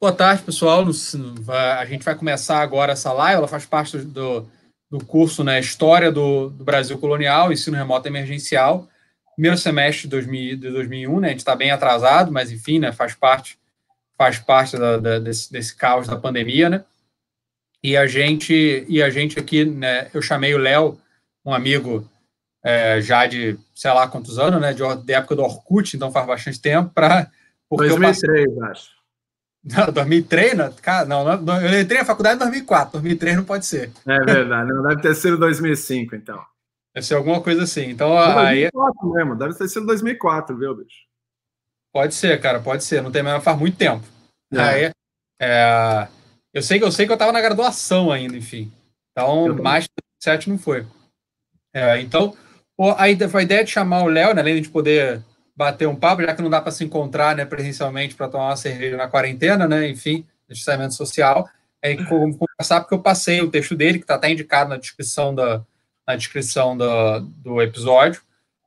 Boa 0.00 0.12
tarde, 0.12 0.44
pessoal. 0.44 0.86
A 1.76 1.84
gente 1.84 2.04
vai 2.04 2.14
começar 2.14 2.60
agora 2.60 2.92
essa 2.92 3.12
live. 3.12 3.38
Ela 3.38 3.48
faz 3.48 3.66
parte 3.66 3.98
do, 3.98 4.48
do 4.88 5.04
curso 5.04 5.42
né, 5.42 5.58
História 5.58 6.12
do, 6.12 6.50
do 6.50 6.62
Brasil 6.62 6.96
Colonial, 6.98 7.52
Ensino 7.52 7.76
Remoto 7.76 8.06
Emergencial, 8.06 8.88
primeiro 9.34 9.58
semestre 9.58 10.02
de, 10.02 10.10
2000, 10.10 10.56
de 10.56 10.70
2001. 10.70 11.18
Né, 11.18 11.26
a 11.26 11.30
gente 11.32 11.40
está 11.40 11.56
bem 11.56 11.72
atrasado, 11.72 12.30
mas 12.30 12.52
enfim, 12.52 12.78
né, 12.78 12.92
faz 12.92 13.16
parte, 13.16 13.58
faz 14.16 14.38
parte 14.38 14.78
da, 14.78 14.98
da, 14.98 15.18
desse, 15.18 15.50
desse 15.50 15.74
caos 15.74 16.06
da 16.06 16.16
pandemia. 16.16 16.70
Né? 16.70 16.84
E 17.82 17.96
a 17.96 18.06
gente, 18.06 18.86
e 18.88 19.02
a 19.02 19.10
gente 19.10 19.36
aqui, 19.36 19.64
né, 19.64 20.10
eu 20.14 20.22
chamei 20.22 20.54
o 20.54 20.58
Léo, 20.58 20.96
um 21.44 21.52
amigo 21.52 22.08
é, 22.64 23.00
já 23.00 23.26
de 23.26 23.58
sei 23.74 23.92
lá 23.92 24.06
quantos 24.06 24.38
anos, 24.38 24.60
né, 24.60 24.72
de, 24.72 25.12
época 25.12 25.34
do 25.34 25.42
Orkut, 25.42 25.96
então 25.96 26.12
faz 26.12 26.24
bastante 26.24 26.60
tempo, 26.60 26.90
para. 26.94 27.28
2003, 27.68 28.22
eu 28.22 28.54
passei, 28.54 28.70
acho. 28.70 28.97
2003? 29.92 30.56
Não, 30.56 30.72
cara, 30.72 31.06
não, 31.06 31.36
não, 31.40 31.60
eu 31.60 31.80
entrei 31.80 31.98
na 31.98 32.04
faculdade 32.04 32.36
em 32.36 32.38
2004, 32.38 32.92
2003 32.92 33.36
não 33.36 33.44
pode 33.44 33.66
ser. 33.66 33.90
É 34.06 34.18
verdade, 34.20 34.72
não 34.72 34.82
deve 34.82 35.02
ter 35.02 35.14
sido 35.14 35.38
2005, 35.38 36.14
então. 36.14 36.42
Deve 36.94 37.06
ser 37.06 37.14
alguma 37.14 37.40
coisa 37.40 37.62
assim. 37.62 37.90
Então, 37.90 38.18
aí... 38.18 38.70
2004 38.72 39.12
mesmo, 39.12 39.36
deve 39.36 39.54
ter 39.54 39.68
sido 39.68 39.86
2004, 39.86 40.56
viu, 40.56 40.76
bicho? 40.76 41.06
Pode 41.92 42.14
ser, 42.14 42.40
cara, 42.40 42.60
pode 42.60 42.84
ser. 42.84 43.02
Não 43.02 43.10
tem 43.10 43.22
mais, 43.22 43.42
faz 43.42 43.58
muito 43.58 43.76
tempo. 43.76 44.04
É. 44.52 44.60
Aí, 44.60 44.92
é, 45.40 46.08
eu 46.52 46.62
sei 46.62 46.78
que 46.78 46.84
eu 46.84 46.92
sei 46.92 47.06
que 47.06 47.12
eu 47.12 47.14
estava 47.14 47.32
na 47.32 47.40
graduação 47.40 48.10
ainda, 48.10 48.36
enfim. 48.36 48.72
Então, 49.12 49.54
mais 49.56 49.84
de 49.84 49.90
7 50.22 50.48
não 50.48 50.58
foi. 50.58 50.86
É, 51.74 52.00
então, 52.00 52.36
a 52.96 53.08
ideia 53.08 53.64
de 53.64 53.70
chamar 53.70 54.02
o 54.02 54.08
Léo, 54.08 54.34
né, 54.34 54.40
além 54.40 54.60
de 54.60 54.68
poder 54.68 55.22
bater 55.58 55.88
um 55.88 55.96
papo, 55.96 56.22
já 56.22 56.32
que 56.32 56.40
não 56.40 56.48
dá 56.48 56.60
para 56.60 56.70
se 56.70 56.84
encontrar 56.84 57.34
né, 57.34 57.44
presencialmente 57.44 58.14
para 58.14 58.28
tomar 58.28 58.50
uma 58.50 58.56
cerveja 58.56 58.96
na 58.96 59.08
quarentena, 59.08 59.66
né? 59.66 59.88
Enfim, 59.88 60.24
distanciamento 60.48 60.94
social. 60.94 61.48
É 61.82 61.96
conversar 61.96 62.80
porque 62.80 62.94
eu 62.94 63.02
passei 63.02 63.40
o 63.40 63.50
texto 63.50 63.74
dele, 63.74 63.98
que 63.98 64.04
está 64.04 64.14
até 64.14 64.30
indicado 64.30 64.70
na 64.70 64.76
descrição, 64.76 65.34
da, 65.34 65.64
na 66.06 66.14
descrição 66.14 66.76
da, 66.76 67.18
do 67.18 67.60
episódio, 67.60 68.22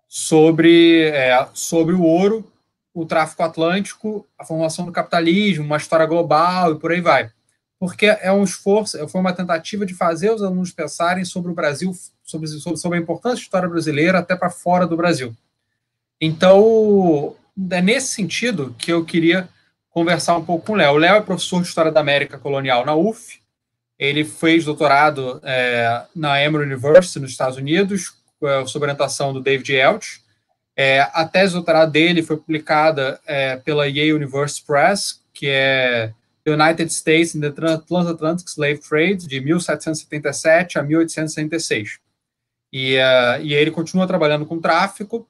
sobre, 0.05 1.03
é, 1.07 1.47
sobre 1.53 1.95
o 1.95 2.01
ouro, 2.01 2.51
o 2.93 3.05
tráfico 3.05 3.41
atlântico, 3.41 4.27
a 4.37 4.43
formação 4.43 4.85
do 4.85 4.91
capitalismo, 4.91 5.63
uma 5.63 5.77
história 5.77 6.05
global 6.05 6.73
e 6.73 6.79
por 6.79 6.91
aí 6.91 6.99
vai. 6.99 7.31
Porque 7.79 8.05
é 8.05 8.31
um 8.33 8.43
esforço, 8.43 9.07
foi 9.07 9.21
uma 9.21 9.33
tentativa 9.33 9.85
de 9.85 9.93
fazer 9.93 10.29
os 10.29 10.43
alunos 10.43 10.73
pensarem 10.73 11.23
sobre 11.23 11.51
o 11.51 11.55
Brasil, 11.55 11.93
sobre, 12.21 12.49
sobre 12.49 12.97
a 12.97 13.01
importância 13.01 13.37
da 13.37 13.43
história 13.43 13.69
brasileira 13.69 14.19
até 14.19 14.35
para 14.35 14.49
fora 14.49 14.85
do 14.85 14.97
Brasil. 14.97 15.33
Então, 16.21 17.35
é 17.71 17.81
nesse 17.81 18.09
sentido 18.09 18.75
que 18.77 18.93
eu 18.93 19.03
queria 19.03 19.49
conversar 19.89 20.37
um 20.37 20.45
pouco 20.45 20.67
com 20.67 20.73
o 20.73 20.75
Léo. 20.75 20.93
O 20.93 20.97
Léo 20.97 21.15
é 21.15 21.21
professor 21.21 21.61
de 21.61 21.67
História 21.67 21.91
da 21.91 21.99
América 21.99 22.37
Colonial 22.37 22.85
na 22.85 22.95
UF. 22.95 23.41
Ele 23.97 24.23
fez 24.23 24.65
doutorado 24.65 25.41
é, 25.43 26.03
na 26.15 26.41
Emory 26.43 26.65
University, 26.65 27.19
nos 27.19 27.31
Estados 27.31 27.57
Unidos, 27.57 28.13
é, 28.43 28.65
sob 28.65 28.83
orientação 28.83 29.33
do 29.33 29.41
David 29.41 29.73
Elch. 29.73 30.21
É, 30.75 31.01
a 31.13 31.25
tese 31.25 31.49
de 31.49 31.55
doutorado 31.55 31.91
dele 31.91 32.23
foi 32.23 32.37
publicada 32.37 33.19
é, 33.25 33.57
pela 33.57 33.87
Yale 33.87 34.13
University 34.13 34.65
Press, 34.65 35.21
que 35.33 35.47
é 35.47 36.13
United 36.47 36.91
States 36.91 37.35
in 37.35 37.41
the 37.41 37.51
Transatlantic 37.51 38.47
Slave 38.47 38.79
Trade, 38.79 39.27
de 39.27 39.39
1777 39.39 40.79
a 40.79 40.83
1866. 40.83 41.99
E, 42.73 42.97
uh, 42.97 43.41
e 43.41 43.53
ele 43.53 43.69
continua 43.69 44.07
trabalhando 44.07 44.45
com 44.45 44.59
tráfico, 44.59 45.27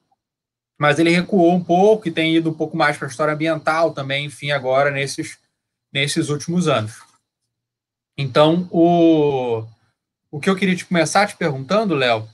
mas 0.82 0.98
ele 0.98 1.10
recuou 1.10 1.54
um 1.54 1.62
pouco 1.62 2.08
e 2.08 2.10
tem 2.10 2.34
ido 2.34 2.50
um 2.50 2.54
pouco 2.54 2.76
mais 2.76 2.96
para 2.96 3.06
a 3.06 3.08
história 3.08 3.32
ambiental 3.32 3.92
também, 3.92 4.24
enfim, 4.24 4.50
agora 4.50 4.90
nesses, 4.90 5.38
nesses 5.92 6.28
últimos 6.28 6.66
anos. 6.66 7.00
Então, 8.18 8.68
o, 8.68 9.64
o 10.28 10.40
que 10.40 10.50
eu 10.50 10.56
queria 10.56 10.74
te 10.74 10.84
começar 10.84 11.28
te 11.28 11.36
perguntando, 11.36 11.94
Léo, 11.94 12.28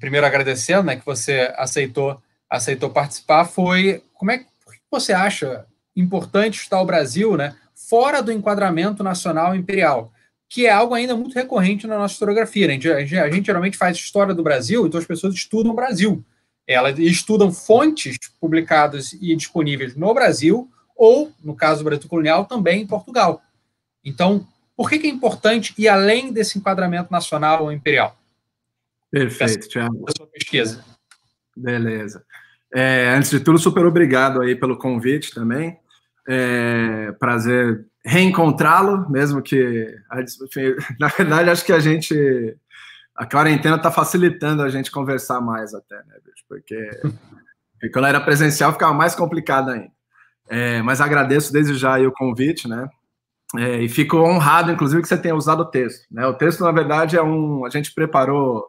primeiro 0.00 0.26
agradecendo 0.26 0.82
né, 0.82 0.96
que 0.96 1.06
você 1.06 1.54
aceitou, 1.56 2.20
aceitou 2.50 2.90
participar, 2.90 3.44
foi 3.44 4.02
como 4.14 4.32
é 4.32 4.38
que 4.38 4.46
você 4.90 5.12
acha 5.12 5.64
importante 5.94 6.58
estar 6.58 6.80
o 6.80 6.84
Brasil 6.84 7.36
né, 7.36 7.54
fora 7.76 8.20
do 8.20 8.32
enquadramento 8.32 9.04
nacional 9.04 9.54
imperial, 9.54 10.12
que 10.48 10.66
é 10.66 10.72
algo 10.72 10.94
ainda 10.94 11.14
muito 11.14 11.36
recorrente 11.36 11.86
na 11.86 11.96
nossa 11.96 12.14
historiografia. 12.14 12.66
Né? 12.66 12.74
A, 12.74 13.04
gente, 13.04 13.18
a, 13.18 13.30
gente, 13.30 13.46
geralmente 13.46 13.76
faz 13.76 13.96
história 13.96 14.34
do 14.34 14.42
Brasil, 14.42 14.84
então 14.84 14.98
as 14.98 15.06
pessoas 15.06 15.32
estudam 15.32 15.70
o 15.70 15.76
Brasil 15.76 16.24
elas 16.66 16.98
estudam 16.98 17.52
fontes 17.52 18.16
publicadas 18.40 19.12
e 19.12 19.34
disponíveis 19.36 19.94
no 19.94 20.12
Brasil 20.14 20.70
ou, 20.96 21.32
no 21.42 21.54
caso 21.54 21.82
do 21.82 21.84
Brasil 21.84 22.08
colonial, 22.08 22.44
também 22.44 22.82
em 22.82 22.86
Portugal. 22.86 23.42
Então, 24.04 24.46
por 24.76 24.88
que, 24.88 24.98
que 24.98 25.06
é 25.06 25.10
importante 25.10 25.74
ir 25.76 25.88
além 25.88 26.32
desse 26.32 26.58
enquadramento 26.58 27.12
nacional 27.12 27.64
ou 27.64 27.72
imperial? 27.72 28.16
Perfeito, 29.10 29.68
Tiago. 29.68 30.04
sua 30.16 30.26
pesquisa. 30.26 30.84
Beleza. 31.56 32.24
É, 32.74 33.14
antes 33.16 33.30
de 33.30 33.40
tudo, 33.40 33.58
super 33.58 33.86
obrigado 33.86 34.40
aí 34.40 34.56
pelo 34.56 34.76
convite 34.76 35.32
também. 35.32 35.78
É, 36.28 37.12
prazer 37.12 37.86
reencontrá-lo, 38.04 39.08
mesmo 39.08 39.40
que, 39.40 39.96
na 40.98 41.08
verdade, 41.08 41.50
acho 41.50 41.64
que 41.64 41.72
a 41.72 41.78
gente 41.78 42.56
a 43.14 43.26
quarentena 43.26 43.76
está 43.76 43.90
facilitando 43.90 44.62
a 44.62 44.68
gente 44.68 44.90
conversar 44.90 45.40
mais 45.40 45.74
até, 45.74 45.96
né, 45.96 46.16
bicho? 46.24 46.44
Porque, 46.48 46.90
porque 47.72 47.90
quando 47.92 48.06
era 48.06 48.20
presencial 48.20 48.72
ficava 48.72 48.92
mais 48.92 49.14
complicado 49.14 49.70
ainda. 49.70 49.92
É, 50.48 50.82
mas 50.82 51.00
agradeço 51.00 51.52
desde 51.52 51.74
já 51.74 51.98
o 52.00 52.12
convite, 52.12 52.68
né? 52.68 52.88
É, 53.56 53.82
e 53.82 53.88
fico 53.88 54.16
honrado, 54.18 54.72
inclusive, 54.72 55.00
que 55.00 55.08
você 55.08 55.16
tenha 55.16 55.34
usado 55.34 55.60
o 55.60 55.70
texto. 55.70 56.06
Né? 56.10 56.26
O 56.26 56.34
texto, 56.34 56.64
na 56.64 56.72
verdade, 56.72 57.16
é 57.16 57.22
um. 57.22 57.64
A 57.64 57.70
gente 57.70 57.94
preparou. 57.94 58.66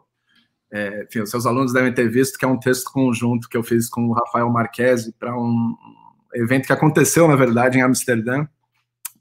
É, 0.72 1.04
enfim, 1.04 1.20
os 1.20 1.30
seus 1.30 1.46
alunos 1.46 1.72
devem 1.72 1.92
ter 1.92 2.08
visto 2.08 2.38
que 2.38 2.44
é 2.44 2.48
um 2.48 2.58
texto 2.58 2.90
conjunto 2.90 3.48
que 3.48 3.56
eu 3.56 3.62
fiz 3.62 3.88
com 3.88 4.08
o 4.08 4.12
Rafael 4.12 4.50
Marquesi 4.50 5.12
para 5.12 5.36
um 5.36 5.74
evento 6.34 6.66
que 6.66 6.72
aconteceu, 6.72 7.28
na 7.28 7.36
verdade, 7.36 7.78
em 7.78 7.82
Amsterdã. 7.82 8.46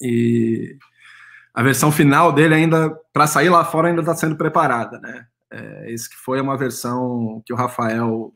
E 0.02 0.78
a 1.56 1.64
versão 1.64 1.90
final 1.90 2.34
dele 2.34 2.54
ainda, 2.54 2.94
para 3.14 3.26
sair 3.26 3.48
lá 3.48 3.64
fora, 3.64 3.88
ainda 3.88 4.02
está 4.02 4.14
sendo 4.14 4.36
preparada, 4.36 5.00
né? 5.00 5.26
É, 5.50 5.94
esse 5.94 6.10
que 6.10 6.18
foi 6.18 6.42
uma 6.42 6.58
versão 6.58 7.42
que 7.46 7.54
o 7.54 7.56
Rafael, 7.56 8.34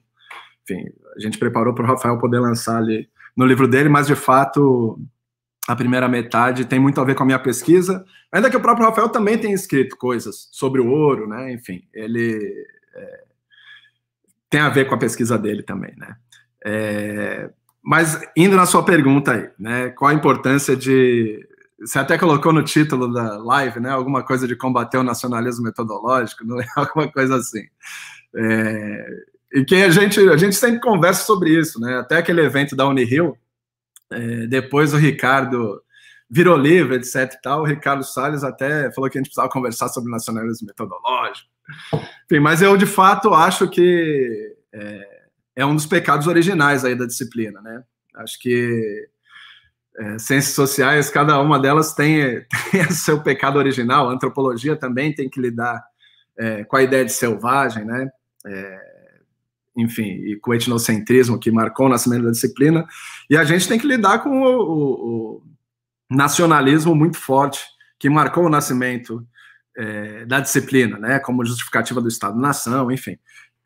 enfim, 0.64 0.86
a 1.18 1.20
gente 1.20 1.38
preparou 1.38 1.74
para 1.74 1.84
o 1.84 1.88
Rafael 1.88 2.18
poder 2.18 2.40
lançar 2.40 2.78
ali 2.78 3.10
no 3.36 3.46
livro 3.46 3.68
dele, 3.68 3.90
mas 3.90 4.08
de 4.08 4.16
fato 4.16 4.98
a 5.68 5.76
primeira 5.76 6.08
metade 6.08 6.64
tem 6.64 6.80
muito 6.80 7.02
a 7.02 7.04
ver 7.04 7.14
com 7.14 7.24
a 7.24 7.26
minha 7.26 7.40
pesquisa, 7.40 8.06
ainda 8.32 8.50
que 8.50 8.56
o 8.56 8.62
próprio 8.62 8.88
Rafael 8.88 9.10
também 9.10 9.38
tenha 9.38 9.54
escrito 9.54 9.98
coisas 9.98 10.48
sobre 10.54 10.80
o 10.80 10.88
ouro, 10.88 11.28
né? 11.28 11.52
Enfim, 11.52 11.84
ele 11.94 12.40
é, 12.96 13.24
tem 14.50 14.62
a 14.62 14.70
ver 14.70 14.88
com 14.88 14.96
a 14.96 15.00
pesquisa 15.00 15.38
dele 15.38 15.62
também, 15.62 15.94
né? 15.98 16.16
É, 16.66 17.50
mas 17.84 18.22
indo 18.38 18.56
na 18.56 18.66
sua 18.66 18.84
pergunta 18.84 19.34
aí, 19.34 19.50
né? 19.60 19.90
Qual 19.90 20.10
a 20.10 20.14
importância 20.14 20.74
de 20.74 21.49
você 21.80 22.00
até 22.00 22.18
colocou 22.18 22.52
no 22.52 22.64
título 22.64 23.12
da 23.12 23.38
live, 23.38 23.80
né? 23.80 23.90
Alguma 23.90 24.24
coisa 24.24 24.48
de 24.48 24.56
combater 24.56 24.98
o 24.98 25.04
nacionalismo 25.04 25.64
metodológico, 25.64 26.46
não 26.46 26.60
é? 26.60 26.66
alguma 26.76 27.12
coisa 27.12 27.36
assim. 27.36 27.66
É, 28.36 29.06
e 29.54 29.66
que 29.66 29.76
a 29.76 29.90
gente, 29.90 30.20
a 30.30 30.38
gente 30.38 30.56
sempre 30.56 30.80
conversa 30.80 31.24
sobre 31.24 31.58
isso, 31.58 31.80
né? 31.80 31.98
Até 31.98 32.18
aquele 32.18 32.42
evento 32.42 32.76
da 32.76 32.88
Unirio, 32.88 33.38
é, 34.12 34.48
depois 34.48 34.94
o 34.94 34.98
Ricardo 34.98 35.82
virou 36.30 36.58
livre, 36.58 36.98
etc 36.98 37.34
e 37.34 37.42
tal, 37.42 37.62
o 37.62 37.66
Ricardo 37.66 38.04
Salles 38.04 38.44
até 38.44 38.92
falou 38.92 39.10
que 39.10 39.18
a 39.18 39.20
gente 39.20 39.30
precisava 39.30 39.50
conversar 39.50 39.90
sobre 39.90 40.12
nacionalismo 40.12 40.68
metodológico. 40.68 41.50
Enfim, 42.26 42.40
mas 42.40 42.62
eu, 42.62 42.78
de 42.78 42.86
fato, 42.86 43.34
acho 43.34 43.68
que 43.68 44.56
é, 44.72 45.22
é 45.56 45.66
um 45.66 45.76
dos 45.76 45.88
pecados 45.88 46.28
originais 46.28 46.86
aí 46.86 46.94
da 46.94 47.06
disciplina, 47.06 47.62
né? 47.62 47.84
Acho 48.16 48.40
que 48.40 49.08
é, 50.00 50.18
ciências 50.18 50.56
sociais, 50.56 51.10
cada 51.10 51.40
uma 51.42 51.60
delas 51.60 51.94
tem, 51.94 52.46
tem 52.72 52.90
seu 52.90 53.22
pecado 53.22 53.58
original. 53.60 54.10
A 54.10 54.14
antropologia 54.14 54.76
também 54.76 55.14
tem 55.14 55.30
que 55.30 55.42
lidar 55.42 55.84
é, 56.38 56.64
com 56.64 56.78
a 56.78 56.84
ideia 56.84 57.04
de 57.04 57.12
selvagem, 57.12 57.84
né? 57.84 58.10
É, 58.46 58.90
enfim, 59.76 60.08
e 60.26 60.38
com 60.38 60.52
o 60.52 60.54
etnocentrismo 60.54 61.38
que 61.38 61.52
marcou 61.52 61.88
o 61.88 61.90
nascimento 61.90 62.24
da 62.24 62.32
disciplina. 62.32 62.86
E 63.30 63.36
a 63.36 63.44
gente 63.44 63.68
tem 63.68 63.78
que 63.78 63.88
lidar 63.88 64.20
com 64.20 64.42
o, 64.42 64.46
o, 64.46 65.36
o 65.36 65.44
nacionalismo 66.10 66.96
muito 66.96 67.18
forte 67.18 67.62
que 67.98 68.10
marcou 68.10 68.46
o 68.46 68.50
nascimento 68.50 69.26
é, 69.78 70.26
da 70.26 70.40
disciplina, 70.40 70.98
né? 70.98 71.20
Como 71.20 71.46
justificativa 71.46 72.02
do 72.02 72.08
Estado-nação, 72.08 72.90
enfim. 72.90 73.18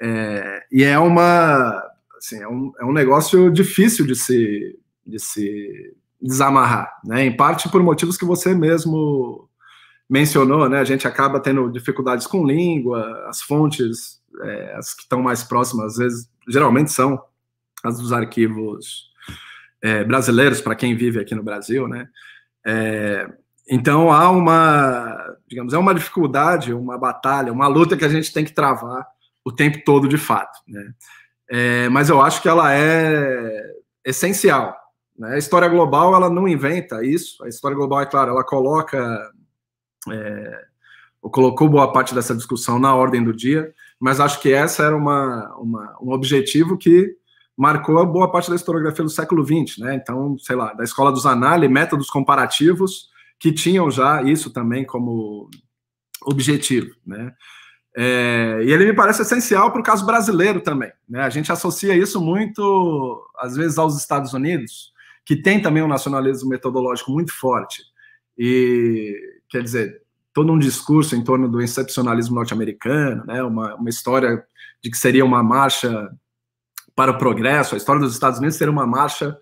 É, 0.01 0.63
e 0.71 0.83
é 0.83 0.97
uma, 0.97 1.79
assim, 2.17 2.41
é 2.41 2.47
um, 2.47 2.73
é 2.79 2.85
um 2.85 2.91
negócio 2.91 3.51
difícil 3.51 4.05
de 4.07 4.15
se, 4.15 4.79
de 5.05 5.19
se 5.19 5.95
desamarrar, 6.23 6.89
né? 7.03 7.25
Em 7.25 7.35
parte 7.35 7.69
por 7.69 7.83
motivos 7.83 8.17
que 8.17 8.25
você 8.25 8.53
mesmo 8.55 9.49
mencionou, 10.09 10.69
né? 10.69 10.79
A 10.79 10.83
gente 10.83 11.07
acaba 11.07 11.39
tendo 11.39 11.69
dificuldades 11.69 12.25
com 12.25 12.45
língua, 12.45 13.25
as 13.27 13.41
fontes, 13.41 14.21
é, 14.41 14.75
as 14.75 14.93
que 14.93 15.03
estão 15.03 15.21
mais 15.21 15.43
próximas, 15.43 15.93
às 15.93 15.97
vezes, 15.97 16.29
geralmente 16.47 16.91
são 16.91 17.21
as 17.83 17.99
dos 17.99 18.13
arquivos 18.13 19.11
é, 19.81 20.03
brasileiros, 20.03 20.61
para 20.61 20.75
quem 20.75 20.95
vive 20.95 21.19
aqui 21.19 21.35
no 21.35 21.43
Brasil, 21.43 21.87
né? 21.87 22.07
É, 22.65 23.29
então 23.69 24.11
há 24.11 24.29
uma, 24.29 25.35
digamos, 25.47 25.73
é 25.73 25.77
uma 25.77 25.93
dificuldade, 25.93 26.73
uma 26.73 26.97
batalha, 26.97 27.51
uma 27.51 27.67
luta 27.67 27.97
que 27.97 28.05
a 28.05 28.09
gente 28.09 28.31
tem 28.31 28.45
que 28.45 28.53
travar 28.53 29.05
o 29.43 29.51
tempo 29.51 29.81
todo, 29.85 30.07
de 30.07 30.17
fato. 30.17 30.59
Né? 30.67 30.93
É, 31.49 31.89
mas 31.89 32.09
eu 32.09 32.21
acho 32.21 32.41
que 32.41 32.47
ela 32.47 32.73
é 32.73 33.73
essencial. 34.05 34.82
Né? 35.17 35.35
A 35.35 35.37
história 35.37 35.67
global 35.67 36.15
ela 36.15 36.29
não 36.29 36.47
inventa 36.47 37.05
isso. 37.05 37.43
A 37.43 37.47
história 37.47 37.75
global, 37.75 38.01
é 38.01 38.05
claro, 38.05 38.31
ela 38.31 38.43
coloca 38.43 39.31
é, 40.11 40.65
colocou 41.21 41.69
boa 41.69 41.91
parte 41.91 42.13
dessa 42.13 42.35
discussão 42.35 42.77
na 42.77 42.95
ordem 42.95 43.23
do 43.23 43.33
dia, 43.33 43.73
mas 43.99 44.19
acho 44.19 44.41
que 44.41 44.51
essa 44.51 44.83
era 44.83 44.95
uma, 44.95 45.55
uma, 45.55 45.97
um 46.01 46.11
objetivo 46.11 46.77
que 46.77 47.15
marcou 47.55 48.05
boa 48.05 48.31
parte 48.31 48.49
da 48.49 48.55
historiografia 48.55 49.03
do 49.03 49.09
século 49.09 49.45
XX, 49.45 49.77
né? 49.79 49.95
Então, 49.95 50.37
sei 50.39 50.55
lá, 50.55 50.73
da 50.73 50.83
escola 50.83 51.11
dos 51.11 51.25
análises, 51.25 51.73
métodos 51.73 52.09
comparativos, 52.09 53.09
que 53.39 53.51
tinham 53.51 53.89
já 53.91 54.23
isso 54.23 54.51
também 54.51 54.85
como 54.85 55.49
objetivo, 56.25 56.93
né? 57.05 57.33
É, 57.95 58.59
e 58.65 58.71
ele 58.71 58.87
me 58.87 58.93
parece 58.93 59.21
essencial 59.21 59.71
para 59.71 59.79
o 59.79 59.83
caso 59.83 60.03
brasileiro 60.03 60.61
também. 60.61 60.91
Né? 61.07 61.21
A 61.21 61.29
gente 61.29 61.51
associa 61.51 61.95
isso 61.95 62.19
muito, 62.19 63.23
às 63.37 63.55
vezes, 63.55 63.77
aos 63.77 63.95
Estados 63.95 64.33
Unidos, 64.33 64.92
que 65.25 65.35
tem 65.35 65.61
também 65.61 65.83
um 65.83 65.87
nacionalismo 65.87 66.49
metodológico 66.49 67.11
muito 67.11 67.33
forte. 67.33 67.81
E, 68.37 69.15
quer 69.49 69.63
dizer, 69.63 70.01
todo 70.33 70.51
um 70.51 70.59
discurso 70.59 71.15
em 71.15 71.23
torno 71.23 71.47
do 71.47 71.61
excepcionalismo 71.61 72.35
norte-americano, 72.35 73.23
né? 73.25 73.43
uma, 73.43 73.75
uma 73.75 73.89
história 73.89 74.43
de 74.83 74.89
que 74.89 74.97
seria 74.97 75.23
uma 75.23 75.43
marcha 75.43 76.09
para 76.95 77.11
o 77.11 77.17
progresso, 77.17 77.75
a 77.75 77.77
história 77.77 78.01
dos 78.01 78.13
Estados 78.13 78.39
Unidos 78.39 78.57
seria 78.57 78.71
uma 78.71 78.85
marcha 78.85 79.37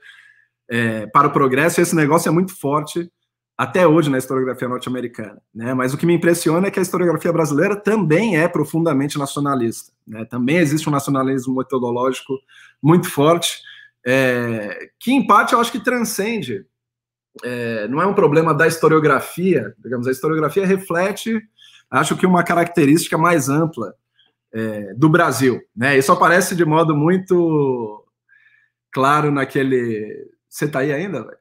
é, 0.69 1.05
para 1.07 1.27
o 1.27 1.31
progresso, 1.31 1.79
e 1.79 1.83
esse 1.83 1.95
negócio 1.95 2.29
é 2.29 2.31
muito 2.31 2.57
forte 2.57 3.11
até 3.57 3.85
hoje 3.85 4.09
na 4.09 4.17
historiografia 4.17 4.67
norte-americana. 4.67 5.41
Né? 5.53 5.73
Mas 5.73 5.93
o 5.93 5.97
que 5.97 6.05
me 6.05 6.15
impressiona 6.15 6.67
é 6.67 6.71
que 6.71 6.79
a 6.79 6.81
historiografia 6.81 7.31
brasileira 7.31 7.75
também 7.75 8.37
é 8.37 8.47
profundamente 8.47 9.19
nacionalista. 9.19 9.91
Né? 10.07 10.25
Também 10.25 10.57
existe 10.57 10.87
um 10.89 10.91
nacionalismo 10.91 11.55
metodológico 11.55 12.33
muito 12.81 13.09
forte, 13.09 13.61
é, 14.05 14.89
que 14.99 15.11
em 15.11 15.25
parte 15.25 15.53
eu 15.53 15.59
acho 15.59 15.71
que 15.71 15.83
transcende 15.83 16.65
é, 17.43 17.87
não 17.87 18.01
é 18.01 18.05
um 18.05 18.13
problema 18.13 18.53
da 18.53 18.67
historiografia, 18.67 19.73
digamos, 19.79 20.07
a 20.07 20.11
historiografia 20.11 20.65
reflete, 20.65 21.41
acho 21.89 22.17
que 22.17 22.25
uma 22.25 22.43
característica 22.43 23.17
mais 23.17 23.47
ampla 23.47 23.93
é, 24.53 24.93
do 24.93 25.09
Brasil, 25.09 25.61
né? 25.75 25.97
Isso 25.97 26.11
aparece 26.11 26.55
de 26.55 26.65
modo 26.65 26.95
muito 26.95 28.05
claro 28.91 29.31
naquele. 29.31 30.29
Você 30.49 30.65
está 30.65 30.79
aí 30.79 30.91
ainda, 30.91 31.23
velho? 31.23 31.40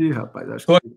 Ih, 0.00 0.12
rapaz, 0.12 0.48
acho 0.48 0.64
tô, 0.64 0.80
que. 0.80 0.88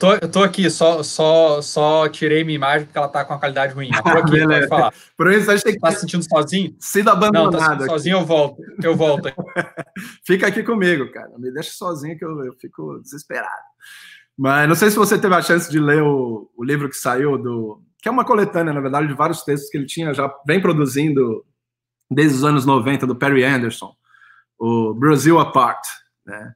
Tô, 0.00 0.28
tô 0.28 0.42
aqui, 0.42 0.70
só, 0.70 1.02
só, 1.02 1.60
só 1.60 2.08
tirei 2.08 2.42
minha 2.44 2.56
imagem 2.56 2.86
porque 2.86 2.96
ela 2.96 3.08
tá 3.08 3.22
com 3.22 3.34
uma 3.34 3.38
qualidade 3.38 3.74
ruim. 3.74 3.90
Tô 3.90 4.08
aqui, 4.08 4.42
pode 4.42 4.68
falar. 4.68 4.94
Por 5.14 5.30
isso, 5.30 5.50
a 5.50 5.56
gente 5.56 5.78
tá 5.78 5.90
se 5.90 6.00
sentindo 6.00 6.24
sozinho? 6.26 6.74
Sido 6.80 7.10
abandonado. 7.10 7.52
Não, 7.52 7.58
tá 7.58 7.72
sentindo 7.72 7.90
sozinho, 7.90 8.16
eu 8.16 8.24
volto. 8.24 8.62
Eu 8.82 8.96
volto. 8.96 9.30
Fica 10.24 10.46
aqui 10.46 10.62
comigo, 10.62 11.12
cara. 11.12 11.30
Me 11.36 11.52
deixa 11.52 11.72
sozinho 11.72 12.16
que 12.16 12.24
eu, 12.24 12.42
eu 12.42 12.54
fico 12.54 12.98
desesperado. 13.02 13.68
Mas 14.34 14.66
não 14.66 14.74
sei 14.74 14.90
se 14.90 14.96
você 14.96 15.18
teve 15.18 15.34
a 15.34 15.42
chance 15.42 15.70
de 15.70 15.78
ler 15.78 16.02
o, 16.02 16.50
o 16.56 16.64
livro 16.64 16.88
que 16.88 16.96
saiu 16.96 17.36
do. 17.36 17.82
que 18.00 18.08
é 18.08 18.10
uma 18.10 18.24
coletânea, 18.24 18.72
na 18.72 18.80
verdade, 18.80 19.08
de 19.08 19.14
vários 19.14 19.42
textos 19.42 19.68
que 19.68 19.76
ele 19.76 19.84
tinha 19.84 20.14
já 20.14 20.32
vem 20.46 20.58
produzindo 20.58 21.44
desde 22.10 22.38
os 22.38 22.44
anos 22.44 22.64
90, 22.64 23.06
do 23.06 23.14
Perry 23.14 23.44
Anderson, 23.44 23.94
o 24.58 24.94
Brasil 24.94 25.38
Apart, 25.38 25.84
né? 26.24 26.54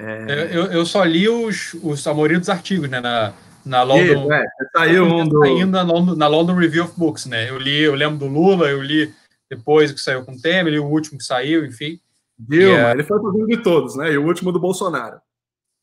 É... 0.00 0.48
Eu, 0.50 0.66
eu 0.66 0.86
só 0.86 1.04
li 1.04 1.28
os, 1.28 1.74
os 1.82 2.06
a 2.06 2.14
maioria 2.14 2.38
dos 2.38 2.48
artigos, 2.48 2.88
né? 2.88 3.00
Na, 3.00 3.32
na 3.64 3.82
London. 3.82 4.22
Isso, 4.24 4.32
é, 4.32 4.44
saiu 4.76 5.04
um 5.04 5.28
do... 5.28 5.42
Ainda 5.42 5.84
na 5.84 5.92
London, 5.92 6.14
na 6.16 6.26
London 6.26 6.54
Review 6.54 6.84
of 6.84 6.94
Books, 6.96 7.26
né? 7.26 7.50
Eu 7.50 7.58
li, 7.58 7.82
eu 7.82 7.94
lembro 7.94 8.18
do 8.18 8.26
Lula, 8.26 8.68
eu 8.68 8.82
li 8.82 9.12
depois 9.50 9.92
que 9.92 10.00
saiu 10.00 10.24
com 10.24 10.32
o 10.32 10.40
Temer, 10.40 10.72
li 10.72 10.78
o 10.78 10.86
último 10.86 11.18
que 11.18 11.24
saiu, 11.24 11.64
enfim. 11.66 12.00
Dilma, 12.38 12.88
é... 12.88 12.92
ele 12.92 13.04
foi 13.04 13.20
traduzido 13.20 13.46
de 13.46 13.56
todos, 13.58 13.96
né? 13.96 14.12
E 14.12 14.16
o 14.16 14.24
último 14.24 14.52
do 14.52 14.60
Bolsonaro. 14.60 15.20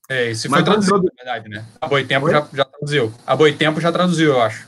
É, 0.10 0.31
esse 0.31 0.48
foi 0.48 0.63
traduzido, 0.63 1.04
na 1.04 1.12
verdade, 1.16 1.50
né? 1.50 1.66
A 1.81 1.88
Boitempo 1.88 2.30
já, 2.31 2.48
já 2.54 2.63
traduziu. 2.66 3.13
A 3.25 3.36
Boitempo 3.36 3.81
já 3.81 3.92
traduziu, 3.92 4.31
eu 4.31 4.42
acho. 4.42 4.68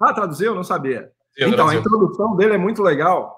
Ah, 0.00 0.14
traduziu? 0.14 0.54
Não 0.54 0.64
sabia. 0.64 1.10
Eu 1.36 1.48
então, 1.48 1.66
traduziu. 1.66 1.78
a 1.78 1.80
introdução 1.80 2.36
dele 2.36 2.54
é 2.54 2.58
muito 2.58 2.82
legal, 2.82 3.36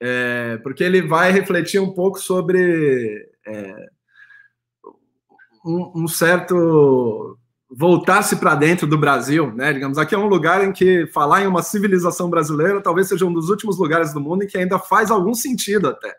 é, 0.00 0.58
porque 0.62 0.82
ele 0.82 1.02
vai 1.02 1.30
refletir 1.30 1.78
um 1.80 1.92
pouco 1.92 2.18
sobre 2.18 3.28
é, 3.46 3.86
um, 5.66 6.04
um 6.04 6.08
certo 6.08 7.38
voltar-se 7.68 8.36
para 8.36 8.54
dentro 8.54 8.86
do 8.86 8.96
Brasil, 8.96 9.52
né? 9.52 9.72
Digamos, 9.72 9.98
aqui 9.98 10.14
é 10.14 10.18
um 10.18 10.28
lugar 10.28 10.64
em 10.64 10.72
que 10.72 11.06
falar 11.08 11.42
em 11.42 11.46
uma 11.46 11.62
civilização 11.62 12.30
brasileira 12.30 12.80
talvez 12.80 13.08
seja 13.08 13.26
um 13.26 13.32
dos 13.32 13.50
últimos 13.50 13.76
lugares 13.78 14.14
do 14.14 14.20
mundo 14.20 14.44
em 14.44 14.46
que 14.46 14.56
ainda 14.56 14.78
faz 14.78 15.10
algum 15.10 15.34
sentido 15.34 15.88
até, 15.88 16.14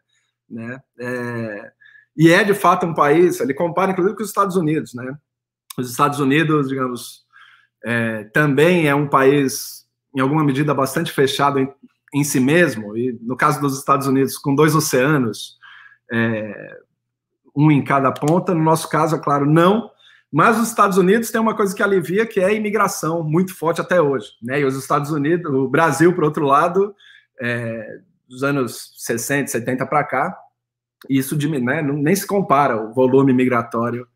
né? 0.49 0.79
É, 0.99 1.71
e 2.17 2.29
é 2.29 2.44
de 2.44 2.53
fato 2.53 2.85
um 2.85 2.94
país. 2.94 3.39
Ele 3.39 3.53
compara 3.53 3.91
inclusive 3.91 4.15
com 4.15 4.23
os 4.23 4.29
Estados 4.29 4.57
Unidos, 4.57 4.94
né? 4.94 5.15
Os 5.77 5.89
Estados 5.89 6.19
Unidos, 6.19 6.67
digamos, 6.67 7.21
é, 7.85 8.25
também 8.25 8.88
é 8.88 8.95
um 8.95 9.07
país 9.07 9.85
em 10.15 10.19
alguma 10.19 10.44
medida 10.44 10.73
bastante 10.73 11.11
fechado 11.11 11.59
em, 11.59 11.69
em, 12.13 12.23
si 12.23 12.39
mesmo. 12.39 12.97
E 12.97 13.17
no 13.21 13.38
caso 13.38 13.61
dos 13.61 13.77
Estados 13.77 14.07
Unidos, 14.07 14.38
com 14.38 14.55
dois 14.55 14.75
oceanos, 14.75 15.57
é, 16.11 16.77
um 17.57 17.71
em 17.71 17.83
cada 17.83 18.12
ponta. 18.12 18.54
No 18.54 18.63
nosso 18.63 18.88
caso, 18.88 19.15
é 19.15 19.19
claro, 19.19 19.45
não. 19.45 19.89
Mas 20.31 20.59
os 20.59 20.68
Estados 20.68 20.98
Unidos 20.98 21.31
tem 21.31 21.42
uma 21.42 21.56
coisa 21.56 21.75
que 21.75 21.81
alivia, 21.81 22.25
que 22.25 22.39
é 22.39 22.45
a 22.45 22.54
imigração 22.54 23.24
muito 23.24 23.56
forte 23.56 23.81
até 23.81 24.00
hoje. 24.00 24.27
Né? 24.44 24.59
E 24.59 24.65
os 24.65 24.75
Estados 24.75 25.09
Unidos, 25.09 25.51
o 25.51 25.68
Brasil, 25.68 26.13
por 26.13 26.24
outro 26.24 26.45
lado, 26.45 26.94
é, 27.42 28.00
dos 28.30 28.44
anos 28.44 28.94
60, 28.98 29.48
70 29.48 29.86
para 29.88 30.04
cá, 30.04 30.38
isso 31.09 31.38
né, 31.62 31.81
nem 31.81 32.15
se 32.15 32.27
compara 32.27 32.75
o 32.75 32.94
volume 32.94 33.33
migratório 33.33 34.07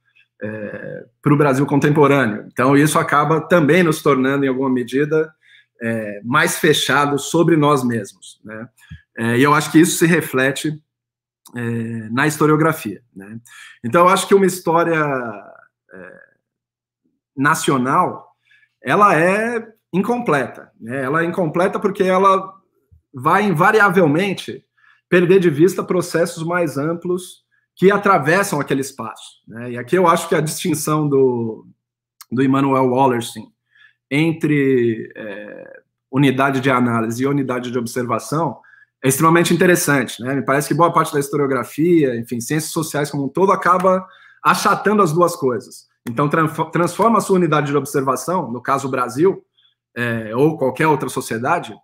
é, 0.41 1.05
para 1.21 1.33
o 1.33 1.37
Brasil 1.37 1.65
contemporâneo. 1.65 2.45
Então, 2.51 2.75
isso 2.75 2.99
acaba 2.99 3.41
também 3.41 3.83
nos 3.83 4.01
tornando, 4.01 4.43
em 4.43 4.49
alguma 4.49 4.69
medida, 4.69 5.31
é, 5.81 6.21
mais 6.23 6.57
fechado 6.57 7.17
sobre 7.17 7.55
nós 7.55 7.83
mesmos. 7.83 8.39
Né? 8.43 8.67
É, 9.17 9.37
e 9.37 9.43
eu 9.43 9.53
acho 9.53 9.71
que 9.71 9.79
isso 9.79 9.97
se 9.97 10.05
reflete 10.05 10.73
é, 11.55 12.09
na 12.09 12.27
historiografia. 12.27 13.01
Né? 13.15 13.39
Então, 13.83 14.01
eu 14.01 14.09
acho 14.09 14.27
que 14.27 14.35
uma 14.35 14.45
história 14.45 14.95
é, 15.93 16.19
nacional, 17.35 18.35
ela 18.81 19.17
é 19.17 19.67
incompleta. 19.93 20.71
Né? 20.79 21.03
Ela 21.03 21.23
é 21.23 21.25
incompleta 21.25 21.79
porque 21.79 22.03
ela 22.03 22.53
vai 23.13 23.43
invariavelmente 23.43 24.63
perder 25.09 25.39
de 25.39 25.49
vista 25.49 25.83
processos 25.83 26.43
mais 26.43 26.77
amplos 26.77 27.43
que 27.75 27.91
atravessam 27.91 28.59
aquele 28.59 28.81
espaço. 28.81 29.41
Né? 29.47 29.71
E 29.71 29.77
aqui 29.77 29.97
eu 29.97 30.07
acho 30.07 30.29
que 30.29 30.35
a 30.35 30.41
distinção 30.41 31.07
do, 31.07 31.67
do 32.31 32.41
Immanuel 32.41 32.89
Wallerstein 32.89 33.51
entre 34.09 35.11
é, 35.15 35.81
unidade 36.11 36.59
de 36.59 36.69
análise 36.69 37.23
e 37.23 37.27
unidade 37.27 37.71
de 37.71 37.77
observação 37.77 38.59
é 39.03 39.07
extremamente 39.07 39.53
interessante. 39.53 40.21
Né? 40.21 40.35
Me 40.35 40.45
parece 40.45 40.67
que 40.67 40.73
boa 40.73 40.93
parte 40.93 41.13
da 41.13 41.19
historiografia, 41.19 42.15
enfim, 42.15 42.39
ciências 42.39 42.71
sociais 42.71 43.09
como 43.09 43.25
um 43.25 43.29
todo, 43.29 43.51
acaba 43.51 44.05
achatando 44.43 45.01
as 45.01 45.11
duas 45.11 45.35
coisas. 45.35 45.87
Então, 46.07 46.29
transforma 46.71 47.19
a 47.19 47.21
sua 47.21 47.35
unidade 47.35 47.67
de 47.71 47.77
observação, 47.77 48.51
no 48.51 48.61
caso 48.61 48.87
o 48.87 48.91
Brasil, 48.91 49.43
é, 49.95 50.35
ou 50.35 50.57
qualquer 50.57 50.87
outra 50.87 51.09
sociedade, 51.09 51.75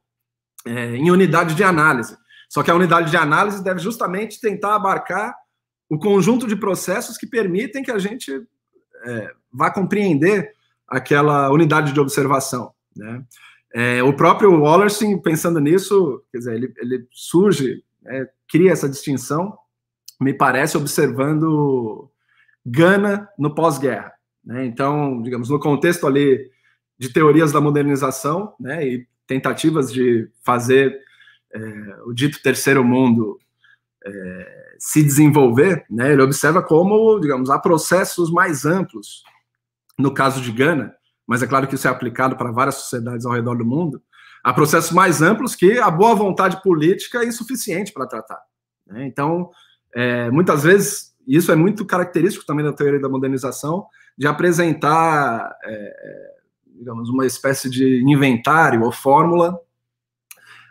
é, 0.65 0.95
em 0.95 1.11
unidade 1.11 1.53
de 1.53 1.63
análise. 1.63 2.17
Só 2.49 2.63
que 2.63 2.71
a 2.71 2.75
unidade 2.75 3.11
de 3.11 3.17
análise 3.17 3.63
deve 3.63 3.79
justamente 3.79 4.39
tentar 4.39 4.75
abarcar 4.75 5.35
o 5.89 5.97
conjunto 5.97 6.47
de 6.47 6.55
processos 6.55 7.17
que 7.17 7.27
permitem 7.27 7.83
que 7.83 7.91
a 7.91 7.99
gente 7.99 8.31
é, 9.05 9.31
vá 9.51 9.71
compreender 9.71 10.51
aquela 10.87 11.49
unidade 11.51 11.91
de 11.91 11.99
observação. 11.99 12.71
Né? 12.95 13.23
É, 13.73 14.01
o 14.01 14.13
próprio 14.13 14.59
Wallerstein, 14.61 15.21
pensando 15.21 15.59
nisso, 15.59 16.23
quer 16.31 16.37
dizer, 16.39 16.55
ele, 16.55 16.73
ele 16.77 17.07
surge, 17.11 17.83
é, 18.05 18.27
cria 18.47 18.71
essa 18.71 18.87
distinção, 18.87 19.57
me 20.19 20.33
parece, 20.33 20.77
observando 20.77 22.09
Gana 22.65 23.29
no 23.37 23.53
pós-guerra. 23.53 24.11
Né? 24.43 24.65
Então, 24.65 25.21
digamos, 25.21 25.49
no 25.49 25.59
contexto 25.59 26.07
ali 26.07 26.49
de 26.97 27.11
teorias 27.13 27.51
da 27.51 27.61
modernização 27.61 28.53
né, 28.59 28.85
e 28.85 29.07
tentativas 29.27 29.91
de 29.91 30.29
fazer 30.43 30.99
é, 31.53 31.59
o 32.05 32.13
dito 32.13 32.41
terceiro 32.41 32.83
mundo 32.83 33.37
é, 34.03 34.75
se 34.79 35.03
desenvolver, 35.03 35.85
né, 35.89 36.13
ele 36.13 36.21
observa 36.21 36.61
como, 36.63 37.19
digamos, 37.19 37.49
há 37.49 37.59
processos 37.59 38.31
mais 38.31 38.65
amplos, 38.65 39.23
no 39.97 40.13
caso 40.13 40.41
de 40.41 40.51
Gana, 40.51 40.95
mas 41.27 41.43
é 41.43 41.47
claro 41.47 41.67
que 41.67 41.75
isso 41.75 41.87
é 41.87 41.91
aplicado 41.91 42.37
para 42.37 42.51
várias 42.51 42.75
sociedades 42.75 43.25
ao 43.25 43.33
redor 43.33 43.55
do 43.55 43.65
mundo, 43.65 44.01
há 44.43 44.53
processos 44.53 44.91
mais 44.91 45.21
amplos 45.21 45.55
que 45.55 45.77
a 45.77 45.91
boa 45.91 46.15
vontade 46.15 46.61
política 46.63 47.19
é 47.19 47.27
insuficiente 47.27 47.91
para 47.91 48.07
tratar. 48.07 48.39
Né? 48.87 49.05
Então, 49.05 49.51
é, 49.93 50.31
muitas 50.31 50.63
vezes, 50.63 51.13
isso 51.27 51.51
é 51.51 51.55
muito 51.55 51.85
característico 51.85 52.45
também 52.45 52.63
da 52.63 52.71
teoria 52.71 52.99
da 52.99 53.09
modernização, 53.09 53.85
de 54.17 54.25
apresentar, 54.25 55.53
é, 55.63 56.31
digamos, 56.77 57.09
uma 57.09 57.25
espécie 57.25 57.69
de 57.69 58.01
inventário 58.01 58.83
ou 58.83 58.91
fórmula 58.91 59.59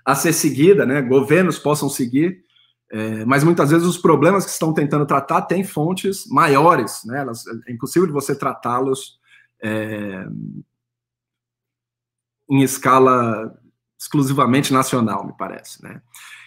a 0.05 0.15
ser 0.15 0.33
seguida, 0.33 0.87
né? 0.87 1.03
Governos 1.03 1.59
possam 1.59 1.89
seguir, 1.89 2.45
é, 2.91 3.25
mas 3.25 3.43
muitas 3.43 3.71
vezes 3.71 3.87
os 3.87 3.99
problemas 3.99 4.45
que 4.45 4.53
estão 4.53 4.73
tentando 4.73 5.05
tratar 5.05 5.43
têm 5.43 5.65
fontes 5.65 6.27
maiores, 6.29 7.03
né? 7.05 7.21
Elas, 7.21 7.45
é 7.67 7.73
impossível 7.73 8.07
de 8.07 8.13
você 8.13 8.35
tratá-los 8.35 9.19
é, 9.63 10.27
em 12.49 12.63
escala 12.63 13.59
exclusivamente 13.99 14.73
nacional, 14.73 15.27
me 15.27 15.33
parece, 15.37 15.83
né? 15.83 16.01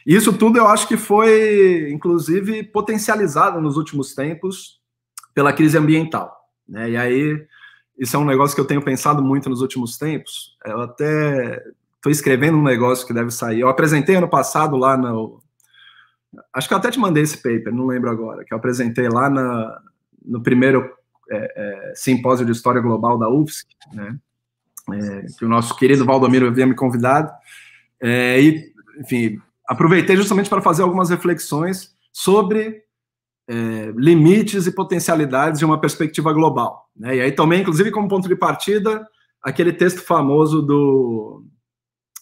Isso 0.05 0.31
tudo 0.31 0.57
eu 0.57 0.67
acho 0.67 0.87
que 0.87 0.95
foi, 0.95 1.91
inclusive, 1.91 2.63
potencializado 2.63 3.59
nos 3.59 3.75
últimos 3.75 4.13
tempos 4.13 4.79
pela 5.33 5.53
crise 5.53 5.77
ambiental, 5.77 6.33
né? 6.67 6.91
E 6.91 6.97
aí 6.97 7.47
isso 7.99 8.15
é 8.15 8.19
um 8.19 8.25
negócio 8.25 8.55
que 8.55 8.61
eu 8.61 8.65
tenho 8.65 8.81
pensado 8.81 9.21
muito 9.21 9.49
nos 9.49 9.61
últimos 9.61 9.97
tempos. 9.97 10.57
Eu 10.65 10.79
até 10.79 11.61
estou 11.97 12.09
escrevendo 12.09 12.57
um 12.57 12.63
negócio 12.63 13.05
que 13.05 13.13
deve 13.13 13.29
sair. 13.29 13.59
Eu 13.59 13.67
apresentei 13.67 14.15
ano 14.15 14.29
passado 14.29 14.77
lá 14.77 14.95
no. 14.95 15.41
Acho 16.53 16.67
que 16.67 16.73
eu 16.73 16.77
até 16.77 16.89
te 16.91 16.99
mandei 16.99 17.23
esse 17.23 17.37
paper, 17.37 17.73
não 17.73 17.87
lembro 17.87 18.09
agora, 18.09 18.45
que 18.45 18.53
eu 18.53 18.57
apresentei 18.57 19.09
lá 19.09 19.29
na, 19.29 19.81
no 20.23 20.41
primeiro 20.41 20.89
é, 21.29 21.53
é, 21.91 21.95
simpósio 21.95 22.45
de 22.45 22.51
história 22.51 22.81
global 22.81 23.17
da 23.17 23.29
UFSC, 23.29 23.67
né? 23.93 24.17
É, 24.91 25.25
que 25.37 25.45
o 25.45 25.49
nosso 25.49 25.75
querido 25.75 26.03
Valdomiro 26.03 26.47
havia 26.47 26.65
me 26.65 26.73
convidado. 26.73 27.31
É, 28.01 28.41
e, 28.41 28.73
enfim, 28.99 29.39
aproveitei 29.67 30.15
justamente 30.15 30.49
para 30.49 30.61
fazer 30.61 30.81
algumas 30.81 31.11
reflexões 31.11 31.93
sobre 32.11 32.83
é, 33.47 33.93
limites 33.95 34.65
e 34.65 34.71
potencialidades 34.71 35.59
de 35.59 35.65
uma 35.65 35.79
perspectiva 35.79 36.33
global. 36.33 36.89
Né? 36.95 37.17
E 37.17 37.21
aí 37.21 37.31
tomei, 37.31 37.59
inclusive, 37.61 37.91
como 37.91 38.07
ponto 38.07 38.27
de 38.27 38.35
partida, 38.35 39.07
aquele 39.43 39.71
texto 39.71 40.01
famoso 40.01 40.61
do 40.61 41.45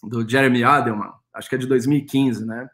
do 0.04 0.28
Jeremy 0.28 0.64
Adelman, 0.64 1.12
acho 1.34 1.50
que 1.50 1.56
é 1.56 1.58
de 1.58 1.68
2015, 1.68 2.46
né? 2.46 2.70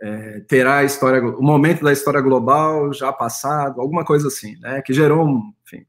É, 0.00 0.40
terá 0.40 0.78
a 0.78 0.84
história, 0.84 1.20
o 1.20 1.42
momento 1.42 1.82
da 1.82 1.92
história 1.92 2.20
global 2.20 2.92
já 2.92 3.12
passado, 3.12 3.80
alguma 3.80 4.04
coisa 4.04 4.28
assim, 4.28 4.56
né? 4.60 4.80
Que 4.82 4.92
gerou 4.92 5.26
um, 5.26 5.52
enfim, 5.66 5.84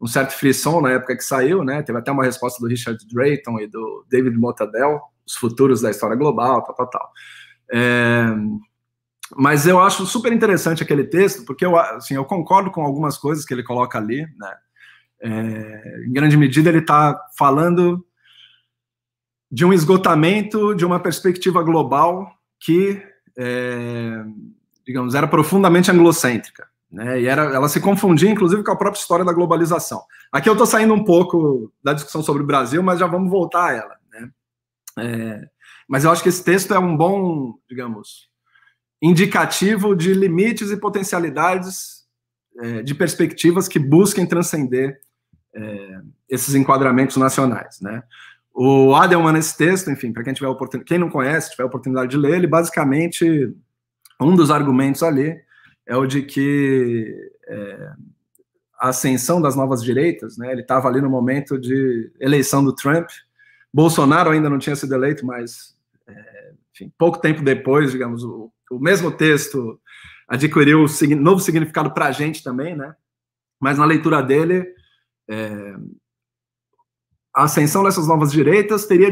um 0.00 0.06
certo 0.06 0.32
frisson 0.32 0.80
na 0.80 0.92
época 0.92 1.16
que 1.16 1.24
saiu, 1.24 1.64
né? 1.64 1.82
Teve 1.82 1.98
até 1.98 2.12
uma 2.12 2.24
resposta 2.24 2.60
do 2.60 2.68
Richard 2.68 2.98
Drayton 3.06 3.60
e 3.60 3.66
do 3.66 4.04
David 4.08 4.36
Motadel, 4.36 5.00
os 5.26 5.34
futuros 5.34 5.80
da 5.80 5.90
história 5.90 6.16
global, 6.16 6.62
tal, 6.62 6.74
tal, 6.74 6.90
tal. 6.90 7.12
É, 7.72 8.26
mas 9.36 9.66
eu 9.66 9.80
acho 9.80 10.04
super 10.04 10.32
interessante 10.32 10.82
aquele 10.82 11.04
texto, 11.04 11.44
porque 11.44 11.64
eu, 11.64 11.78
assim, 11.78 12.14
eu 12.14 12.24
concordo 12.24 12.70
com 12.70 12.82
algumas 12.82 13.16
coisas 13.16 13.44
que 13.44 13.54
ele 13.54 13.62
coloca 13.62 13.98
ali, 13.98 14.26
né? 14.38 14.56
É, 15.22 16.04
em 16.06 16.12
grande 16.12 16.36
medida, 16.36 16.68
ele 16.68 16.80
está 16.80 17.18
falando 17.38 18.04
de 19.50 19.64
um 19.64 19.72
esgotamento 19.72 20.74
de 20.74 20.84
uma 20.84 21.00
perspectiva 21.00 21.62
global 21.62 22.28
que, 22.60 23.02
é, 23.36 24.24
digamos, 24.84 25.14
era 25.14 25.26
profundamente 25.26 25.90
anglocêntrica. 25.90 26.66
Né, 26.90 27.22
e 27.22 27.26
era, 27.26 27.42
ela 27.52 27.68
se 27.68 27.80
confundia, 27.80 28.30
inclusive, 28.30 28.62
com 28.62 28.70
a 28.70 28.76
própria 28.76 29.00
história 29.00 29.24
da 29.24 29.32
globalização. 29.32 30.00
Aqui 30.30 30.48
eu 30.48 30.52
estou 30.52 30.66
saindo 30.66 30.94
um 30.94 31.02
pouco 31.02 31.72
da 31.82 31.92
discussão 31.92 32.22
sobre 32.22 32.44
o 32.44 32.46
Brasil, 32.46 32.82
mas 32.84 33.00
já 33.00 33.06
vamos 33.06 33.30
voltar 33.30 33.70
a 33.70 33.72
ela. 33.72 33.96
Né? 34.12 34.30
É, 34.98 35.48
mas 35.88 36.04
eu 36.04 36.12
acho 36.12 36.22
que 36.22 36.28
esse 36.28 36.44
texto 36.44 36.72
é 36.72 36.78
um 36.78 36.96
bom, 36.96 37.54
digamos, 37.68 38.28
indicativo 39.02 39.96
de 39.96 40.14
limites 40.14 40.70
e 40.70 40.76
potencialidades 40.76 42.04
é, 42.60 42.82
de 42.82 42.94
perspectivas 42.94 43.66
que 43.66 43.78
busquem 43.78 44.24
transcender 44.24 45.00
é, 45.54 46.00
esses 46.28 46.54
enquadramentos 46.54 47.16
nacionais. 47.16 47.80
Né? 47.80 48.02
O 48.56 48.94
Adelman, 48.94 49.32
nesse 49.32 49.56
texto, 49.56 49.90
enfim, 49.90 50.12
para 50.12 50.22
quem 50.22 50.32
tiver 50.32 50.46
oportunidade, 50.46 50.88
quem 50.88 50.96
não 50.96 51.10
conhece, 51.10 51.50
tiver 51.50 51.64
oportunidade 51.64 52.12
de 52.12 52.16
ler, 52.16 52.36
ele 52.36 52.46
basicamente, 52.46 53.52
um 54.20 54.36
dos 54.36 54.48
argumentos 54.48 55.02
ali 55.02 55.36
é 55.84 55.96
o 55.96 56.06
de 56.06 56.22
que 56.22 57.32
é, 57.48 57.90
a 58.78 58.90
ascensão 58.90 59.42
das 59.42 59.56
novas 59.56 59.82
direitas, 59.82 60.38
né, 60.38 60.52
ele 60.52 60.60
estava 60.60 60.88
ali 60.88 61.00
no 61.00 61.10
momento 61.10 61.58
de 61.58 62.12
eleição 62.20 62.64
do 62.64 62.72
Trump, 62.72 63.08
Bolsonaro 63.72 64.30
ainda 64.30 64.48
não 64.48 64.60
tinha 64.60 64.76
sido 64.76 64.94
eleito, 64.94 65.26
mas, 65.26 65.76
é, 66.06 66.52
enfim, 66.72 66.92
pouco 66.96 67.20
tempo 67.20 67.42
depois, 67.42 67.90
digamos, 67.90 68.22
o, 68.22 68.52
o 68.70 68.78
mesmo 68.78 69.10
texto 69.10 69.80
adquiriu 70.28 70.84
um 70.84 71.16
novo 71.16 71.40
significado 71.40 71.92
para 71.92 72.06
a 72.06 72.12
gente 72.12 72.40
também, 72.40 72.76
né, 72.76 72.94
mas 73.58 73.78
na 73.78 73.84
leitura 73.84 74.22
dele, 74.22 74.64
é, 75.28 75.74
a 77.34 77.44
ascensão 77.44 77.82
dessas 77.82 78.06
novas 78.06 78.30
direitas 78.30 78.86
teria, 78.86 79.10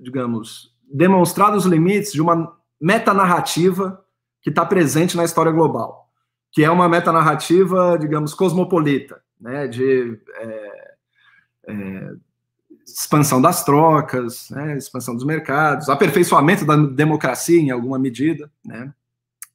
digamos, 0.00 0.74
demonstrado 0.92 1.56
os 1.56 1.64
limites 1.64 2.12
de 2.12 2.20
uma 2.20 2.56
metanarrativa 2.80 4.04
que 4.42 4.50
está 4.50 4.64
presente 4.66 5.16
na 5.16 5.24
história 5.24 5.52
global, 5.52 6.10
que 6.50 6.64
é 6.64 6.70
uma 6.70 6.88
metanarrativa, 6.88 7.96
digamos, 7.98 8.34
cosmopolita, 8.34 9.22
né, 9.40 9.68
de 9.68 10.18
é, 10.36 10.94
é, 11.68 12.12
expansão 12.84 13.40
das 13.40 13.62
trocas, 13.64 14.50
né, 14.50 14.76
expansão 14.76 15.14
dos 15.14 15.24
mercados, 15.24 15.88
aperfeiçoamento 15.88 16.64
da 16.64 16.76
democracia 16.76 17.60
em 17.60 17.70
alguma 17.70 17.98
medida, 17.98 18.50
né, 18.64 18.92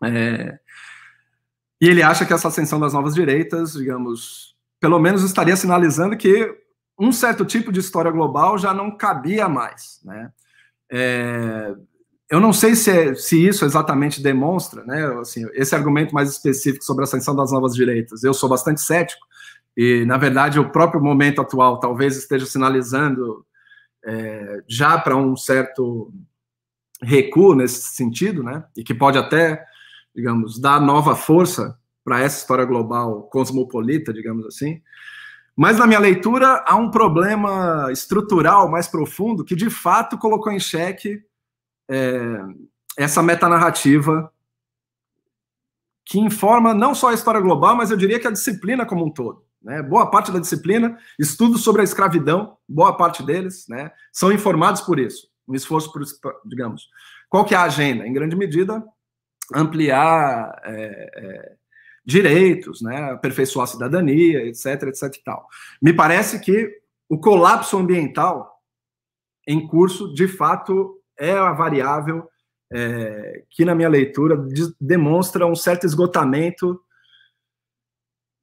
é, 0.03 0.59
e 1.81 1.89
ele 1.89 2.01
acha 2.01 2.25
que 2.25 2.33
essa 2.33 2.47
ascensão 2.47 2.79
das 2.79 2.93
novas 2.93 3.13
direitas, 3.13 3.73
digamos, 3.73 4.55
pelo 4.79 4.99
menos 4.99 5.23
estaria 5.23 5.55
sinalizando 5.55 6.15
que 6.15 6.64
um 6.99 7.11
certo 7.11 7.45
tipo 7.45 7.71
de 7.71 7.79
história 7.79 8.11
global 8.11 8.57
já 8.57 8.73
não 8.73 8.95
cabia 8.95 9.49
mais, 9.49 9.99
né? 10.03 10.31
É, 10.91 11.75
eu 12.29 12.39
não 12.39 12.53
sei 12.53 12.75
se, 12.75 12.89
é, 12.89 13.15
se 13.15 13.45
isso 13.45 13.65
exatamente 13.65 14.21
demonstra, 14.21 14.83
né? 14.83 15.05
Assim, 15.19 15.45
esse 15.53 15.75
argumento 15.75 16.13
mais 16.13 16.29
específico 16.29 16.83
sobre 16.83 17.03
a 17.03 17.05
ascensão 17.05 17.35
das 17.35 17.51
novas 17.51 17.73
direitas, 17.73 18.23
eu 18.23 18.33
sou 18.33 18.49
bastante 18.49 18.81
cético 18.81 19.25
e, 19.75 20.05
na 20.05 20.17
verdade, 20.17 20.59
o 20.59 20.71
próprio 20.71 21.01
momento 21.01 21.41
atual 21.41 21.79
talvez 21.79 22.15
esteja 22.15 22.45
sinalizando 22.45 23.45
é, 24.05 24.63
já 24.67 24.97
para 24.97 25.15
um 25.17 25.35
certo 25.35 26.13
recuo 27.01 27.55
nesse 27.55 27.95
sentido, 27.95 28.41
né? 28.41 28.63
E 28.75 28.83
que 28.83 28.93
pode 28.93 29.17
até, 29.17 29.63
digamos, 30.15 30.59
dar 30.59 30.79
nova 30.79 31.15
força 31.15 31.77
para 32.03 32.21
essa 32.21 32.39
história 32.39 32.65
global 32.65 33.23
cosmopolita, 33.23 34.13
digamos 34.13 34.45
assim. 34.45 34.81
Mas 35.55 35.77
na 35.77 35.87
minha 35.87 35.99
leitura 35.99 36.63
há 36.67 36.75
um 36.75 36.91
problema 36.91 37.89
estrutural 37.91 38.69
mais 38.69 38.87
profundo 38.87 39.45
que 39.45 39.55
de 39.55 39.69
fato 39.69 40.17
colocou 40.17 40.51
em 40.51 40.59
xeque 40.59 41.23
é, 41.89 42.37
essa 42.97 43.23
metanarrativa 43.23 44.31
que 46.03 46.19
informa 46.19 46.73
não 46.73 46.93
só 46.93 47.09
a 47.09 47.13
história 47.13 47.39
global, 47.39 47.75
mas 47.75 47.89
eu 47.89 47.97
diria 47.97 48.19
que 48.19 48.27
a 48.27 48.31
disciplina 48.31 48.85
como 48.85 49.05
um 49.05 49.09
todo. 49.09 49.43
Né? 49.61 49.81
Boa 49.81 50.11
parte 50.11 50.31
da 50.31 50.39
disciplina, 50.39 50.97
estudos 51.17 51.63
sobre 51.63 51.81
a 51.81 51.83
escravidão, 51.83 52.57
boa 52.69 52.95
parte 52.95 53.23
deles, 53.23 53.65
né, 53.67 53.91
são 54.13 54.31
informados 54.31 54.81
por 54.81 54.99
isso. 54.99 55.27
Um 55.47 55.55
esforço 55.55 55.91
por, 55.91 56.03
digamos, 56.45 56.87
qual 57.29 57.45
que 57.45 57.55
é 57.55 57.57
a 57.57 57.63
agenda? 57.63 58.05
Em 58.05 58.13
grande 58.13 58.35
medida, 58.35 58.83
ampliar 59.53 60.61
é, 60.63 61.11
é, 61.15 61.55
direitos, 62.05 62.81
né, 62.81 63.11
aperfeiçoar 63.11 63.63
a 63.63 63.67
cidadania, 63.67 64.45
etc, 64.45 64.83
etc 64.83 65.15
e 65.15 65.23
tal. 65.23 65.47
Me 65.81 65.91
parece 65.91 66.39
que 66.39 66.79
o 67.09 67.17
colapso 67.17 67.77
ambiental 67.77 68.61
em 69.47 69.67
curso, 69.67 70.13
de 70.13 70.27
fato, 70.27 70.99
é 71.17 71.31
a 71.31 71.51
variável 71.51 72.27
é, 72.71 73.43
que, 73.49 73.63
na 73.63 73.75
minha 73.75 73.89
leitura, 73.89 74.37
de, 74.37 74.73
demonstra 74.79 75.45
um 75.45 75.55
certo 75.55 75.85
esgotamento 75.85 76.79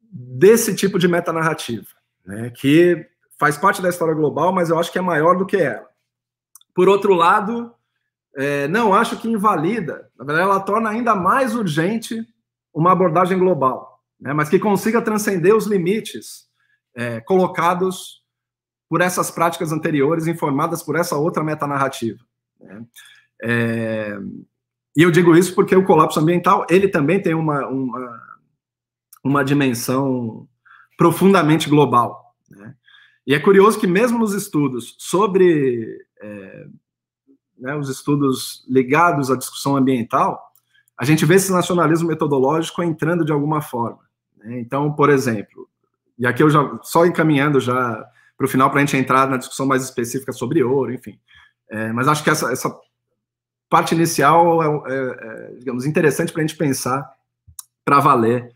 desse 0.00 0.74
tipo 0.74 0.98
de 0.98 1.08
metanarrativa, 1.08 1.88
né, 2.24 2.50
que 2.50 3.06
faz 3.38 3.56
parte 3.56 3.82
da 3.82 3.88
história 3.88 4.14
global, 4.14 4.52
mas 4.52 4.70
eu 4.70 4.78
acho 4.78 4.92
que 4.92 4.98
é 4.98 5.02
maior 5.02 5.36
do 5.36 5.46
que 5.46 5.56
ela. 5.56 5.88
Por 6.74 6.88
outro 6.88 7.14
lado, 7.14 7.74
é, 8.36 8.68
não 8.68 8.94
acho 8.94 9.18
que 9.18 9.28
invalida, 9.28 10.10
na 10.16 10.24
verdade, 10.24 10.48
ela 10.48 10.60
torna 10.60 10.90
ainda 10.90 11.14
mais 11.14 11.54
urgente 11.54 12.26
uma 12.72 12.92
abordagem 12.92 13.38
global, 13.38 14.00
né, 14.20 14.32
mas 14.32 14.48
que 14.48 14.58
consiga 14.58 15.02
transcender 15.02 15.54
os 15.54 15.66
limites 15.66 16.46
é, 16.94 17.20
colocados 17.20 18.22
por 18.88 19.00
essas 19.00 19.30
práticas 19.30 19.72
anteriores, 19.72 20.26
informadas 20.26 20.82
por 20.82 20.96
essa 20.96 21.16
outra 21.16 21.42
metanarrativa. 21.42 22.18
Né. 22.60 22.84
É, 23.42 24.18
e 24.96 25.02
eu 25.02 25.10
digo 25.10 25.36
isso 25.36 25.54
porque 25.54 25.74
o 25.74 25.84
colapso 25.84 26.20
ambiental 26.20 26.66
ele 26.68 26.88
também 26.88 27.20
tem 27.20 27.34
uma, 27.34 27.66
uma, 27.66 28.20
uma 29.24 29.44
dimensão 29.44 30.46
profundamente 30.96 31.68
global. 31.68 32.34
Né. 32.50 32.74
E 33.26 33.34
é 33.34 33.40
curioso 33.40 33.80
que 33.80 33.86
mesmo 33.86 34.18
nos 34.18 34.34
estudos 34.34 34.94
sobre 34.98 36.06
é, 36.20 36.66
né, 37.58 37.74
os 37.76 37.88
estudos 37.88 38.66
ligados 38.68 39.30
à 39.30 39.36
discussão 39.36 39.76
ambiental, 39.76 40.51
a 41.02 41.04
gente 41.04 41.26
vê 41.26 41.34
esse 41.34 41.50
nacionalismo 41.50 42.06
metodológico 42.06 42.80
entrando 42.80 43.24
de 43.24 43.32
alguma 43.32 43.60
forma. 43.60 43.98
Né? 44.36 44.60
Então, 44.60 44.92
por 44.92 45.10
exemplo, 45.10 45.68
e 46.16 46.24
aqui 46.24 46.44
eu 46.44 46.48
já 46.48 46.78
só 46.80 47.04
encaminhando 47.04 47.58
já 47.58 48.08
para 48.38 48.44
o 48.44 48.48
final 48.48 48.70
para 48.70 48.78
a 48.78 48.84
gente 48.84 48.96
entrar 48.96 49.28
na 49.28 49.36
discussão 49.36 49.66
mais 49.66 49.82
específica 49.82 50.30
sobre 50.32 50.62
ouro, 50.62 50.94
enfim. 50.94 51.18
É, 51.68 51.92
mas 51.92 52.06
acho 52.06 52.22
que 52.22 52.30
essa, 52.30 52.52
essa 52.52 52.72
parte 53.68 53.96
inicial 53.96 54.62
é, 54.62 54.94
é, 54.94 54.94
é 54.94 55.54
digamos, 55.58 55.86
interessante 55.86 56.32
para 56.32 56.40
a 56.40 56.46
gente 56.46 56.56
pensar 56.56 57.04
para 57.84 57.98
valer 57.98 58.52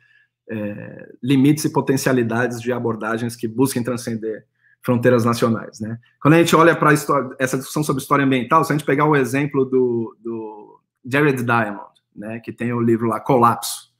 é, 0.48 1.08
limites 1.20 1.64
e 1.64 1.72
potencialidades 1.72 2.60
de 2.60 2.72
abordagens 2.72 3.34
que 3.34 3.48
busquem 3.48 3.82
transcender 3.82 4.46
fronteiras 4.84 5.24
nacionais. 5.24 5.80
Né? 5.80 5.98
Quando 6.22 6.34
a 6.34 6.38
gente 6.38 6.54
olha 6.54 6.76
para 6.76 6.92
essa 7.40 7.56
discussão 7.56 7.82
sobre 7.82 8.00
história 8.00 8.24
ambiental, 8.24 8.62
se 8.62 8.72
a 8.72 8.76
gente 8.76 8.86
pegar 8.86 9.04
o 9.04 9.16
exemplo 9.16 9.64
do, 9.64 10.16
do 10.22 10.80
Jared 11.04 11.42
Diamond, 11.42 11.95
né, 12.16 12.40
que 12.40 12.52
tem 12.52 12.72
o 12.72 12.80
livro 12.80 13.06
lá, 13.08 13.20
Colapso, 13.20 13.92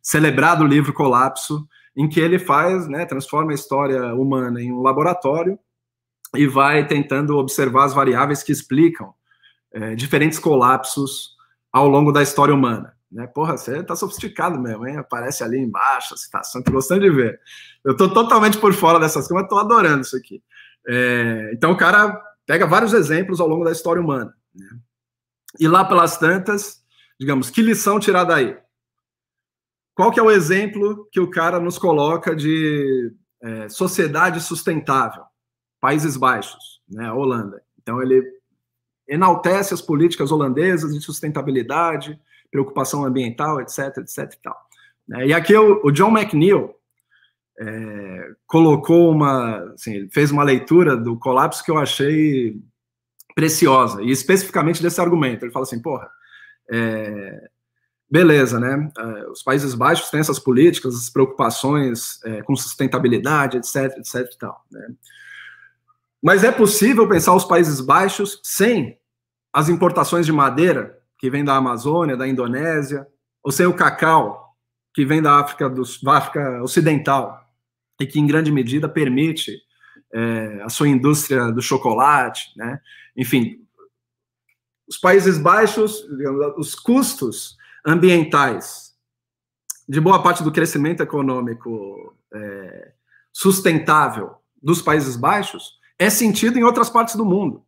celebrado 0.00 0.66
livro 0.66 0.92
Colapso, 0.92 1.66
em 1.96 2.08
que 2.08 2.20
ele 2.20 2.38
faz, 2.38 2.88
né, 2.88 3.04
transforma 3.04 3.52
a 3.52 3.54
história 3.54 4.14
humana 4.14 4.60
em 4.60 4.72
um 4.72 4.80
laboratório 4.80 5.58
e 6.34 6.46
vai 6.46 6.86
tentando 6.86 7.36
observar 7.36 7.84
as 7.84 7.94
variáveis 7.94 8.42
que 8.42 8.52
explicam 8.52 9.12
é, 9.72 9.94
diferentes 9.94 10.38
colapsos 10.38 11.36
ao 11.70 11.88
longo 11.88 12.10
da 12.12 12.22
história 12.22 12.54
humana. 12.54 12.94
Né? 13.10 13.26
Porra, 13.26 13.56
você 13.58 13.82
tá 13.82 13.94
sofisticado 13.94 14.58
mesmo, 14.58 14.86
hein? 14.86 14.96
Aparece 14.96 15.44
ali 15.44 15.58
embaixo 15.58 16.14
a 16.14 16.16
citação, 16.16 16.62
tô 16.62 16.72
gostando 16.72 17.02
de 17.02 17.10
ver. 17.10 17.38
Eu 17.84 17.94
tô 17.94 18.08
totalmente 18.08 18.58
por 18.58 18.72
fora 18.72 18.98
dessas 18.98 19.28
coisas, 19.28 19.42
mas 19.42 19.48
tô 19.48 19.58
adorando 19.58 20.00
isso 20.00 20.16
aqui. 20.16 20.42
É, 20.88 21.50
então 21.52 21.72
o 21.72 21.76
cara 21.76 22.18
pega 22.46 22.66
vários 22.66 22.94
exemplos 22.94 23.38
ao 23.38 23.48
longo 23.48 23.64
da 23.64 23.72
história 23.72 24.00
humana. 24.00 24.32
Né? 24.54 24.66
E 25.60 25.68
lá 25.68 25.84
pelas 25.84 26.16
tantas, 26.16 26.81
digamos, 27.22 27.50
que 27.50 27.62
lição 27.62 28.00
tirar 28.00 28.24
daí? 28.24 28.56
Qual 29.94 30.10
que 30.10 30.18
é 30.18 30.22
o 30.22 30.30
exemplo 30.30 31.08
que 31.12 31.20
o 31.20 31.30
cara 31.30 31.60
nos 31.60 31.78
coloca 31.78 32.34
de 32.34 33.12
é, 33.40 33.68
sociedade 33.68 34.40
sustentável? 34.40 35.22
Países 35.80 36.16
Baixos, 36.16 36.80
né, 36.88 37.12
Holanda. 37.12 37.62
Então 37.80 38.02
ele 38.02 38.24
enaltece 39.06 39.72
as 39.72 39.80
políticas 39.80 40.32
holandesas 40.32 40.92
de 40.92 41.00
sustentabilidade, 41.00 42.18
preocupação 42.50 43.04
ambiental, 43.04 43.60
etc, 43.60 43.98
etc 43.98 44.32
e 44.32 44.42
tal. 44.42 44.56
Né, 45.06 45.26
e 45.28 45.32
aqui 45.32 45.56
o, 45.56 45.92
John 45.92 46.10
McNeil 46.10 46.74
é, 47.60 48.30
colocou 48.48 49.12
uma, 49.12 49.72
assim, 49.74 50.08
fez 50.10 50.32
uma 50.32 50.42
leitura 50.42 50.96
do 50.96 51.16
colapso 51.16 51.62
que 51.62 51.70
eu 51.70 51.78
achei 51.78 52.60
preciosa, 53.32 54.02
e 54.02 54.10
especificamente 54.10 54.82
desse 54.82 55.00
argumento. 55.00 55.44
Ele 55.44 55.52
fala 55.52 55.62
assim, 55.62 55.80
porra, 55.80 56.10
é, 56.72 57.50
beleza, 58.10 58.58
né? 58.58 58.90
Uh, 58.98 59.30
os 59.30 59.42
Países 59.42 59.74
Baixos 59.74 60.10
têm 60.10 60.20
essas 60.20 60.38
políticas, 60.38 60.94
essas 60.94 61.10
preocupações 61.10 62.22
é, 62.24 62.42
com 62.42 62.56
sustentabilidade, 62.56 63.58
etc, 63.58 63.98
etc 63.98 64.32
e 64.32 64.38
tal. 64.38 64.64
Né? 64.70 64.88
Mas 66.22 66.44
é 66.44 66.50
possível 66.50 67.06
pensar 67.08 67.34
os 67.34 67.44
Países 67.44 67.80
Baixos 67.80 68.40
sem 68.42 68.98
as 69.52 69.68
importações 69.68 70.24
de 70.24 70.32
madeira 70.32 70.98
que 71.18 71.28
vem 71.28 71.44
da 71.44 71.56
Amazônia, 71.56 72.16
da 72.16 72.26
Indonésia, 72.26 73.06
ou 73.42 73.52
sem 73.52 73.66
o 73.66 73.74
cacau 73.74 74.56
que 74.94 75.04
vem 75.04 75.20
da 75.20 75.40
África, 75.40 75.68
do, 75.68 75.82
da 76.02 76.12
África 76.16 76.62
Ocidental 76.62 77.38
e 78.00 78.06
que 78.06 78.18
em 78.18 78.26
grande 78.26 78.50
medida 78.50 78.88
permite 78.88 79.56
é, 80.12 80.62
a 80.62 80.68
sua 80.68 80.88
indústria 80.88 81.52
do 81.52 81.62
chocolate, 81.62 82.50
né? 82.56 82.80
Enfim, 83.16 83.61
os 84.92 84.98
Países 84.98 85.38
Baixos, 85.38 86.06
digamos, 86.18 86.54
os 86.58 86.74
custos 86.74 87.56
ambientais 87.84 88.92
de 89.88 89.98
boa 89.98 90.22
parte 90.22 90.42
do 90.42 90.52
crescimento 90.52 91.02
econômico 91.02 92.14
é, 92.30 92.92
sustentável 93.32 94.34
dos 94.62 94.82
Países 94.82 95.16
Baixos 95.16 95.78
é 95.98 96.10
sentido 96.10 96.58
em 96.58 96.62
outras 96.62 96.90
partes 96.90 97.16
do 97.16 97.24
mundo. 97.24 97.64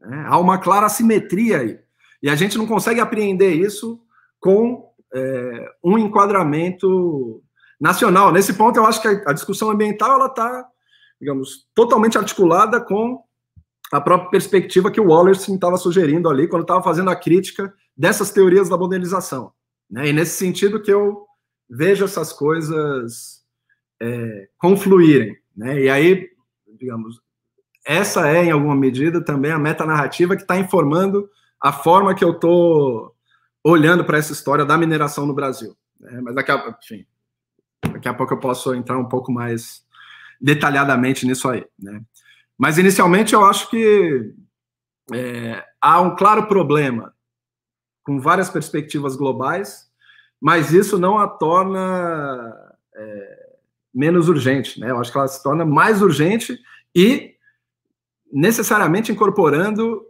Né? 0.00 0.24
Há 0.26 0.36
uma 0.36 0.58
clara 0.58 0.86
assimetria 0.86 1.60
aí. 1.60 1.78
E 2.20 2.28
a 2.28 2.34
gente 2.34 2.58
não 2.58 2.66
consegue 2.66 3.00
apreender 3.00 3.54
isso 3.54 4.00
com 4.40 4.92
é, 5.14 5.72
um 5.82 5.96
enquadramento 5.96 7.40
nacional. 7.80 8.32
Nesse 8.32 8.52
ponto, 8.54 8.76
eu 8.76 8.84
acho 8.84 9.00
que 9.00 9.06
a, 9.06 9.30
a 9.30 9.32
discussão 9.32 9.70
ambiental 9.70 10.10
ela 10.10 10.26
está, 10.26 10.68
digamos, 11.20 11.68
totalmente 11.72 12.18
articulada 12.18 12.80
com 12.80 13.22
a 13.92 14.00
própria 14.00 14.30
perspectiva 14.30 14.90
que 14.90 15.00
o 15.00 15.08
Wallerstein 15.08 15.54
estava 15.54 15.76
sugerindo 15.76 16.28
ali 16.28 16.46
quando 16.46 16.62
estava 16.62 16.82
fazendo 16.82 17.10
a 17.10 17.16
crítica 17.16 17.72
dessas 17.96 18.30
teorias 18.30 18.68
da 18.68 18.76
modernização. 18.76 19.52
Né? 19.90 20.08
E 20.08 20.12
nesse 20.12 20.36
sentido 20.36 20.82
que 20.82 20.92
eu 20.92 21.26
vejo 21.68 22.04
essas 22.04 22.32
coisas 22.32 23.42
é, 24.00 24.48
confluírem. 24.58 25.36
Né? 25.56 25.82
E 25.82 25.88
aí, 25.88 26.28
digamos, 26.78 27.20
essa 27.84 28.28
é, 28.28 28.44
em 28.44 28.50
alguma 28.50 28.76
medida, 28.76 29.24
também 29.24 29.50
a 29.50 29.58
metanarrativa 29.58 30.36
que 30.36 30.42
está 30.42 30.58
informando 30.58 31.28
a 31.60 31.72
forma 31.72 32.14
que 32.14 32.24
eu 32.24 32.32
estou 32.32 33.14
olhando 33.64 34.04
para 34.04 34.18
essa 34.18 34.32
história 34.32 34.64
da 34.64 34.78
mineração 34.78 35.26
no 35.26 35.34
Brasil. 35.34 35.76
Né? 35.98 36.20
Mas 36.22 36.34
daqui 36.34 36.52
a, 36.52 36.76
enfim, 36.82 37.06
daqui 37.92 38.08
a 38.08 38.14
pouco 38.14 38.34
eu 38.34 38.38
posso 38.38 38.74
entrar 38.74 38.98
um 38.98 39.08
pouco 39.08 39.32
mais 39.32 39.82
detalhadamente 40.40 41.26
nisso 41.26 41.48
aí. 41.48 41.64
Né? 41.78 42.00
Mas, 42.58 42.76
inicialmente, 42.76 43.32
eu 43.32 43.44
acho 43.44 43.70
que 43.70 44.34
é, 45.12 45.64
há 45.80 46.00
um 46.00 46.16
claro 46.16 46.48
problema 46.48 47.14
com 48.02 48.18
várias 48.18 48.50
perspectivas 48.50 49.16
globais, 49.16 49.88
mas 50.40 50.72
isso 50.72 50.98
não 50.98 51.18
a 51.18 51.28
torna 51.28 52.74
é, 52.94 53.56
menos 53.94 54.28
urgente, 54.28 54.80
né? 54.80 54.90
Eu 54.90 54.98
acho 54.98 55.12
que 55.12 55.18
ela 55.18 55.28
se 55.28 55.42
torna 55.42 55.64
mais 55.64 56.02
urgente 56.02 56.58
e 56.94 57.34
necessariamente 58.32 59.12
incorporando 59.12 60.04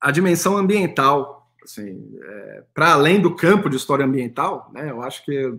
a 0.00 0.10
dimensão 0.10 0.56
ambiental, 0.56 1.50
assim, 1.62 2.16
é, 2.22 2.64
para 2.72 2.92
além 2.92 3.20
do 3.20 3.34
campo 3.34 3.68
de 3.68 3.76
história 3.76 4.04
ambiental, 4.04 4.70
né? 4.72 4.90
Eu 4.90 5.02
acho 5.02 5.24
que 5.24 5.58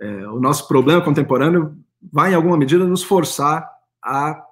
é, 0.00 0.28
o 0.28 0.40
nosso 0.40 0.66
problema 0.66 1.02
contemporâneo 1.02 1.76
vai, 2.12 2.32
em 2.32 2.34
alguma 2.34 2.56
medida, 2.56 2.84
nos 2.84 3.02
forçar 3.02 3.70
a 4.02 4.44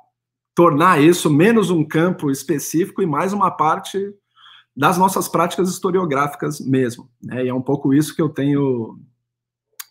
tornar 0.55 1.01
isso 1.03 1.31
menos 1.31 1.71
um 1.71 1.85
campo 1.85 2.31
específico 2.31 3.03
e 3.03 3.07
mais 3.07 3.33
uma 3.33 3.51
parte 3.51 3.99
das 4.77 4.97
nossas 4.97 5.29
práticas 5.29 5.69
historiográficas 5.69 6.61
mesmo. 6.61 7.11
Né? 7.23 7.45
E 7.45 7.49
é 7.49 7.55
um 7.55 7.62
pouco 7.62 7.93
isso 7.93 8.15
que 8.15 8.23
eu 8.23 8.29
tenho 8.29 8.99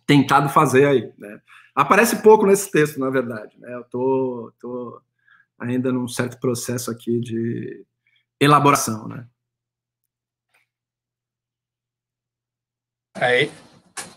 tentado 0.06 0.50
fazer 0.50 0.86
aí. 0.86 1.13
Né? 1.17 1.41
Aparece 1.76 2.21
pouco 2.21 2.45
nesse 2.45 2.71
texto, 2.71 3.00
na 3.00 3.10
verdade. 3.10 3.58
Né? 3.60 3.74
Eu 3.74 3.84
tô, 3.86 4.52
tô 4.60 5.02
ainda 5.60 5.91
num 5.91 6.08
certo 6.08 6.39
processo 6.39 6.91
aqui 6.91 7.19
de 7.19 7.86
elaboração. 8.39 9.08
Né? 9.08 9.28
Aí, 13.15 13.52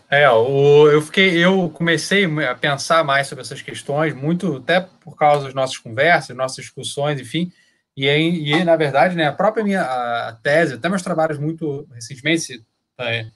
é, 0.09 0.29
o, 0.29 0.87
eu 0.89 1.01
fiquei, 1.01 1.37
eu 1.43 1.69
comecei 1.69 2.25
a 2.45 2.55
pensar 2.55 3.03
mais 3.03 3.27
sobre 3.27 3.41
essas 3.43 3.61
questões, 3.61 4.13
muito 4.13 4.57
até 4.57 4.79
por 4.79 5.15
causa 5.15 5.45
das 5.45 5.53
nossas 5.53 5.77
conversas, 5.77 6.35
nossas 6.35 6.63
discussões, 6.63 7.19
enfim. 7.19 7.51
E, 7.97 8.07
e 8.07 8.63
na 8.63 8.75
verdade, 8.75 9.15
né, 9.15 9.27
a 9.27 9.33
própria 9.33 9.63
minha 9.63 9.81
a 9.81 10.33
tese, 10.43 10.75
até 10.75 10.89
meus 10.89 11.01
trabalhos 11.01 11.39
muito 11.39 11.87
recentemente, 11.93 12.63
é, 12.99 13.27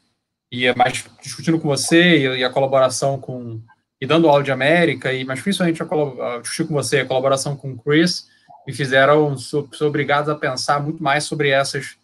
e 0.52 0.72
mais 0.74 1.06
discutindo 1.22 1.60
com 1.60 1.68
você 1.68 2.18
e, 2.18 2.40
e, 2.40 2.44
a 2.44 2.50
colaboração 2.50 3.20
com 3.20 3.62
e 4.02 4.06
dando 4.06 4.30
aula 4.30 4.44
de 4.44 4.52
América, 4.52 5.12
e 5.12 5.26
mas 5.26 5.42
principalmente 5.42 5.82
a, 5.82 5.86
a 5.86 6.40
discutir 6.40 6.68
com 6.68 6.74
você 6.74 7.00
a 7.00 7.06
colaboração 7.06 7.56
com 7.58 7.74
o 7.74 7.78
Chris, 7.78 8.28
me 8.66 8.74
fizeram 8.74 9.38
sou, 9.38 9.68
sou 9.74 9.90
obrigados 9.90 10.30
a 10.30 10.36
pensar 10.36 10.82
muito 10.82 11.04
mais 11.04 11.24
sobre 11.26 11.50
essas 11.50 11.98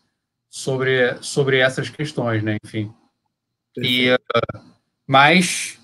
sobre 0.49 1.15
sobre 1.21 1.59
essas 1.59 1.89
questões, 1.89 2.43
né? 2.43 2.57
Enfim. 2.65 2.93
E 3.77 4.13
uh, 4.13 4.61
mas 5.07 5.79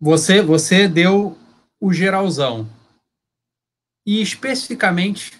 você 0.00 0.42
você 0.42 0.86
deu 0.88 1.36
o 1.80 1.92
geralzão 1.92 2.68
e 4.06 4.22
especificamente 4.22 5.38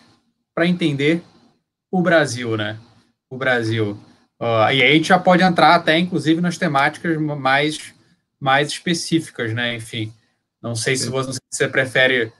para 0.54 0.66
entender 0.66 1.22
o 1.90 2.02
Brasil, 2.02 2.56
né? 2.56 2.78
O 3.30 3.36
Brasil. 3.36 3.92
Uh, 4.40 4.70
e 4.72 4.82
aí 4.82 4.90
a 4.90 4.92
gente 4.92 5.08
já 5.08 5.18
pode 5.18 5.42
entrar 5.42 5.74
até, 5.74 5.98
inclusive, 5.98 6.40
nas 6.40 6.58
temáticas 6.58 7.16
mais, 7.16 7.94
mais 8.38 8.68
específicas, 8.68 9.52
né? 9.54 9.74
Enfim, 9.74 10.12
não 10.62 10.74
sei 10.74 10.96
se 10.96 11.08
você, 11.08 11.32
se 11.32 11.40
você 11.50 11.68
prefere 11.68 12.32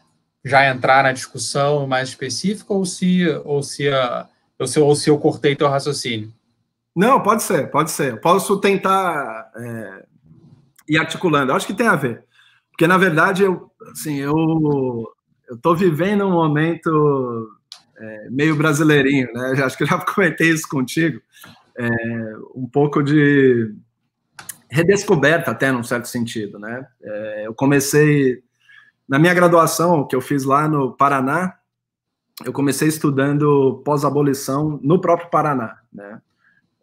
já 0.45 0.69
entrar 0.69 1.03
na 1.03 1.12
discussão 1.12 1.87
mais 1.87 2.11
específica 2.11 2.73
ou 2.73 2.85
se, 2.85 3.27
ou 3.45 3.62
se, 3.62 3.88
uh, 3.88 4.27
ou 4.59 4.67
se, 4.67 4.81
ou 4.81 4.95
se 4.95 5.11
eu 5.11 5.19
cortei 5.19 5.57
teu 5.57 5.69
raciocínio. 5.69 6.33
Não, 6.99 7.23
pode 7.23 7.43
ser, 7.43 7.71
pode 7.71 7.91
ser. 7.91 8.13
Eu 8.13 8.21
posso 8.21 8.61
tentar 8.61 9.53
é, 9.57 10.07
ir 10.89 10.99
articulando. 10.99 11.53
Eu 11.53 11.57
acho 11.57 11.67
que 11.67 11.75
tem 11.75 11.87
a 11.87 11.95
ver. 11.95 12.25
Porque, 12.71 12.87
na 12.87 12.99
verdade, 12.99 13.45
eu, 13.45 13.71
assim, 13.93 14.17
eu 14.17 14.35
eu 15.49 15.57
estou 15.57 15.75
vivendo 15.75 16.27
um 16.27 16.33
momento 16.33 17.49
é, 17.97 18.31
meio 18.31 18.55
brasileirinho, 18.55 19.33
né? 19.33 19.63
Acho 19.65 19.77
que 19.77 19.85
eu 19.85 19.87
já 19.87 19.99
comentei 20.05 20.51
isso 20.51 20.69
contigo. 20.69 21.21
É, 21.77 21.89
um 22.55 22.69
pouco 22.69 23.03
de 23.03 23.75
redescoberta 24.71 25.53
até 25.53 25.73
num 25.73 25.83
certo 25.83 26.07
sentido, 26.07 26.59
né? 26.59 26.87
É, 27.01 27.47
eu 27.47 27.55
comecei 27.55 28.43
na 29.09 29.19
minha 29.19 29.33
graduação 29.33 30.07
que 30.07 30.15
eu 30.15 30.21
fiz 30.21 30.45
lá 30.45 30.69
no 30.69 30.97
Paraná, 30.97 31.55
eu 32.45 32.53
comecei 32.53 32.89
estudando 32.89 33.81
pós-abolição 33.85 34.79
no 34.83 35.01
próprio 35.01 35.31
Paraná, 35.31 35.79
né? 35.93 36.21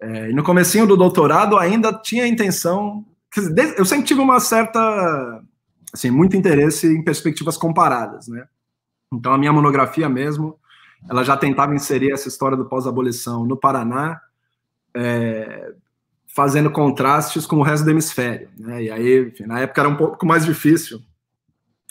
É, 0.02 0.30
e 0.30 0.34
no 0.34 0.44
comecinho 0.44 0.86
do 0.86 0.98
doutorado 0.98 1.58
ainda 1.58 1.94
tinha 1.94 2.24
a 2.24 2.28
intenção, 2.28 3.06
dizer, 3.34 3.76
eu 3.78 3.86
sempre 3.86 4.06
tive 4.06 4.22
uma 4.22 4.40
certa, 4.40 5.42
assim, 5.94 6.10
muito 6.10 6.36
interesse 6.36 6.88
em 6.88 7.04
perspectivas 7.04 7.58
comparadas, 7.58 8.28
né? 8.28 8.46
Então 9.14 9.34
a 9.34 9.38
minha 9.38 9.54
monografia 9.54 10.10
mesmo, 10.10 10.60
ela 11.10 11.24
já 11.24 11.38
tentava 11.38 11.76
inserir 11.76 12.12
essa 12.12 12.28
história 12.28 12.58
do 12.58 12.66
pós-abolição 12.66 13.46
no 13.46 13.58
Paraná, 13.58 14.20
é, 14.96 15.74
fazendo 16.28 16.70
contrastes 16.70 17.46
com 17.46 17.58
o 17.58 17.64
resto 17.64 17.86
do 17.86 17.92
hemisfério. 17.92 18.50
Né? 18.58 18.84
E 18.84 18.92
aí, 18.92 19.28
enfim, 19.28 19.46
na 19.46 19.62
época 19.62 19.82
era 19.82 19.90
um 19.90 19.96
pouco 19.96 20.26
mais 20.26 20.46
difícil. 20.46 21.00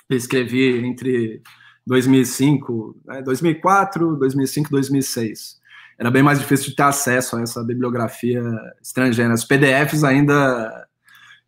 Eu 0.09 0.17
escrevi 0.17 0.85
entre 0.85 1.43
2005, 1.87 2.97
né, 3.07 3.23
2004, 3.23 4.17
2005, 4.17 4.71
2006. 4.71 5.61
Era 5.99 6.11
bem 6.11 6.23
mais 6.23 6.39
difícil 6.39 6.71
de 6.71 6.77
ter 6.77 6.83
acesso 6.83 7.37
a 7.37 7.43
essa 7.43 7.63
bibliografia 7.63 8.43
estrangeira. 8.83 9.35
Os 9.35 9.45
PDFs 9.45 10.03
ainda 10.05 10.87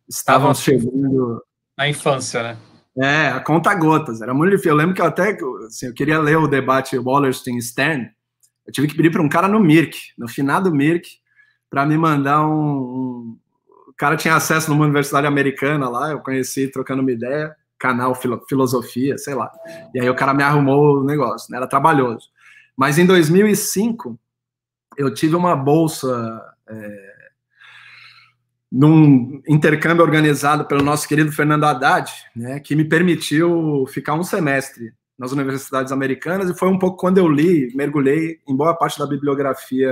estavam 0.07 0.53
chegando. 0.53 1.43
Na 1.77 1.87
infância, 1.87 2.41
né? 2.43 2.57
É, 2.99 3.27
a 3.27 3.39
conta 3.39 3.73
gotas. 3.75 4.21
Era 4.21 4.33
muito 4.33 4.51
difícil. 4.51 4.71
Eu 4.71 4.77
lembro 4.77 4.95
que 4.95 5.01
eu 5.01 5.05
até 5.05 5.37
assim, 5.67 5.87
eu 5.87 5.93
queria 5.93 6.19
ler 6.19 6.37
o 6.37 6.47
debate 6.47 6.97
Wallerstein-Stern. 6.97 8.09
Eu 8.65 8.73
tive 8.73 8.87
que 8.87 8.95
pedir 8.95 9.11
para 9.11 9.21
um 9.21 9.29
cara 9.29 9.47
no 9.47 9.59
Mirk, 9.59 9.97
no 10.17 10.27
finado 10.27 10.73
Mirk, 10.73 11.07
para 11.69 11.85
me 11.85 11.97
mandar 11.97 12.45
um, 12.45 12.53
um, 12.53 13.37
O 13.87 13.93
cara 13.93 14.17
tinha 14.17 14.35
acesso 14.35 14.69
numa 14.69 14.83
universidade 14.83 15.27
americana 15.27 15.89
lá, 15.89 16.11
eu 16.11 16.19
conheci 16.19 16.67
trocando 16.69 17.01
uma 17.01 17.11
ideia, 17.11 17.55
canal 17.79 18.15
filo, 18.15 18.43
Filosofia, 18.49 19.17
sei 19.17 19.35
lá. 19.35 19.49
E 19.93 19.99
aí 20.01 20.09
o 20.09 20.15
cara 20.15 20.33
me 20.33 20.43
arrumou 20.43 20.99
o 20.99 21.03
negócio, 21.03 21.51
né? 21.51 21.57
era 21.57 21.67
trabalhoso. 21.67 22.29
Mas 22.75 22.97
em 22.97 23.05
2005, 23.05 24.19
eu 24.97 25.13
tive 25.13 25.35
uma 25.35 25.55
bolsa. 25.55 26.41
É, 26.67 27.17
num 28.69 29.41
intercâmbio 29.47 30.03
organizado 30.03 30.65
pelo 30.65 30.83
nosso 30.83 31.07
querido 31.07 31.31
Fernando 31.31 31.63
Haddad, 31.63 32.11
né, 32.35 32.59
que 32.59 32.75
me 32.75 32.83
permitiu 32.83 33.85
ficar 33.87 34.13
um 34.13 34.23
semestre 34.23 34.91
nas 35.17 35.31
universidades 35.31 35.91
americanas, 35.91 36.49
e 36.49 36.53
foi 36.53 36.67
um 36.67 36.77
pouco 36.77 36.97
quando 36.97 37.17
eu 37.17 37.27
li, 37.27 37.73
mergulhei 37.75 38.39
em 38.47 38.55
boa 38.55 38.75
parte 38.75 38.99
da 38.99 39.07
bibliografia 39.07 39.91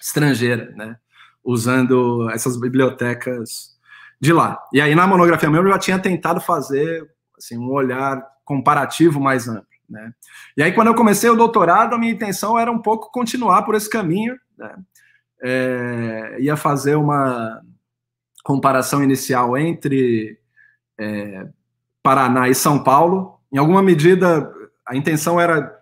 estrangeira, 0.00 0.72
né? 0.76 0.96
Usando 1.42 2.30
essas 2.30 2.60
bibliotecas 2.60 3.76
de 4.20 4.32
lá. 4.32 4.58
E 4.72 4.80
aí, 4.80 4.94
na 4.94 5.06
monografia 5.06 5.50
mesmo, 5.50 5.66
eu 5.66 5.72
já 5.72 5.78
tinha 5.78 5.98
tentado 5.98 6.40
fazer 6.40 7.08
assim, 7.36 7.56
um 7.56 7.72
olhar 7.72 8.22
comparativo 8.44 9.18
mais 9.18 9.48
amplo. 9.48 9.66
Né? 9.88 10.12
E 10.56 10.62
aí, 10.62 10.72
quando 10.72 10.88
eu 10.88 10.94
comecei 10.94 11.30
o 11.30 11.36
doutorado, 11.36 11.94
a 11.94 11.98
minha 11.98 12.12
intenção 12.12 12.58
era 12.58 12.70
um 12.70 12.80
pouco 12.80 13.10
continuar 13.10 13.62
por 13.62 13.74
esse 13.74 13.88
caminho. 13.88 14.38
Né? 14.56 14.76
É, 15.42 16.36
ia 16.40 16.56
fazer 16.56 16.96
uma 16.96 17.62
comparação 18.44 19.02
inicial 19.02 19.56
entre 19.56 20.38
é, 20.98 21.48
Paraná 22.02 22.48
e 22.48 22.54
São 22.54 22.82
Paulo. 22.82 23.40
Em 23.52 23.58
alguma 23.58 23.82
medida, 23.82 24.52
a 24.86 24.96
intenção 24.96 25.40
era 25.40 25.76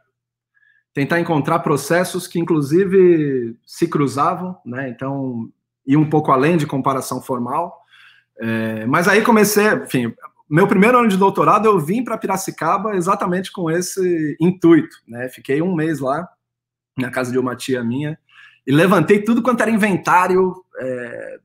tentar 0.93 1.21
encontrar 1.21 1.59
processos 1.59 2.27
que, 2.27 2.39
inclusive, 2.39 3.57
se 3.67 3.87
cruzavam, 3.87 4.57
né? 4.65 4.89
Então, 4.89 5.51
ir 5.87 5.97
um 5.97 6.09
pouco 6.09 6.33
além 6.33 6.57
de 6.57 6.67
comparação 6.67 7.21
formal. 7.21 7.83
É, 8.39 8.87
mas 8.87 9.07
aí 9.07 9.23
comecei, 9.23 9.67
enfim, 9.75 10.15
meu 10.49 10.67
primeiro 10.67 10.99
ano 10.99 11.09
de 11.09 11.17
doutorado 11.17 11.67
eu 11.67 11.79
vim 11.79 12.05
para 12.05 12.19
Piracicaba 12.19 12.97
exatamente 12.97 13.51
com 13.51 13.71
esse 13.71 14.37
intuito, 14.41 14.97
né? 15.07 15.29
Fiquei 15.29 15.61
um 15.61 15.75
mês 15.75 16.01
lá 16.01 16.29
na 16.97 17.11
casa 17.11 17.33
de 17.33 17.39
uma 17.39 17.57
tia 17.57 17.83
minha 17.83 18.19
e 18.67 18.73
levantei 18.73 19.23
tudo 19.23 19.43
quanto 19.43 19.61
era 19.61 19.71
inventário, 19.71 20.55
é, 20.79 21.39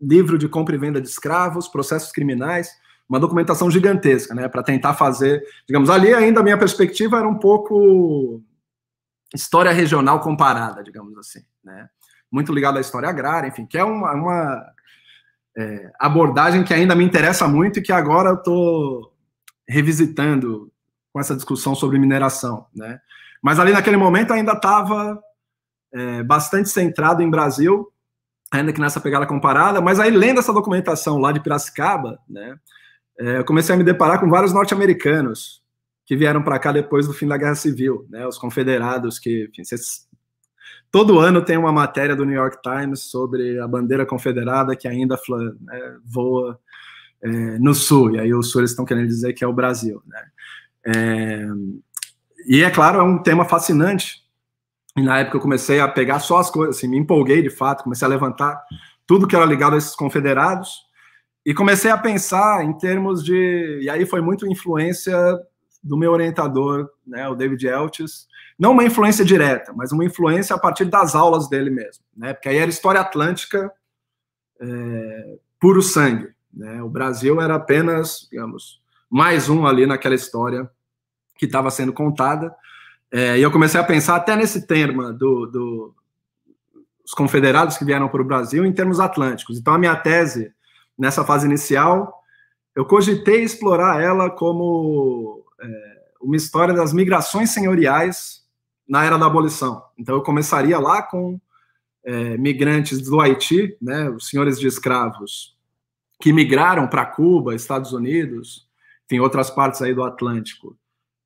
livro 0.00 0.38
de 0.38 0.48
compra 0.48 0.74
e 0.74 0.78
venda 0.78 1.00
de 1.00 1.08
escravos, 1.08 1.68
processos 1.68 2.12
criminais 2.12 2.70
uma 3.08 3.20
documentação 3.20 3.70
gigantesca, 3.70 4.34
né, 4.34 4.48
para 4.48 4.62
tentar 4.62 4.94
fazer, 4.94 5.42
digamos, 5.66 5.88
ali 5.88 6.12
ainda 6.12 6.40
a 6.40 6.42
minha 6.42 6.58
perspectiva 6.58 7.18
era 7.18 7.28
um 7.28 7.38
pouco 7.38 8.42
história 9.34 9.70
regional 9.70 10.20
comparada, 10.20 10.82
digamos 10.82 11.16
assim, 11.16 11.44
né, 11.62 11.88
muito 12.30 12.52
ligado 12.52 12.78
à 12.78 12.80
história 12.80 13.08
agrária, 13.08 13.48
enfim, 13.48 13.64
que 13.64 13.78
é 13.78 13.84
uma, 13.84 14.12
uma 14.12 14.72
é, 15.56 15.90
abordagem 15.98 16.62
que 16.62 16.74
ainda 16.74 16.94
me 16.94 17.04
interessa 17.04 17.48
muito 17.48 17.78
e 17.78 17.82
que 17.82 17.92
agora 17.92 18.30
eu 18.30 18.34
estou 18.34 19.12
revisitando 19.68 20.70
com 21.12 21.18
essa 21.18 21.34
discussão 21.34 21.74
sobre 21.74 21.98
mineração, 21.98 22.66
né, 22.74 23.00
mas 23.42 23.58
ali 23.58 23.72
naquele 23.72 23.96
momento 23.96 24.32
ainda 24.32 24.52
estava 24.52 25.18
é, 25.92 26.22
bastante 26.22 26.68
centrado 26.68 27.22
em 27.22 27.30
Brasil, 27.30 27.90
ainda 28.52 28.72
que 28.72 28.80
nessa 28.80 29.00
pegada 29.00 29.26
comparada, 29.26 29.80
mas 29.80 29.98
aí 29.98 30.10
lendo 30.10 30.40
essa 30.40 30.52
documentação 30.52 31.18
lá 31.18 31.32
de 31.32 31.40
Piracicaba, 31.40 32.18
né, 32.28 32.56
é, 33.18 33.38
eu 33.38 33.44
comecei 33.44 33.74
a 33.74 33.78
me 33.78 33.84
deparar 33.84 34.20
com 34.20 34.28
vários 34.28 34.52
norte-americanos 34.52 35.62
que 36.04 36.16
vieram 36.16 36.42
para 36.42 36.58
cá 36.58 36.70
depois 36.70 37.06
do 37.06 37.12
fim 37.12 37.26
da 37.26 37.36
Guerra 37.36 37.54
Civil, 37.54 38.06
né, 38.10 38.26
os 38.26 38.38
confederados 38.38 39.18
que, 39.18 39.48
enfim, 39.50 39.64
vocês, 39.64 40.05
todo 40.90 41.18
ano 41.18 41.44
tem 41.44 41.56
uma 41.56 41.72
matéria 41.72 42.16
do 42.16 42.24
New 42.24 42.34
York 42.34 42.58
Times 42.62 43.04
sobre 43.04 43.58
a 43.60 43.68
bandeira 43.68 44.06
confederada 44.06 44.76
que 44.76 44.88
ainda 44.88 45.18
né, 45.60 45.96
voa 46.04 46.58
é, 47.22 47.28
no 47.58 47.74
sul, 47.74 48.14
e 48.14 48.20
aí 48.20 48.32
o 48.32 48.42
sul 48.42 48.60
eles 48.60 48.70
estão 48.70 48.84
querendo 48.84 49.06
dizer 49.06 49.32
que 49.32 49.44
é 49.44 49.46
o 49.46 49.52
Brasil, 49.52 50.02
né. 50.06 50.24
É, 50.86 51.46
e 52.46 52.62
é 52.62 52.70
claro, 52.70 53.00
é 53.00 53.02
um 53.02 53.22
tema 53.22 53.44
fascinante, 53.44 54.22
e 54.96 55.02
na 55.02 55.18
época 55.18 55.36
eu 55.36 55.42
comecei 55.42 55.80
a 55.80 55.88
pegar 55.88 56.20
só 56.20 56.38
as 56.38 56.50
coisas, 56.50 56.76
assim, 56.76 56.88
me 56.88 56.96
empolguei 56.96 57.42
de 57.42 57.50
fato, 57.50 57.84
comecei 57.84 58.06
a 58.06 58.08
levantar 58.08 58.62
tudo 59.06 59.26
que 59.26 59.36
era 59.36 59.44
ligado 59.44 59.74
a 59.74 59.78
esses 59.78 59.94
confederados, 59.94 60.86
e 61.44 61.54
comecei 61.54 61.92
a 61.92 61.96
pensar 61.96 62.64
em 62.64 62.76
termos 62.76 63.24
de. 63.24 63.78
E 63.80 63.88
aí 63.88 64.04
foi 64.04 64.20
muito 64.20 64.50
influência 64.50 65.16
do 65.80 65.96
meu 65.96 66.10
orientador, 66.10 66.90
né, 67.06 67.28
o 67.28 67.36
David 67.36 67.64
Eltis. 67.68 68.26
Não 68.58 68.72
uma 68.72 68.84
influência 68.84 69.24
direta, 69.24 69.72
mas 69.74 69.92
uma 69.92 70.04
influência 70.04 70.56
a 70.56 70.58
partir 70.58 70.86
das 70.86 71.14
aulas 71.14 71.48
dele 71.48 71.70
mesmo. 71.70 72.02
Né, 72.16 72.32
porque 72.32 72.48
aí 72.48 72.56
era 72.56 72.70
história 72.70 73.00
atlântica 73.00 73.70
é, 74.60 75.38
puro 75.60 75.82
sangue. 75.82 76.28
Né, 76.52 76.82
o 76.82 76.88
Brasil 76.88 77.40
era 77.40 77.54
apenas, 77.54 78.26
digamos, 78.30 78.80
mais 79.10 79.48
um 79.48 79.66
ali 79.66 79.86
naquela 79.86 80.14
história 80.14 80.70
que 81.36 81.46
estava 81.46 81.70
sendo 81.70 81.92
contada. 81.92 82.54
É, 83.12 83.38
e 83.38 83.42
eu 83.42 83.50
comecei 83.50 83.78
a 83.78 83.84
pensar 83.84 84.16
até 84.16 84.34
nesse 84.34 84.66
termo 84.66 85.12
do, 85.12 85.46
do 85.46 85.94
os 87.04 87.12
confederados 87.12 87.78
que 87.78 87.84
vieram 87.84 88.08
para 88.08 88.20
o 88.20 88.24
Brasil 88.24 88.66
em 88.66 88.72
termos 88.72 88.98
atlânticos. 88.98 89.58
Então, 89.58 89.74
a 89.74 89.78
minha 89.78 89.94
tese 89.94 90.52
nessa 90.98 91.24
fase 91.24 91.46
inicial, 91.46 92.22
eu 92.74 92.84
cogitei 92.84 93.44
explorar 93.44 94.02
ela 94.02 94.28
como 94.28 95.44
é, 95.60 95.96
uma 96.20 96.36
história 96.36 96.74
das 96.74 96.92
migrações 96.92 97.50
senhoriais 97.50 98.44
na 98.88 99.04
era 99.04 99.18
da 99.18 99.26
abolição. 99.26 99.82
Então, 99.98 100.14
eu 100.14 100.22
começaria 100.22 100.78
lá 100.78 101.02
com 101.02 101.40
é, 102.04 102.36
migrantes 102.36 103.00
do 103.00 103.20
Haiti, 103.20 103.76
né, 103.80 104.08
os 104.10 104.28
senhores 104.28 104.58
de 104.58 104.66
escravos 104.66 105.56
que 106.20 106.32
migraram 106.32 106.86
para 106.86 107.04
Cuba, 107.04 107.54
Estados 107.54 107.92
Unidos, 107.92 108.66
enfim, 109.04 109.20
outras 109.20 109.50
partes 109.50 109.82
aí 109.82 109.94
do 109.94 110.02
Atlântico, 110.02 110.76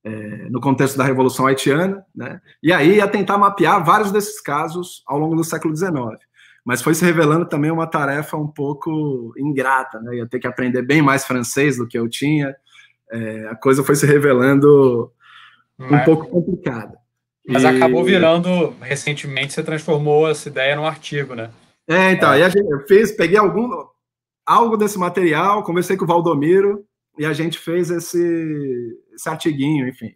é, 0.03 0.49
no 0.49 0.61
contexto 0.61 0.96
da 0.96 1.05
Revolução 1.05 1.46
Haitiana, 1.46 2.05
né, 2.14 2.40
e 2.62 2.73
aí 2.73 2.96
ia 2.96 3.07
tentar 3.07 3.38
mapear 3.38 3.85
vários 3.85 4.11
desses 4.11 4.40
casos 4.40 5.03
ao 5.07 5.18
longo 5.18 5.37
do 5.37 5.44
século 5.44 5.77
XIX 5.77 6.18
mas 6.64 6.83
foi 6.83 6.94
se 6.94 7.05
revelando 7.05 7.46
também 7.46 7.70
uma 7.70 7.87
tarefa 7.87 8.37
um 8.37 8.46
pouco 8.46 9.33
ingrata, 9.37 9.99
né? 10.01 10.16
Ia 10.16 10.29
ter 10.29 10.38
que 10.38 10.46
aprender 10.46 10.83
bem 10.83 11.01
mais 11.01 11.25
francês 11.25 11.79
do 11.79 11.88
que 11.88 11.99
eu 11.99 12.09
tinha. 12.09 12.55
É, 13.11 13.49
a 13.49 13.57
coisa 13.57 13.83
foi 13.83 13.96
se 13.96 14.07
revelando 14.07 15.11
um 15.79 15.99
pouco 16.05 16.29
complicada. 16.29 16.99
Mas 17.46 17.62
e... 17.62 17.66
acabou 17.66 18.05
virando, 18.05 18.74
recentemente, 18.81 19.53
você 19.53 19.62
transformou 19.62 20.29
essa 20.29 20.48
ideia 20.48 20.76
num 20.76 20.87
artigo, 20.87 21.35
né? 21.35 21.50
É, 21.88 22.12
então, 22.12 22.31
é. 22.31 22.37
aí 22.37 22.42
a 22.42 22.48
gente, 22.48 22.70
eu 22.70 22.87
fiz, 22.87 23.12
peguei 23.12 23.38
algum, 23.38 23.68
algo 24.46 24.76
desse 24.76 24.98
material, 24.98 25.64
conversei 25.64 25.96
com 25.96 26.05
o 26.05 26.09
Valdomiro 26.09 26.85
e 27.18 27.26
a 27.26 27.33
gente 27.33 27.59
fez 27.59 27.90
esse, 27.90 28.96
esse 29.12 29.29
artiguinho, 29.29 29.88
enfim, 29.88 30.14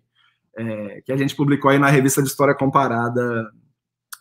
é, 0.57 1.03
que 1.05 1.13
a 1.13 1.17
gente 1.17 1.35
publicou 1.35 1.71
aí 1.71 1.79
na 1.79 1.89
revista 1.89 2.23
de 2.23 2.29
História 2.29 2.55
Comparada 2.55 3.51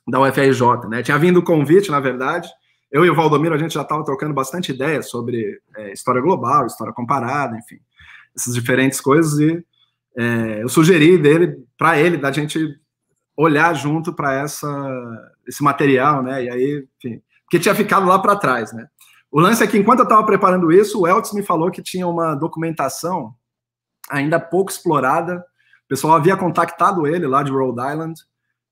da 0.08 0.20
UFRJ, 0.20 0.90
né? 0.90 1.04
Tinha 1.04 1.18
vindo 1.18 1.38
o 1.38 1.44
convite, 1.44 1.92
na 1.92 2.00
verdade. 2.00 2.50
Eu 2.92 3.06
e 3.06 3.10
o 3.10 3.16
Valdomiro, 3.16 3.56
a 3.56 3.58
gente 3.58 3.74
já 3.74 3.82
estava 3.82 4.04
trocando 4.04 4.34
bastante 4.34 4.72
ideias 4.72 5.10
sobre 5.10 5.60
é, 5.78 5.94
história 5.94 6.22
global, 6.22 6.66
história 6.66 6.94
comparada, 6.94 7.58
enfim, 7.58 7.80
essas 8.36 8.54
diferentes 8.54 9.00
coisas. 9.00 9.40
E 9.40 9.64
é, 10.18 10.62
eu 10.62 10.70
sugeri 10.70 11.18
dele, 11.18 11.56
para 11.78 11.98
ele, 12.00 12.18
da 12.18 12.32
gente 12.32 12.80
olhar 13.36 13.74
junto 13.74 14.14
para 14.14 14.34
essa 14.34 14.70
esse 15.48 15.64
material, 15.64 16.24
né? 16.24 16.44
E 16.46 16.50
aí, 16.50 16.88
enfim, 16.98 17.22
que 17.50 17.60
tinha 17.60 17.76
ficado 17.76 18.06
lá 18.06 18.20
para 18.20 18.36
trás, 18.36 18.72
né? 18.74 18.88
O 19.32 19.40
lance 19.40 19.64
é 19.64 19.68
que 19.68 19.78
enquanto 19.78 20.00
eu 20.00 20.04
estava 20.04 20.26
preparando 20.26 20.72
isso, 20.72 21.02
o 21.02 21.08
Eltz 21.08 21.34
me 21.34 21.42
falou 21.42 21.72
que 21.72 21.82
tinha 21.82 22.08
uma 22.08 22.36
documentação 22.36 23.34
ainda 24.10 24.40
pouco 24.40 24.72
explorada. 24.72 25.44
O 25.86 25.88
pessoal 25.88 26.16
havia 26.16 26.38
contactado 26.38 27.08
ele 27.08 27.26
lá 27.26 27.42
de 27.42 27.52
Rhode 27.52 27.82
Island, 27.82 28.14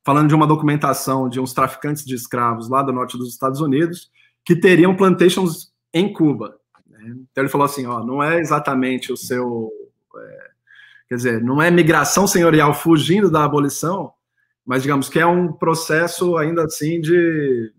falando 0.05 0.29
de 0.29 0.35
uma 0.35 0.47
documentação 0.47 1.27
de 1.27 1.39
uns 1.39 1.53
traficantes 1.53 2.05
de 2.05 2.15
escravos 2.15 2.69
lá 2.69 2.83
do 2.83 2.93
norte 2.93 3.17
dos 3.17 3.29
Estados 3.29 3.59
Unidos 3.59 4.11
que 4.45 4.55
teriam 4.55 4.95
plantations 4.95 5.71
em 5.93 6.11
Cuba. 6.11 6.57
Né? 6.87 6.99
Então 7.31 7.43
ele 7.43 7.49
falou 7.49 7.65
assim, 7.65 7.85
ó, 7.85 8.03
não 8.03 8.21
é 8.21 8.39
exatamente 8.39 9.11
o 9.11 9.17
seu, 9.17 9.71
é, 10.15 10.49
quer 11.09 11.15
dizer, 11.15 11.43
não 11.43 11.61
é 11.61 11.69
migração 11.69 12.27
senhorial 12.27 12.73
fugindo 12.73 13.29
da 13.29 13.43
abolição, 13.43 14.13
mas 14.65 14.83
digamos 14.83 15.09
que 15.09 15.19
é 15.19 15.25
um 15.25 15.51
processo 15.51 16.37
ainda 16.37 16.63
assim 16.63 17.01
de 17.01 17.71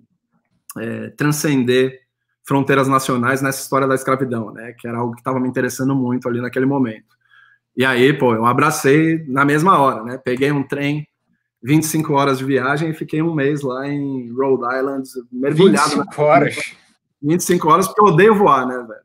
é, 0.79 1.09
transcender 1.11 2.01
fronteiras 2.45 2.89
nacionais 2.89 3.41
nessa 3.41 3.63
história 3.63 3.87
da 3.87 3.95
escravidão, 3.95 4.53
né? 4.53 4.75
Que 4.79 4.89
era 4.89 4.99
algo 4.99 5.15
que 5.15 5.21
estava 5.21 5.39
me 5.39 5.49
interessando 5.49 5.95
muito 5.95 6.29
ali 6.29 6.41
naquele 6.41 6.67
momento. 6.67 7.17
E 7.77 7.85
aí, 7.85 8.13
pô, 8.13 8.35
eu 8.35 8.45
abracei 8.45 9.25
na 9.29 9.45
mesma 9.45 9.79
hora, 9.79 10.03
né? 10.03 10.19
Peguei 10.19 10.53
um 10.53 10.63
trem, 10.63 11.07
25 11.63 12.13
horas 12.13 12.39
de 12.39 12.45
viagem 12.45 12.91
e 12.91 12.95
fiquei 12.95 13.23
um 13.23 13.33
mês 13.33 13.63
lá 13.63 13.89
em 13.89 14.33
Rhode 14.35 14.77
Island, 14.77 15.09
mergulhado. 15.31 15.91
25 15.91 16.23
horas? 16.23 16.57
25 17.23 17.69
horas, 17.71 17.87
porque 17.87 18.01
eu 18.01 18.07
odeio 18.07 18.35
voar, 18.35 18.67
né, 18.67 18.87
velho? 18.87 19.03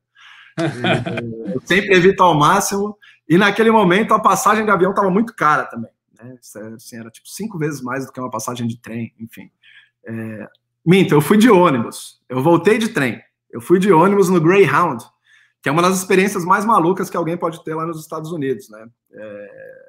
eu 1.54 1.62
sempre 1.64 1.96
evito 1.96 2.24
ao 2.24 2.34
máximo. 2.34 2.98
E 3.30 3.38
naquele 3.38 3.70
momento 3.70 4.14
a 4.14 4.20
passagem 4.20 4.66
de 4.66 4.72
avião 4.72 4.90
estava 4.90 5.10
muito 5.10 5.36
cara 5.36 5.66
também. 5.66 5.92
Né? 6.18 6.38
Assim, 6.76 6.98
era 6.98 7.10
tipo 7.10 7.28
cinco 7.28 7.58
vezes 7.58 7.82
mais 7.82 8.06
do 8.06 8.12
que 8.12 8.20
uma 8.20 8.30
passagem 8.30 8.68
de 8.68 8.80
trem, 8.80 9.14
enfim. 9.20 9.52
É... 10.06 10.48
Minto, 10.86 11.14
eu 11.14 11.22
fui 11.22 11.38
de 11.38 11.50
ônibus. 11.50 12.22
Eu 12.30 12.42
voltei 12.42 12.78
de 12.78 12.90
trem. 12.90 13.22
Eu 13.52 13.62
fui 13.62 13.80
de 13.80 13.92
ônibus 13.92 14.30
no 14.30 14.40
Greyhound, 14.40 15.04
que 15.62 15.70
é 15.70 15.72
uma 15.72 15.82
das 15.82 15.98
experiências 15.98 16.46
mais 16.46 16.66
malucas 16.66 17.10
que 17.10 17.18
alguém 17.18 17.38
pode 17.38 17.64
ter 17.64 17.76
lá 17.76 17.86
nos 17.86 18.00
Estados 18.00 18.32
Unidos, 18.32 18.70
né? 18.70 18.88
É... 19.12 19.88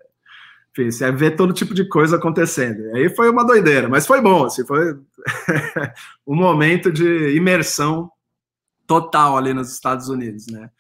Enfim, 0.73 0.91
você 0.91 1.11
ver 1.11 1.35
todo 1.35 1.53
tipo 1.53 1.75
de 1.75 1.89
coisa 1.89 2.17
acontecendo. 2.17 2.81
E 2.81 2.99
aí 2.99 3.15
foi 3.15 3.29
uma 3.29 3.45
doideira, 3.45 3.89
mas 3.89 4.07
foi 4.07 4.21
bom, 4.21 4.45
assim, 4.45 4.65
foi 4.65 4.95
um 6.27 6.37
momento 6.37 6.93
de 6.93 7.37
imersão 7.37 8.11
total 8.87 9.37
ali 9.37 9.53
nos 9.53 9.73
Estados 9.73 10.09
Unidos, 10.09 10.47
né? 10.47 10.71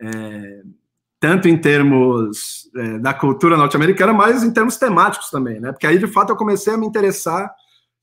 É... 0.00 0.62
Tanto 1.24 1.48
em 1.48 1.56
termos 1.56 2.70
é, 2.76 2.98
da 2.98 3.14
cultura 3.14 3.56
norte-americana, 3.56 4.12
mas 4.12 4.44
em 4.44 4.52
termos 4.52 4.76
temáticos 4.76 5.30
também, 5.30 5.58
né? 5.58 5.72
Porque 5.72 5.86
aí, 5.86 5.98
de 5.98 6.06
fato, 6.06 6.28
eu 6.28 6.36
comecei 6.36 6.74
a 6.74 6.76
me 6.76 6.86
interessar 6.86 7.50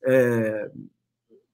é, 0.04 0.72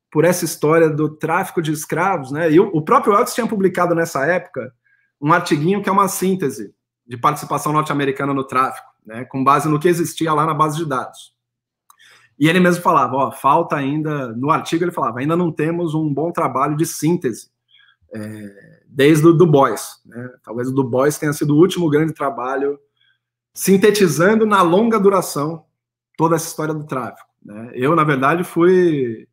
por 0.10 0.23
essa 0.23 0.45
história 0.45 0.89
do 0.89 1.10
tráfico 1.10 1.62
de 1.62 1.73
escravos, 1.73 2.32
né? 2.32 2.49
E 2.49 2.58
o, 2.58 2.67
o 2.67 2.82
próprio 2.82 3.13
Elvis 3.13 3.34
tinha 3.34 3.45
publicado 3.45 3.93
nessa 3.93 4.25
época 4.25 4.73
um 5.19 5.34
artiguinho 5.34 5.84
que 5.84 5.89
é 5.89 5.91
uma 5.91 6.08
síntese 6.08 6.73
de 7.06 7.17
participação 7.17 7.73
norte-americana 7.73 8.34
no 8.34 8.45
tráfico, 8.45 8.88
né? 9.06 9.25
Com 9.25 9.43
base 9.43 9.67
no 9.67 9.77
que 9.77 9.89
existia 9.89 10.32
lá 10.32 10.45
na 10.45 10.53
base 10.53 10.77
de 10.77 10.86
dados. 10.86 11.34
E 12.39 12.47
ele 12.47 12.62
mesmo 12.62 12.82
falava, 12.82 13.13
ó, 13.13 13.30
falta 13.30 13.75
ainda, 13.75 14.30
no 14.30 14.51
artigo 14.51 14.86
ele 14.86 14.91
falava, 14.93 15.19
ainda 15.19 15.36
não 15.36 15.51
temos 15.51 15.93
um 15.93 16.13
bom 16.13 16.32
trabalho 16.32 16.77
de 16.77 16.86
síntese, 16.86 17.49
é, 18.15 18.77
desde 18.98 19.28
o 19.28 19.32
Du 19.34 19.46
Bois, 19.46 20.02
né? 20.04 20.28
Talvez 20.44 20.70
o 20.70 20.74
Du 20.74 20.84
Bois 20.84 21.20
tenha 21.20 21.32
sido 21.32 21.56
o 21.56 21.60
último 21.60 21.88
grande 21.88 22.16
trabalho 22.16 22.80
sintetizando 23.54 24.44
na 24.44 24.64
longa 24.64 25.00
duração 25.00 25.64
toda 26.18 26.36
essa 26.36 26.48
história 26.48 26.74
do 26.74 26.84
tráfico. 26.84 27.30
Né? 27.46 27.74
Eu, 27.76 27.96
na 27.96 28.04
verdade, 28.04 28.44
fui 28.44 29.28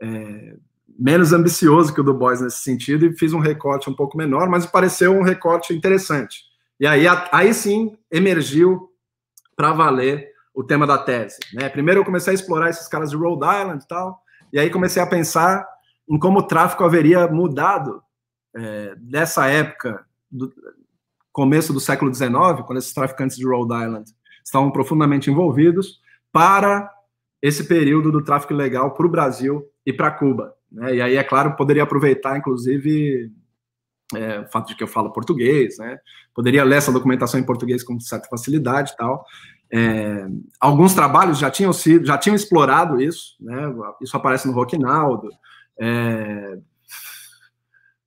é, 0.00 0.54
menos 0.96 1.32
ambicioso 1.32 1.92
que 1.92 2.00
o 2.00 2.04
do 2.04 2.14
Boys 2.14 2.40
nesse 2.40 2.58
sentido 2.58 3.04
e 3.04 3.18
fiz 3.18 3.32
um 3.32 3.40
recorte 3.40 3.90
um 3.90 3.94
pouco 3.94 4.16
menor, 4.16 4.48
mas 4.48 4.64
pareceu 4.64 5.12
um 5.12 5.24
recorte 5.24 5.74
interessante. 5.74 6.44
E 6.78 6.86
aí, 6.86 7.04
aí 7.32 7.52
sim 7.52 7.98
emergiu 8.12 8.90
para 9.56 9.72
valer 9.72 10.30
o 10.54 10.62
tema 10.62 10.86
da 10.86 10.96
tese. 10.96 11.38
Né? 11.52 11.68
Primeiro 11.68 12.00
eu 12.00 12.04
comecei 12.04 12.30
a 12.30 12.34
explorar 12.34 12.70
esses 12.70 12.86
caras 12.86 13.10
de 13.10 13.16
Rhode 13.16 13.44
Island 13.44 13.82
e 13.82 13.88
tal, 13.88 14.22
e 14.52 14.58
aí 14.60 14.70
comecei 14.70 15.02
a 15.02 15.06
pensar 15.06 15.66
em 16.08 16.16
como 16.16 16.38
o 16.38 16.46
tráfico 16.46 16.84
haveria 16.84 17.26
mudado 17.26 18.00
é, 18.56 18.94
dessa 18.96 19.46
época, 19.46 20.04
do 20.30 20.52
começo 21.32 21.72
do 21.72 21.80
século 21.80 22.12
XIX, 22.12 22.30
quando 22.66 22.78
esses 22.78 22.92
traficantes 22.92 23.36
de 23.36 23.46
Rhode 23.46 23.74
Island 23.74 24.10
estavam 24.44 24.70
profundamente 24.70 25.30
envolvidos, 25.30 26.00
para 26.32 26.90
esse 27.42 27.64
período 27.64 28.12
do 28.12 28.22
tráfico 28.22 28.52
ilegal 28.52 28.92
para 28.92 29.06
o 29.06 29.10
Brasil 29.10 29.64
e 29.84 29.92
para 29.92 30.10
Cuba. 30.10 30.54
Né? 30.70 30.96
E 30.96 31.02
aí, 31.02 31.16
é 31.16 31.24
claro, 31.24 31.56
poderia 31.56 31.82
aproveitar, 31.82 32.36
inclusive, 32.36 33.32
é, 34.14 34.40
o 34.40 34.46
fato 34.48 34.68
de 34.68 34.76
que 34.76 34.82
eu 34.82 34.88
falo 34.88 35.12
português, 35.12 35.78
né? 35.78 35.98
Poderia 36.34 36.64
ler 36.64 36.76
essa 36.76 36.92
documentação 36.92 37.38
em 37.38 37.44
português 37.44 37.82
com 37.82 37.98
certa 38.00 38.28
facilidade 38.28 38.92
e 38.92 38.96
tal. 38.96 39.24
É, 39.72 40.26
alguns 40.60 40.94
trabalhos 40.94 41.38
já 41.38 41.50
tinham 41.50 41.72
sido, 41.72 42.04
já 42.04 42.18
tinham 42.18 42.34
explorado 42.34 43.00
isso, 43.00 43.36
né? 43.40 43.72
Isso 44.00 44.16
aparece 44.16 44.46
no 44.46 44.52
Roquinaldo. 44.52 45.28
É, 45.78 46.58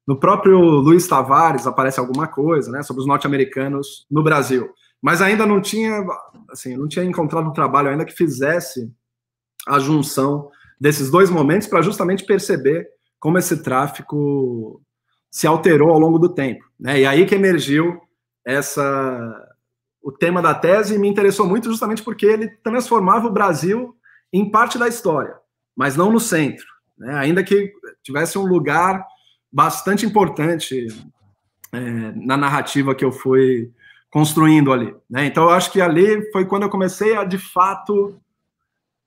no 0.07 0.19
próprio 0.19 0.59
Luiz 0.59 1.07
Tavares 1.07 1.65
aparece 1.65 1.99
alguma 1.99 2.27
coisa, 2.27 2.71
né? 2.71 2.83
Sobre 2.83 3.01
os 3.01 3.07
norte-americanos 3.07 4.05
no 4.09 4.23
Brasil. 4.23 4.69
Mas 5.01 5.21
ainda 5.21 5.45
não 5.45 5.61
tinha, 5.61 6.05
assim, 6.49 6.77
não 6.77 6.87
tinha 6.87 7.05
encontrado 7.05 7.47
um 7.47 7.53
trabalho 7.53 7.89
ainda 7.89 8.05
que 8.05 8.13
fizesse 8.13 8.91
a 9.67 9.79
junção 9.79 10.49
desses 10.79 11.09
dois 11.09 11.29
momentos 11.29 11.67
para 11.67 11.81
justamente 11.81 12.25
perceber 12.25 12.87
como 13.19 13.37
esse 13.37 13.63
tráfico 13.63 14.81
se 15.31 15.47
alterou 15.47 15.89
ao 15.89 15.99
longo 15.99 16.19
do 16.19 16.33
tempo. 16.33 16.63
Né? 16.79 17.01
E 17.01 17.05
aí 17.05 17.25
que 17.25 17.35
emergiu 17.35 17.99
essa 18.45 19.49
o 20.01 20.11
tema 20.11 20.41
da 20.41 20.53
tese 20.53 20.95
e 20.95 20.99
me 20.99 21.07
interessou 21.07 21.47
muito 21.47 21.69
justamente 21.69 22.03
porque 22.03 22.25
ele 22.25 22.49
transformava 22.61 23.27
o 23.27 23.31
Brasil 23.31 23.95
em 24.33 24.51
parte 24.51 24.77
da 24.77 24.87
história, 24.87 25.33
mas 25.73 25.95
não 25.95 26.11
no 26.11 26.19
centro. 26.19 26.65
Né? 26.97 27.13
Ainda 27.15 27.41
que 27.41 27.71
tivesse 28.03 28.37
um 28.37 28.45
lugar 28.45 29.05
bastante 29.53 30.03
importante 30.03 30.87
é, 31.71 31.79
na 32.15 32.35
narrativa 32.35 32.95
que 32.95 33.05
eu 33.05 33.11
fui 33.11 33.71
construindo 34.09 34.73
ali. 34.73 34.93
Né? 35.07 35.25
Então, 35.25 35.43
eu 35.43 35.51
acho 35.51 35.71
que 35.71 35.79
ali 35.79 36.31
foi 36.31 36.45
quando 36.45 36.63
eu 36.63 36.69
comecei 36.69 37.15
a, 37.15 37.23
de 37.23 37.37
fato, 37.37 38.19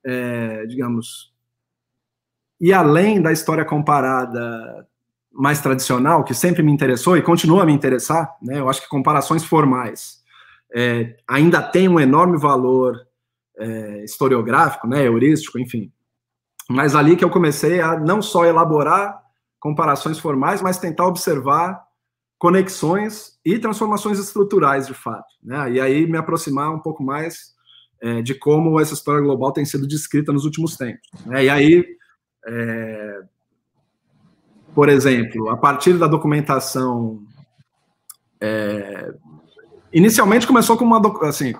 é, 0.05 0.65
digamos, 0.67 1.33
e 2.61 2.73
além 2.73 3.21
da 3.21 3.33
história 3.33 3.65
comparada 3.65 4.87
mais 5.33 5.61
tradicional, 5.61 6.25
que 6.25 6.33
sempre 6.33 6.63
me 6.63 6.73
interessou 6.73 7.17
e 7.17 7.23
continua 7.23 7.65
a 7.65 7.67
me 7.67 7.73
interessar, 7.73 8.35
né, 8.41 8.59
eu 8.59 8.69
acho 8.71 8.81
que 8.81 8.89
comparações 8.89 9.45
formais 9.45 10.23
é, 10.75 11.17
ainda 11.29 11.61
tem 11.61 11.89
um 11.89 12.01
enorme 12.01 12.39
valor 12.39 13.07
é, 13.59 14.05
historiográfico, 14.05 14.87
né, 14.87 15.05
heurístico, 15.05 15.59
enfim. 15.59 15.93
Mas 16.69 16.97
ali 16.97 17.17
que 17.17 17.25
eu 17.25 17.31
comecei 17.31 17.81
a 17.81 17.99
não 17.99 18.23
só 18.23 18.47
elaborar 18.47 19.26
comparações 19.66 20.20
formais, 20.20 20.62
mas 20.62 20.79
tentar 20.79 21.09
observar 21.09 21.83
conexões 22.38 23.37
e 23.44 23.59
transformações 23.59 24.16
estruturais, 24.16 24.87
de 24.87 24.94
fato. 24.94 25.26
Né? 25.42 25.72
E 25.72 25.81
aí 25.81 26.07
me 26.07 26.16
aproximar 26.16 26.72
um 26.72 26.79
pouco 26.79 27.02
mais 27.02 27.52
é, 28.00 28.22
de 28.22 28.33
como 28.37 28.79
essa 28.79 28.94
história 28.94 29.20
global 29.20 29.52
tem 29.52 29.64
sido 29.64 29.85
descrita 29.85 30.33
nos 30.33 30.44
últimos 30.44 30.76
tempos. 30.76 31.09
Né? 31.24 31.46
E 31.46 31.50
aí, 31.50 31.85
é, 32.46 33.22
por 34.72 34.88
exemplo, 34.88 35.48
a 35.48 35.57
partir 35.57 35.98
da 35.98 36.07
documentação, 36.07 37.24
é, 38.40 39.12
inicialmente 39.92 40.46
começou 40.46 40.76
com 40.76 40.85
uma, 40.85 41.02
assim, 41.22 41.55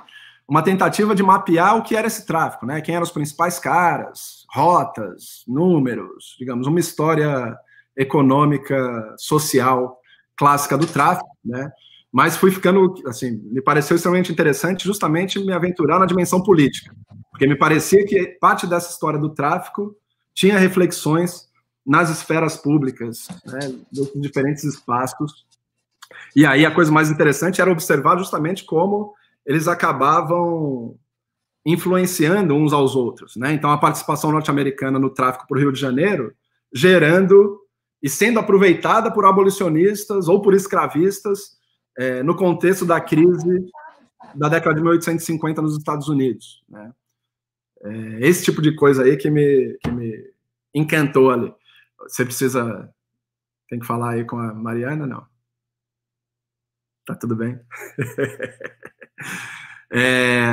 uma 0.46 0.62
tentativa 0.62 1.12
de 1.12 1.24
mapear 1.24 1.76
o 1.76 1.82
que 1.82 1.96
era 1.96 2.06
esse 2.06 2.24
tráfico, 2.24 2.66
né? 2.66 2.80
quem 2.80 2.94
eram 2.94 3.02
os 3.04 3.10
principais 3.10 3.58
caras, 3.58 4.46
rotas, 4.54 5.42
números, 5.48 6.36
digamos, 6.38 6.68
uma 6.68 6.78
história 6.78 7.58
econômica, 7.96 9.14
social 9.16 9.98
clássica 10.37 10.76
do 10.76 10.87
tráfico, 10.87 11.28
né? 11.44 11.70
mas 12.12 12.37
fui 12.37 12.50
ficando, 12.50 12.94
assim, 13.06 13.42
me 13.50 13.61
pareceu 13.61 13.96
extremamente 13.96 14.30
interessante 14.30 14.85
justamente 14.85 15.38
me 15.38 15.52
aventurar 15.52 15.98
na 15.98 16.06
dimensão 16.06 16.42
política, 16.42 16.94
porque 17.30 17.46
me 17.46 17.56
parecia 17.56 18.04
que 18.04 18.26
parte 18.40 18.66
dessa 18.66 18.90
história 18.90 19.18
do 19.18 19.30
tráfico 19.30 19.96
tinha 20.35 20.59
reflexões 20.59 21.48
nas 21.87 22.11
esferas 22.11 22.56
públicas, 22.56 23.28
né, 23.46 23.72
dos 23.92 24.12
diferentes 24.16 24.64
espaços. 24.64 25.46
E 26.35 26.44
aí 26.44 26.66
a 26.66 26.70
coisa 26.70 26.90
mais 26.90 27.11
interessante 27.11 27.61
era 27.61 27.70
observar 27.70 28.18
justamente 28.18 28.64
como 28.64 29.14
eles 29.44 29.68
acabavam 29.68 30.96
influenciando 31.64 32.54
uns 32.54 32.72
aos 32.72 32.94
outros, 32.94 33.37
né? 33.37 33.52
Então 33.52 33.70
a 33.70 33.78
participação 33.78 34.30
norte-americana 34.30 34.98
no 34.98 35.11
tráfico 35.11 35.46
para 35.48 35.56
o 35.56 35.61
Rio 35.61 35.72
de 35.72 35.80
Janeiro 35.80 36.32
gerando 36.72 37.61
e 38.06 38.08
sendo 38.08 38.38
aproveitada 38.38 39.12
por 39.12 39.26
abolicionistas 39.26 40.28
ou 40.28 40.40
por 40.40 40.54
escravistas 40.54 41.58
é, 41.98 42.22
no 42.22 42.36
contexto 42.36 42.86
da 42.86 43.00
crise 43.00 43.68
da 44.32 44.48
década 44.48 44.76
de 44.76 44.80
1850 44.80 45.60
nos 45.60 45.76
Estados 45.76 46.08
Unidos. 46.08 46.64
Né? 46.68 46.92
É, 47.82 48.28
esse 48.28 48.44
tipo 48.44 48.62
de 48.62 48.76
coisa 48.76 49.02
aí 49.02 49.16
que 49.16 49.28
me, 49.28 49.76
que 49.82 49.90
me 49.90 50.32
encantou 50.72 51.32
ali. 51.32 51.52
você 51.98 52.24
precisa. 52.24 52.88
Tem 53.68 53.80
que 53.80 53.86
falar 53.86 54.10
aí 54.10 54.24
com 54.24 54.38
a 54.38 54.54
Mariana? 54.54 55.04
Não. 55.04 55.26
Tá 57.04 57.16
tudo 57.16 57.34
bem? 57.34 57.58
é, 59.90 60.52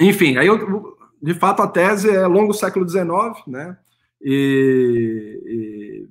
enfim, 0.00 0.36
aí 0.38 0.48
eu, 0.48 0.98
de 1.22 1.34
fato 1.34 1.62
a 1.62 1.68
tese 1.68 2.10
é 2.10 2.26
longo 2.26 2.52
século 2.52 2.88
XIX, 2.88 3.46
né? 3.46 3.78
E, 4.20 6.08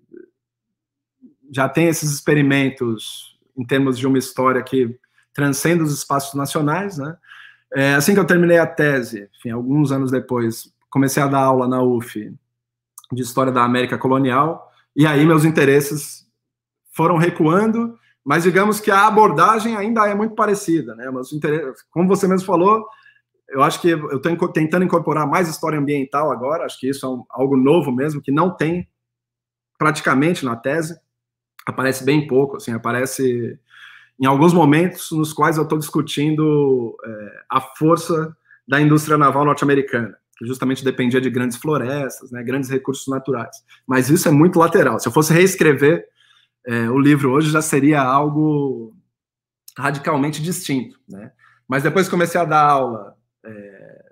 já 1.51 1.67
tem 1.67 1.87
esses 1.87 2.11
experimentos 2.11 3.37
em 3.57 3.65
termos 3.65 3.99
de 3.99 4.07
uma 4.07 4.17
história 4.17 4.63
que 4.63 4.97
transcende 5.33 5.83
os 5.83 5.93
espaços 5.93 6.33
nacionais, 6.33 6.97
né? 6.97 7.17
É, 7.73 7.93
assim 7.93 8.13
que 8.13 8.19
eu 8.19 8.25
terminei 8.25 8.57
a 8.57 8.65
tese, 8.65 9.29
enfim, 9.37 9.51
alguns 9.51 9.91
anos 9.91 10.11
depois, 10.11 10.73
comecei 10.89 11.21
a 11.21 11.27
dar 11.27 11.39
aula 11.39 11.67
na 11.67 11.81
UF 11.81 12.33
de 13.11 13.21
História 13.21 13.51
da 13.51 13.63
América 13.63 13.97
Colonial, 13.97 14.71
e 14.95 15.05
aí 15.05 15.25
meus 15.25 15.45
interesses 15.45 16.27
foram 16.93 17.17
recuando, 17.17 17.97
mas 18.23 18.43
digamos 18.43 18.79
que 18.79 18.91
a 18.91 19.07
abordagem 19.07 19.75
ainda 19.75 20.07
é 20.07 20.13
muito 20.13 20.35
parecida, 20.35 20.95
né? 20.95 21.05
Como 21.91 22.07
você 22.07 22.27
mesmo 22.27 22.45
falou, 22.45 22.85
eu 23.49 23.63
acho 23.63 23.81
que 23.81 23.89
eu 23.89 24.17
estou 24.17 24.47
tentando 24.49 24.83
incorporar 24.83 25.27
mais 25.27 25.47
história 25.47 25.79
ambiental 25.79 26.31
agora, 26.31 26.65
acho 26.65 26.79
que 26.79 26.89
isso 26.89 27.05
é 27.05 27.09
um, 27.09 27.23
algo 27.29 27.55
novo 27.55 27.91
mesmo, 27.91 28.21
que 28.21 28.31
não 28.31 28.49
tem 28.55 28.87
praticamente 29.77 30.43
na 30.45 30.55
tese, 30.55 30.99
aparece 31.65 32.03
bem 32.03 32.27
pouco, 32.27 32.57
assim, 32.57 32.71
aparece 32.71 33.59
em 34.19 34.25
alguns 34.25 34.53
momentos 34.53 35.11
nos 35.11 35.33
quais 35.33 35.57
eu 35.57 35.63
estou 35.63 35.77
discutindo 35.77 36.95
é, 37.03 37.43
a 37.49 37.61
força 37.61 38.35
da 38.67 38.79
indústria 38.79 39.17
naval 39.17 39.43
norte-americana, 39.43 40.15
que 40.37 40.45
justamente 40.45 40.83
dependia 40.83 41.19
de 41.19 41.29
grandes 41.29 41.57
florestas, 41.57 42.31
né, 42.31 42.43
grandes 42.43 42.69
recursos 42.69 43.07
naturais. 43.07 43.55
Mas 43.85 44.09
isso 44.09 44.27
é 44.27 44.31
muito 44.31 44.59
lateral. 44.59 44.99
Se 44.99 45.07
eu 45.07 45.11
fosse 45.11 45.33
reescrever 45.33 46.05
é, 46.65 46.89
o 46.89 46.99
livro 46.99 47.31
hoje, 47.31 47.51
já 47.51 47.61
seria 47.61 48.01
algo 48.01 48.95
radicalmente 49.77 50.41
distinto. 50.41 50.99
Né? 51.09 51.31
Mas 51.67 51.83
depois 51.83 52.07
comecei 52.07 52.39
a 52.39 52.45
dar 52.45 52.63
aula 52.63 53.15
é, 53.43 54.11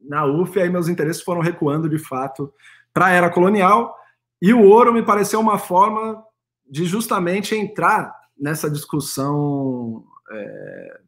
na 0.00 0.26
UF, 0.26 0.58
aí 0.60 0.68
meus 0.68 0.88
interesses 0.88 1.22
foram 1.22 1.40
recuando 1.40 1.88
de 1.88 1.98
fato 1.98 2.52
para 2.92 3.06
a 3.06 3.10
era 3.10 3.30
colonial, 3.30 3.96
e 4.40 4.52
o 4.52 4.62
ouro 4.62 4.92
me 4.92 5.02
pareceu 5.02 5.38
uma 5.40 5.58
forma 5.58 6.22
de 6.68 6.84
justamente 6.84 7.54
entrar 7.54 8.14
nessa 8.38 8.70
discussão, 8.70 10.04
é, 10.30 11.00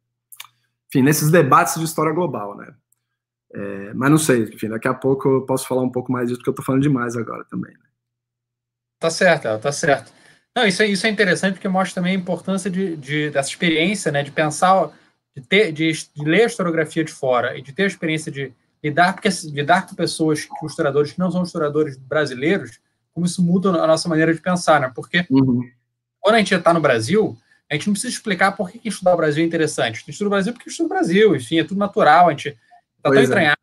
enfim, 0.88 1.02
nesses 1.02 1.30
debates 1.30 1.78
de 1.78 1.84
história 1.84 2.12
global, 2.12 2.56
né? 2.56 2.74
É, 3.52 3.94
mas 3.94 4.10
não 4.10 4.18
sei, 4.18 4.42
enfim, 4.42 4.68
daqui 4.68 4.88
a 4.88 4.94
pouco 4.94 5.28
eu 5.28 5.46
posso 5.46 5.66
falar 5.66 5.82
um 5.82 5.90
pouco 5.90 6.10
mais 6.10 6.28
disso, 6.28 6.38
porque 6.38 6.50
eu 6.50 6.52
estou 6.52 6.64
falando 6.64 6.82
demais 6.82 7.16
agora 7.16 7.44
também. 7.44 7.72
Né? 7.72 7.84
Tá 8.98 9.10
certo, 9.10 9.58
tá 9.60 9.70
certo. 9.70 10.12
Não, 10.56 10.66
isso 10.66 10.82
é, 10.82 10.86
isso 10.86 11.06
é 11.06 11.10
interessante 11.10 11.54
porque 11.54 11.68
mostra 11.68 11.96
também 11.96 12.16
a 12.16 12.18
importância 12.18 12.70
de, 12.70 12.96
de 12.96 13.30
dessa 13.30 13.48
experiência, 13.48 14.10
né, 14.10 14.22
de 14.22 14.30
pensar, 14.30 14.90
de, 15.36 15.42
ter, 15.42 15.72
de, 15.72 15.92
de, 15.92 16.24
ler 16.24 16.42
a 16.42 16.46
historiografia 16.46 17.04
de 17.04 17.12
fora 17.12 17.56
e 17.58 17.62
de 17.62 17.72
ter 17.72 17.84
a 17.84 17.88
experiência 17.88 18.30
de 18.30 18.52
lidar, 18.82 19.14
porque, 19.14 19.28
lidar 19.46 19.86
com 19.86 19.94
pessoas, 19.94 20.44
com 20.44 20.66
historiadores 20.66 21.12
que 21.12 21.18
não 21.18 21.30
são 21.30 21.42
historiadores 21.42 21.96
brasileiros, 21.96 22.80
como 23.14 23.24
isso 23.24 23.42
muda 23.42 23.70
a 23.70 23.86
nossa 23.86 24.08
maneira 24.08 24.34
de 24.34 24.40
pensar, 24.40 24.80
né? 24.80 24.90
Porque 24.94 25.24
uhum. 25.30 25.62
quando 26.20 26.34
a 26.34 26.38
gente 26.38 26.52
está 26.52 26.74
no 26.74 26.80
Brasil, 26.80 27.38
a 27.70 27.74
gente 27.74 27.86
não 27.86 27.94
precisa 27.94 28.12
explicar 28.12 28.52
por 28.52 28.70
que 28.70 28.88
estudar 28.88 29.14
o 29.14 29.16
Brasil 29.16 29.42
é 29.42 29.46
interessante. 29.46 29.96
A 29.96 29.98
gente 30.00 30.10
estuda 30.10 30.28
o 30.28 30.30
Brasil 30.30 30.52
porque 30.52 30.68
estuda 30.68 30.86
o 30.86 30.88
Brasil, 30.88 31.36
enfim, 31.36 31.58
é 31.60 31.64
tudo 31.64 31.78
natural, 31.78 32.26
a 32.26 32.30
gente 32.30 32.48
está 32.48 33.10
tão 33.10 33.14
é. 33.14 33.24
entranhado 33.24 33.58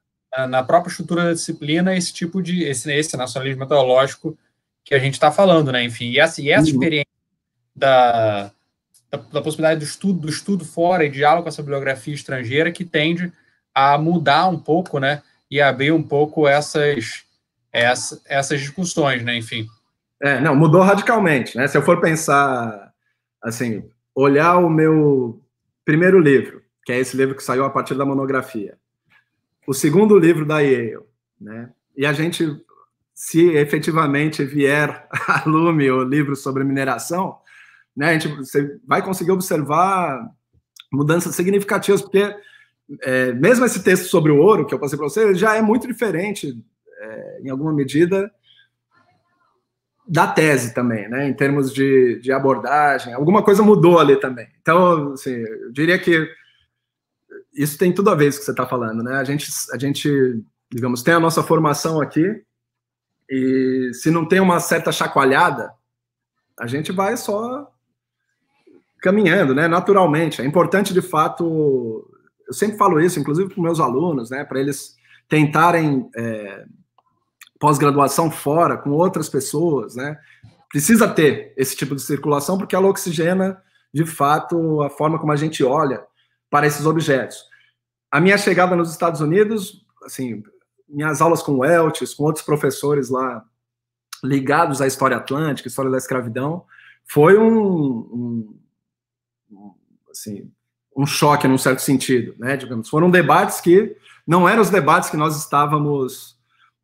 na 0.49 0.63
própria 0.63 0.89
estrutura 0.89 1.25
da 1.25 1.33
disciplina 1.33 1.95
esse 1.95 2.13
tipo 2.13 2.41
de, 2.41 2.63
esse, 2.63 2.91
esse 2.93 3.17
nacionalismo 3.17 3.59
metodológico 3.59 4.37
que 4.83 4.95
a 4.95 4.99
gente 4.99 5.13
está 5.13 5.31
falando, 5.31 5.71
né? 5.71 5.83
Enfim, 5.83 6.09
e 6.09 6.19
essa, 6.19 6.41
e 6.41 6.49
essa 6.49 6.63
uhum. 6.63 6.71
experiência 6.71 7.11
da, 7.75 8.51
da, 9.09 9.17
da, 9.17 9.41
possibilidade 9.41 9.81
do 9.81 9.85
estudo, 9.85 10.19
do 10.21 10.29
estudo 10.29 10.63
fora 10.63 11.05
e 11.05 11.09
diálogo 11.09 11.43
com 11.43 11.49
essa 11.49 11.61
bibliografia 11.61 12.13
estrangeira 12.13 12.71
que 12.71 12.85
tende 12.85 13.31
a 13.75 13.97
mudar 13.97 14.47
um 14.47 14.57
pouco, 14.57 14.99
né? 14.99 15.21
E 15.49 15.59
abrir 15.59 15.91
um 15.91 16.01
pouco 16.01 16.47
essas 16.47 17.25
essa, 17.71 18.21
essas 18.25 18.59
discussões, 18.59 19.23
né? 19.23 19.37
Enfim. 19.37 19.67
É, 20.21 20.39
não, 20.39 20.55
mudou 20.55 20.81
radicalmente, 20.81 21.57
né? 21.57 21.67
Se 21.67 21.77
eu 21.77 21.81
for 21.81 21.99
pensar, 21.99 22.93
assim, 23.41 23.83
olhar 24.13 24.57
o 24.57 24.69
meu 24.69 25.41
primeiro 25.83 26.19
livro, 26.19 26.61
que 26.85 26.91
é 26.91 26.99
esse 26.99 27.17
livro 27.17 27.35
que 27.35 27.43
saiu 27.43 27.65
a 27.65 27.69
partir 27.69 27.95
da 27.95 28.05
monografia, 28.05 28.77
o 29.65 29.73
segundo 29.73 30.17
livro 30.17 30.45
da 30.45 30.59
Yale, 30.59 30.99
né? 31.39 31.69
E 31.95 32.05
a 32.05 32.13
gente, 32.13 32.45
se 33.13 33.49
efetivamente 33.51 34.43
vier 34.43 35.07
a 35.27 35.43
lume 35.47 35.89
o 35.89 36.03
livro 36.03 36.35
sobre 36.35 36.63
mineração, 36.63 37.37
né? 37.95 38.09
A 38.09 38.13
gente 38.13 38.27
você 38.27 38.79
vai 38.85 39.01
conseguir 39.01 39.31
observar 39.31 40.29
mudanças 40.91 41.35
significativas, 41.35 42.01
porque 42.01 42.35
é, 43.01 43.31
mesmo 43.33 43.65
esse 43.65 43.83
texto 43.83 44.07
sobre 44.07 44.31
o 44.31 44.37
ouro 44.37 44.65
que 44.65 44.73
eu 44.73 44.79
passei 44.79 44.97
para 44.97 45.07
você 45.07 45.33
já 45.33 45.55
é 45.55 45.61
muito 45.61 45.87
diferente 45.87 46.63
é, 47.01 47.41
em 47.43 47.49
alguma 47.49 47.73
medida, 47.73 48.31
da 50.07 50.27
tese 50.27 50.73
também, 50.73 51.07
né? 51.07 51.27
Em 51.27 51.33
termos 51.33 51.73
de, 51.73 52.19
de 52.19 52.31
abordagem, 52.31 53.13
alguma 53.13 53.43
coisa 53.43 53.63
mudou 53.63 53.99
ali 53.99 54.19
também. 54.19 54.47
Então, 54.61 55.13
assim, 55.13 55.31
eu 55.31 55.71
diria 55.71 55.97
que 55.97 56.29
isso 57.53 57.77
tem 57.77 57.93
tudo 57.93 58.09
a 58.09 58.15
ver 58.15 58.29
com 58.29 58.35
o 58.35 58.39
que 58.39 58.45
você 58.45 58.51
está 58.51 58.65
falando, 58.65 59.03
né? 59.03 59.15
A 59.15 59.23
gente, 59.23 59.49
a 59.73 59.77
gente, 59.77 60.43
digamos, 60.69 61.01
tem 61.01 61.13
a 61.13 61.19
nossa 61.19 61.43
formação 61.43 62.01
aqui 62.01 62.43
e 63.29 63.91
se 63.93 64.11
não 64.11 64.25
tem 64.25 64.39
uma 64.39 64.59
certa 64.59 64.91
chacoalhada, 64.91 65.71
a 66.59 66.67
gente 66.67 66.91
vai 66.91 67.15
só 67.15 67.71
caminhando, 69.01 69.55
né? 69.55 69.67
Naturalmente. 69.67 70.41
É 70.41 70.45
importante, 70.45 70.93
de 70.93 71.01
fato, 71.01 72.05
eu 72.47 72.53
sempre 72.53 72.77
falo 72.77 72.99
isso, 72.99 73.19
inclusive 73.19 73.53
para 73.53 73.63
meus 73.63 73.79
alunos, 73.79 74.29
né? 74.29 74.43
Para 74.43 74.59
eles 74.59 74.95
tentarem 75.29 76.09
é, 76.15 76.65
pós-graduação 77.61 78.31
fora, 78.31 78.75
com 78.75 78.89
outras 78.89 79.29
pessoas, 79.29 79.95
né? 79.95 80.17
Precisa 80.67 81.07
ter 81.07 81.53
esse 81.55 81.75
tipo 81.75 81.95
de 81.95 82.01
circulação, 82.01 82.57
porque 82.57 82.75
ela 82.75 82.87
oxigena, 82.87 83.61
de 83.93 84.03
fato, 84.03 84.81
a 84.81 84.89
forma 84.89 85.19
como 85.19 85.31
a 85.31 85.35
gente 85.35 85.63
olha 85.63 86.03
para 86.49 86.65
esses 86.65 86.87
objetos. 86.87 87.37
A 88.09 88.19
minha 88.19 88.35
chegada 88.35 88.75
nos 88.75 88.89
Estados 88.89 89.21
Unidos, 89.21 89.85
assim, 90.03 90.41
minhas 90.89 91.21
aulas 91.21 91.43
com 91.43 91.63
Eltis, 91.63 92.15
com 92.15 92.23
outros 92.23 92.43
professores 92.43 93.09
lá 93.09 93.45
ligados 94.23 94.81
à 94.81 94.87
história 94.87 95.17
atlântica, 95.17 95.67
história 95.67 95.91
da 95.91 95.99
escravidão, 95.99 96.65
foi 97.05 97.37
um, 97.37 98.57
um, 99.51 99.75
assim, 100.09 100.51
um 100.97 101.05
choque 101.05 101.47
num 101.47 101.59
certo 101.59 101.83
sentido, 101.83 102.33
né? 102.39 102.57
Digamos, 102.57 102.89
foram 102.89 103.11
debates 103.11 103.61
que 103.61 103.95
não 104.25 104.49
eram 104.49 104.63
os 104.63 104.71
debates 104.71 105.11
que 105.11 105.17
nós 105.17 105.37
estávamos 105.37 106.40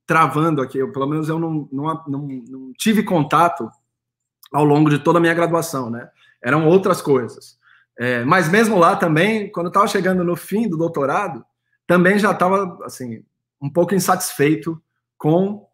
travando 0.07 0.61
aqui. 0.61 0.79
Eu, 0.79 0.91
pelo 0.91 1.05
menos 1.05 1.27
eu 1.27 1.37
não, 1.37 1.67
não, 1.71 2.03
não, 2.07 2.27
não, 2.47 2.73
tive 2.77 3.03
contato 3.03 3.69
ao 4.51 4.63
longo 4.63 4.89
de 4.89 4.97
toda 4.97 5.19
a 5.19 5.21
minha 5.21 5.33
graduação, 5.33 5.89
né? 5.89 6.09
Eram 6.41 6.67
outras 6.67 7.01
coisas. 7.01 7.57
É, 7.99 8.23
mas 8.23 8.49
mesmo 8.49 8.79
lá 8.79 8.95
também, 8.95 9.51
quando 9.51 9.67
eu 9.67 9.71
estava 9.71 9.87
chegando 9.87 10.23
no 10.23 10.35
fim 10.35 10.69
do 10.69 10.77
doutorado, 10.77 11.43
também 11.85 12.17
já 12.17 12.31
estava 12.31 12.79
assim 12.83 13.23
um 13.61 13.69
pouco 13.69 13.93
insatisfeito 13.93 14.81
com 15.17 15.67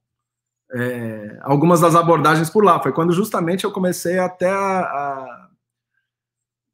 é, 0.74 1.38
algumas 1.42 1.82
das 1.82 1.96
abordagens 1.96 2.50
por 2.50 2.64
lá. 2.64 2.82
Foi 2.82 2.92
quando 2.92 3.14
justamente 3.14 3.66
eu 3.66 3.72
comecei 3.72 4.18
até 4.18 4.50
a, 4.50 4.80
a 4.80 5.50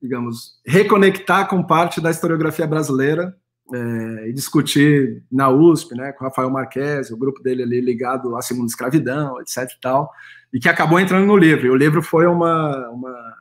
digamos, 0.02 0.62
reconectar 0.66 1.48
com 1.48 1.62
parte 1.62 2.00
da 2.00 2.10
historiografia 2.10 2.66
brasileira 2.66 3.36
é, 3.74 4.32
discutir 4.32 5.24
na 5.32 5.50
USP, 5.50 5.96
né, 5.96 6.12
com 6.12 6.24
o 6.24 6.28
Rafael 6.28 6.50
Marques, 6.50 7.12
o 7.12 7.18
grupo 7.18 7.42
dele 7.42 7.64
ali 7.64 7.82
ligado 7.82 8.36
à 8.36 8.42
segunda 8.42 8.68
escravidão, 8.68 9.40
etc 9.42 9.70
e 9.72 9.80
tal, 9.82 10.12
e 10.54 10.60
que 10.60 10.70
acabou 10.70 11.00
entrando 11.00 11.26
no 11.26 11.38
livro. 11.38 11.68
E 11.68 11.70
o 11.70 11.76
livro 11.76 12.02
foi 12.02 12.26
uma, 12.26 12.90
uma 12.90 13.36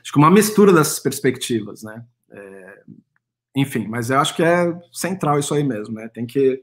acho 0.00 0.12
que 0.12 0.18
uma 0.18 0.30
mistura 0.30 0.72
dessas 0.72 0.98
perspectivas, 0.98 1.82
né? 1.82 2.04
É, 2.30 2.82
enfim, 3.56 3.86
mas 3.88 4.10
eu 4.10 4.18
acho 4.18 4.34
que 4.34 4.42
é 4.42 4.72
central 4.92 5.38
isso 5.38 5.54
aí 5.54 5.64
mesmo, 5.64 5.94
né? 5.94 6.08
Tem 6.08 6.26
que 6.26 6.62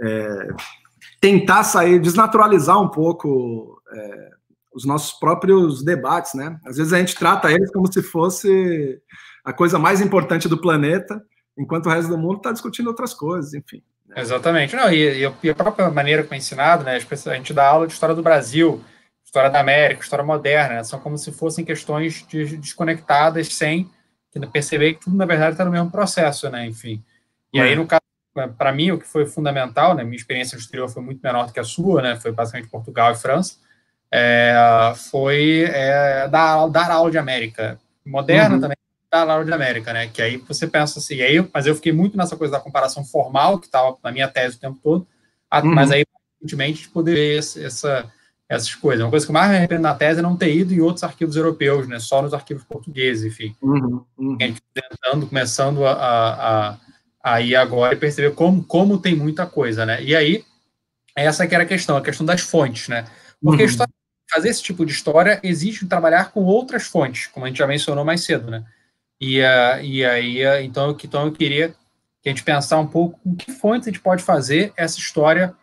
é, 0.00 0.48
tentar 1.20 1.64
sair, 1.64 2.00
desnaturalizar 2.00 2.80
um 2.80 2.88
pouco 2.88 3.80
é, 3.92 4.30
os 4.72 4.84
nossos 4.84 5.18
próprios 5.18 5.84
debates, 5.84 6.34
né? 6.34 6.58
Às 6.64 6.76
vezes 6.76 6.92
a 6.92 6.98
gente 6.98 7.16
trata 7.16 7.50
eles 7.50 7.70
como 7.72 7.92
se 7.92 8.02
fosse 8.02 9.00
a 9.44 9.52
coisa 9.52 9.78
mais 9.78 10.00
importante 10.00 10.48
do 10.48 10.60
planeta, 10.60 11.22
enquanto 11.58 11.86
o 11.86 11.90
resto 11.90 12.08
do 12.08 12.16
mundo 12.16 12.36
está 12.38 12.52
discutindo 12.52 12.86
outras 12.86 13.12
coisas, 13.12 13.52
enfim. 13.52 13.82
Né? 14.06 14.20
Exatamente. 14.20 14.74
Não, 14.74 14.90
e, 14.90 15.26
e, 15.42 15.50
a 15.50 15.54
própria 15.54 15.90
maneira 15.90 16.22
como 16.22 16.34
é 16.34 16.38
ensinado, 16.38 16.84
né, 16.84 16.96
a 16.96 17.34
gente 17.34 17.52
dá 17.52 17.66
aula 17.66 17.86
de 17.86 17.92
história 17.92 18.14
do 18.14 18.22
Brasil, 18.22 18.82
história 19.24 19.50
da 19.50 19.60
América, 19.60 20.02
história 20.02 20.24
moderna, 20.24 20.76
né, 20.76 20.84
são 20.84 20.98
como 20.98 21.18
se 21.18 21.32
fossem 21.32 21.64
questões 21.64 22.24
de, 22.26 22.56
desconectadas, 22.56 23.54
sem 23.54 23.90
perceber 24.52 24.94
que 24.94 25.00
tudo, 25.00 25.16
na 25.16 25.26
verdade, 25.26 25.52
está 25.52 25.64
no 25.64 25.72
mesmo 25.72 25.90
processo, 25.90 26.48
né, 26.48 26.64
enfim. 26.64 27.02
E 27.52 27.58
é. 27.58 27.62
aí, 27.62 27.74
no 27.76 27.86
caso 27.86 28.00
para 28.56 28.72
mim, 28.72 28.92
o 28.92 28.98
que 28.98 29.06
foi 29.06 29.26
fundamental, 29.26 29.94
né, 29.94 30.04
minha 30.04 30.16
experiência 30.16 30.54
no 30.54 30.60
exterior 30.60 30.88
foi 30.88 31.02
muito 31.02 31.20
menor 31.20 31.46
do 31.46 31.52
que 31.52 31.58
a 31.58 31.64
sua, 31.64 32.00
né, 32.00 32.16
foi 32.16 32.30
basicamente 32.30 32.70
Portugal 32.70 33.12
e 33.12 33.16
França, 33.16 33.56
é, 34.12 34.54
foi 35.10 35.64
é, 35.64 36.28
dar, 36.28 36.68
dar 36.68 36.90
aula 36.90 37.10
de 37.10 37.18
América. 37.18 37.78
Moderna 38.06 38.54
uhum. 38.54 38.60
também, 38.60 38.76
dar 39.10 39.28
aula 39.28 39.44
de 39.44 39.52
América, 39.52 39.92
né, 39.92 40.08
que 40.08 40.20
aí 40.20 40.36
você 40.36 40.66
pensa 40.66 40.98
assim, 40.98 41.20
aí, 41.20 41.46
mas 41.52 41.66
eu 41.66 41.74
fiquei 41.74 41.92
muito 41.92 42.16
nessa 42.16 42.36
coisa 42.36 42.52
da 42.52 42.60
comparação 42.60 43.04
formal, 43.04 43.58
que 43.58 43.66
estava 43.66 43.96
na 44.02 44.12
minha 44.12 44.28
tese 44.28 44.56
o 44.56 44.60
tempo 44.60 44.78
todo, 44.82 45.06
uhum. 45.52 45.74
mas 45.74 45.90
aí, 45.90 46.04
evidentemente, 46.40 46.82
de 46.82 46.88
poder 46.90 47.14
ver 47.14 47.38
essa, 47.38 48.12
essas 48.48 48.74
coisas. 48.74 49.04
Uma 49.04 49.10
coisa 49.10 49.26
que 49.26 49.32
mais 49.32 49.50
me 49.50 49.56
arrependo 49.56 49.82
na 49.82 49.94
tese 49.94 50.18
é 50.18 50.22
não 50.22 50.36
ter 50.36 50.54
ido 50.54 50.74
em 50.74 50.80
outros 50.80 51.04
arquivos 51.04 51.36
europeus, 51.36 51.88
né, 51.88 51.98
só 51.98 52.20
nos 52.20 52.34
arquivos 52.34 52.64
portugueses, 52.64 53.24
enfim. 53.24 53.56
Uhum. 53.62 54.04
uhum. 54.18 54.36
A 54.40 54.44
gente 54.44 54.62
tentando, 54.74 55.26
começando 55.26 55.86
a, 55.86 55.92
a, 55.92 56.70
a 56.70 56.78
aí 57.22 57.54
agora 57.54 57.94
e 57.94 57.98
perceber 57.98 58.34
como, 58.34 58.62
como 58.64 58.98
tem 58.98 59.14
muita 59.14 59.46
coisa, 59.46 59.84
né? 59.84 60.02
E 60.02 60.14
aí, 60.14 60.44
essa 61.14 61.46
que 61.46 61.54
era 61.54 61.64
a 61.64 61.66
questão, 61.66 61.96
a 61.96 62.02
questão 62.02 62.24
das 62.24 62.40
fontes, 62.40 62.88
né? 62.88 63.04
Porque 63.42 63.62
uhum. 63.62 63.68
história, 63.68 63.92
fazer 64.30 64.48
esse 64.48 64.62
tipo 64.62 64.84
de 64.84 64.92
história 64.92 65.40
exige 65.42 65.86
trabalhar 65.86 66.30
com 66.32 66.44
outras 66.44 66.86
fontes, 66.86 67.26
como 67.26 67.44
a 67.44 67.48
gente 67.48 67.58
já 67.58 67.66
mencionou 67.66 68.04
mais 68.04 68.22
cedo, 68.22 68.50
né? 68.50 68.64
E, 69.20 69.40
uh, 69.40 69.82
e 69.82 70.04
aí, 70.04 70.46
uh, 70.46 70.62
então, 70.62 70.96
então 71.02 71.26
eu 71.26 71.32
queria 71.32 71.74
que 72.22 72.28
a 72.28 72.30
gente 72.30 72.42
pensar 72.42 72.78
um 72.78 72.86
pouco 72.86 73.18
com 73.20 73.34
que 73.34 73.52
fontes 73.52 73.88
a 73.88 73.90
gente 73.90 74.00
pode 74.00 74.22
fazer 74.22 74.72
essa 74.76 74.98
história 74.98 75.54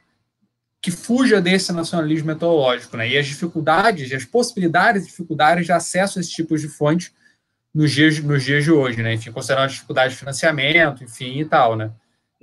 que 0.81 0.91
fuja 0.91 1.41
desse 1.41 1.71
nacionalismo 1.73 2.27
metodológico, 2.27 2.95
né? 2.95 3.09
E 3.09 3.17
as 3.17 3.25
dificuldades, 3.25 4.11
as 4.11 4.23
possibilidades 4.23 5.03
e 5.03 5.07
dificuldades 5.07 5.65
de 5.65 5.71
acesso 5.71 6.19
a 6.19 6.21
esses 6.21 6.31
tipos 6.31 6.61
de 6.61 6.67
fontes 6.67 7.11
nos 7.73 7.91
dias, 7.91 8.19
nos 8.19 8.43
dias 8.43 8.63
de 8.63 8.71
hoje, 8.71 9.01
né? 9.01 9.13
Enfim, 9.15 9.31
considerando 9.31 9.65
a 9.65 9.69
dificuldade 9.69 10.13
de 10.13 10.19
financiamento, 10.19 11.03
enfim, 11.03 11.39
e 11.39 11.45
tal, 11.45 11.75
né? 11.75 11.91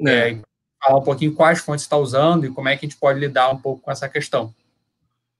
É. 0.01 0.31
É, 0.31 0.41
falar 0.83 0.99
um 0.99 1.05
pouquinho 1.05 1.35
quais 1.35 1.61
fontes 1.61 1.85
está 1.85 1.97
usando 1.97 2.45
e 2.45 2.51
como 2.51 2.69
é 2.69 2.77
que 2.77 2.85
a 2.85 2.89
gente 2.89 2.99
pode 2.99 3.21
lidar 3.21 3.51
um 3.51 3.59
pouco 3.59 3.81
com 3.81 3.93
essa 3.93 4.09
questão. 4.09 4.53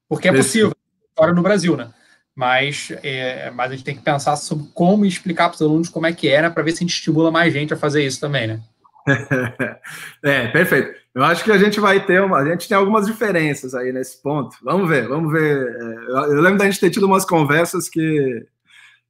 Porque 0.09 0.29
é 0.29 0.33
possível, 0.33 0.73
fora 1.17 1.33
no 1.33 1.43
Brasil, 1.43 1.77
né? 1.77 1.93
Mas, 2.35 2.89
é, 3.03 3.51
mas 3.51 3.71
a 3.71 3.75
gente 3.75 3.85
tem 3.85 3.97
que 3.97 4.03
pensar 4.03 4.37
sobre 4.37 4.67
como 4.73 5.05
explicar 5.05 5.49
para 5.49 5.57
os 5.57 5.63
alunos 5.63 5.89
como 5.89 6.07
é 6.07 6.13
que 6.13 6.29
era, 6.29 6.51
para 6.51 6.63
ver 6.63 6.73
se 6.73 6.79
a 6.79 6.81
gente 6.87 6.95
estimula 6.95 7.31
mais 7.31 7.53
gente 7.53 7.75
a 7.75 7.77
fazer 7.77 8.05
isso 8.05 8.21
também, 8.21 8.47
né? 8.47 8.61
é, 10.23 10.49
perfeito. 10.49 10.99
Eu 11.15 11.25
acho 11.25 11.45
que 11.45 11.53
a 11.53 11.59
gente 11.59 11.79
vai 11.79 12.05
ter 12.05 12.23
uma. 12.23 12.39
A 12.39 12.45
gente 12.45 12.69
tem 12.69 12.77
algumas 12.77 13.07
diferenças 13.07 13.75
aí 13.75 13.93
nesse 13.93 14.23
ponto. 14.23 14.57
Vamos 14.63 14.89
ver, 14.89 15.07
vamos 15.09 15.31
ver. 15.31 15.69
É, 15.69 16.33
eu 16.33 16.41
lembro 16.41 16.59
da 16.59 16.65
gente 16.65 16.81
ter 16.81 16.91
tido 16.91 17.05
umas 17.05 17.25
conversas 17.25 17.89
que 17.89 18.47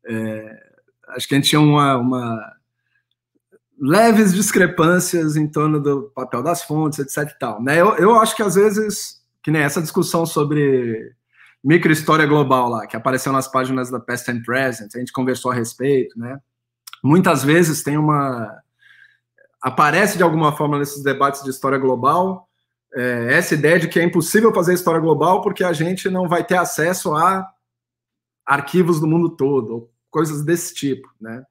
é, 0.04 0.56
acho 1.08 1.28
que 1.28 1.34
a 1.34 1.38
gente 1.38 1.50
tinha 1.50 1.60
uma, 1.60 1.96
uma 1.96 2.52
leves 3.78 4.34
discrepâncias 4.34 5.36
em 5.36 5.46
torno 5.46 5.80
do 5.80 6.10
papel 6.14 6.42
das 6.42 6.62
fontes, 6.62 6.98
etc. 6.98 7.30
E 7.34 7.38
tal, 7.38 7.62
né? 7.62 7.80
eu, 7.80 7.94
eu 7.96 8.20
acho 8.20 8.34
que 8.34 8.42
às 8.42 8.54
vezes, 8.54 9.20
que 9.42 9.50
nem 9.50 9.62
essa 9.62 9.82
discussão 9.82 10.26
sobre 10.26 11.12
microhistória 11.62 12.26
global 12.26 12.68
lá, 12.68 12.86
que 12.86 12.96
apareceu 12.96 13.32
nas 13.32 13.48
páginas 13.48 13.90
da 13.90 14.00
Past 14.00 14.30
and 14.30 14.42
Present, 14.42 14.94
a 14.94 14.98
gente 14.98 15.12
conversou 15.12 15.52
a 15.52 15.54
respeito, 15.54 16.18
né? 16.18 16.40
Muitas 17.02 17.42
vezes 17.42 17.82
tem 17.82 17.96
uma. 17.96 18.60
Aparece 19.60 20.16
de 20.16 20.22
alguma 20.22 20.56
forma 20.56 20.78
nesses 20.78 21.02
debates 21.02 21.42
de 21.42 21.50
história 21.50 21.78
global 21.78 22.48
é, 22.94 23.34
essa 23.34 23.54
ideia 23.54 23.78
de 23.78 23.88
que 23.88 23.98
é 23.98 24.04
impossível 24.04 24.52
fazer 24.52 24.74
história 24.74 25.00
global 25.00 25.40
porque 25.40 25.64
a 25.64 25.72
gente 25.72 26.10
não 26.10 26.28
vai 26.28 26.44
ter 26.44 26.56
acesso 26.56 27.14
a 27.14 27.48
arquivos 28.44 29.00
do 29.00 29.06
mundo 29.06 29.30
todo, 29.30 29.90
coisas 30.10 30.44
desse 30.44 30.74
tipo, 30.74 31.08
né? 31.20 31.44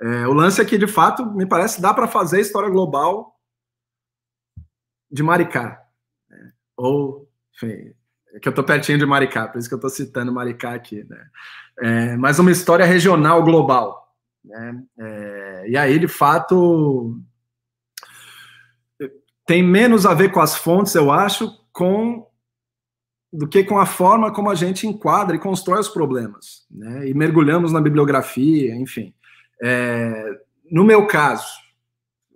É, 0.00 0.26
o 0.26 0.32
lance 0.32 0.60
é 0.60 0.64
que, 0.64 0.78
de 0.78 0.86
fato, 0.86 1.26
me 1.26 1.44
parece 1.44 1.80
dá 1.80 1.92
para 1.92 2.08
fazer 2.08 2.40
história 2.40 2.70
global 2.70 3.38
de 5.10 5.22
Maricá. 5.22 5.86
Né? 6.28 6.52
Ou, 6.74 7.28
enfim, 7.54 7.94
que 8.40 8.48
eu 8.48 8.50
estou 8.50 8.64
pertinho 8.64 8.98
de 8.98 9.06
Maricá, 9.06 9.48
por 9.48 9.58
isso 9.58 9.68
que 9.68 9.74
eu 9.74 9.78
estou 9.78 9.90
citando 9.90 10.32
Maricá 10.32 10.74
aqui, 10.74 11.04
né? 11.08 11.26
É, 11.80 12.16
mas 12.16 12.38
uma 12.38 12.50
história 12.50 12.84
regional 12.84 13.42
global. 13.42 14.14
Né? 14.44 14.82
É, 14.98 15.64
e 15.68 15.76
aí, 15.76 15.98
de 15.98 16.08
fato, 16.08 17.18
tem 19.46 19.62
menos 19.62 20.06
a 20.06 20.14
ver 20.14 20.30
com 20.30 20.40
as 20.40 20.56
fontes, 20.56 20.94
eu 20.94 21.10
acho, 21.10 21.50
com 21.72 22.28
do 23.32 23.46
que 23.46 23.62
com 23.62 23.78
a 23.78 23.86
forma 23.86 24.32
como 24.32 24.50
a 24.50 24.56
gente 24.56 24.86
enquadra 24.86 25.36
e 25.36 25.40
constrói 25.40 25.78
os 25.78 25.88
problemas, 25.88 26.66
né? 26.68 27.08
E 27.08 27.14
mergulhamos 27.14 27.72
na 27.72 27.80
bibliografia, 27.80 28.74
enfim. 28.74 29.14
É, 29.62 30.40
no 30.70 30.84
meu 30.84 31.06
caso, 31.06 31.46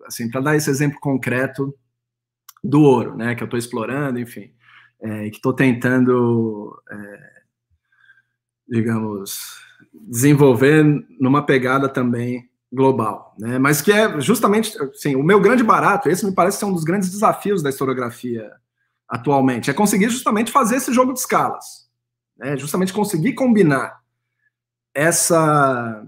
assim, 0.07 0.31
para 0.31 0.41
dar 0.41 0.57
esse 0.57 0.71
exemplo 0.71 1.01
concreto 1.01 1.75
do 2.63 2.81
ouro, 2.81 3.17
né, 3.17 3.35
que 3.35 3.43
eu 3.43 3.47
estou 3.47 3.59
explorando, 3.59 4.21
enfim, 4.21 4.54
é, 5.05 5.29
que 5.29 5.37
estou 5.37 5.53
tentando, 5.53 6.83
é, 6.91 7.31
digamos, 8.67 9.39
desenvolver 9.93 10.83
numa 11.21 11.45
pegada 11.45 11.91
também 11.91 12.49
global, 12.73 13.37
né? 13.39 13.59
Mas 13.59 13.83
que 13.83 13.93
é 13.93 14.19
justamente, 14.21 14.77
assim, 14.83 15.15
o 15.15 15.23
meu 15.23 15.41
grande 15.41 15.63
barato, 15.63 16.09
esse 16.09 16.25
me 16.25 16.35
parece 16.35 16.59
ser 16.59 16.65
um 16.65 16.73
dos 16.73 16.85
grandes 16.85 17.11
desafios 17.11 17.63
da 17.63 17.69
historiografia 17.69 18.51
atualmente, 19.07 19.71
é 19.71 19.75
conseguir 19.75 20.09
justamente 20.09 20.51
fazer 20.51 20.77
esse 20.77 20.93
jogo 20.93 21.13
de 21.13 21.21
escalas, 21.21 21.87
né? 22.39 22.57
justamente 22.57 22.93
conseguir 22.93 23.35
combinar 23.35 24.01
essa, 24.95 26.03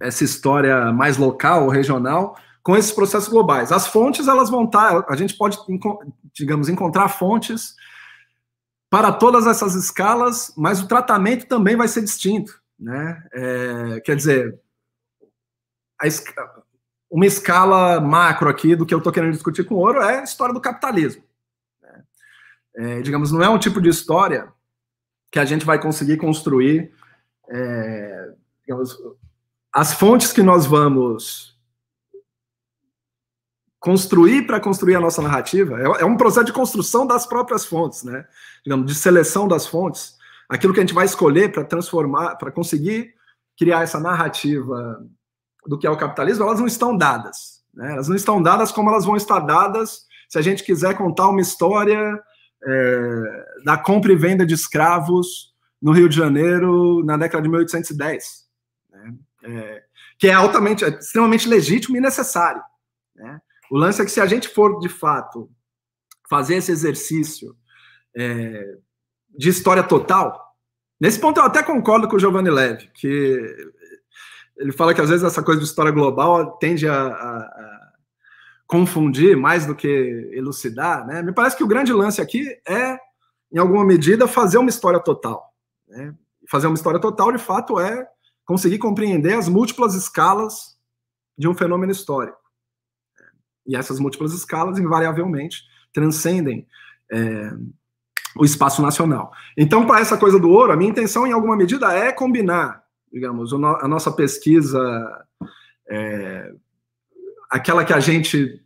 essa 0.00 0.24
história 0.24 0.90
mais 0.90 1.18
local, 1.18 1.68
regional, 1.68 2.36
com 2.62 2.76
esses 2.76 2.92
processos 2.92 3.28
globais. 3.28 3.72
As 3.72 3.86
fontes, 3.86 4.28
elas 4.28 4.50
vão 4.50 4.64
estar, 4.64 5.02
tá, 5.02 5.12
a 5.12 5.16
gente 5.16 5.34
pode, 5.36 5.58
digamos, 6.32 6.68
encontrar 6.68 7.08
fontes 7.08 7.74
para 8.90 9.12
todas 9.12 9.46
essas 9.46 9.74
escalas, 9.74 10.52
mas 10.56 10.80
o 10.80 10.86
tratamento 10.86 11.46
também 11.46 11.76
vai 11.76 11.88
ser 11.88 12.02
distinto, 12.02 12.60
né? 12.78 13.22
É, 13.32 14.00
quer 14.00 14.16
dizer, 14.16 14.60
uma 17.10 17.26
escala 17.26 18.00
macro 18.00 18.48
aqui 18.48 18.76
do 18.76 18.84
que 18.84 18.92
eu 18.92 18.98
estou 18.98 19.12
querendo 19.12 19.32
discutir 19.32 19.64
com 19.64 19.76
o 19.76 19.78
ouro 19.78 20.00
é 20.00 20.20
a 20.20 20.24
história 20.24 20.54
do 20.54 20.60
capitalismo 20.60 21.22
é, 22.74 23.00
digamos, 23.02 23.30
não 23.30 23.42
é 23.42 23.48
um 23.48 23.58
tipo 23.58 23.80
de 23.80 23.88
história 23.88 24.48
que 25.30 25.38
a 25.38 25.44
gente 25.44 25.64
vai 25.64 25.80
conseguir 25.80 26.16
construir, 26.16 26.92
é, 27.48 28.32
digamos, 28.62 28.96
as 29.72 29.94
fontes 29.94 30.32
que 30.32 30.42
nós 30.42 30.66
vamos 30.66 31.51
construir 33.82 34.46
para 34.46 34.60
construir 34.60 34.94
a 34.94 35.00
nossa 35.00 35.20
narrativa 35.20 35.76
é, 35.76 36.02
é, 36.02 36.04
um 36.04 36.16
processo 36.16 36.46
de 36.46 36.52
construção 36.52 37.04
das 37.04 37.26
próprias 37.26 37.64
fontes, 37.64 38.04
né? 38.04 38.24
Digamos, 38.64 38.86
de 38.86 38.94
seleção 38.94 39.48
das 39.48 39.66
fontes, 39.66 40.14
aquilo 40.48 40.72
que 40.72 40.78
a 40.78 40.84
gente 40.84 40.94
vai 40.94 41.04
escolher 41.04 41.50
para 41.50 41.64
transformar, 41.64 42.36
para 42.36 42.52
conseguir 42.52 43.12
criar 43.58 43.82
essa 43.82 43.98
narrativa 43.98 45.04
do 45.66 45.76
que 45.76 45.84
é 45.84 45.90
o 45.90 45.96
capitalismo, 45.96 46.44
elas 46.44 46.60
não 46.60 46.66
estão 46.68 46.96
dadas, 46.96 47.64
né? 47.74 47.92
Elas 47.92 48.06
não 48.06 48.14
estão 48.14 48.40
dadas 48.40 48.70
como 48.70 48.88
elas 48.88 49.04
vão 49.04 49.16
estar 49.16 49.40
dadas 49.40 50.06
se 50.28 50.38
a 50.38 50.42
gente 50.42 50.62
quiser 50.62 50.96
contar 50.96 51.28
uma 51.28 51.40
história 51.40 52.22
é, 52.64 53.44
da 53.64 53.76
compra 53.76 54.12
e 54.12 54.16
venda 54.16 54.46
de 54.46 54.54
escravos 54.54 55.52
no 55.82 55.90
Rio 55.90 56.08
de 56.08 56.16
Janeiro 56.16 57.04
na 57.04 57.16
década 57.16 57.42
de 57.42 57.48
1810, 57.48 58.24
né? 58.92 59.14
é, 59.42 59.82
que 60.20 60.28
é 60.28 60.32
altamente, 60.34 60.84
é 60.84 60.88
extremamente 60.90 61.48
legítimo 61.48 61.96
e 61.96 62.00
necessário. 62.00 62.62
Né? 63.16 63.40
O 63.72 63.78
lance 63.78 64.02
é 64.02 64.04
que 64.04 64.10
se 64.10 64.20
a 64.20 64.26
gente 64.26 64.48
for 64.48 64.80
de 64.80 64.88
fato 64.90 65.50
fazer 66.28 66.56
esse 66.56 66.70
exercício 66.70 67.56
é, 68.14 68.76
de 69.30 69.48
história 69.48 69.82
total, 69.82 70.54
nesse 71.00 71.18
ponto 71.18 71.40
eu 71.40 71.44
até 71.44 71.62
concordo 71.62 72.06
com 72.06 72.16
o 72.16 72.18
Giovanni 72.18 72.50
Leve, 72.50 72.90
que 72.92 73.56
ele 74.58 74.72
fala 74.72 74.92
que 74.92 75.00
às 75.00 75.08
vezes 75.08 75.24
essa 75.24 75.42
coisa 75.42 75.58
de 75.58 75.66
história 75.66 75.90
global 75.90 76.58
tende 76.58 76.86
a, 76.86 77.06
a 77.06 77.92
confundir 78.66 79.38
mais 79.38 79.64
do 79.64 79.74
que 79.74 79.88
elucidar, 80.34 81.06
né? 81.06 81.22
Me 81.22 81.32
parece 81.32 81.56
que 81.56 81.64
o 81.64 81.66
grande 81.68 81.94
lance 81.94 82.20
aqui 82.20 82.46
é, 82.68 82.98
em 83.50 83.58
alguma 83.58 83.86
medida, 83.86 84.28
fazer 84.28 84.58
uma 84.58 84.68
história 84.68 85.00
total. 85.00 85.50
Né? 85.88 86.14
Fazer 86.46 86.66
uma 86.66 86.76
história 86.76 87.00
total, 87.00 87.32
de 87.32 87.38
fato, 87.38 87.80
é 87.80 88.06
conseguir 88.44 88.76
compreender 88.76 89.32
as 89.32 89.48
múltiplas 89.48 89.94
escalas 89.94 90.78
de 91.38 91.48
um 91.48 91.54
fenômeno 91.54 91.90
histórico. 91.90 92.41
E 93.66 93.76
essas 93.76 93.98
múltiplas 94.00 94.32
escalas, 94.32 94.78
invariavelmente, 94.78 95.62
transcendem 95.92 96.66
é, 97.10 97.52
o 98.36 98.44
espaço 98.44 98.80
nacional. 98.82 99.32
Então, 99.56 99.86
para 99.86 100.00
essa 100.00 100.16
coisa 100.16 100.38
do 100.38 100.50
ouro, 100.50 100.72
a 100.72 100.76
minha 100.76 100.90
intenção, 100.90 101.26
em 101.26 101.32
alguma 101.32 101.56
medida, 101.56 101.92
é 101.92 102.10
combinar, 102.12 102.82
digamos, 103.12 103.52
a 103.52 103.86
nossa 103.86 104.10
pesquisa, 104.10 104.80
é, 105.88 106.52
aquela 107.50 107.84
que 107.84 107.92
a 107.92 108.00
gente 108.00 108.62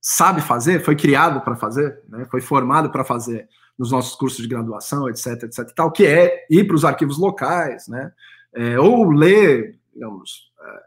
sabe 0.00 0.40
fazer, 0.40 0.80
foi 0.80 0.96
criado 0.96 1.40
para 1.42 1.54
fazer, 1.54 2.02
né, 2.08 2.26
foi 2.28 2.40
formado 2.40 2.90
para 2.90 3.04
fazer 3.04 3.48
nos 3.78 3.92
nossos 3.92 4.16
cursos 4.16 4.42
de 4.42 4.48
graduação, 4.48 5.08
etc, 5.08 5.44
etc, 5.44 5.72
tal, 5.74 5.92
que 5.92 6.04
é 6.04 6.44
ir 6.50 6.66
para 6.66 6.74
os 6.74 6.84
arquivos 6.84 7.18
locais, 7.18 7.86
né, 7.86 8.12
é, 8.52 8.78
ou 8.80 9.08
ler, 9.10 9.78
digamos, 9.94 10.50
é, 10.60 10.82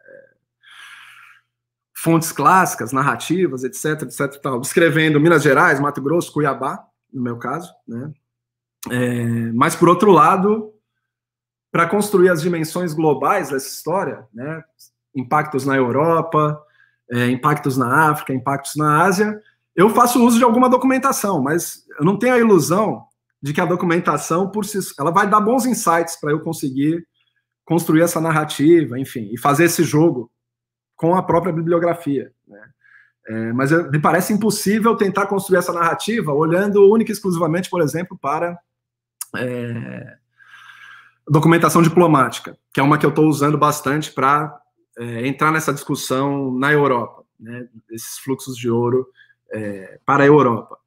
fontes 2.06 2.32
clássicas, 2.32 2.92
narrativas, 2.92 3.64
etc, 3.64 4.04
etc, 4.04 4.40
tal, 4.40 4.62
descrevendo 4.62 5.20
Minas 5.20 5.42
Gerais, 5.42 5.80
Mato 5.80 6.00
Grosso, 6.00 6.32
Cuiabá, 6.32 6.86
no 7.12 7.20
meu 7.20 7.40
caso, 7.40 7.74
né? 7.88 8.14
É, 8.92 9.52
mas 9.54 9.76
por 9.76 9.90
outro 9.90 10.12
lado, 10.12 10.72
para 11.72 11.88
construir 11.88 12.30
as 12.30 12.44
dimensões 12.44 12.94
globais 12.94 13.50
dessa 13.50 13.68
história, 13.68 14.24
né? 14.32 14.64
Impactos 15.16 15.66
na 15.66 15.76
Europa, 15.76 16.62
é, 17.12 17.28
impactos 17.32 17.76
na 17.76 18.12
África, 18.12 18.32
impactos 18.32 18.76
na 18.76 19.02
Ásia, 19.02 19.42
eu 19.76 19.90
faço 19.90 20.24
uso 20.24 20.38
de 20.38 20.44
alguma 20.44 20.70
documentação, 20.70 21.42
mas 21.42 21.86
eu 21.98 22.06
não 22.06 22.20
tenho 22.20 22.36
a 22.36 22.40
ilusão 22.40 23.04
de 23.42 23.52
que 23.52 23.60
a 23.60 23.66
documentação 23.66 24.52
por 24.52 24.64
si, 24.64 24.78
ela 25.00 25.10
vai 25.10 25.28
dar 25.28 25.42
bons 25.42 25.66
insights 25.66 26.20
para 26.22 26.30
eu 26.30 26.40
conseguir 26.40 27.04
construir 27.66 28.02
essa 28.02 28.22
narrativa, 28.22 29.00
enfim, 29.00 29.28
e 29.34 29.40
fazer 29.40 29.64
esse 29.64 29.84
jogo 29.84 30.30
com 30.96 31.16
a 31.16 31.24
própria 31.24 31.54
bibliografia. 31.54 32.32
Né? 32.48 32.62
É, 33.28 33.54
mas 33.54 33.72
me 33.90 34.00
parece 34.00 34.34
impossível 34.34 34.96
tentar 34.96 35.26
construir 35.26 35.58
essa 35.58 35.74
narrativa 35.74 36.32
olhando 36.32 36.90
única 36.90 37.12
e 37.12 37.14
exclusivamente, 37.14 37.70
por 37.70 37.82
exemplo, 37.82 38.18
para 38.18 38.58
é, 39.38 40.18
documentação 41.28 41.82
diplomática, 41.82 42.58
que 42.74 42.80
é 42.80 42.84
uma 42.84 42.98
que 42.98 43.06
eu 43.06 43.10
estou 43.10 43.28
usando 43.28 43.58
bastante 43.58 44.12
para 44.12 44.56
é, 44.98 45.28
entrar 45.28 45.52
nessa 45.52 45.74
discussão 45.74 46.54
na 46.54 46.72
Europa, 46.72 47.24
né, 47.40 47.68
esses 47.92 48.20
fluxos 48.20 48.56
de 48.56 48.70
ouro 48.70 49.08
é, 49.52 50.00
para 50.06 50.24
a 50.24 50.28
Europa. 50.28 50.78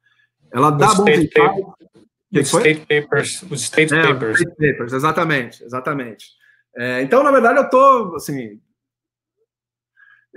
Ela 0.51 0.71
dá 0.71 0.93
bom 0.93 1.03
os 1.03 2.47
state 2.47 2.85
papers, 2.85 3.41
os 3.43 3.61
state 3.61 3.93
é, 3.93 4.13
papers, 4.13 4.93
exatamente, 4.93 5.63
exatamente. 5.63 6.27
É, 6.75 7.01
então, 7.01 7.23
na 7.23 7.31
verdade, 7.31 7.59
eu 7.59 7.65
estou 7.65 8.15
assim, 8.15 8.59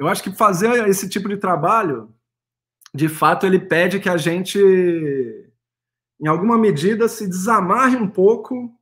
eu 0.02 0.08
acho 0.08 0.22
que 0.22 0.32
fazer 0.32 0.88
esse 0.88 1.08
tipo 1.08 1.28
de 1.28 1.36
trabalho, 1.36 2.12
de 2.92 3.08
fato, 3.08 3.46
ele 3.46 3.58
pede 3.58 4.00
que 4.00 4.08
a 4.08 4.16
gente, 4.16 4.58
em 6.20 6.26
alguma 6.26 6.58
medida, 6.58 7.06
se 7.06 7.26
desamarre 7.28 7.96
um 7.96 8.08
pouco 8.08 8.76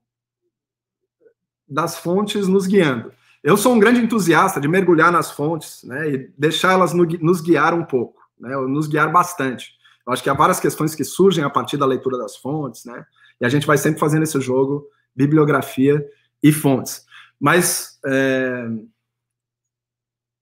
das 1.69 1.99
fontes 1.99 2.49
nos 2.49 2.67
guiando. 2.67 3.13
Eu 3.43 3.57
sou 3.57 3.75
um 3.75 3.79
grande 3.79 4.01
entusiasta 4.01 4.61
de 4.61 4.67
mergulhar 4.67 5.13
nas 5.13 5.31
fontes, 5.31 5.85
né, 5.85 6.11
e 6.11 6.33
deixar 6.39 6.73
elas 6.73 6.95
nos 6.95 7.41
guiar 7.41 7.75
um 7.75 7.85
pouco, 7.85 8.23
né, 8.39 8.57
nos 8.57 8.87
guiar 8.87 9.13
bastante. 9.13 9.75
Eu 10.07 10.15
acho 10.15 10.23
que 10.23 10.31
há 10.31 10.35
várias 10.35 10.59
questões 10.59 10.95
que 10.95 11.05
surgem 11.05 11.45
a 11.45 11.51
partir 11.51 11.77
da 11.77 11.87
leitura 11.87 12.17
das 12.17 12.37
fontes, 12.37 12.87
né, 12.87 13.05
e 13.39 13.45
a 13.45 13.49
gente 13.49 13.67
vai 13.67 13.77
sempre 13.77 14.01
fazendo 14.01 14.23
esse 14.23 14.41
jogo 14.41 14.87
bibliografia 15.15 16.03
e 16.43 16.51
fontes. 16.51 17.05
Mas 17.39 17.99
é, 18.07 18.69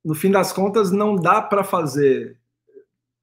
no 0.09 0.15
fim 0.15 0.31
das 0.31 0.55
contas, 0.55 0.91
não 0.91 1.15
dá 1.15 1.43
para 1.43 1.63
fazer. 1.63 2.39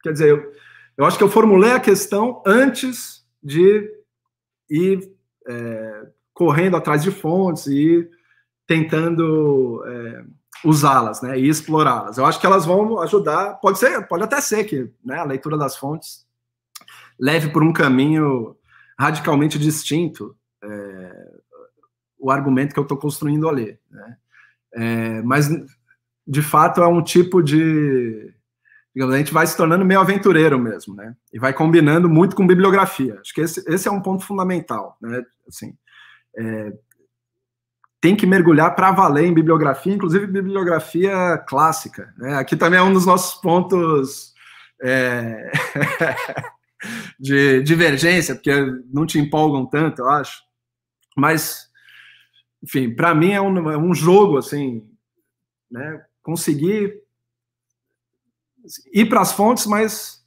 Quer 0.04 0.14
dizer, 0.14 0.30
eu, 0.30 0.54
eu 0.96 1.04
acho 1.04 1.18
que 1.18 1.24
eu 1.24 1.32
formulei 1.32 1.72
a 1.72 1.80
questão 1.80 2.44
antes 2.46 3.26
de 3.42 3.92
ir 4.70 5.12
é, 5.48 6.08
correndo 6.32 6.78
atrás 6.78 7.02
de 7.02 7.10
fontes 7.10 7.66
e 7.66 8.08
tentando 8.68 9.84
é, 9.88 10.26
usá-las, 10.64 11.24
né, 11.24 11.40
e 11.40 11.50
explorá-las. 11.50 12.20
Eu 12.20 12.26
acho 12.28 12.40
que 12.40 12.46
elas 12.46 12.68
vão 12.68 13.02
ajudar. 13.02 13.56
Pode 13.56 13.80
ser, 13.80 14.08
pode 14.08 14.24
até 14.24 14.40
ser 14.40 14.64
que 14.66 14.88
né, 15.04 15.18
a 15.18 15.26
leitura 15.26 15.58
das 15.58 15.76
fontes 15.76 16.24
leve 17.20 17.50
por 17.50 17.64
um 17.64 17.74
caminho 17.74 18.56
radicalmente 18.96 19.58
distinto 19.58 20.38
é, 20.64 21.32
o 22.20 22.30
argumento 22.30 22.76
que 22.76 22.80
eu 22.80 22.84
estou 22.84 22.98
construindo 22.98 23.50
ali. 23.50 23.76
Né? 23.90 24.18
É, 24.76 25.22
mas 25.24 25.50
de 26.28 26.42
fato 26.42 26.82
é 26.82 26.88
um 26.88 27.04
tipo 27.04 27.42
de 27.42 28.34
digamos, 28.96 29.14
a 29.14 29.18
gente 29.18 29.34
vai 29.34 29.46
se 29.46 29.58
tornando 29.58 29.84
meio 29.84 30.00
aventureiro 30.00 30.58
mesmo, 30.58 30.96
né? 30.96 31.14
E 31.34 31.38
vai 31.38 31.52
combinando 31.52 32.08
muito 32.08 32.34
com 32.34 32.48
bibliografia. 32.48 33.20
Acho 33.20 33.34
que 33.34 33.42
esse, 33.42 33.62
esse 33.70 33.90
é 33.90 33.92
um 33.92 34.02
ponto 34.02 34.24
fundamental, 34.24 34.98
né? 35.02 35.22
Assim, 35.46 35.76
é, 36.38 36.72
tem 38.00 38.16
que 38.16 38.26
mergulhar 38.26 38.74
para 38.74 38.92
valer 38.92 39.26
em 39.26 39.34
bibliografia, 39.34 39.94
inclusive 39.94 40.28
bibliografia 40.28 41.38
clássica. 41.48 42.14
Né? 42.18 42.36
Aqui 42.36 42.56
também 42.56 42.80
é 42.80 42.84
um 42.84 42.94
dos 42.94 43.06
nossos 43.06 43.42
pontos 43.42 44.34
é, 44.82 45.52
de 47.20 47.64
divergência, 47.64 48.36
porque 48.36 48.52
não 48.94 49.06
te 49.06 49.20
empolgam 49.20 49.66
tanto, 49.66 50.04
eu 50.04 50.10
acho. 50.10 50.42
Mas, 51.18 51.68
enfim, 52.64 52.94
para 52.94 53.14
mim 53.14 53.32
é 53.32 53.42
um, 53.42 53.72
é 53.72 53.78
um 53.78 53.94
jogo 53.94 54.38
assim, 54.38 54.88
né? 55.70 56.06
Conseguir 56.26 57.04
ir 58.92 59.06
para 59.06 59.22
as 59.22 59.32
fontes, 59.32 59.68
mas 59.68 60.26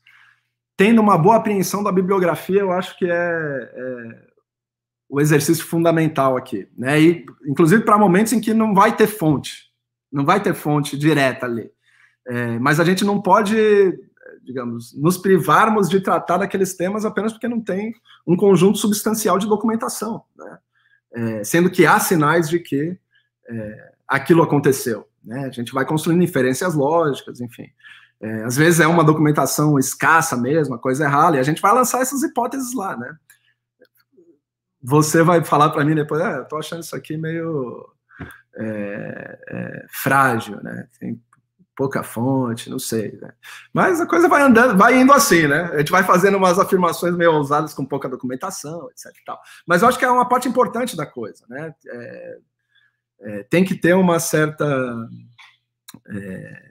tendo 0.77 1.03
uma 1.03 1.19
boa 1.19 1.37
apreensão 1.37 1.83
da 1.83 1.91
bibliografia, 1.91 2.61
eu 2.61 2.71
acho 2.71 2.97
que 2.97 3.05
é, 3.05 3.11
é 3.11 4.29
o 5.09 5.21
exercício 5.21 5.67
fundamental 5.67 6.37
aqui, 6.37 6.69
né? 6.77 7.01
E, 7.01 7.27
inclusive 7.45 7.83
para 7.83 7.99
momentos 7.99 8.33
em 8.33 8.41
que 8.41 8.55
não 8.55 8.75
vai 8.75 8.95
ter 8.95 9.09
fonte, 9.09 9.73
não 10.13 10.25
vai 10.25 10.41
ter 10.41 10.55
fonte 10.55 10.97
direta 10.97 11.47
ali. 11.47 11.69
É, 12.29 12.59
mas 12.61 12.79
a 12.79 12.85
gente 12.85 13.05
não 13.05 13.21
pode, 13.21 13.57
digamos, 14.45 14.95
nos 14.95 15.19
privarmos 15.19 15.89
de 15.89 16.01
tratar 16.01 16.37
daqueles 16.37 16.75
temas 16.75 17.05
apenas 17.05 17.33
porque 17.33 17.49
não 17.49 17.61
tem 17.61 17.93
um 18.25 18.37
conjunto 18.37 18.79
substancial 18.79 19.37
de 19.37 19.49
documentação, 19.49 20.23
né? 20.37 20.59
É, 21.13 21.43
sendo 21.43 21.71
que 21.71 21.87
há 21.87 21.99
sinais 21.99 22.49
de 22.49 22.61
que 22.61 22.97
é, 23.49 23.93
aquilo 24.09 24.43
aconteceu. 24.43 25.07
Né? 25.23 25.45
A 25.45 25.51
gente 25.51 25.73
vai 25.73 25.85
construindo 25.85 26.23
inferências 26.23 26.75
lógicas, 26.75 27.41
enfim. 27.41 27.69
É, 28.21 28.45
às 28.45 28.57
vezes 28.57 28.81
é 28.81 28.87
uma 28.87 29.05
documentação 29.05 29.79
escassa 29.79 30.37
mesmo, 30.37 30.75
a 30.75 30.79
coisa 30.79 31.05
é 31.05 31.07
rala, 31.07 31.37
e 31.37 31.39
a 31.39 31.45
gente 31.45 31.63
vai 31.63 31.73
lançar 31.73 32.01
essas 32.01 32.23
hipóteses 32.23 32.75
lá, 32.75 32.97
né? 32.97 33.15
Você 34.83 35.23
vai 35.23 35.45
falar 35.45 35.71
para 35.71 35.85
mim 35.85 35.95
depois, 35.95 36.21
ah, 36.21 36.39
eu 36.39 36.45
tô 36.47 36.57
achando 36.57 36.83
isso 36.83 36.97
aqui 36.97 37.17
meio 37.17 37.89
é, 38.57 39.39
é, 39.49 39.87
frágil, 39.89 40.61
né? 40.63 40.89
Tem 40.99 41.21
pouca 41.77 42.03
fonte, 42.03 42.69
não 42.69 42.79
sei, 42.79 43.17
né? 43.23 43.33
Mas 43.73 44.01
a 44.01 44.07
coisa 44.07 44.29
vai 44.29 44.43
andando, 44.43 44.77
vai 44.77 45.01
indo 45.01 45.13
assim, 45.13 45.47
né? 45.47 45.71
A 45.73 45.79
gente 45.79 45.93
vai 45.93 46.03
fazendo 46.03 46.37
umas 46.37 46.59
afirmações 46.59 47.15
meio 47.15 47.33
ousadas 47.35 47.73
com 47.73 47.85
pouca 47.85 48.09
documentação, 48.09 48.89
etc. 48.91 49.15
Mas 49.65 49.83
eu 49.83 49.89
acho 49.89 49.99
que 49.99 50.05
é 50.05 50.11
uma 50.11 50.29
parte 50.29 50.49
importante 50.49 50.97
da 50.97 51.07
coisa, 51.07 51.45
né? 51.49 51.73
É, 53.21 53.43
tem 53.45 53.65
que 53.65 53.75
ter 53.75 53.95
uma 53.95 54.21
certa. 54.21 54.65
É, 56.09 56.69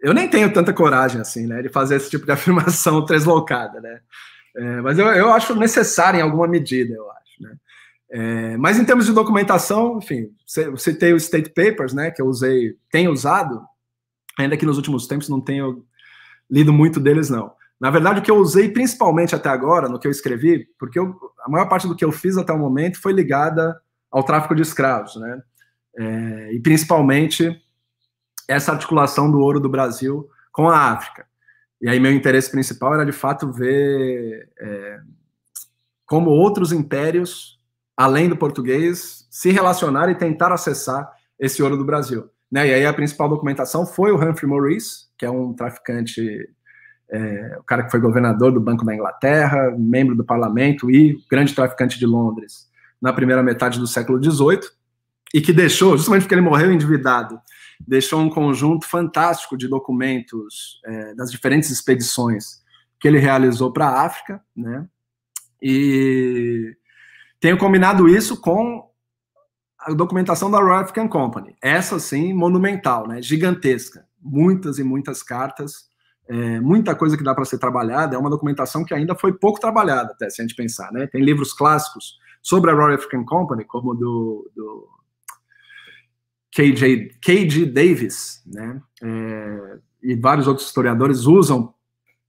eu 0.00 0.12
nem 0.12 0.28
tenho 0.28 0.52
tanta 0.52 0.72
coragem 0.72 1.20
assim, 1.20 1.46
né, 1.46 1.62
de 1.62 1.68
fazer 1.68 1.96
esse 1.96 2.10
tipo 2.10 2.26
de 2.26 2.32
afirmação 2.32 3.04
translocada, 3.04 3.80
né? 3.80 4.00
É, 4.56 4.80
mas 4.80 4.98
eu, 4.98 5.06
eu 5.08 5.32
acho 5.32 5.54
necessário 5.54 6.18
em 6.18 6.22
alguma 6.22 6.48
medida, 6.48 6.94
eu 6.94 7.10
acho, 7.10 7.42
né? 7.42 7.56
É, 8.08 8.56
mas 8.56 8.78
em 8.78 8.84
termos 8.84 9.06
de 9.06 9.12
documentação, 9.12 9.98
enfim, 9.98 10.30
eu 10.56 10.76
citei 10.76 11.12
os 11.12 11.24
state 11.24 11.50
papers, 11.50 11.92
né, 11.92 12.10
que 12.10 12.22
eu 12.22 12.26
usei, 12.26 12.76
tenho 12.90 13.10
usado, 13.10 13.60
ainda 14.38 14.56
que 14.56 14.64
nos 14.64 14.76
últimos 14.76 15.06
tempos 15.06 15.28
não 15.28 15.40
tenho 15.40 15.84
lido 16.48 16.72
muito 16.72 17.00
deles, 17.00 17.28
não. 17.28 17.52
Na 17.80 17.90
verdade, 17.90 18.20
o 18.20 18.22
que 18.22 18.30
eu 18.30 18.36
usei 18.36 18.70
principalmente 18.70 19.34
até 19.34 19.48
agora, 19.48 19.88
no 19.88 19.98
que 19.98 20.06
eu 20.06 20.10
escrevi, 20.10 20.66
porque 20.78 20.98
eu, 20.98 21.14
a 21.44 21.50
maior 21.50 21.68
parte 21.68 21.86
do 21.86 21.96
que 21.96 22.04
eu 22.04 22.12
fiz 22.12 22.38
até 22.38 22.52
o 22.52 22.58
momento 22.58 23.00
foi 23.00 23.12
ligada 23.12 23.78
ao 24.10 24.22
tráfico 24.22 24.54
de 24.54 24.62
escravos, 24.62 25.16
né? 25.16 25.42
É, 25.98 26.52
e 26.52 26.60
principalmente 26.60 27.60
essa 28.48 28.72
articulação 28.72 29.30
do 29.30 29.40
ouro 29.40 29.58
do 29.58 29.68
Brasil 29.68 30.28
com 30.52 30.68
a 30.68 30.92
África. 30.92 31.26
E 31.80 31.88
aí 31.88 31.98
meu 31.98 32.12
interesse 32.12 32.50
principal 32.50 32.94
era 32.94 33.04
de 33.04 33.12
fato 33.12 33.52
ver 33.52 34.48
é, 34.58 34.98
como 36.06 36.30
outros 36.30 36.72
impérios, 36.72 37.58
além 37.96 38.28
do 38.28 38.36
português, 38.36 39.26
se 39.30 39.50
relacionaram 39.50 40.12
e 40.12 40.16
tentar 40.16 40.52
acessar 40.52 41.10
esse 41.38 41.62
ouro 41.62 41.76
do 41.76 41.84
Brasil. 41.84 42.30
Né? 42.50 42.68
E 42.68 42.74
aí 42.74 42.86
a 42.86 42.92
principal 42.92 43.28
documentação 43.28 43.84
foi 43.84 44.12
o 44.12 44.16
Humphrey 44.16 44.48
Maurice, 44.48 45.06
que 45.18 45.26
é 45.26 45.30
um 45.30 45.52
traficante, 45.52 46.48
é, 47.10 47.56
o 47.58 47.64
cara 47.64 47.82
que 47.82 47.90
foi 47.90 48.00
governador 48.00 48.52
do 48.52 48.60
Banco 48.60 48.84
da 48.84 48.94
Inglaterra, 48.94 49.74
membro 49.76 50.14
do 50.14 50.24
parlamento 50.24 50.90
e 50.90 51.18
grande 51.28 51.54
traficante 51.54 51.98
de 51.98 52.06
Londres 52.06 52.70
na 53.02 53.12
primeira 53.12 53.42
metade 53.42 53.78
do 53.78 53.86
século 53.86 54.22
XVIII 54.22 54.75
e 55.36 55.40
que 55.42 55.52
deixou, 55.52 55.98
justamente 55.98 56.22
porque 56.22 56.34
ele 56.34 56.40
morreu 56.40 56.72
endividado, 56.72 57.38
deixou 57.86 58.22
um 58.22 58.30
conjunto 58.30 58.86
fantástico 58.88 59.54
de 59.54 59.68
documentos 59.68 60.80
é, 60.82 61.14
das 61.14 61.30
diferentes 61.30 61.68
expedições 61.68 62.62
que 62.98 63.06
ele 63.06 63.18
realizou 63.18 63.70
para 63.70 63.86
a 63.86 64.06
África, 64.06 64.42
né? 64.56 64.88
E 65.60 66.74
tenho 67.38 67.58
combinado 67.58 68.08
isso 68.08 68.40
com 68.40 68.90
a 69.78 69.92
documentação 69.92 70.50
da 70.50 70.58
Royal 70.58 70.78
African 70.78 71.06
Company. 71.06 71.54
Essa, 71.62 71.98
sim, 71.98 72.32
monumental, 72.32 73.06
né? 73.06 73.20
Gigantesca. 73.20 74.06
Muitas 74.18 74.78
e 74.78 74.82
muitas 74.82 75.22
cartas, 75.22 75.90
é, 76.30 76.58
muita 76.60 76.94
coisa 76.94 77.14
que 77.14 77.22
dá 77.22 77.34
para 77.34 77.44
ser 77.44 77.58
trabalhada. 77.58 78.16
É 78.16 78.18
uma 78.18 78.30
documentação 78.30 78.86
que 78.86 78.94
ainda 78.94 79.14
foi 79.14 79.34
pouco 79.34 79.60
trabalhada, 79.60 80.12
até 80.12 80.30
se 80.30 80.40
a 80.40 80.44
gente 80.46 80.56
pensar, 80.56 80.90
né? 80.92 81.06
Tem 81.06 81.22
livros 81.22 81.52
clássicos 81.52 82.16
sobre 82.40 82.70
a 82.70 82.74
Royal 82.74 82.94
African 82.94 83.22
Company, 83.26 83.66
como 83.66 83.94
do, 83.94 84.50
do 84.56 84.95
KJ, 86.56 87.18
KG 87.20 87.66
Davis, 87.66 88.42
né? 88.46 88.80
É, 89.02 89.78
e 90.02 90.14
vários 90.14 90.46
outros 90.46 90.66
historiadores 90.66 91.26
usam 91.26 91.74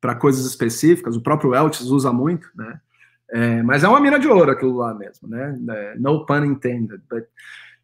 para 0.02 0.16
coisas 0.16 0.46
específicas, 0.46 1.16
o 1.16 1.22
próprio 1.22 1.56
Eltis 1.56 1.88
usa 1.88 2.12
muito, 2.12 2.50
né? 2.54 2.82
É, 3.30 3.64
mas 3.64 3.86
é 3.86 3.88
uma 3.88 4.02
mina 4.02 4.20
de 4.20 4.28
ouro 4.28 4.52
aquilo 4.52 4.76
lá 4.76 4.94
mesmo, 4.94 5.30
né? 5.30 5.58
É, 5.70 5.96
no 5.98 6.26
pun 6.26 6.44
intended, 6.44 7.02
but, 7.10 7.24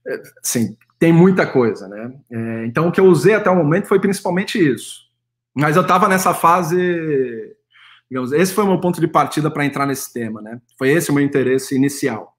é, 0.06 0.22
sim, 0.42 0.76
tem 1.00 1.14
muita 1.14 1.48
coisa, 1.48 1.88
né? 1.88 2.14
É, 2.30 2.66
então 2.66 2.90
o 2.90 2.92
que 2.92 3.00
eu 3.00 3.06
usei 3.06 3.36
até 3.36 3.50
o 3.50 3.56
momento 3.56 3.88
foi 3.88 4.00
principalmente 4.00 4.60
isso. 4.60 5.04
Mas 5.56 5.78
eu 5.78 5.82
estava 5.82 6.10
nessa 6.10 6.34
fase, 6.34 7.56
digamos, 8.10 8.34
esse 8.34 8.54
foi 8.54 8.66
o 8.66 8.68
meu 8.68 8.82
ponto 8.82 9.00
de 9.00 9.08
partida 9.08 9.50
para 9.50 9.66
entrar 9.66 9.86
nesse 9.86 10.12
tema, 10.12 10.42
né? 10.42 10.60
Foi 10.78 10.90
esse 10.90 11.10
o 11.10 11.14
meu 11.14 11.24
interesse 11.24 11.74
inicial. 11.74 12.36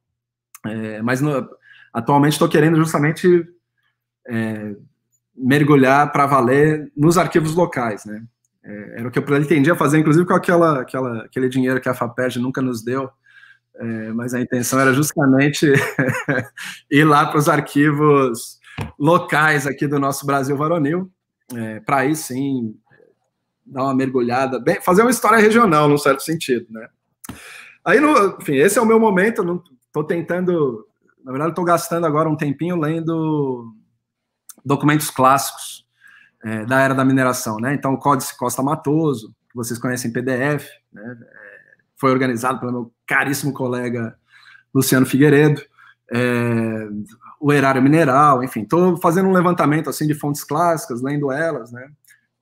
É, 0.66 1.00
mas 1.00 1.22
no, 1.22 1.48
atualmente 1.92 2.32
estou 2.32 2.48
querendo 2.50 2.76
justamente 2.76 3.46
é, 4.28 4.74
mergulhar 5.36 6.10
para 6.12 6.26
valer 6.26 6.90
nos 6.96 7.18
arquivos 7.18 7.54
locais, 7.54 8.04
né? 8.04 8.22
É, 8.64 9.00
era 9.00 9.08
o 9.08 9.10
que 9.10 9.18
eu 9.18 9.22
pretendia 9.22 9.74
fazer, 9.74 9.98
inclusive 9.98 10.26
com 10.26 10.34
aquela, 10.34 10.80
aquela, 10.80 11.24
aquele 11.24 11.48
dinheiro 11.48 11.80
que 11.80 11.88
a 11.88 11.94
FAPERJ 11.94 12.40
nunca 12.40 12.62
nos 12.62 12.82
deu, 12.82 13.10
é, 13.76 14.12
mas 14.12 14.32
a 14.32 14.40
intenção 14.40 14.80
era 14.80 14.92
justamente 14.92 15.70
ir 16.90 17.04
lá 17.04 17.26
para 17.26 17.38
os 17.38 17.48
arquivos 17.48 18.58
locais 18.98 19.66
aqui 19.66 19.86
do 19.86 19.98
nosso 19.98 20.24
Brasil 20.24 20.56
varonil, 20.56 21.10
é, 21.54 21.80
para 21.80 21.98
aí 21.98 22.16
sim 22.16 22.74
dar 23.66 23.84
uma 23.84 23.94
mergulhada, 23.94 24.58
bem, 24.58 24.80
fazer 24.80 25.02
uma 25.02 25.10
história 25.10 25.38
regional, 25.38 25.88
num 25.88 25.98
certo 25.98 26.22
sentido, 26.22 26.66
né? 26.70 26.88
Aí, 27.84 28.00
no, 28.00 28.38
enfim, 28.40 28.54
esse 28.56 28.78
é 28.78 28.82
o 28.82 28.86
meu 28.86 28.98
momento, 28.98 29.62
estou 29.86 30.04
tentando, 30.04 30.86
na 31.22 31.32
verdade, 31.32 31.52
estou 31.52 31.64
gastando 31.64 32.06
agora 32.06 32.28
um 32.28 32.36
tempinho 32.36 32.76
lendo 32.76 33.74
documentos 34.64 35.10
clássicos 35.10 35.86
é, 36.44 36.64
da 36.64 36.80
era 36.80 36.94
da 36.94 37.04
mineração, 37.04 37.56
né? 37.58 37.74
Então, 37.74 37.94
o 37.94 37.98
Códice 37.98 38.36
Costa 38.36 38.62
Matoso, 38.62 39.34
que 39.50 39.56
vocês 39.56 39.78
conhecem 39.78 40.12
PDF, 40.12 40.66
né? 40.92 41.16
É, 41.20 41.74
foi 41.96 42.10
organizado 42.10 42.60
pelo 42.60 42.72
meu 42.72 42.92
caríssimo 43.06 43.52
colega 43.52 44.16
Luciano 44.74 45.06
Figueiredo, 45.06 45.62
é, 46.12 46.88
o 47.40 47.52
erário 47.52 47.82
mineral, 47.82 48.42
enfim, 48.42 48.62
estou 48.62 48.96
fazendo 48.98 49.28
um 49.28 49.32
levantamento 49.32 49.88
assim 49.88 50.06
de 50.06 50.14
fontes 50.14 50.44
clássicas, 50.44 51.02
lendo 51.02 51.32
elas, 51.32 51.72
né? 51.72 51.88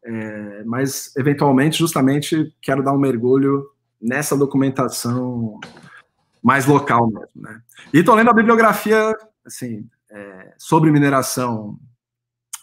É, 0.05 0.65
mas 0.65 1.15
eventualmente, 1.17 1.79
justamente, 1.79 2.55
quero 2.61 2.83
dar 2.83 2.93
um 2.93 2.99
mergulho 2.99 3.65
nessa 4.01 4.37
documentação 4.37 5.61
mais 6.43 6.67
local 6.67 7.07
mesmo, 7.07 7.31
né? 7.37 7.61
E 7.95 7.99
estou 7.99 8.15
lendo 8.15 8.31
a 8.31 8.35
bibliografia, 8.35 9.17
assim, 9.47 9.89
é, 10.11 10.55
sobre 10.59 10.91
mineração 10.91 11.79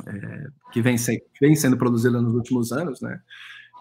é, 0.10 0.48
que 0.72 0.82
vem, 0.82 0.98
se, 0.98 1.24
vem, 1.40 1.56
sendo 1.56 1.78
produzida 1.78 2.22
nos 2.22 2.34
últimos 2.34 2.72
anos, 2.72 3.02
né? 3.02 3.20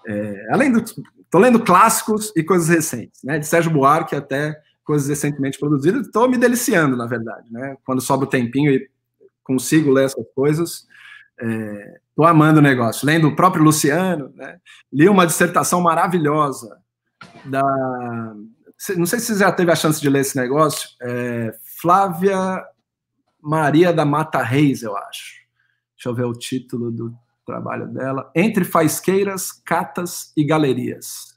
É, 0.07 0.47
além 0.53 0.73
do, 0.73 0.79
estou 0.79 1.41
lendo 1.41 1.61
clássicos 1.61 2.33
e 2.37 2.43
coisas 2.43 2.69
recentes, 2.69 3.23
né? 3.23 3.39
De 3.39 3.47
Sérgio 3.47 3.71
Buarque 3.71 4.15
até 4.15 4.61
coisas 4.85 5.09
recentemente 5.09 5.59
produzidas. 5.59 6.07
Estou 6.07 6.29
me 6.29 6.39
deliciando, 6.39 6.97
na 6.97 7.07
verdade, 7.07 7.53
né? 7.53 7.77
Quando 7.85 8.01
sobra 8.01 8.27
o 8.27 8.31
tempinho 8.31 8.71
e 8.71 8.89
consigo 9.43 9.91
ler 9.91 10.07
essas 10.07 10.27
coisas, 10.35 10.87
estou 11.39 12.27
é, 12.27 12.31
amando 12.31 12.59
o 12.59 12.63
negócio. 12.63 13.07
Lendo 13.07 13.29
o 13.29 13.37
próprio 13.37 13.65
Luciano, 13.65 14.33
né? 14.35 14.59
Li 14.93 15.09
uma 15.09 15.27
dissertação 15.27 15.81
maravilhosa 15.81 16.79
da 17.45 17.63
não 18.97 19.07
sei 19.07 19.19
se 19.19 19.35
você 19.35 19.41
já 19.41 19.51
teve 19.51 19.73
a 19.73 19.77
chance 19.77 20.01
de 20.01 20.09
ler 20.09 20.21
esse 20.21 20.37
negócio, 20.37 20.89
é, 21.03 21.53
Flávia 21.81 22.65
Maria 23.43 23.93
da 23.93 24.05
Mata 24.05 24.43
Reis, 24.43 24.83
eu 24.83 24.97
acho. 24.97 25.38
Deixa 25.99 26.11
eu 26.11 26.15
ver 26.15 26.27
o 26.27 26.33
título 26.33 26.93
do 26.93 27.13
trabalho 27.45 27.89
dela. 27.89 28.31
Entre 28.33 28.65
Faisqueiras, 28.65 29.51
Catas 29.51 30.33
e 30.37 30.45
Galerias. 30.45 31.37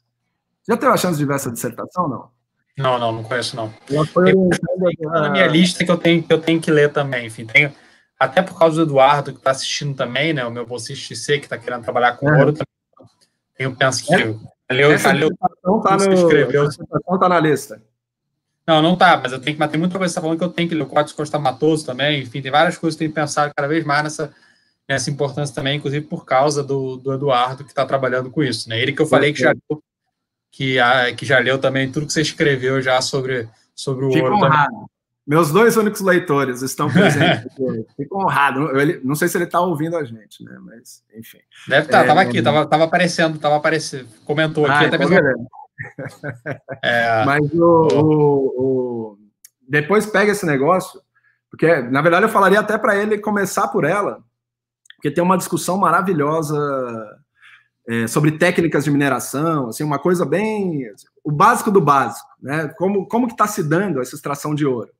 Já 0.67 0.77
teve 0.77 0.91
a 0.91 0.97
chance 0.97 1.17
de 1.17 1.25
ver 1.25 1.33
essa 1.33 1.51
dissertação, 1.51 2.07
não? 2.07 2.29
Não, 2.77 2.99
não, 2.99 3.11
não 3.11 3.23
conheço, 3.23 3.55
não. 3.55 3.73
Ela 3.89 4.05
foi 4.05 4.31
na 5.01 5.29
minha 5.31 5.47
lista 5.47 5.83
que 5.83 5.89
eu 5.89 5.97
tenho 5.97 6.21
que, 6.21 6.31
eu 6.31 6.39
tenho 6.39 6.61
que 6.61 6.69
ler 6.69 6.93
também. 6.93 7.25
Enfim, 7.25 7.45
tenho, 7.45 7.73
até 8.19 8.43
por 8.43 8.57
causa 8.57 8.77
do 8.77 8.91
Eduardo, 8.91 9.31
que 9.33 9.39
está 9.39 9.49
assistindo 9.49 9.95
também, 9.95 10.31
né? 10.31 10.45
O 10.45 10.51
meu 10.51 10.65
bolsista 10.65 11.15
C, 11.15 11.39
que 11.39 11.45
está 11.45 11.57
querendo 11.57 11.83
trabalhar 11.83 12.13
com 12.13 12.29
é. 12.29 12.37
ouro 12.37 12.53
também. 12.53 13.09
Eu 13.57 13.75
penso 13.75 14.05
que. 14.05 14.13
É. 14.13 14.73
Leu, 14.73 14.91
essa 14.91 15.11
leu, 15.11 15.29
tá 15.35 15.97
no, 15.97 16.13
escreveu. 16.13 16.69
A 17.09 17.17
tá 17.17 17.27
na 17.27 17.39
lista. 17.39 17.81
Não, 18.65 18.81
não 18.81 18.95
tá, 18.95 19.19
mas 19.21 19.31
eu 19.31 19.39
tenho 19.41 19.55
que, 19.55 19.59
mas 19.59 19.71
tem 19.71 19.79
muita 19.79 19.97
coisa 19.97 20.09
que 20.09 20.13
você 20.13 20.15
tá 20.15 20.21
falando 20.21 20.37
que 20.37 20.43
eu 20.43 20.49
tenho 20.49 20.69
que 20.69 20.75
ler 20.75 20.83
o 20.83 20.87
Código 20.87 21.17
Costa 21.17 21.39
Matoso 21.39 21.85
também, 21.85 22.21
enfim, 22.21 22.41
tem 22.41 22.51
várias 22.51 22.77
coisas 22.77 22.97
que 22.97 23.03
eu 23.03 23.07
tenho 23.07 23.15
pensado 23.15 23.51
cada 23.55 23.67
vez 23.67 23.83
mais 23.83 24.03
nessa, 24.03 24.33
essa 24.91 25.09
importância 25.09 25.53
também, 25.53 25.77
inclusive 25.77 26.05
por 26.05 26.25
causa 26.25 26.63
do, 26.63 26.97
do 26.97 27.13
Eduardo, 27.13 27.63
que 27.63 27.71
está 27.71 27.85
trabalhando 27.85 28.29
com 28.29 28.43
isso. 28.43 28.69
Né? 28.69 28.79
Ele 28.79 28.93
que 28.93 29.01
eu 29.01 29.07
falei 29.07 29.33
que 29.33 29.39
já, 29.39 29.49
leu, 29.49 29.83
que, 30.51 30.79
a, 30.79 31.13
que 31.13 31.25
já 31.25 31.39
leu 31.39 31.57
também 31.57 31.91
tudo 31.91 32.05
que 32.05 32.13
você 32.13 32.21
escreveu 32.21 32.81
já 32.81 33.01
sobre, 33.01 33.47
sobre 33.75 34.05
o 34.05 34.11
Fico 34.11 34.25
ouro. 34.25 34.37
Honrado. 34.37 34.91
Meus 35.25 35.51
dois 35.51 35.77
únicos 35.77 36.01
leitores 36.01 36.61
estão 36.61 36.89
presentes. 36.91 37.51
Fico 37.95 38.21
honrado. 38.21 38.77
Ele, 38.79 38.99
não 39.03 39.15
sei 39.15 39.27
se 39.27 39.37
ele 39.37 39.45
está 39.45 39.61
ouvindo 39.61 39.95
a 39.95 40.03
gente, 40.03 40.43
né? 40.43 40.57
Mas, 40.61 41.03
enfim. 41.15 41.39
Deve 41.67 41.85
estar, 41.85 41.99
tá, 41.99 42.01
estava 42.01 42.23
é, 42.23 42.25
aqui, 42.25 42.37
estava 42.39 42.65
tava 42.65 42.83
aparecendo, 42.85 43.35
estava 43.35 43.55
aparecendo, 43.55 44.07
comentou 44.25 44.65
aqui 44.65 44.85
ah, 44.85 44.87
até 44.87 44.97
mesmo. 44.97 45.15
É, 46.83 47.25
Mas 47.25 47.51
o, 47.53 47.87
o, 47.91 48.61
o, 48.61 49.17
depois 49.67 50.05
pega 50.05 50.31
esse 50.31 50.45
negócio, 50.45 51.01
porque 51.49 51.81
na 51.81 52.03
verdade 52.03 52.25
eu 52.25 52.29
falaria 52.29 52.59
até 52.59 52.77
para 52.77 52.95
ele 52.95 53.17
começar 53.17 53.67
por 53.69 53.83
ela, 53.83 54.23
porque 55.01 55.09
tem 55.09 55.23
uma 55.23 55.35
discussão 55.35 55.79
maravilhosa 55.79 56.55
é, 57.89 58.05
sobre 58.05 58.33
técnicas 58.33 58.83
de 58.83 58.91
mineração, 58.91 59.69
assim, 59.69 59.83
uma 59.83 59.97
coisa 59.97 60.23
bem 60.23 60.83
o 61.23 61.31
básico 61.31 61.71
do 61.71 61.81
básico, 61.81 62.29
né? 62.39 62.67
Como 62.77 63.07
como 63.07 63.25
que 63.25 63.33
está 63.33 63.47
se 63.47 63.63
dando 63.63 63.99
essa 63.99 64.15
extração 64.15 64.53
de 64.53 64.63
ouro? 64.63 64.91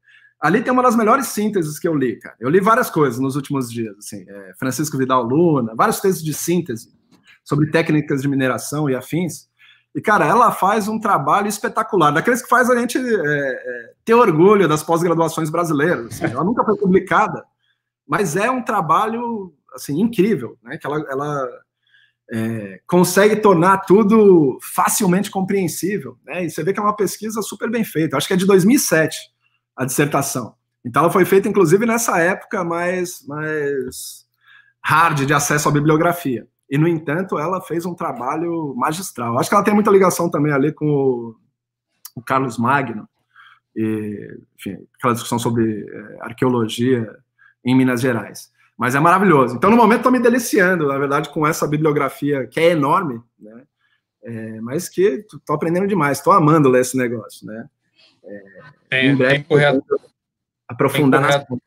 Ali 0.41 0.64
tem 0.64 0.74
uma 0.74 0.82
das 0.82 0.95
melhores 0.95 1.28
sínteses 1.28 1.78
que 1.78 1.88
eu 1.88 1.93
li, 1.93 2.18
cara. 2.18 2.36
Eu 2.39 2.49
li 2.49 2.60
várias 2.60 2.89
coisas 2.89 3.20
nos 3.20 3.36
últimos 3.36 3.72
dias, 3.72 3.95
assim, 3.99 4.26
é, 4.28 4.54
Francisco 4.58 4.97
Vidal 4.97 5.22
Luna, 5.22 5.76
vários 5.76 5.99
textos 5.99 6.24
de 6.24 6.34
síntese 6.34 6.91
sobre 7.43 7.70
técnicas 7.70 8.24
de 8.24 8.28
mineração 8.28 8.89
e 8.89 8.95
afins. 8.95 9.47
E, 9.93 10.02
cara, 10.02 10.26
ela 10.26 10.52
faz 10.52 10.88
um 10.88 10.99
trabalho 10.99 11.47
espetacular, 11.47 12.10
daqueles 12.10 12.41
que 12.41 12.49
faz 12.49 12.72
a 12.72 12.76
gente 12.76 12.97
é, 12.97 13.02
é, 13.04 13.93
ter 14.04 14.16
orgulho 14.16 14.68
das 14.68 14.82
pós-graduações 14.82 15.52
brasileiras. 15.52 16.08
Assim. 16.08 16.34
Ela 16.34 16.43
nunca 16.43 16.64
foi 16.66 16.76
publicada, 16.76 17.45
mas 18.08 18.36
é 18.36 18.49
um 18.49 18.64
trabalho 18.64 19.54
assim, 19.74 19.99
incrível, 19.99 20.57
né? 20.63 20.78
Que 20.78 20.86
ela, 20.86 21.05
ela 21.09 21.49
é, 22.32 22.80
consegue 22.88 23.36
tornar 23.38 23.80
tudo 23.80 24.57
facilmente 24.61 25.30
compreensível, 25.30 26.17
né? 26.26 26.45
E 26.45 26.49
você 26.49 26.63
vê 26.63 26.74
que 26.74 26.80
é 26.80 26.84
uma 26.84 26.95
pesquisa 26.95 27.41
super 27.41 27.69
bem 27.69 27.84
feita. 27.84 28.17
Acho 28.17 28.28
que 28.28 28.34
é 28.34 28.38
de 28.38 28.45
2007 28.45 29.17
a 29.76 29.86
dissertação. 29.86 30.55
Então 30.86 31.03
ela 31.03 31.11
foi 31.11 31.26
feita, 31.26 31.47
inclusive, 31.47 31.86
nessa 31.86 32.19
época 32.19 32.63
mais, 32.63 33.26
mais 33.28 34.26
hard 34.84 35.26
de 35.26 35.34
acesso 35.34 35.69
à 35.69 35.72
bibliografia. 35.72 36.47
E, 36.69 36.78
no 36.78 36.88
entanto, 36.88 37.38
ela 37.38 37.61
fez 37.61 37.86
um 37.86 37.93
trabalho 37.93 38.74
magistral. 38.78 39.38
Acho 39.38 39.49
que 39.49 39.55
ela 39.55 39.63
tem 39.63 39.74
muita 39.74 39.91
ligação 39.91 40.30
também 40.30 40.53
ali 40.53 40.72
com 40.72 40.86
o, 40.86 41.36
o 42.15 42.22
Carlos 42.22 42.57
Magno, 42.57 43.07
e, 43.76 44.38
enfim, 44.57 44.78
aquela 44.95 45.13
discussão 45.13 45.39
sobre 45.39 45.86
é, 45.86 46.17
arqueologia 46.22 47.07
em 47.63 47.76
Minas 47.76 48.01
Gerais. 48.01 48.51
Mas 48.82 48.95
é 48.95 48.99
maravilhoso. 48.99 49.55
Então, 49.55 49.69
no 49.69 49.77
momento, 49.77 49.99
estou 49.99 50.11
me 50.11 50.19
deliciando, 50.19 50.88
na 50.88 50.97
verdade, 50.97 51.29
com 51.29 51.45
essa 51.45 51.67
bibliografia 51.67 52.47
que 52.47 52.59
é 52.59 52.71
enorme, 52.71 53.21
né? 53.39 53.61
É, 54.23 54.59
mas 54.59 54.89
que 54.89 55.23
estou 55.32 55.55
aprendendo 55.55 55.86
demais, 55.86 56.17
estou 56.17 56.34
amando 56.34 56.67
ler 56.67 56.82
esse 56.82 56.97
negócio, 56.97 57.45
né? 57.45 57.69
É, 58.23 58.43
tem, 58.89 59.09
em 59.09 59.15
breve, 59.15 59.34
tem 59.34 59.43
que 59.43 59.49
correr, 59.49 59.79
aprofundar 60.67 61.21
tem 61.21 61.39
que 61.41 61.45
correr, 61.45 61.61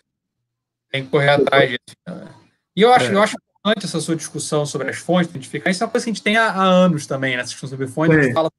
tem 0.90 1.04
que 1.04 1.10
correr 1.10 1.28
atrás 1.28 1.70
disso. 1.70 1.96
Né? 2.04 2.34
E 2.74 2.82
eu 2.82 2.92
acho, 2.92 3.12
é. 3.12 3.14
eu 3.14 3.22
acho 3.22 3.36
importante 3.36 3.86
essa 3.86 4.00
sua 4.00 4.16
discussão 4.16 4.66
sobre 4.66 4.90
as 4.90 4.96
fontes, 4.96 5.30
identificar. 5.30 5.70
Isso 5.70 5.84
é 5.84 5.86
uma 5.86 5.92
coisa 5.92 6.04
que 6.04 6.10
a 6.10 6.14
gente 6.14 6.22
tem 6.22 6.36
há, 6.36 6.50
há 6.50 6.64
anos 6.64 7.06
também, 7.06 7.36
nessa 7.36 7.42
né? 7.42 7.52
discussão 7.52 7.68
sobre 7.68 7.86
fontes. 7.86 8.18
A 8.18 8.22
gente 8.22 8.34
fala, 8.34 8.50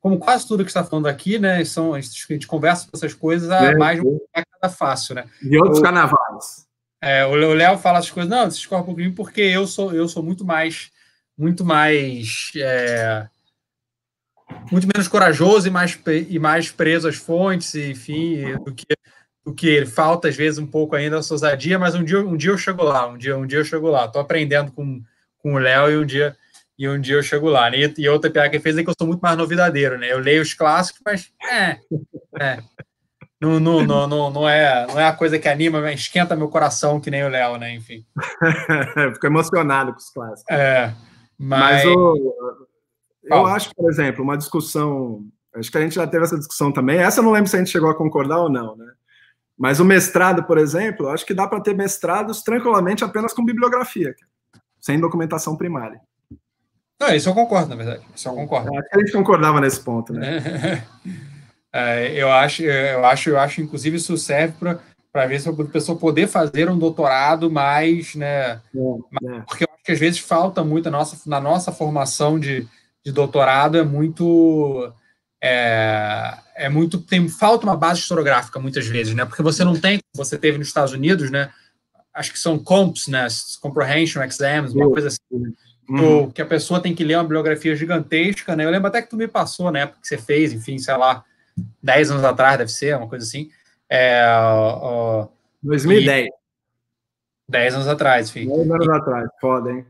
como 0.00 0.16
quase 0.20 0.46
tudo 0.46 0.62
que 0.62 0.70
está 0.70 0.84
falando 0.84 1.08
aqui, 1.08 1.40
né? 1.40 1.64
São, 1.64 1.92
a, 1.92 2.00
gente, 2.00 2.46
conversa 2.46 2.84
sobre 2.84 2.98
essas 2.98 3.14
coisas 3.14 3.50
há 3.50 3.64
é, 3.64 3.76
mais 3.76 4.00
de 4.00 4.06
uma 4.06 4.20
década 4.32 4.72
fácil, 4.72 5.16
né? 5.16 5.24
De 5.42 5.58
outros 5.58 5.80
carnavais. 5.80 6.63
É, 7.04 7.26
o 7.26 7.34
Léo 7.34 7.76
fala 7.76 7.98
as 7.98 8.10
coisas, 8.10 8.30
não, 8.30 8.48
correm 8.66 8.82
um 8.82 8.86
pouquinho 8.86 9.14
porque 9.14 9.42
eu 9.42 9.66
sou, 9.66 9.92
eu 9.92 10.08
sou 10.08 10.22
muito 10.22 10.42
mais, 10.42 10.90
muito 11.36 11.62
mais, 11.62 12.50
é, 12.56 13.28
muito 14.72 14.88
menos 14.88 15.06
corajoso 15.06 15.68
e 15.68 15.70
mais, 15.70 16.00
e 16.30 16.38
mais 16.38 16.70
preso 16.70 17.06
às 17.06 17.16
fontes, 17.16 17.74
enfim, 17.74 18.56
do 18.64 18.72
que, 18.74 18.86
do 19.44 19.52
que 19.52 19.84
falta 19.84 20.28
às 20.28 20.34
vezes 20.34 20.58
um 20.58 20.66
pouco 20.66 20.96
ainda 20.96 21.18
essa 21.18 21.34
ousadia, 21.34 21.78
mas 21.78 21.94
um 21.94 22.02
dia, 22.02 22.20
um 22.20 22.38
dia 22.38 22.52
eu 22.52 22.56
chego 22.56 22.82
lá, 22.82 23.06
um 23.06 23.18
dia, 23.18 23.36
um 23.36 23.46
dia 23.46 23.58
eu 23.58 23.64
chego 23.66 23.90
lá. 23.90 24.06
Estou 24.06 24.22
aprendendo 24.22 24.72
com, 24.72 25.02
com 25.36 25.52
o 25.52 25.58
Léo 25.58 25.90
e 25.90 25.98
um 25.98 26.06
dia 26.06 26.34
e 26.78 26.88
um 26.88 26.98
dia 26.98 27.16
eu 27.16 27.22
chego 27.22 27.50
lá. 27.50 27.70
Né? 27.70 27.80
E, 27.80 27.94
e 27.98 28.08
outra 28.08 28.30
piada 28.30 28.48
que 28.48 28.56
ele 28.56 28.62
fez 28.62 28.78
é 28.78 28.82
que 28.82 28.88
eu 28.88 28.94
sou 28.98 29.06
muito 29.06 29.20
mais 29.20 29.36
novidadeiro, 29.36 29.98
né? 29.98 30.10
Eu 30.10 30.20
leio 30.20 30.40
os 30.40 30.54
clássicos, 30.54 31.02
mas 31.04 31.30
é, 31.42 31.78
é 32.40 32.62
não, 33.44 33.60
não, 33.60 33.84
não, 33.84 34.06
não, 34.06 34.30
não, 34.30 34.48
é, 34.48 34.86
não 34.86 34.98
é 34.98 35.06
a 35.06 35.12
coisa 35.12 35.38
que 35.38 35.48
anima, 35.48 35.92
esquenta 35.92 36.36
meu 36.36 36.48
coração, 36.48 37.00
que 37.00 37.10
nem 37.10 37.24
o 37.24 37.28
Léo, 37.28 37.56
né? 37.58 37.74
Enfim. 37.74 38.04
Fico 39.14 39.26
emocionado 39.26 39.92
com 39.92 39.98
os 39.98 40.10
clássicos. 40.10 40.54
É, 40.54 40.94
mas. 41.38 41.84
mas 41.84 41.96
o, 41.96 42.66
eu 43.24 43.46
acho, 43.46 43.74
por 43.74 43.90
exemplo, 43.90 44.22
uma 44.22 44.36
discussão. 44.36 45.24
Acho 45.54 45.70
que 45.70 45.78
a 45.78 45.80
gente 45.80 45.94
já 45.94 46.06
teve 46.06 46.24
essa 46.24 46.38
discussão 46.38 46.72
também. 46.72 46.98
Essa 46.98 47.20
eu 47.20 47.24
não 47.24 47.30
lembro 47.30 47.48
se 47.48 47.56
a 47.56 47.58
gente 47.58 47.70
chegou 47.70 47.88
a 47.88 47.94
concordar 47.94 48.38
ou 48.38 48.50
não, 48.50 48.76
né? 48.76 48.86
Mas 49.56 49.78
o 49.78 49.84
mestrado, 49.84 50.44
por 50.44 50.58
exemplo, 50.58 51.08
acho 51.08 51.24
que 51.24 51.32
dá 51.32 51.46
para 51.46 51.60
ter 51.60 51.74
mestrados 51.74 52.42
tranquilamente 52.42 53.04
apenas 53.04 53.32
com 53.32 53.44
bibliografia, 53.44 54.14
sem 54.80 54.98
documentação 54.98 55.56
primária. 55.56 56.00
Não, 57.00 57.14
isso 57.14 57.28
eu 57.28 57.34
concordo, 57.34 57.68
na 57.68 57.76
verdade. 57.76 58.04
Isso 58.14 58.28
eu 58.28 58.34
concordo. 58.34 58.70
Acho 58.76 58.88
que 58.88 58.96
a 58.96 58.98
gente 59.00 59.12
concordava 59.12 59.60
nesse 59.60 59.80
ponto, 59.80 60.12
né? 60.12 60.84
é, 61.74 62.12
eu 62.12 62.30
acho, 62.30 62.62
eu 62.62 63.04
acho, 63.04 63.30
eu 63.30 63.38
acho, 63.38 63.60
inclusive, 63.60 63.96
isso 63.96 64.16
serve 64.16 64.54
para 64.60 64.78
para 65.14 65.28
ver 65.28 65.40
se 65.40 65.48
a 65.48 65.52
pessoa 65.52 65.96
poder 65.96 66.26
fazer 66.26 66.68
um 66.68 66.76
doutorado 66.76 67.48
mais, 67.48 68.16
né? 68.16 68.26
É, 68.26 68.56
é. 68.56 69.40
Porque 69.46 69.62
eu 69.62 69.68
acho 69.72 69.84
que 69.84 69.92
às 69.92 69.98
vezes 70.00 70.18
falta 70.18 70.64
muito 70.64 70.90
na 70.90 70.98
nossa, 70.98 71.30
na 71.30 71.40
nossa 71.40 71.70
formação 71.70 72.36
de, 72.36 72.66
de 73.04 73.12
doutorado 73.12 73.78
é 73.78 73.84
muito 73.84 74.92
é, 75.40 76.36
é 76.56 76.68
muito 76.68 76.98
tem 76.98 77.28
falta 77.28 77.64
uma 77.64 77.76
base 77.76 78.00
historiográfica 78.00 78.58
muitas 78.58 78.88
vezes, 78.88 79.14
né? 79.14 79.24
Porque 79.24 79.40
você 79.40 79.62
não 79.62 79.78
tem, 79.78 80.00
você 80.16 80.36
teve 80.36 80.58
nos 80.58 80.66
Estados 80.66 80.92
Unidos, 80.92 81.30
né? 81.30 81.48
Acho 82.12 82.32
que 82.32 82.38
são 82.38 82.58
comps, 82.58 83.06
né? 83.06 83.28
Comprehension 83.60 84.20
exams, 84.20 84.74
uma 84.74 84.90
coisa 84.90 85.06
assim. 85.06 85.54
Uhum. 85.88 86.28
Que 86.28 86.42
a 86.42 86.46
pessoa 86.46 86.80
tem 86.80 86.92
que 86.92 87.04
ler 87.04 87.18
uma 87.18 87.22
bibliografia 87.22 87.76
gigantesca, 87.76 88.56
né? 88.56 88.64
Eu 88.64 88.70
lembro 88.70 88.88
até 88.88 89.00
que 89.00 89.10
tu 89.10 89.16
me 89.16 89.28
passou 89.28 89.70
na 89.70 89.80
época 89.80 90.00
que 90.02 90.08
você 90.08 90.18
fez, 90.18 90.52
enfim, 90.52 90.76
sei 90.76 90.96
lá, 90.96 91.24
10 91.82 92.10
anos 92.10 92.24
atrás, 92.24 92.58
deve 92.58 92.70
ser, 92.70 92.96
uma 92.96 93.08
coisa 93.08 93.24
assim. 93.24 93.50
É, 93.88 94.24
uh, 94.26 95.28
2010. 95.62 96.28
10 97.48 97.74
anos 97.74 97.88
atrás, 97.88 98.28
enfim. 98.30 98.46
10 98.48 98.70
anos 98.70 98.86
e, 98.86 98.90
atrás, 98.90 99.28
foda, 99.40 99.70
hein? 99.70 99.86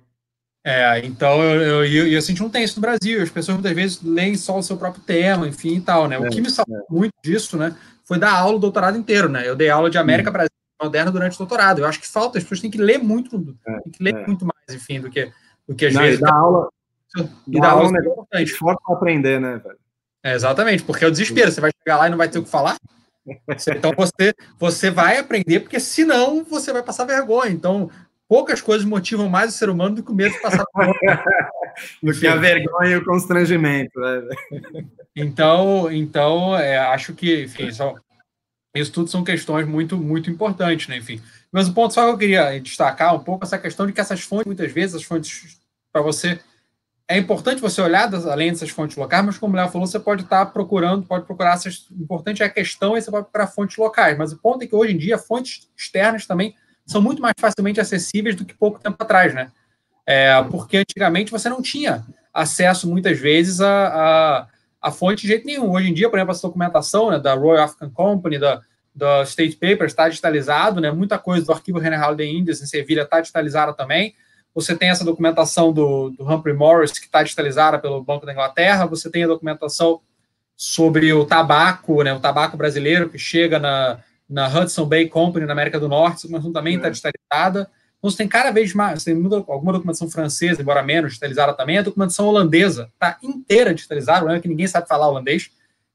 É, 0.67 0.99
então 1.05 1.43
eu, 1.43 1.61
eu, 1.61 1.85
eu, 1.85 2.09
eu 2.09 2.23
senti 2.23 2.43
um 2.43 2.49
tem 2.49 2.65
isso 2.65 2.77
no 2.77 2.83
Brasil. 2.83 3.23
As 3.23 3.29
pessoas 3.29 3.57
muitas 3.57 3.75
vezes 3.75 4.03
leem 4.03 4.35
só 4.35 4.59
o 4.59 4.63
seu 4.63 4.79
próprio 4.79 5.03
tema, 5.03 5.47
enfim 5.47 5.77
e 5.77 5.81
tal, 5.81 6.09
né? 6.09 6.19
O 6.19 6.27
é, 6.27 6.31
que 6.31 6.41
me 6.41 6.49
salvou 6.49 6.79
é. 6.79 6.85
muito 6.91 7.13
disso, 7.23 7.59
né? 7.59 7.77
Foi 8.05 8.19
dar 8.19 8.33
aula 8.33 8.57
o 8.57 8.61
doutorado 8.61 8.97
inteiro, 8.97 9.29
né? 9.29 9.47
Eu 9.47 9.55
dei 9.55 9.69
aula 9.69 9.91
de 9.91 9.99
América 9.99 10.31
Brasil 10.31 10.51
moderna 10.83 11.11
durante 11.11 11.35
o 11.35 11.39
doutorado. 11.39 11.81
Eu 11.81 11.87
acho 11.87 12.01
que 12.01 12.09
falta, 12.09 12.39
as 12.39 12.45
pessoas 12.45 12.61
têm 12.61 12.71
que 12.71 12.79
ler 12.79 12.99
muito, 12.99 13.57
é, 13.67 13.81
tem 13.81 13.93
que 13.93 14.03
ler 14.03 14.15
é. 14.15 14.27
muito 14.27 14.45
mais, 14.45 14.83
enfim, 14.83 15.01
do 15.01 15.11
que, 15.11 15.31
do 15.69 15.75
que 15.75 15.87
às 15.87 15.95
Não, 15.95 16.03
vezes. 16.03 16.21
E 16.21 16.23
dar 16.23 16.35
aula, 16.35 16.69
e 17.47 17.61
dar 17.61 17.71
aula 17.71 17.85
é 17.85 17.89
um 17.89 17.93
negócio 17.93 18.57
forte 18.57 18.83
para 18.85 18.97
aprender, 18.97 19.41
né, 19.41 19.61
velho? 19.63 19.79
É, 20.25 20.35
exatamente, 20.35 20.83
porque 20.83 21.05
é 21.05 21.09
o 21.09 21.11
desespero. 21.11 21.53
Você 21.53 21.61
vai 21.61 21.71
chegar 21.79 21.99
lá 21.99 22.07
e 22.07 22.11
não 22.11 22.17
vai 22.17 22.29
ter 22.29 22.39
o 22.39 22.43
que 22.43 22.51
falar. 22.51 22.77
Então 23.69 23.93
você, 23.97 24.35
você 24.59 24.91
vai 24.91 25.19
aprender, 25.19 25.61
porque 25.61 25.79
senão 25.79 26.43
você 26.45 26.73
vai 26.73 26.83
passar 26.83 27.05
vergonha. 27.05 27.51
Então, 27.51 27.91
poucas 28.29 28.61
coisas 28.61 28.87
motivam 28.87 29.29
mais 29.29 29.55
o 29.55 29.57
ser 29.57 29.69
humano 29.69 29.97
do 29.97 30.03
que 30.03 30.11
o 30.11 30.15
medo 30.15 30.35
de 30.35 30.41
passar 30.41 30.65
por 30.67 30.87
do 32.03 32.19
que 32.19 32.27
a 32.27 32.37
vergonha 32.37 32.93
e 32.93 32.97
o 32.97 33.05
constrangimento. 33.05 34.01
Né? 34.01 34.23
Então, 35.15 35.93
então 35.93 36.57
é, 36.57 36.79
acho 36.79 37.15
que, 37.15 37.45
enfim, 37.45 37.71
só, 37.71 37.95
isso 38.75 38.93
tudo 38.93 39.11
são 39.11 39.23
questões 39.23 39.67
muito, 39.67 39.97
muito 39.97 40.31
importantes, 40.31 40.89
né? 40.89 40.97
Enfim. 40.97 41.21
Mas 41.53 41.69
o 41.69 41.75
ponto 41.75 41.95
só 41.95 42.05
que 42.05 42.13
eu 42.13 42.19
queria 42.19 42.61
destacar 42.61 43.15
um 43.15 43.21
pouco 43.21 43.45
essa 43.45 43.59
questão 43.59 43.87
de 43.87 43.93
que 43.93 44.01
essas 44.01 44.23
fontes, 44.23 44.47
muitas 44.47 44.73
vezes, 44.73 44.97
as 44.97 45.03
fontes 45.05 45.59
para 45.93 46.03
você. 46.03 46.41
É 47.07 47.19
importante 47.19 47.61
você 47.61 47.83
olhar 47.83 48.07
das, 48.07 48.27
além 48.27 48.51
dessas 48.51 48.71
fontes 48.71 48.97
locais, 48.97 49.25
mas 49.25 49.37
como 49.37 49.53
o 49.53 49.57
Léo 49.57 49.69
falou, 49.69 49.87
você 49.87 50.01
pode 50.01 50.23
estar 50.23 50.47
procurando, 50.47 51.07
pode 51.07 51.27
procurar. 51.27 51.59
O 51.59 52.03
importante 52.03 52.43
é 52.43 52.47
a 52.47 52.51
questão 52.51 52.97
e 52.97 53.03
você 53.03 53.11
pode 53.11 53.25
procurar 53.25 53.47
fontes 53.49 53.77
locais. 53.77 54.17
Mas 54.17 54.33
o 54.33 54.39
ponto 54.39 54.65
é 54.65 54.67
que 54.67 54.75
hoje 54.75 54.95
em 54.95 54.97
dia 54.97 55.19
fontes 55.19 55.69
externas 55.77 56.27
também 56.27 56.55
são 56.87 57.03
muito 57.03 57.21
mais 57.21 57.35
facilmente 57.39 57.81
acessíveis 57.81 58.35
do 58.35 58.45
que 58.45 58.55
pouco 58.55 58.81
tempo 58.81 58.97
atrás, 58.99 59.35
né? 59.35 59.51
É, 60.07 60.43
porque 60.45 60.79
antigamente 60.79 61.31
você 61.31 61.49
não 61.49 61.61
tinha 61.61 62.05
acesso, 62.33 62.89
muitas 62.89 63.19
vezes, 63.19 63.61
a, 63.61 63.87
a, 63.87 64.47
a, 64.83 64.91
fonte 64.91 65.23
de 65.23 65.29
jeito 65.29 65.47
nenhum. 65.47 65.71
Hoje 65.71 65.91
em 65.91 65.95
dia, 65.95 66.09
por 66.09 66.19
exemplo, 66.19 66.33
essa 66.33 66.47
documentação 66.47 67.11
né, 67.11 67.19
da 67.19 67.35
Royal 67.35 67.65
African 67.65 67.91
Company, 67.91 68.39
da, 68.39 68.61
da 68.95 69.23
State 69.23 69.57
Papers, 69.57 69.93
está 69.93 70.09
digitalizado, 70.09 70.81
né? 70.81 70.91
Muita 70.91 71.19
coisa 71.19 71.45
do 71.45 71.53
arquivo 71.53 71.83
General 71.83 72.15
de 72.15 72.25
Índias 72.25 72.63
em 72.63 72.67
Sevilha 72.67 73.03
está 73.03 73.21
digitalizada 73.21 73.73
também. 73.75 74.15
Você 74.55 74.77
tem 74.77 74.91
essa 74.91 75.05
documentação 75.05 75.73
do, 75.73 76.11
do 76.11 76.25
Humphrey 76.25 76.55
Morris, 76.55 76.93
que 76.93 77.07
está 77.07 77.23
digitalizada 77.23 77.79
pelo 77.79 78.03
Banco 78.03 78.25
da 78.25 78.33
Inglaterra. 78.33 78.87
Você 78.87 79.11
tem 79.11 79.25
a 79.25 79.29
documentação 79.29 80.01
sobre 80.57 81.13
o 81.13 81.25
tabaco, 81.25 82.03
né, 82.03 82.13
o 82.15 82.21
tabaco 82.21 82.57
brasileiro, 82.57 83.09
que 83.09 83.19
chega 83.19 83.59
na, 83.59 83.99
na 84.29 84.47
Hudson 84.47 84.87
Bay 84.87 85.09
Company, 85.09 85.47
na 85.47 85.53
América 85.53 85.81
do 85.81 85.89
Norte, 85.89 86.23
documentação 86.23 86.53
também 86.53 86.77
está 86.77 86.89
é. 86.89 86.91
digitalizada. 86.91 87.71
Então, 87.99 88.11
você 88.11 88.17
tem 88.19 88.29
cada 88.29 88.51
vez 88.51 88.73
mais, 88.73 89.03
tem 89.03 89.15
alguma 89.15 89.73
documentação 89.73 90.09
francesa, 90.09 90.63
embora 90.63 90.83
menos 90.83 91.13
digitalizada 91.13 91.53
também, 91.55 91.79
a 91.79 91.83
documentação 91.83 92.27
holandesa 92.27 92.89
está 92.93 93.19
inteira 93.23 93.75
digitalizada, 93.75 94.27
não 94.27 94.35
é 94.35 94.41
que 94.41 94.49
ninguém 94.49 94.67
sabe 94.67 94.87
falar 94.87 95.09
holandês, 95.09 95.51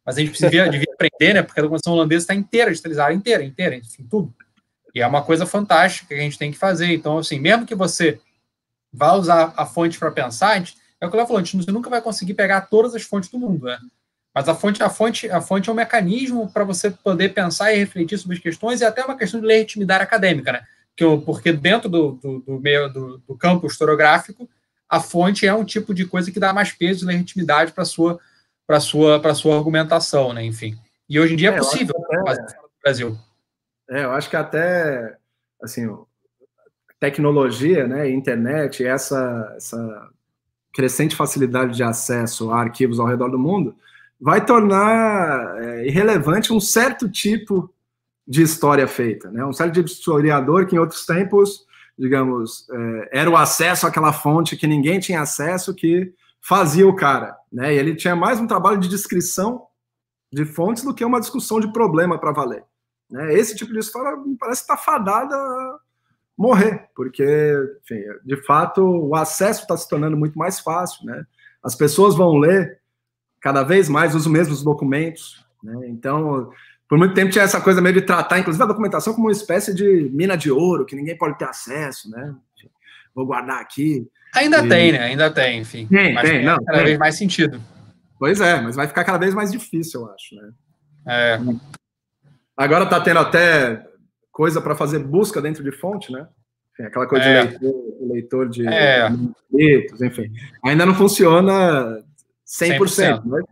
mas 0.05 0.17
a 0.17 0.21
gente 0.21 0.37
devia, 0.41 0.67
devia 0.69 0.91
aprender, 0.91 1.35
né, 1.35 1.41
porque 1.43 1.59
a 1.59 1.63
documentação 1.63 1.93
holandesa 1.93 2.23
está 2.23 2.35
inteira 2.35 2.71
digitalizada, 2.71 3.13
inteira, 3.13 3.43
inteira, 3.43 3.75
enfim, 3.75 4.05
tudo. 4.09 4.33
E 4.93 5.01
é 5.01 5.07
uma 5.07 5.21
coisa 5.21 5.45
fantástica 5.45 6.07
que 6.07 6.15
a 6.15 6.23
gente 6.23 6.37
tem 6.37 6.51
que 6.51 6.57
fazer. 6.57 6.91
Então, 6.91 7.19
assim, 7.19 7.39
mesmo 7.39 7.65
que 7.65 7.75
você 7.75 8.19
vá 8.91 9.13
usar 9.13 9.53
a 9.55 9.65
fonte 9.65 9.97
para 9.97 10.11
pensar, 10.11 10.49
a 10.49 10.57
gente, 10.57 10.75
é 10.99 11.05
o 11.07 11.11
que 11.11 11.17
eu 11.17 11.25
falou, 11.25 11.41
a 11.41 11.43
gente 11.43 11.71
nunca 11.71 11.89
vai 11.89 12.01
conseguir 12.01 12.33
pegar 12.33 12.61
todas 12.61 12.95
as 12.95 13.03
fontes 13.03 13.29
do 13.29 13.39
mundo, 13.39 13.65
né? 13.65 13.79
Mas 14.33 14.47
a 14.47 14.55
fonte, 14.55 14.81
a 14.83 14.89
fonte, 14.89 15.29
a 15.29 15.41
fonte 15.41 15.69
é 15.69 15.73
um 15.73 15.75
mecanismo 15.75 16.51
para 16.51 16.63
você 16.63 16.91
poder 16.91 17.29
pensar 17.29 17.73
e 17.73 17.77
refletir 17.77 18.17
sobre 18.17 18.37
as 18.37 18.41
questões 18.43 18.79
e 18.79 18.85
até 18.85 19.03
uma 19.03 19.17
questão 19.17 19.39
de 19.39 19.45
legitimidade 19.45 20.03
acadêmica, 20.03 20.51
né? 20.51 20.61
porque 21.25 21.53
dentro 21.53 21.89
do, 21.89 22.13
do, 22.13 22.39
do 22.39 22.59
meio 22.59 22.89
do, 22.89 23.17
do, 23.19 23.37
campo 23.37 23.67
historiográfico, 23.67 24.49
a 24.87 24.99
fonte 24.99 25.47
é 25.47 25.53
um 25.53 25.63
tipo 25.63 25.93
de 25.93 26.05
coisa 26.05 26.31
que 26.31 26.39
dá 26.39 26.51
mais 26.51 26.71
peso 26.71 27.05
e 27.05 27.07
legitimidade 27.07 27.71
para 27.71 27.85
sua 27.85 28.19
para 28.67 28.79
sua 28.79 29.19
para 29.19 29.33
sua 29.33 29.55
argumentação, 29.55 30.33
né? 30.33 30.43
Enfim. 30.43 30.77
E 31.07 31.19
hoje 31.19 31.33
em 31.33 31.37
dia 31.37 31.51
é, 31.51 31.53
é 31.53 31.57
possível 31.57 31.95
fazer 32.25 32.41
no 32.41 32.69
Brasil. 32.83 33.17
É, 33.89 34.03
eu 34.03 34.11
acho 34.11 34.29
que 34.29 34.35
até 34.35 35.17
assim, 35.61 35.87
tecnologia, 36.99 37.87
né, 37.87 38.09
internet, 38.09 38.85
essa 38.85 39.53
essa 39.55 40.09
crescente 40.73 41.15
facilidade 41.15 41.75
de 41.75 41.83
acesso 41.83 42.51
a 42.51 42.59
arquivos 42.59 42.99
ao 42.99 43.07
redor 43.07 43.29
do 43.29 43.39
mundo, 43.39 43.75
vai 44.19 44.45
tornar 44.45 45.57
é, 45.61 45.87
irrelevante 45.87 46.53
um 46.53 46.59
certo 46.59 47.09
tipo 47.09 47.73
de 48.27 48.43
história 48.43 48.87
feita, 48.87 49.31
né? 49.31 49.43
Um 49.43 49.53
certo 49.53 49.73
tipo 49.73 49.87
de 49.87 49.93
historiador 49.93 50.67
que 50.67 50.75
em 50.75 50.79
outros 50.79 51.05
tempos, 51.05 51.65
digamos, 51.97 52.67
é, 52.69 53.19
era 53.21 53.29
o 53.29 53.37
acesso 53.37 53.87
àquela 53.87 54.13
fonte 54.13 54.55
que 54.55 54.67
ninguém 54.67 54.99
tinha 54.99 55.21
acesso 55.21 55.73
que 55.73 56.13
fazia 56.41 56.87
o 56.87 56.95
cara, 56.95 57.35
né? 57.51 57.73
E 57.73 57.77
ele 57.77 57.95
tinha 57.95 58.15
mais 58.15 58.39
um 58.39 58.47
trabalho 58.47 58.79
de 58.79 58.87
descrição 58.87 59.63
de 60.31 60.45
fontes 60.45 60.83
do 60.83 60.93
que 60.93 61.03
uma 61.03 61.19
discussão 61.19 61.59
de 61.59 61.71
problema 61.73 62.19
para 62.19 62.31
valer. 62.31 62.63
Né? 63.09 63.33
Esse 63.33 63.55
tipo 63.55 63.73
de 63.73 63.79
história 63.79 64.15
me 64.17 64.37
parece 64.37 64.61
estar 64.61 64.77
tá 64.77 64.81
fadada 64.81 65.35
a 65.35 65.79
morrer, 66.39 66.87
porque, 66.95 67.25
enfim, 67.83 68.01
de 68.23 68.37
fato, 68.45 68.81
o 68.81 69.13
acesso 69.13 69.63
está 69.63 69.75
se 69.75 69.89
tornando 69.89 70.15
muito 70.15 70.39
mais 70.39 70.61
fácil, 70.61 71.05
né? 71.05 71.25
As 71.61 71.75
pessoas 71.75 72.15
vão 72.15 72.37
ler 72.37 72.79
cada 73.41 73.61
vez 73.61 73.89
mais 73.89 74.15
os 74.15 74.25
mesmos 74.25 74.63
documentos. 74.63 75.45
Né? 75.61 75.89
Então, 75.89 76.49
por 76.87 76.97
muito 76.97 77.13
tempo 77.13 77.29
tinha 77.29 77.43
essa 77.43 77.59
coisa 77.59 77.81
meio 77.81 77.95
de 77.95 78.03
tratar, 78.03 78.39
inclusive, 78.39 78.63
a 78.63 78.67
documentação 78.67 79.13
como 79.13 79.27
uma 79.27 79.33
espécie 79.33 79.73
de 79.73 80.09
mina 80.13 80.37
de 80.37 80.49
ouro, 80.49 80.85
que 80.85 80.95
ninguém 80.95 81.17
pode 81.17 81.37
ter 81.37 81.45
acesso, 81.45 82.09
né? 82.09 82.33
Vou 83.13 83.25
guardar 83.25 83.59
aqui. 83.59 84.07
Ainda 84.33 84.65
e... 84.65 84.69
tem, 84.69 84.91
né? 84.93 84.99
Ainda 84.99 85.29
tem, 85.29 85.59
enfim. 85.59 85.87
Tem, 85.87 86.13
mas 86.13 86.29
tem, 86.29 86.45
não. 86.45 86.57
Cada 86.63 86.77
tem. 86.77 86.85
vez 86.85 86.97
mais 86.97 87.17
sentido. 87.17 87.59
Pois 88.17 88.39
é, 88.39 88.61
mas 88.61 88.77
vai 88.77 88.87
ficar 88.87 89.03
cada 89.03 89.17
vez 89.17 89.33
mais 89.33 89.51
difícil, 89.51 90.01
eu 90.01 90.11
acho, 90.13 90.35
né? 90.35 90.51
É. 91.05 91.39
Agora 92.55 92.85
tá 92.85 93.01
tendo 93.01 93.19
até 93.19 93.88
coisa 94.39 94.61
para 94.61 94.73
fazer 94.73 94.99
busca 94.99 95.41
dentro 95.41 95.61
de 95.61 95.69
fonte, 95.69 96.13
né? 96.13 96.25
Enfim, 96.71 96.83
aquela 96.83 97.05
coisa 97.05 97.25
é. 97.25 97.45
de 97.45 97.57
leitor, 97.57 97.83
leitor 97.99 98.49
de 98.49 98.65
é. 98.65 99.09
enfim. 100.01 100.31
Ainda 100.63 100.85
não 100.85 100.95
funciona 100.95 102.01
100%, 102.47 102.79
100%. 102.79 103.25
né? 103.25 103.43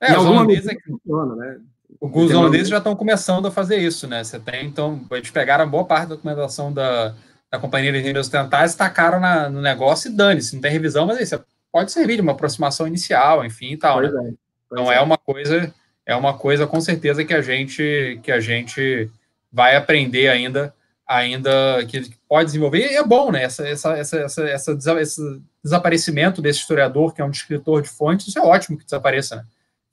É, 0.00 0.10
é 0.10 0.18
os 0.18 0.26
holandeses, 0.26 0.66
é 0.66 0.74
funciona, 0.84 1.36
né? 1.36 1.60
Os 2.00 2.34
holandeses 2.34 2.68
já 2.68 2.78
estão 2.78 2.96
começando 2.96 3.46
a 3.46 3.50
fazer 3.52 3.76
isso, 3.76 4.08
né? 4.08 4.24
Você 4.24 4.40
tem, 4.40 4.66
então, 4.66 5.06
eles 5.12 5.30
pegaram 5.30 5.70
boa 5.70 5.84
parte 5.84 6.08
da 6.08 6.16
documentação 6.16 6.72
da, 6.72 7.14
da 7.52 7.60
Companhia 7.60 7.92
de 7.92 7.98
Engenheiros 7.98 8.26
Ocidentais, 8.26 8.74
tacaram 8.74 9.20
na, 9.20 9.48
no 9.48 9.62
negócio 9.62 10.10
e 10.10 10.16
dane-se, 10.16 10.52
não 10.52 10.60
tem 10.60 10.72
revisão, 10.72 11.06
mas 11.06 11.20
isso 11.20 11.40
pode 11.70 11.92
servir 11.92 12.16
de 12.16 12.22
uma 12.22 12.32
aproximação 12.32 12.88
inicial, 12.88 13.44
enfim 13.44 13.74
e 13.74 13.76
tal, 13.76 14.00
né? 14.00 14.08
É, 14.08 14.34
então 14.66 14.90
é. 14.90 14.96
é 14.96 15.00
uma 15.00 15.16
coisa, 15.16 15.72
é 16.06 16.14
uma 16.14 16.36
coisa 16.36 16.66
com 16.66 16.80
certeza 16.80 17.24
que 17.24 17.34
a 17.34 17.42
gente 17.42 18.20
que 18.22 18.30
a 18.30 18.40
gente 18.40 19.10
vai 19.52 19.76
aprender 19.76 20.28
ainda 20.28 20.74
ainda 21.06 21.84
que 21.86 22.10
pode 22.28 22.46
desenvolver, 22.46 22.90
e 22.90 22.96
é 22.96 23.04
bom, 23.04 23.30
né? 23.30 23.44
Essa, 23.44 23.68
essa, 23.68 23.92
essa, 23.92 24.18
essa, 24.18 24.42
essa, 24.72 25.00
esse 25.00 25.42
desaparecimento 25.62 26.40
desse 26.40 26.60
historiador, 26.60 27.14
que 27.14 27.20
é 27.20 27.24
um 27.24 27.30
descritor 27.30 27.82
de 27.82 27.88
fontes, 27.88 28.28
isso 28.28 28.38
é 28.38 28.42
ótimo 28.42 28.78
que 28.78 28.84
desapareça, 28.84 29.36
né? 29.36 29.44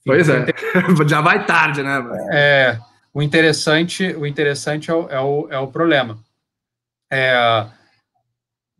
Pois 0.06 0.30
é, 0.30 0.46
já 1.08 1.22
vai 1.22 1.46
tarde, 1.46 1.84
né? 1.84 2.02
É, 2.32 2.80
o 3.14 3.22
interessante, 3.22 4.06
o 4.16 4.26
interessante 4.26 4.90
é 4.90 4.94
o, 4.94 5.10
é 5.10 5.20
o, 5.20 5.48
é 5.52 5.60
o 5.60 5.68
problema. 5.68 6.18
É, 7.12 7.68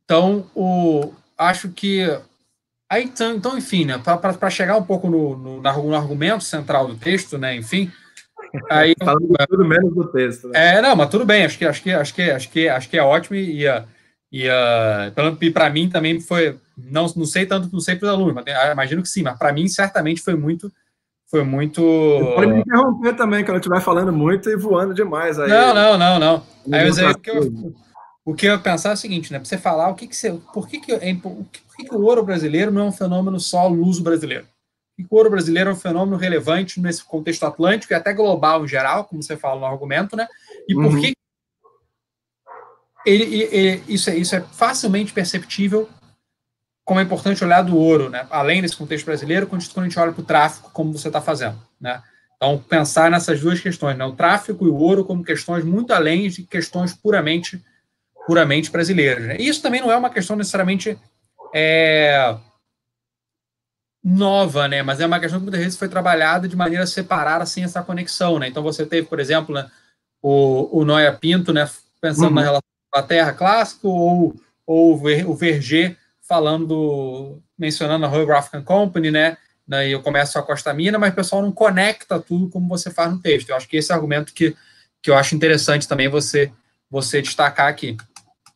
então, 0.04 0.50
o, 0.56 1.14
acho 1.38 1.70
que. 1.70 2.06
Aí, 2.92 3.06
então, 3.06 3.34
então 3.34 3.58
enfim, 3.58 3.86
né, 3.86 3.98
para 3.98 4.50
chegar 4.50 4.76
um 4.76 4.84
pouco 4.84 5.10
no, 5.10 5.38
no, 5.38 5.62
no, 5.62 5.96
argumento 5.96 6.44
central 6.44 6.88
do 6.90 6.96
texto, 6.96 7.38
né, 7.38 7.56
enfim. 7.56 7.90
Aí, 8.70 8.94
Falando 9.02 9.30
tudo 9.50 9.64
menos 9.64 9.96
do 9.96 10.12
texto. 10.12 10.50
Né? 10.50 10.76
É, 10.76 10.82
não, 10.82 10.94
mas 10.94 11.10
tudo 11.10 11.26
bem, 11.26 11.46
acho 11.46 11.58
que, 11.58 11.64
acho 11.64 11.82
que, 11.82 11.90
acho 11.90 12.14
que, 12.14 12.22
acho 12.24 12.50
que, 12.50 12.68
acho 12.68 12.90
que 12.90 12.98
é 12.98 13.02
ótimo 13.02 13.38
e, 13.38 13.66
e, 14.30 14.46
e 14.46 15.52
para 15.52 15.70
mim 15.70 15.88
também 15.88 16.20
foi. 16.20 16.58
Não, 16.78 17.06
não 17.16 17.26
sei 17.26 17.46
tanto, 17.46 17.70
não 17.72 17.80
sei 17.80 17.96
para 17.96 18.08
os 18.08 18.12
alunos, 18.12 18.34
mas 18.34 18.46
imagino 18.74 19.02
que 19.02 19.08
sim, 19.08 19.24
mas 19.24 19.38
para 19.38 19.54
mim 19.54 19.70
certamente 19.70 20.22
foi 20.22 20.36
muito 20.36 20.70
foi 21.30 21.46
muito. 21.46 21.82
pode 22.36 22.52
me 22.52 22.60
interromper 22.60 23.16
também 23.16 23.46
quando 23.46 23.56
eu 23.56 23.60
estiver 23.60 23.80
falando 23.80 24.12
muito 24.12 24.50
e 24.50 24.58
voando 24.58 24.94
demais. 24.94 25.40
Aí, 25.40 25.50
não, 25.50 25.74
não, 25.74 25.98
não, 25.98 26.20
não. 26.20 26.44
Aí, 26.74 26.90
o, 26.90 27.18
que 27.18 27.30
eu, 27.30 27.74
o 28.24 28.34
que 28.34 28.48
eu 28.48 28.54
ia 28.54 28.60
pensar 28.60 28.92
é 28.92 28.94
o 28.94 28.98
seguinte, 28.98 29.32
né? 29.32 29.40
Para 29.40 29.46
você 29.46 29.58
falar 29.58 29.90
o 29.90 29.96
que, 29.96 30.08
que 30.08 30.16
você. 30.16 30.32
Por 30.54 30.68
que, 30.68 30.80
que, 30.80 30.92
é, 30.92 31.14
por 31.16 31.46
que, 31.76 31.86
que 31.86 31.96
o 31.96 32.02
ouro 32.02 32.24
brasileiro 32.24 32.72
não 32.72 32.82
é 32.82 32.86
um 32.86 32.92
fenômeno 32.92 33.40
só 33.40 33.68
luso 33.68 34.04
brasileiro? 34.04 34.46
Por 34.98 35.08
que 35.08 35.14
o 35.14 35.18
ouro 35.18 35.30
brasileiro 35.30 35.70
é 35.70 35.74
um 35.74 35.78
fenômeno 35.78 36.18
relevante 36.18 36.80
nesse 36.80 37.04
contexto 37.04 37.46
atlântico 37.46 37.94
e 37.94 37.96
até 37.96 38.14
global 38.14 38.64
em 38.64 38.68
geral, 38.68 39.06
como 39.06 39.24
você 39.24 39.36
fala 39.36 39.60
no 39.60 39.66
argumento, 39.66 40.16
né? 40.16 40.28
E 40.68 40.74
por 40.74 40.86
uhum. 40.86 41.02
que 41.02 41.14
ele, 43.06 43.44
ele, 43.52 43.84
isso, 43.88 44.10
é, 44.10 44.16
isso 44.16 44.36
é 44.36 44.42
facilmente 44.42 45.12
perceptível 45.12 45.90
como 46.84 47.00
é 47.00 47.04
importante 47.04 47.44
olhar 47.44 47.62
do 47.62 47.78
ouro, 47.78 48.10
né? 48.10 48.28
além 48.30 48.62
desse 48.62 48.76
contexto 48.76 49.06
brasileiro, 49.06 49.48
quando 49.48 49.62
a 49.62 49.84
gente 49.84 50.00
olha 50.00 50.12
para 50.12 50.22
o 50.22 50.26
tráfico, 50.26 50.72
como 50.72 50.92
você 50.92 51.08
está 51.08 51.22
fazendo. 51.22 51.58
Né? 51.80 52.02
Então, 52.36 52.58
pensar 52.58 53.10
nessas 53.10 53.40
duas 53.40 53.60
questões, 53.60 53.98
né? 53.98 54.04
o 54.04 54.12
tráfico 54.12 54.66
e 54.66 54.70
o 54.70 54.76
ouro 54.76 55.06
como 55.06 55.24
questões 55.24 55.64
muito 55.64 55.94
além 55.94 56.28
de 56.28 56.44
questões 56.44 56.94
puramente, 56.94 57.64
puramente 58.26 58.72
brasileiras. 58.72 59.24
Né? 59.26 59.38
E 59.40 59.48
isso 59.48 59.62
também 59.62 59.82
não 59.82 59.92
é 59.92 59.96
uma 59.96 60.10
questão 60.10 60.36
necessariamente 60.36 60.98
é, 61.54 62.36
nova, 64.04 64.68
né? 64.68 64.82
mas 64.84 65.00
é 65.00 65.06
uma 65.06 65.20
questão 65.20 65.40
que 65.40 65.44
muitas 65.44 65.62
vezes 65.62 65.78
foi 65.80 65.90
trabalhada 65.90 66.48
de 66.48 66.56
maneira 66.56 66.86
separada, 66.86 67.46
sem 67.46 67.64
essa 67.64 67.84
conexão. 67.84 68.40
Né? 68.40 68.48
Então, 68.48 68.64
você 68.64 68.86
teve, 68.86 69.08
por 69.08 69.20
exemplo, 69.20 69.54
né, 69.54 69.70
o, 70.22 70.80
o 70.80 70.86
Noia 70.86 71.12
Pinto, 71.14 71.52
né, 71.52 71.70
pensando 72.00 72.30
uhum. 72.30 72.36
na 72.36 72.42
relação 72.42 72.62
com 72.92 73.00
a 73.00 73.04
Terra 73.04 73.34
clássico, 73.34 73.88
ou, 73.88 74.36
ou 74.66 74.94
o 74.94 75.36
Verger 75.36 75.98
falando, 76.28 77.42
mencionando 77.58 78.06
a 78.06 78.08
Royal 78.10 78.38
African 78.38 78.64
Company, 78.64 79.12
né? 79.12 79.38
E 79.68 79.92
eu 79.92 80.02
começo 80.02 80.38
a 80.38 80.44
Costa 80.44 80.74
Mina, 80.74 81.00
mas 81.00 81.14
o 81.14 81.16
pessoal 81.16 81.42
não 81.42 81.52
conecta 81.52 82.20
tudo 82.20 82.50
como 82.50 82.68
você 82.68 82.92
faz 82.92 83.10
no 83.10 83.20
texto. 83.20 83.50
Eu 83.50 83.56
acho 83.56 83.68
que 83.68 83.78
esse 83.78 83.92
é 83.92 83.96
o 83.96 83.98
argumento 83.98 84.34
que, 84.34 84.56
que 85.02 85.10
eu 85.10 85.16
acho 85.16 85.34
interessante 85.34 85.88
também 85.88 86.10
você, 86.10 86.52
você 86.90 87.22
destacar 87.22 87.70
aqui. 87.70 87.96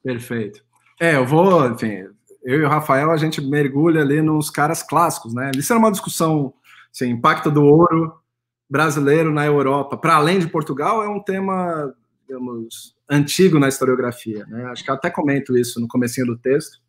Perfeito. 0.05 0.63
É, 1.01 1.15
eu 1.15 1.25
vou, 1.25 1.67
enfim, 1.67 2.07
eu 2.43 2.59
e 2.59 2.63
o 2.63 2.69
Rafael, 2.69 3.09
a 3.09 3.17
gente 3.17 3.41
mergulha 3.41 4.01
ali 4.01 4.21
nos 4.21 4.51
caras 4.51 4.83
clássicos, 4.83 5.33
né? 5.33 5.49
Isso 5.57 5.73
é 5.73 5.75
uma 5.75 5.91
discussão, 5.91 6.53
assim, 6.93 7.09
impacto 7.09 7.49
do 7.49 7.63
ouro 7.63 8.13
brasileiro 8.69 9.31
na 9.31 9.43
Europa, 9.47 9.97
para 9.97 10.15
além 10.15 10.37
de 10.37 10.47
Portugal, 10.47 11.03
é 11.03 11.09
um 11.09 11.19
tema, 11.19 11.91
digamos, 12.21 12.95
antigo 13.09 13.57
na 13.57 13.67
historiografia, 13.67 14.45
né? 14.45 14.65
Acho 14.65 14.83
que 14.83 14.91
eu 14.91 14.93
até 14.93 15.09
comento 15.09 15.57
isso 15.57 15.81
no 15.81 15.87
comecinho 15.87 16.27
do 16.27 16.37
texto 16.37 16.79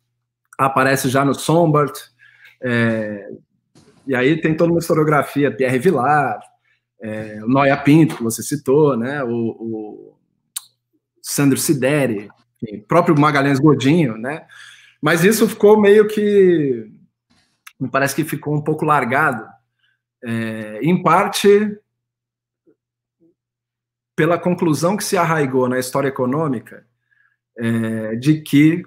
aparece 0.55 1.09
já 1.09 1.25
no 1.25 1.33
Sombart, 1.33 1.97
é, 2.61 3.29
e 4.05 4.15
aí 4.15 4.39
tem 4.39 4.55
toda 4.55 4.71
uma 4.71 4.79
historiografia, 4.79 5.55
Pierre 5.55 5.79
Vilar, 5.79 6.39
é, 7.01 7.39
o 7.43 7.47
Noia 7.47 7.77
Pinto, 7.77 8.15
que 8.15 8.23
você 8.23 8.43
citou, 8.43 8.95
né, 8.95 9.23
o, 9.23 9.29
o 9.29 10.17
Sandro 11.21 11.57
Sideri, 11.57 12.29
enfim, 12.61 12.79
próprio 12.87 13.19
Magalhães 13.19 13.59
Godinho, 13.59 14.17
né, 14.17 14.45
mas 15.01 15.23
isso 15.23 15.47
ficou 15.47 15.79
meio 15.79 16.07
que, 16.07 16.91
me 17.79 17.89
parece 17.89 18.15
que 18.15 18.23
ficou 18.23 18.55
um 18.55 18.61
pouco 18.61 18.85
largado, 18.85 19.47
é, 20.23 20.79
em 20.81 21.01
parte 21.01 21.77
pela 24.15 24.39
conclusão 24.39 24.97
que 24.97 25.03
se 25.03 25.15
arraigou 25.15 25.69
na 25.69 25.77
história 25.77 26.07
econômica 26.07 26.85
é, 27.57 28.15
de 28.15 28.41
que 28.41 28.83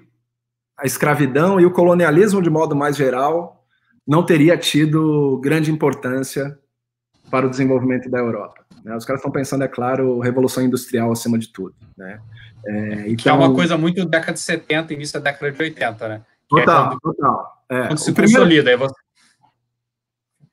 a 0.77 0.85
escravidão 0.85 1.59
e 1.59 1.65
o 1.65 1.71
colonialismo, 1.71 2.41
de 2.41 2.49
modo 2.49 2.75
mais 2.75 2.97
geral, 2.97 3.65
não 4.05 4.25
teria 4.25 4.57
tido 4.57 5.39
grande 5.41 5.71
importância 5.71 6.59
para 7.29 7.47
o 7.47 7.49
desenvolvimento 7.49 8.09
da 8.09 8.17
Europa. 8.17 8.60
Né? 8.83 8.95
Os 8.95 9.05
caras 9.05 9.19
estão 9.19 9.31
pensando, 9.31 9.63
é 9.63 9.67
claro, 9.67 10.19
revolução 10.19 10.63
industrial 10.63 11.11
acima 11.11 11.37
de 11.37 11.51
tudo. 11.51 11.75
Né? 11.97 12.19
É, 12.65 12.93
então, 13.07 13.15
que 13.15 13.29
é 13.29 13.33
uma 13.33 13.45
então 13.45 13.55
coisa 13.55 13.77
muito 13.77 14.05
década 14.05 14.33
de 14.33 14.39
70, 14.39 14.93
início 14.93 15.19
da 15.19 15.31
década 15.31 15.51
de 15.51 15.61
80, 15.61 16.07
né? 16.07 16.21
Total, 16.47 16.85
é 16.85 16.89
quando, 16.89 16.99
total. 16.99 17.63
É, 17.69 17.87
quando 17.87 17.97
se 17.97 18.11
primeiro... 18.11 18.41
consolida. 18.41 18.77
Você... 18.77 18.95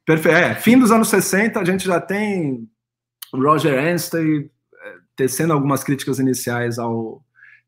Perfeito. 0.07 0.37
É, 0.37 0.55
fim 0.55 0.79
dos 0.79 0.91
anos 0.91 1.09
60, 1.09 1.61
a 1.61 1.65
gente 1.65 1.85
já 1.85 2.01
tem 2.01 2.69
Roger 3.33 3.79
Einstein 3.79 4.51
é, 4.83 4.95
tecendo 5.17 5.53
algumas 5.53 5.85
críticas 5.85 6.19
iniciais 6.19 6.79
ao, 6.79 7.23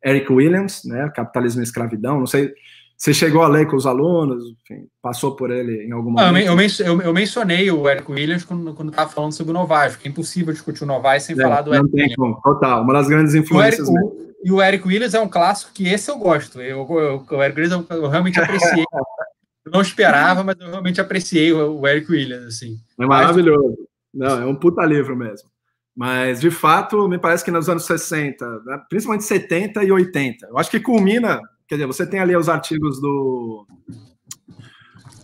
Eric 0.05 0.33
Williams, 0.33 0.83
né, 0.85 1.11
Capitalismo 1.15 1.61
e 1.61 1.65
Escravidão, 1.65 2.19
não 2.19 2.27
sei, 2.27 2.55
você 3.01 3.15
chegou 3.15 3.43
a 3.43 3.49
ler 3.49 3.67
com 3.67 3.77
os 3.77 3.87
alunos, 3.87 4.45
enfim, 4.45 4.87
passou 5.01 5.35
por 5.35 5.51
ele 5.51 5.87
em 5.87 5.91
algum 5.91 6.11
momento? 6.11 6.47
Eu, 6.47 6.55
eu, 6.87 7.01
eu 7.01 7.15
mencionei 7.15 7.71
o 7.71 7.89
Eric 7.89 8.13
Williams 8.13 8.45
quando 8.45 8.91
estava 8.91 9.09
falando 9.09 9.33
sobre 9.33 9.53
o 9.53 9.55
Novaes, 9.55 9.95
porque 9.95 10.07
é 10.07 10.11
impossível 10.11 10.53
discutir 10.53 10.85
o 10.85 10.87
Novaes 10.87 11.23
sem 11.23 11.35
é, 11.35 11.41
falar 11.41 11.63
do 11.63 11.75
Eric 11.75 11.89
Williams. 11.91 12.17
Como, 12.17 12.39
total, 12.43 12.83
uma 12.83 12.93
das 12.93 13.09
grandes 13.09 13.35
influências. 13.35 13.89
O 13.89 13.97
Eric, 13.97 14.35
e 14.45 14.53
o 14.53 14.63
Eric 14.63 14.87
Williams 14.87 15.15
é 15.15 15.21
um 15.21 15.29
clássico 15.29 15.73
que 15.73 15.89
esse 15.89 16.11
eu 16.11 16.19
gosto, 16.19 16.61
eu, 16.61 16.87
eu 16.91 17.27
o 17.31 17.43
Eric 17.43 17.59
Williams 17.59 17.87
eu, 17.89 18.09
realmente 18.09 18.39
apreciei, 18.39 18.85
eu 19.65 19.73
não 19.73 19.81
esperava, 19.81 20.45
mas 20.45 20.61
eu 20.61 20.69
realmente 20.69 21.01
apreciei 21.01 21.55
o, 21.55 21.81
o 21.81 21.89
Eric 21.89 22.13
Williams, 22.13 22.45
assim. 22.45 22.77
É 23.01 23.07
maravilhoso, 23.07 23.79
não, 24.13 24.43
é 24.43 24.45
um 24.45 24.55
puta 24.55 24.85
livro 24.85 25.17
mesmo. 25.17 25.49
Mas, 25.97 26.39
de 26.39 26.51
fato, 26.51 27.09
me 27.09 27.19
parece 27.19 27.43
que 27.43 27.51
nos 27.51 27.67
anos 27.67 27.87
60, 27.87 28.47
né, 28.65 28.83
principalmente 28.91 29.25
70 29.25 29.85
e 29.85 29.91
80, 29.91 30.49
eu 30.49 30.59
acho 30.59 30.71
que 30.71 30.81
culmina, 30.81 31.41
quer 31.71 31.77
dizer, 31.77 31.87
você 31.87 32.05
tem 32.05 32.19
ali 32.19 32.37
os 32.37 32.49
artigos 32.49 33.01
do, 33.01 33.65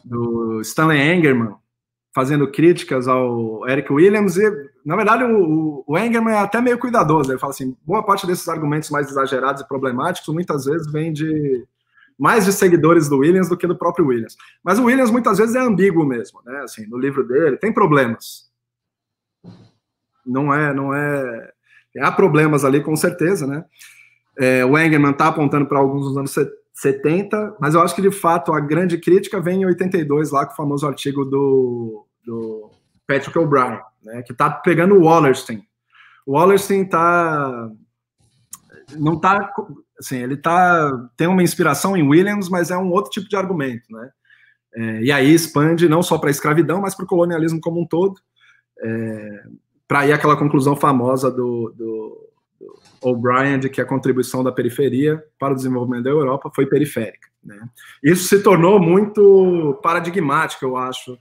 do 0.04 0.60
Stanley 0.60 1.00
Engerman, 1.00 1.56
fazendo 2.14 2.48
críticas 2.52 3.08
ao 3.08 3.68
Eric 3.68 3.92
Williams, 3.92 4.36
e, 4.36 4.48
na 4.84 4.94
verdade, 4.94 5.24
o, 5.24 5.82
o 5.84 5.98
Engerman 5.98 6.34
é 6.34 6.38
até 6.38 6.60
meio 6.60 6.78
cuidadoso, 6.78 7.32
ele 7.32 7.40
fala 7.40 7.52
assim, 7.52 7.76
boa 7.84 8.06
parte 8.06 8.28
desses 8.28 8.48
argumentos 8.48 8.90
mais 8.90 9.10
exagerados 9.10 9.60
e 9.60 9.66
problemáticos, 9.66 10.32
muitas 10.32 10.66
vezes 10.66 10.90
vem 10.92 11.12
de 11.12 11.66
mais 12.16 12.44
de 12.44 12.52
seguidores 12.52 13.08
do 13.08 13.18
Williams 13.18 13.48
do 13.48 13.56
que 13.56 13.66
do 13.66 13.76
próprio 13.76 14.06
Williams. 14.06 14.36
Mas 14.62 14.78
o 14.78 14.84
Williams, 14.84 15.10
muitas 15.10 15.38
vezes, 15.38 15.56
é 15.56 15.60
ambíguo 15.60 16.06
mesmo, 16.06 16.40
né, 16.46 16.60
assim, 16.60 16.86
no 16.86 16.96
livro 16.96 17.26
dele, 17.26 17.56
tem 17.56 17.74
problemas, 17.74 18.48
não 20.24 20.54
é, 20.54 20.72
não 20.72 20.94
é. 20.94 21.52
Há 21.98 22.12
problemas 22.12 22.64
ali, 22.64 22.84
com 22.84 22.94
certeza, 22.94 23.48
né? 23.48 23.64
É, 24.38 24.64
o 24.64 24.78
Engelman 24.78 25.12
está 25.12 25.28
apontando 25.28 25.66
para 25.66 25.78
alguns 25.78 26.06
dos 26.06 26.16
anos 26.16 26.34
70, 26.74 27.56
mas 27.58 27.74
eu 27.74 27.80
acho 27.80 27.94
que 27.94 28.02
de 28.02 28.10
fato 28.10 28.52
a 28.52 28.60
grande 28.60 28.98
crítica 28.98 29.40
vem 29.40 29.62
em 29.62 29.66
82, 29.66 30.30
lá 30.30 30.44
com 30.44 30.52
o 30.52 30.56
famoso 30.56 30.86
artigo 30.86 31.24
do, 31.24 32.06
do 32.24 32.70
Patrick 33.06 33.38
O'Brien, 33.38 33.80
né, 34.02 34.22
que 34.22 34.32
está 34.32 34.50
pegando 34.50 34.94
o 34.94 35.04
Wallerstein. 35.04 35.62
O 36.26 36.32
Wallerstein 36.32 36.82
está. 36.82 37.70
Não 38.98 39.14
está. 39.14 39.52
Assim, 39.98 40.18
ele 40.18 40.36
tá, 40.36 41.08
tem 41.16 41.26
uma 41.26 41.42
inspiração 41.42 41.96
em 41.96 42.06
Williams, 42.06 42.50
mas 42.50 42.70
é 42.70 42.76
um 42.76 42.90
outro 42.90 43.10
tipo 43.10 43.28
de 43.28 43.36
argumento, 43.36 43.90
né? 43.90 44.10
É, 44.74 45.02
e 45.04 45.10
aí 45.10 45.32
expande 45.32 45.88
não 45.88 46.02
só 46.02 46.18
para 46.18 46.28
a 46.28 46.30
escravidão, 46.30 46.82
mas 46.82 46.94
para 46.94 47.04
o 47.04 47.08
colonialismo 47.08 47.60
como 47.60 47.80
um 47.80 47.86
todo. 47.86 48.20
É, 48.82 49.44
para 49.88 50.06
ir 50.06 50.12
aquela 50.12 50.36
conclusão 50.36 50.76
famosa 50.76 51.30
do, 51.30 51.72
do 51.74 52.25
O'Brien 53.10 53.58
de 53.58 53.68
que 53.68 53.80
a 53.80 53.84
contribuição 53.84 54.42
da 54.42 54.52
periferia 54.52 55.22
para 55.38 55.52
o 55.52 55.56
desenvolvimento 55.56 56.04
da 56.04 56.10
Europa 56.10 56.50
foi 56.54 56.66
periférica. 56.66 57.28
Né? 57.44 57.58
Isso 58.02 58.24
se 58.28 58.42
tornou 58.42 58.80
muito 58.80 59.78
paradigmático, 59.82 60.64
eu 60.64 60.76
acho, 60.76 61.18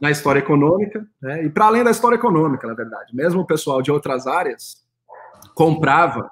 na 0.00 0.10
história 0.10 0.40
econômica, 0.40 1.06
né? 1.20 1.44
e 1.44 1.50
para 1.50 1.66
além 1.66 1.84
da 1.84 1.90
história 1.90 2.16
econômica, 2.16 2.66
na 2.66 2.74
verdade. 2.74 3.14
Mesmo 3.14 3.40
o 3.40 3.46
pessoal 3.46 3.80
de 3.80 3.90
outras 3.90 4.26
áreas 4.26 4.84
comprava 5.54 6.30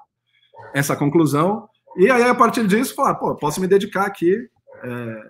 essa 0.73 0.95
conclusão, 0.95 1.69
e 1.95 2.11
aí, 2.11 2.23
a 2.23 2.35
partir 2.35 2.67
disso, 2.67 2.93
falar, 2.93 3.15
pô, 3.15 3.33
posso 3.35 3.59
me 3.59 3.67
dedicar 3.67 4.05
aqui, 4.05 4.47
é, 4.83 5.21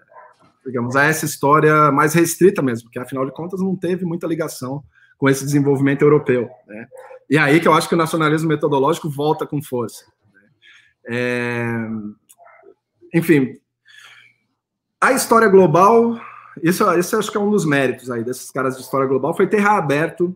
digamos, 0.66 0.98
a 0.98 1.06
essa 1.06 1.24
história 1.24 1.92
mais 1.92 2.14
restrita 2.14 2.62
mesmo, 2.62 2.86
porque 2.86 3.00
afinal 3.00 3.26
de 3.26 3.32
contas 3.32 3.62
não 3.62 3.74
teve 3.74 4.04
muita 4.04 4.28
ligação 4.28 4.84
com 5.18 5.30
esse 5.30 5.46
desenvolvimento 5.46 6.02
europeu. 6.02 6.50
Né? 6.68 6.88
E 7.30 7.38
é 7.38 7.40
aí 7.40 7.60
que 7.60 7.68
eu 7.68 7.74
acho 7.74 7.90
que 7.90 7.96
o 7.96 7.98
nacionalismo 7.98 8.48
metodológico 8.48 9.10
volta 9.10 9.46
com 9.46 9.62
força. 9.62 10.06
É... 11.06 11.66
Enfim, 13.14 13.54
a 15.00 15.14
história 15.14 15.48
global 15.48 16.20
isso, 16.64 16.92
isso 16.94 17.18
acho 17.18 17.32
que 17.32 17.38
é 17.38 17.40
um 17.40 17.50
dos 17.50 17.66
méritos 17.66 18.10
aí 18.10 18.24
desses 18.24 18.52
caras 18.52 18.76
de 18.76 18.82
história 18.82 19.08
global, 19.08 19.36
foi 19.36 19.48
ter 19.48 19.60
reaberto 19.60 20.36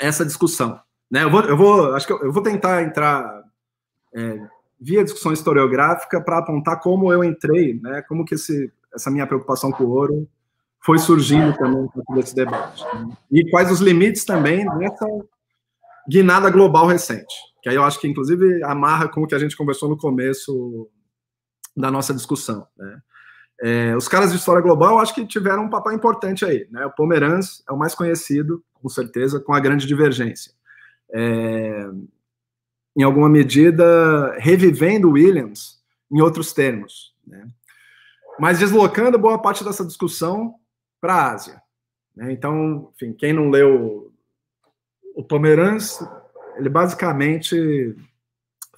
essa 0.00 0.24
discussão. 0.24 0.80
Né? 1.10 1.24
Eu, 1.24 1.30
vou, 1.30 1.40
eu 1.42 1.56
vou, 1.56 1.94
acho 1.94 2.06
que 2.06 2.12
eu, 2.12 2.20
eu 2.22 2.32
vou 2.32 2.42
tentar 2.42 2.82
entrar 2.82 3.42
é, 4.14 4.46
via 4.80 5.04
discussão 5.04 5.32
historiográfica 5.32 6.20
para 6.20 6.38
apontar 6.38 6.80
como 6.80 7.12
eu 7.12 7.22
entrei, 7.22 7.78
né? 7.80 8.02
como 8.02 8.24
que 8.24 8.34
esse, 8.34 8.72
essa 8.94 9.10
minha 9.10 9.26
preocupação 9.26 9.70
com 9.70 9.84
o 9.84 9.90
ouro 9.90 10.28
foi 10.84 10.98
surgindo 10.98 11.56
também 11.56 11.88
desse 12.14 12.34
debate. 12.34 12.84
Né? 12.84 13.16
E 13.30 13.50
quais 13.50 13.70
os 13.70 13.80
limites 13.80 14.24
também 14.24 14.66
dessa 14.78 15.06
guinada 16.08 16.50
global 16.50 16.86
recente, 16.86 17.34
que 17.62 17.68
aí 17.68 17.76
eu 17.76 17.84
acho 17.84 18.00
que, 18.00 18.08
inclusive, 18.08 18.62
amarra 18.64 19.08
com 19.08 19.22
o 19.22 19.26
que 19.26 19.34
a 19.34 19.38
gente 19.38 19.56
conversou 19.56 19.88
no 19.88 19.96
começo 19.96 20.88
da 21.76 21.90
nossa 21.90 22.12
discussão. 22.12 22.66
Né? 22.76 23.00
É, 23.62 23.96
os 23.96 24.08
caras 24.08 24.30
de 24.30 24.36
história 24.38 24.60
global, 24.60 24.94
eu 24.94 24.98
acho 24.98 25.14
que 25.14 25.26
tiveram 25.26 25.64
um 25.64 25.70
papel 25.70 25.92
importante 25.92 26.44
aí. 26.44 26.66
Né? 26.70 26.84
O 26.84 26.90
Pomeranz 26.90 27.62
é 27.68 27.72
o 27.72 27.78
mais 27.78 27.94
conhecido, 27.94 28.62
com 28.74 28.88
certeza, 28.88 29.40
com 29.40 29.54
a 29.54 29.60
grande 29.60 29.86
divergência. 29.86 30.52
É, 31.14 31.88
em 32.96 33.02
alguma 33.02 33.28
medida, 33.28 34.34
revivendo 34.38 35.10
Williams 35.10 35.80
em 36.10 36.20
outros 36.20 36.52
termos. 36.52 37.14
Né? 37.26 37.46
Mas 38.38 38.58
deslocando 38.58 39.18
boa 39.18 39.40
parte 39.40 39.64
dessa 39.64 39.84
discussão 39.84 40.54
para 41.00 41.14
a 41.14 41.32
Ásia. 41.32 41.62
Né? 42.14 42.32
Então, 42.32 42.90
enfim, 42.94 43.12
quem 43.12 43.32
não 43.32 43.48
leu 43.48 44.11
o 45.14 45.24
Pomeranz, 45.24 45.98
ele 46.56 46.68
basicamente 46.68 47.96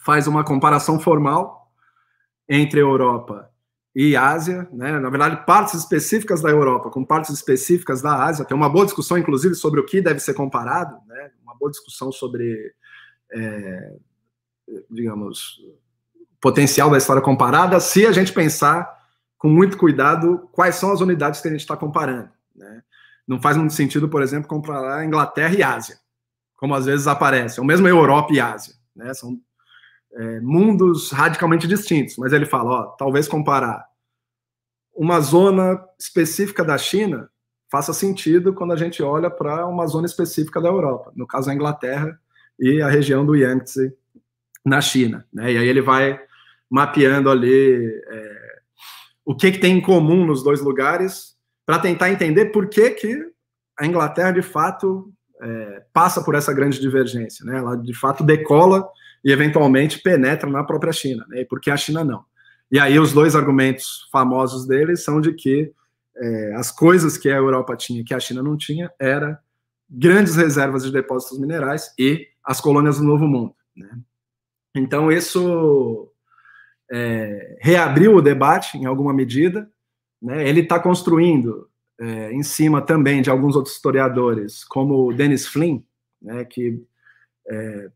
faz 0.01 0.27
uma 0.27 0.45
comparação 0.45 1.01
formal 1.01 1.71
entre 2.49 2.81
Europa 2.81 3.51
e 3.95 4.17
Ásia, 4.17 4.69
né? 4.73 4.99
na 4.99 5.09
verdade, 5.09 5.47
partes 5.47 5.75
específicas 5.75 6.43
da 6.43 6.51
Europa 6.51 6.91
com 6.91 7.05
partes 7.05 7.31
específicas 7.31 8.03
da 8.03 8.25
Ásia. 8.25 8.45
Tem 8.45 8.57
uma 8.57 8.69
boa 8.69 8.85
discussão, 8.85 9.17
inclusive, 9.17 9.55
sobre 9.55 9.81
o 9.81 9.87
que 9.87 10.01
deve 10.01 10.19
ser 10.19 10.35
comparado, 10.35 10.97
né? 11.07 11.31
uma 11.43 11.55
boa 11.55 11.71
discussão 11.71 12.11
sobre, 12.11 12.75
é, 13.33 13.93
digamos, 14.91 15.61
potencial 16.41 16.91
da 16.91 16.99
história 16.99 17.23
comparada, 17.23 17.79
se 17.79 18.05
a 18.05 18.13
gente 18.13 18.33
pensar 18.33 18.93
com 19.39 19.49
muito 19.49 19.79
cuidado 19.79 20.49
quais 20.53 20.75
são 20.75 20.93
as 20.93 21.01
unidades 21.01 21.41
que 21.41 21.49
a 21.49 21.51
gente 21.51 21.61
está 21.61 21.77
comparando. 21.77 22.31
Né? 22.55 22.83
Não 23.27 23.41
faz 23.41 23.57
muito 23.57 23.73
sentido, 23.73 24.09
por 24.09 24.23
exemplo, 24.23 24.49
comparar 24.49 25.05
Inglaterra 25.05 25.55
e 25.55 25.63
Ásia, 25.63 25.99
como 26.57 26.75
às 26.75 26.87
vezes 26.87 27.07
aparece, 27.07 27.61
ou 27.61 27.67
mesmo 27.67 27.87
Europa 27.89 28.33
e 28.33 28.41
Ásia. 28.41 28.75
Né? 28.95 29.13
São 29.15 29.39
é, 30.13 30.41
mundos 30.41 31.11
radicalmente 31.11 31.67
distintos, 31.67 32.17
mas 32.17 32.33
ele 32.33 32.47
fala, 32.47 32.71
ó, 32.71 32.83
talvez 32.97 33.27
comparar 33.27 33.85
uma 34.95 35.21
zona 35.21 35.83
específica 35.99 36.65
da 36.65 36.79
China 36.79 37.29
faça 37.71 37.93
sentido 37.93 38.55
quando 38.55 38.73
a 38.73 38.77
gente 38.77 39.03
olha 39.03 39.29
para 39.29 39.67
uma 39.67 39.87
zona 39.87 40.07
específica 40.07 40.61
da 40.61 40.69
Europa, 40.69 41.13
no 41.17 41.27
caso 41.27 41.51
a 41.51 41.55
Inglaterra 41.55 42.17
e 42.59 42.81
a 42.81 42.89
região 42.89 43.27
do 43.27 43.35
Yangtze 43.35 43.93
na 44.65 44.81
China, 44.81 45.27
né? 45.33 45.53
E 45.53 45.59
aí 45.59 45.67
ele 45.67 45.83
vai 45.83 46.21
mapeando 46.71 47.29
ali 47.29 47.85
é, 48.09 48.59
o 49.25 49.35
que, 49.35 49.53
que 49.53 49.59
tem 49.59 49.79
em 49.79 49.81
comum 49.81 50.25
nos 50.25 50.43
dois 50.43 50.61
lugares 50.61 51.37
para 51.67 51.79
tentar 51.79 52.11
entender 52.11 52.47
por 52.47 52.69
que, 52.69 52.91
que 52.91 53.33
a 53.79 53.87
Inglaterra 53.87 54.33
de 54.33 54.43
fato 54.43 55.13
é, 55.45 55.83
passa 55.93 56.23
por 56.23 56.35
essa 56.35 56.55
grande 56.55 56.81
divergência, 56.81 57.45
né? 57.45 57.59
Ela 57.59 57.77
de 57.77 57.93
fato 57.95 58.25
decola 58.25 58.89
e 59.23 59.31
eventualmente 59.31 60.01
penetra 60.01 60.49
na 60.49 60.65
própria 60.65 60.93
China, 60.93 61.27
né? 61.29 61.43
E 61.43 61.45
por 61.45 61.61
que 61.61 61.71
a 61.71 61.77
China 61.77 62.03
não? 62.03 62.25
E 62.73 62.79
aí 62.79 62.99
os 62.99 63.13
dois 63.13 63.37
argumentos 63.37 64.09
famosos 64.11 64.67
deles 64.67 65.05
são 65.05 65.21
de 65.21 65.35
que 65.35 65.71
é, 66.17 66.55
as 66.55 66.73
coisas 66.73 67.19
que 67.19 67.31
a 67.31 67.37
Europa 67.37 67.77
tinha 67.77 68.03
que 68.05 68.15
a 68.15 68.21
China 68.21 68.43
não 68.43 68.57
tinha 68.57 68.91
era 68.99 69.39
grandes 69.89 70.35
reservas 70.35 70.83
de 70.83 70.91
depósitos 70.91 71.39
minerais 71.39 71.93
e 71.99 72.27
as 72.43 72.61
colônias 72.61 72.99
do 72.99 73.05
Novo 73.05 73.27
Mundo. 73.27 73.55
Né? 73.77 73.99
Então 74.75 75.13
isso 75.13 76.11
é, 76.91 77.59
reabriu 77.61 78.17
o 78.17 78.23
debate 78.23 78.79
em 78.79 78.87
alguma 78.87 79.13
medida. 79.13 79.71
Né? 80.23 80.49
Ele 80.49 80.61
está 80.61 80.81
construindo 80.81 81.69
é, 82.01 82.33
em 82.33 82.43
cima 82.43 82.81
também 82.81 83.23
de 83.23 83.31
alguns 83.31 83.57
outros 83.57 83.75
historiadores, 83.75 84.65
como 84.65 85.13
Dennis 85.13 85.47
Flynn, 85.47 85.81
né, 86.21 86.45
que 86.45 86.83
é, 87.49 87.91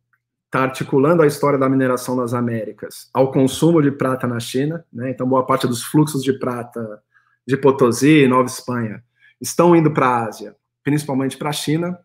está 0.49 0.63
articulando 0.63 1.23
a 1.23 1.27
história 1.27 1.59
da 1.59 1.69
mineração 1.69 2.17
nas 2.17 2.33
Américas 2.33 3.11
ao 3.13 3.31
consumo 3.31 3.83
de 3.83 3.91
prata 3.91 4.27
na 4.27 4.41
China, 4.41 4.85
né? 4.93 5.11
então 5.11 5.29
boa 5.29 5.45
parte 5.45 5.67
dos 5.67 5.85
fluxos 5.85 6.23
de 6.23 6.33
prata 6.39 7.03
de 7.47 7.57
Potosí, 7.57 8.27
Nova 8.27 8.47
Espanha, 8.47 9.03
estão 9.41 9.77
indo 9.77 9.93
para 9.93 10.07
a 10.07 10.27
Ásia, 10.27 10.57
principalmente 10.83 11.37
para 11.37 11.51
a 11.51 11.53
China. 11.53 11.99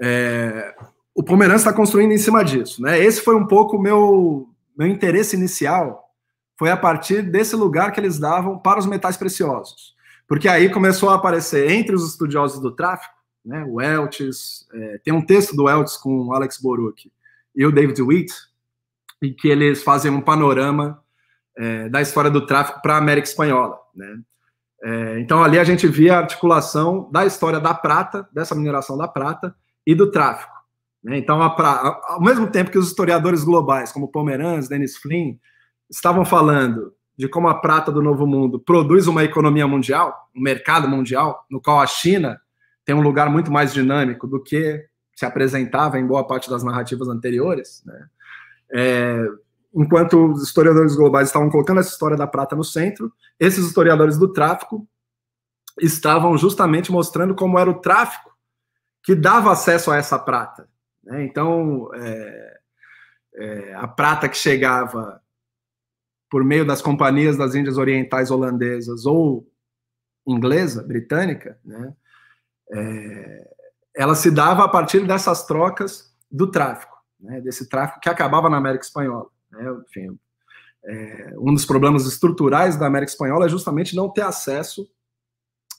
É, 0.00 0.74
o 1.14 1.22
Pomeranz 1.22 1.60
está 1.60 1.72
construindo 1.72 2.12
em 2.12 2.18
cima 2.18 2.44
disso, 2.44 2.82
né? 2.82 2.98
Esse 2.98 3.20
foi 3.20 3.36
um 3.36 3.46
pouco 3.46 3.76
o 3.76 3.80
meu, 3.80 4.48
meu 4.76 4.88
interesse 4.88 5.36
inicial, 5.36 6.12
foi 6.58 6.70
a 6.70 6.76
partir 6.76 7.22
desse 7.22 7.54
lugar 7.54 7.92
que 7.92 8.00
eles 8.00 8.18
davam 8.18 8.58
para 8.58 8.78
os 8.78 8.86
metais 8.86 9.16
preciosos, 9.16 9.93
porque 10.26 10.48
aí 10.48 10.68
começou 10.70 11.10
a 11.10 11.14
aparecer 11.14 11.70
entre 11.70 11.94
os 11.94 12.08
estudiosos 12.08 12.60
do 12.60 12.70
tráfico 12.70 13.14
né, 13.44 13.64
o 13.68 13.80
Eltis, 13.80 14.66
é, 14.72 14.98
tem 15.04 15.12
um 15.12 15.24
texto 15.24 15.54
do 15.54 15.68
Eltis 15.68 15.96
com 15.96 16.28
o 16.28 16.32
Alex 16.32 16.58
Boruch 16.60 17.12
e 17.54 17.66
o 17.66 17.70
David 17.70 18.00
Witt, 18.00 18.32
em 19.22 19.34
que 19.34 19.48
eles 19.48 19.82
fazem 19.82 20.10
um 20.10 20.20
panorama 20.20 21.02
é, 21.56 21.88
da 21.88 22.00
história 22.00 22.30
do 22.30 22.46
tráfico 22.46 22.80
para 22.80 22.94
a 22.94 22.98
América 22.98 23.28
Espanhola. 23.28 23.78
Né? 23.94 24.18
É, 24.82 25.20
então 25.20 25.44
ali 25.44 25.58
a 25.58 25.64
gente 25.64 25.86
via 25.86 26.14
a 26.14 26.20
articulação 26.20 27.10
da 27.12 27.26
história 27.26 27.60
da 27.60 27.74
prata, 27.74 28.26
dessa 28.32 28.54
mineração 28.54 28.96
da 28.96 29.06
prata 29.06 29.54
e 29.86 29.94
do 29.94 30.10
tráfico. 30.10 30.54
Né? 31.02 31.18
Então, 31.18 31.42
a 31.42 32.02
ao 32.14 32.22
mesmo 32.22 32.46
tempo 32.46 32.70
que 32.70 32.78
os 32.78 32.88
historiadores 32.88 33.44
globais, 33.44 33.92
como 33.92 34.10
Pomeranz, 34.10 34.68
Dennis 34.68 34.96
Flynn, 34.96 35.36
estavam 35.90 36.24
falando 36.24 36.93
de 37.16 37.28
como 37.28 37.48
a 37.48 37.54
prata 37.54 37.92
do 37.92 38.02
Novo 38.02 38.26
Mundo 38.26 38.58
produz 38.58 39.06
uma 39.06 39.22
economia 39.22 39.66
mundial, 39.66 40.28
um 40.34 40.40
mercado 40.40 40.88
mundial, 40.88 41.44
no 41.50 41.60
qual 41.60 41.80
a 41.80 41.86
China 41.86 42.40
tem 42.84 42.94
um 42.94 43.00
lugar 43.00 43.30
muito 43.30 43.52
mais 43.52 43.72
dinâmico 43.72 44.26
do 44.26 44.42
que 44.42 44.84
se 45.14 45.24
apresentava 45.24 45.98
em 45.98 46.06
boa 46.06 46.26
parte 46.26 46.50
das 46.50 46.62
narrativas 46.62 47.08
anteriores, 47.08 47.82
né? 47.86 48.08
É, 48.72 49.26
enquanto 49.74 50.32
os 50.32 50.42
historiadores 50.42 50.96
globais 50.96 51.28
estavam 51.28 51.50
colocando 51.50 51.80
essa 51.80 51.90
história 51.90 52.16
da 52.16 52.26
prata 52.26 52.56
no 52.56 52.64
centro, 52.64 53.12
esses 53.38 53.64
historiadores 53.64 54.16
do 54.18 54.32
tráfico 54.32 54.86
estavam 55.80 56.36
justamente 56.38 56.92
mostrando 56.92 57.34
como 57.34 57.58
era 57.58 57.70
o 57.70 57.80
tráfico 57.80 58.32
que 59.02 59.14
dava 59.14 59.52
acesso 59.52 59.90
a 59.90 59.96
essa 59.96 60.18
prata. 60.18 60.68
Né? 61.02 61.24
Então, 61.24 61.90
é, 61.94 62.60
é, 63.36 63.74
a 63.74 63.86
prata 63.86 64.28
que 64.28 64.36
chegava 64.36 65.20
por 66.34 66.42
meio 66.42 66.66
das 66.66 66.82
companhias 66.82 67.36
das 67.36 67.54
Índias 67.54 67.78
Orientais 67.78 68.28
holandesas 68.28 69.06
ou 69.06 69.48
inglesa, 70.26 70.82
britânica, 70.82 71.56
né? 71.64 71.94
é, 72.72 73.54
ela 73.94 74.16
se 74.16 74.32
dava 74.32 74.64
a 74.64 74.68
partir 74.68 75.06
dessas 75.06 75.46
trocas 75.46 76.12
do 76.28 76.50
tráfico, 76.50 76.96
né, 77.20 77.40
desse 77.40 77.68
tráfico 77.68 78.00
que 78.00 78.08
acabava 78.08 78.50
na 78.50 78.56
América 78.56 78.84
Espanhola. 78.84 79.28
Né, 79.48 79.76
enfim, 79.86 80.18
é, 80.84 81.34
um 81.38 81.54
dos 81.54 81.64
problemas 81.64 82.04
estruturais 82.04 82.76
da 82.76 82.88
América 82.88 83.12
Espanhola 83.12 83.46
é 83.46 83.48
justamente 83.48 83.94
não 83.94 84.12
ter 84.12 84.22
acesso 84.22 84.90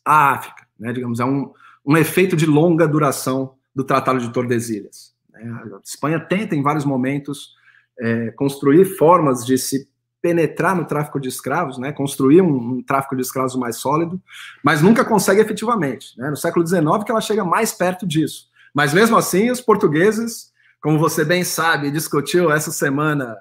à 0.06 0.36
África, 0.36 0.66
né, 0.80 0.93
digamos, 0.93 1.20
é 1.20 1.26
um, 1.26 1.53
um 1.86 1.97
efeito 1.97 2.34
de 2.34 2.45
longa 2.45 2.88
duração 2.88 3.58
do 3.76 3.84
Tratado 3.84 4.20
de 4.20 4.32
Tordesilhas. 4.32 5.14
Né. 5.32 5.43
A 5.51 5.82
Espanha 5.84 6.22
tenta, 6.22 6.56
em 6.56 6.64
vários 6.64 6.86
momentos, 6.86 7.53
é, 7.99 8.32
construir 8.32 8.86
formas 8.86 9.45
de 9.45 9.58
se 9.58 9.93
penetrar 10.26 10.76
no 10.76 10.86
tráfico 10.86 11.19
de 11.19 11.30
escravos, 11.30 11.78
né, 11.78 11.91
construir 11.91 12.41
um, 12.41 12.78
um, 12.78 12.82
tráfico 12.82 13.15
de 13.15 13.21
escravos 13.21 13.55
mais 13.55 13.76
sólido, 13.76 14.19
mas 14.63 14.82
nunca 14.82 15.05
consegue 15.05 15.39
efetivamente. 15.39 16.17
Né? 16.17 16.32
No 16.32 16.36
século 16.36 16.65
XIX 16.65 16.82
que 17.05 17.11
ela 17.11 17.21
chega 17.21 17.45
mais 17.45 17.71
perto 17.71 18.07
disso. 18.07 18.49
Mas 18.73 18.91
mesmo 18.91 19.15
assim, 19.15 19.51
os 19.51 19.61
portugueses, 19.61 20.51
como 20.82 20.97
você 20.97 21.23
bem 21.23 21.43
sabe, 21.43 21.91
discutiu 21.91 22.51
essa 22.51 22.71
semana 22.71 23.38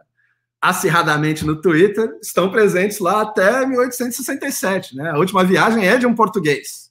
acirradamente 0.60 1.46
no 1.46 1.58
Twitter, 1.58 2.18
estão 2.20 2.50
presentes 2.50 2.98
lá 2.98 3.22
até 3.22 3.64
1867. 3.64 4.94
Né? 4.94 5.08
A 5.08 5.16
última 5.16 5.42
viagem 5.42 5.88
é 5.88 5.96
de 5.96 6.06
um 6.06 6.14
português, 6.14 6.90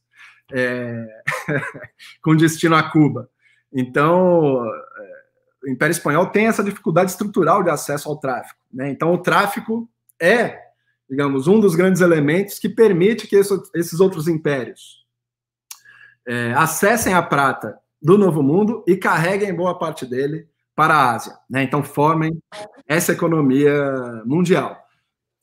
é... 0.51 1.05
com 2.19 2.35
destino 2.35 2.75
a 2.75 2.81
Cuba. 2.81 3.29
Então, 3.71 4.59
o 5.63 5.69
Império 5.69 5.91
Espanhol 5.91 6.25
tem 6.25 6.47
essa 6.47 6.63
dificuldade 6.63 7.11
estrutural 7.11 7.61
de 7.61 7.69
acesso 7.69 8.09
ao 8.09 8.17
tráfico. 8.17 8.62
Né? 8.73 8.89
Então, 8.89 9.13
o 9.13 9.17
tráfico 9.17 9.89
é, 10.21 10.59
digamos, 11.09 11.47
um 11.47 11.59
dos 11.59 11.75
grandes 11.75 12.01
elementos 12.01 12.57
que 12.57 12.69
permite 12.69 13.27
que 13.27 13.35
esses 13.35 13.99
outros 13.99 14.27
impérios 14.27 15.03
é, 16.25 16.53
acessem 16.53 17.13
a 17.13 17.21
prata 17.21 17.77
do 18.01 18.17
Novo 18.17 18.41
Mundo 18.41 18.83
e 18.87 18.95
carreguem 18.95 19.53
boa 19.53 19.77
parte 19.77 20.05
dele 20.05 20.47
para 20.75 20.95
a 20.95 21.11
Ásia. 21.13 21.33
Né? 21.49 21.63
Então, 21.63 21.83
formem 21.83 22.37
essa 22.87 23.11
economia 23.11 24.23
mundial. 24.25 24.83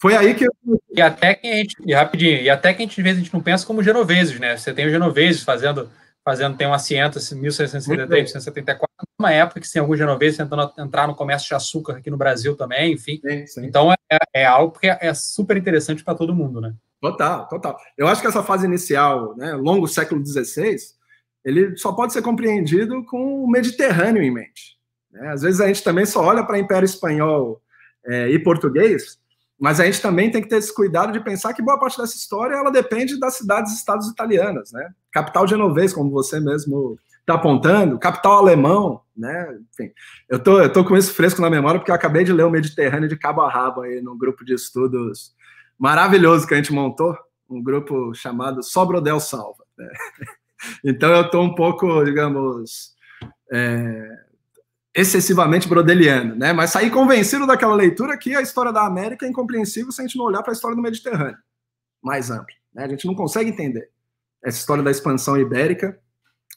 Foi 0.00 0.16
aí 0.16 0.34
que. 0.34 0.46
E 0.90 1.02
até 1.02 1.34
que 1.34 1.46
a 1.46 1.56
gente. 1.56 1.76
E 1.86 1.92
rapidinho, 1.92 2.40
e 2.40 2.48
até 2.48 2.72
que 2.72 2.82
a 2.82 2.86
gente, 2.86 2.98
às 2.98 3.04
vezes, 3.04 3.20
a 3.20 3.24
gente 3.24 3.34
não 3.34 3.42
pensa 3.42 3.66
como 3.66 3.82
genoveses, 3.82 4.40
né? 4.40 4.56
Você 4.56 4.72
tem 4.72 4.86
os 4.86 4.92
genoveses 4.92 5.42
fazendo, 5.42 5.90
fazendo 6.24 6.56
tem 6.56 6.66
uma 6.66 6.78
ciência 6.78 7.18
assim, 7.18 7.34
1673, 7.40 8.32
1674, 8.32 8.88
uma 9.18 9.32
época 9.32 9.60
que 9.60 9.70
tem 9.70 9.80
alguns 9.80 9.98
genoveses 9.98 10.36
tentando 10.36 10.72
entrar 10.78 11.06
no 11.06 11.14
comércio 11.14 11.48
de 11.48 11.54
açúcar 11.54 11.96
aqui 11.96 12.10
no 12.10 12.16
Brasil 12.16 12.56
também, 12.56 12.92
enfim. 12.92 13.20
Sim, 13.22 13.46
sim. 13.46 13.66
Então 13.66 13.92
é, 13.92 14.18
é 14.34 14.46
algo 14.46 14.78
que 14.78 14.88
é, 14.88 14.98
é 15.00 15.14
super 15.14 15.56
interessante 15.56 16.04
para 16.04 16.14
todo 16.14 16.34
mundo, 16.34 16.60
né? 16.60 16.74
Total, 17.00 17.48
total. 17.48 17.78
Eu 17.96 18.06
acho 18.06 18.20
que 18.20 18.26
essa 18.26 18.42
fase 18.42 18.66
inicial, 18.66 19.34
né, 19.36 19.54
longo 19.54 19.86
século 19.88 20.24
XVI, 20.24 20.76
ele 21.44 21.76
só 21.76 21.92
pode 21.92 22.12
ser 22.12 22.22
compreendido 22.22 23.04
com 23.06 23.44
o 23.44 23.50
Mediterrâneo 23.50 24.22
em 24.22 24.30
mente. 24.30 24.78
Né? 25.10 25.28
Às 25.28 25.42
vezes 25.42 25.60
a 25.60 25.66
gente 25.66 25.82
também 25.82 26.04
só 26.04 26.22
olha 26.22 26.44
para 26.44 26.56
o 26.56 26.58
Império 26.58 26.84
Espanhol 26.84 27.62
é, 28.04 28.28
e 28.28 28.38
português, 28.38 29.18
mas 29.60 29.78
a 29.78 29.84
gente 29.84 30.00
também 30.00 30.30
tem 30.30 30.40
que 30.40 30.48
ter 30.48 30.56
esse 30.56 30.74
cuidado 30.74 31.12
de 31.12 31.20
pensar 31.20 31.52
que 31.52 31.60
boa 31.60 31.78
parte 31.78 32.00
dessa 32.00 32.16
história 32.16 32.54
ela 32.54 32.70
depende 32.70 33.20
das 33.20 33.36
cidades 33.36 33.74
estados 33.74 34.08
italianas, 34.08 34.72
né? 34.72 34.90
Capital 35.12 35.46
genovês, 35.46 35.92
como 35.92 36.10
você 36.10 36.40
mesmo 36.40 36.98
está 37.20 37.34
apontando, 37.34 37.98
capital 37.98 38.38
alemão, 38.38 39.02
né? 39.14 39.58
Enfim, 39.70 39.92
eu 40.30 40.38
tô, 40.38 40.60
eu 40.62 40.72
tô 40.72 40.82
com 40.82 40.96
isso 40.96 41.12
fresco 41.12 41.42
na 41.42 41.50
memória 41.50 41.78
porque 41.78 41.90
eu 41.90 41.94
acabei 41.94 42.24
de 42.24 42.32
ler 42.32 42.44
o 42.44 42.50
Mediterrâneo 42.50 43.08
de 43.08 43.18
cabo 43.18 43.42
a 43.42 43.50
rabo 43.50 43.82
aí 43.82 44.00
no 44.00 44.16
grupo 44.16 44.46
de 44.46 44.54
estudos 44.54 45.34
maravilhoso 45.78 46.46
que 46.46 46.54
a 46.54 46.56
gente 46.56 46.72
montou, 46.72 47.16
um 47.48 47.62
grupo 47.62 48.14
chamado 48.14 48.62
Sobrodel 48.62 49.20
Salva. 49.20 49.64
Né? 49.76 49.88
Então 50.84 51.10
eu 51.10 51.22
estou 51.22 51.42
um 51.42 51.54
pouco, 51.54 52.04
digamos, 52.04 52.94
é, 53.50 54.10
excessivamente 54.94 55.68
brodeliano, 55.68 56.34
né? 56.34 56.52
Mas 56.52 56.70
saí 56.70 56.90
convencido 56.90 57.46
daquela 57.46 57.74
leitura 57.74 58.18
que 58.18 58.34
a 58.34 58.42
história 58.42 58.72
da 58.72 58.84
América 58.84 59.24
é 59.24 59.28
incompreensível 59.28 59.92
se 59.92 60.00
a 60.00 60.06
gente 60.06 60.18
não 60.18 60.24
olhar 60.24 60.42
para 60.42 60.52
a 60.52 60.54
história 60.54 60.76
do 60.76 60.82
Mediterrâneo, 60.82 61.38
mais 62.02 62.30
ampla. 62.30 62.54
Né? 62.74 62.84
A 62.84 62.88
gente 62.88 63.06
não 63.06 63.14
consegue 63.14 63.50
entender 63.50 63.88
essa 64.42 64.58
história 64.58 64.82
da 64.82 64.90
expansão 64.90 65.36
ibérica 65.38 65.98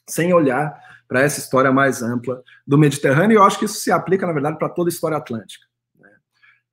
sem 0.08 0.32
olhar 0.32 0.74
para 1.06 1.22
essa 1.22 1.38
história 1.38 1.70
mais 1.70 2.02
ampla 2.02 2.42
do 2.66 2.78
Mediterrâneo. 2.78 3.34
E 3.34 3.36
eu 3.36 3.44
acho 3.44 3.58
que 3.58 3.66
isso 3.66 3.80
se 3.80 3.92
aplica, 3.92 4.26
na 4.26 4.32
verdade, 4.32 4.58
para 4.58 4.68
toda 4.68 4.88
a 4.88 4.92
história 4.92 5.16
atlântica. 5.16 5.66
Né? 5.98 6.10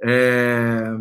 É... 0.03 0.91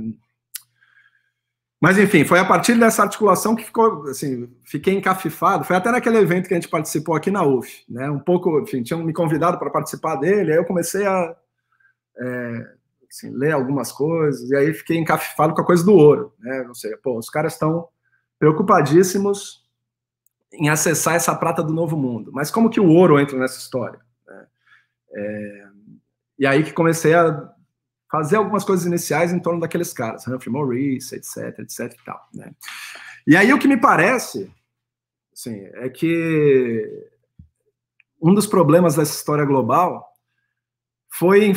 Mas, 1.80 1.96
enfim, 1.96 2.26
foi 2.26 2.38
a 2.38 2.44
partir 2.44 2.78
dessa 2.78 3.02
articulação 3.02 3.56
que 3.56 3.64
ficou, 3.64 4.02
assim, 4.02 4.50
fiquei 4.64 4.94
encafifado. 4.94 5.64
Foi 5.64 5.74
até 5.74 5.90
naquele 5.90 6.18
evento 6.18 6.46
que 6.46 6.52
a 6.52 6.60
gente 6.60 6.68
participou 6.68 7.14
aqui 7.14 7.30
na 7.30 7.42
UF, 7.42 7.84
né? 7.88 8.10
Um 8.10 8.18
pouco, 8.18 8.60
enfim, 8.60 8.82
tinham 8.82 9.02
me 9.02 9.14
convidado 9.14 9.58
para 9.58 9.70
participar 9.70 10.16
dele, 10.16 10.52
aí 10.52 10.58
eu 10.58 10.64
comecei 10.66 11.06
a 11.06 11.34
é, 12.18 12.66
assim, 13.10 13.30
ler 13.30 13.52
algumas 13.52 13.90
coisas, 13.90 14.50
e 14.50 14.56
aí 14.56 14.74
fiquei 14.74 14.98
encafifado 14.98 15.54
com 15.54 15.62
a 15.62 15.64
coisa 15.64 15.82
do 15.82 15.94
ouro, 15.94 16.34
né? 16.38 16.64
Não 16.64 16.74
sei, 16.74 16.94
pô, 16.98 17.18
os 17.18 17.30
caras 17.30 17.54
estão 17.54 17.88
preocupadíssimos 18.38 19.64
em 20.52 20.68
acessar 20.68 21.14
essa 21.14 21.34
prata 21.34 21.62
do 21.62 21.72
novo 21.72 21.96
mundo. 21.96 22.30
Mas 22.32 22.50
como 22.50 22.68
que 22.68 22.80
o 22.80 22.88
ouro 22.88 23.18
entra 23.18 23.38
nessa 23.38 23.58
história? 23.58 24.00
Né? 24.26 24.46
É, 25.14 25.66
e 26.40 26.46
aí 26.46 26.62
que 26.62 26.72
comecei 26.72 27.14
a 27.14 27.50
fazer 28.10 28.36
algumas 28.36 28.64
coisas 28.64 28.86
iniciais 28.86 29.32
em 29.32 29.38
torno 29.38 29.60
daqueles 29.60 29.92
caras, 29.92 30.26
Humphrey 30.26 30.52
Morris, 30.52 31.12
etc, 31.12 31.58
etc 31.60 31.92
e 31.92 32.04
tal, 32.04 32.28
né? 32.34 32.52
E 33.26 33.36
aí 33.36 33.52
o 33.52 33.58
que 33.58 33.68
me 33.68 33.76
parece, 33.76 34.50
assim, 35.32 35.64
é 35.74 35.88
que 35.88 37.08
um 38.20 38.34
dos 38.34 38.46
problemas 38.46 38.96
dessa 38.96 39.14
história 39.14 39.44
global 39.44 40.12
foi 41.08 41.52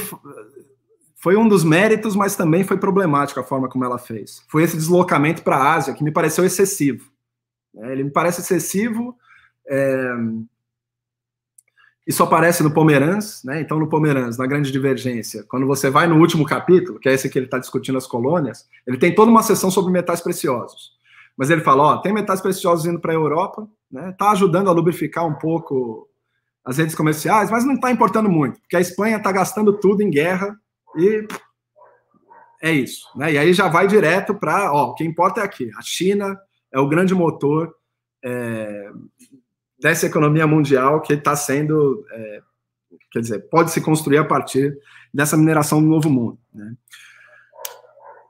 foi 1.16 1.38
um 1.38 1.48
dos 1.48 1.64
méritos, 1.64 2.18
mas 2.18 2.36
também 2.36 2.66
foi 2.66 2.78
problemático 2.78 3.40
a 3.40 3.46
forma 3.46 3.70
como 3.70 3.86
ela 3.86 3.98
fez. 3.98 4.44
Foi 4.50 4.62
esse 4.62 4.76
deslocamento 4.76 5.42
para 5.42 5.56
a 5.56 5.74
Ásia 5.74 5.94
que 5.94 6.04
me 6.04 6.12
pareceu 6.12 6.44
excessivo. 6.44 7.10
Né? 7.74 7.94
Ele 7.94 8.04
me 8.04 8.12
parece 8.12 8.42
excessivo. 8.42 9.18
É, 9.66 10.14
isso 12.06 12.22
aparece 12.22 12.62
no 12.62 12.74
Pomerans, 12.74 13.42
né? 13.46 13.62
Então, 13.62 13.80
no 13.80 13.88
Pomerans, 13.88 14.38
na 14.38 14.46
Grande 14.46 14.72
Divergência, 14.72 15.44
quando 15.48 15.66
você 15.66 15.90
vai 15.90 16.06
no 16.06 16.18
último 16.18 16.46
capítulo, 16.46 17.00
que 17.00 17.08
é 17.08 17.14
esse 17.14 17.30
que 17.30 17.40
ele 17.40 17.46
está 17.46 17.58
discutindo 17.58 17.98
as 17.98 18.06
colônias, 18.06 18.68
ele 18.86 18.98
tem 18.98 19.16
toda 19.16 19.32
uma 19.32 19.42
sessão 19.42 19.72
sobre 19.72 19.92
metais 19.92 20.20
preciosos. 20.20 20.92
Mas 21.38 21.50
ele 21.50 21.62
fala: 21.62 21.84
ó, 21.84 21.98
tem 21.98 22.14
metais 22.14 22.42
preciosos 22.42 22.86
indo 22.86 23.00
para 23.00 23.14
a 23.14 23.16
Europa, 23.16 23.68
né? 23.90 24.14
Tá 24.18 24.32
ajudando 24.32 24.70
a 24.70 24.74
lubrificar 24.74 25.26
um 25.26 25.36
pouco 25.36 26.10
as 26.66 26.78
redes 26.78 26.96
comerciais, 26.96 27.50
mas 27.50 27.66
não 27.66 27.76
está 27.76 27.92
importando 27.92 28.30
muito, 28.30 28.60
porque 28.62 28.78
a 28.78 28.82
Espanha 28.82 29.18
está 29.18 29.32
gastando 29.32 29.74
tudo 29.74 30.02
em 30.02 30.10
guerra 30.10 30.58
e 30.96 31.28
é 32.62 32.72
isso, 32.72 33.06
né? 33.16 33.34
E 33.34 33.38
aí 33.38 33.54
já 33.54 33.68
vai 33.68 33.88
direto 33.88 34.34
para, 34.34 34.72
ó, 34.72 34.92
o 34.92 34.96
que 34.96 35.04
importa 35.04 35.42
é 35.42 35.44
aqui. 35.44 35.70
A 35.78 35.82
China 35.82 36.38
é 36.72 36.80
o 36.80 36.88
grande 36.88 37.14
motor 37.14 37.74
é, 38.24 38.90
dessa 39.84 40.06
economia 40.06 40.48
mundial 40.48 41.02
que 41.02 41.12
está 41.12 41.36
sendo, 41.36 42.06
é, 42.10 42.42
quer 43.12 43.20
dizer, 43.20 43.40
pode 43.50 43.70
se 43.70 43.82
construir 43.82 44.18
a 44.18 44.24
partir 44.24 44.74
dessa 45.14 45.36
mineração 45.36 45.82
do 45.82 45.90
novo 45.90 46.10
mundo. 46.10 46.40
Né? 46.54 46.74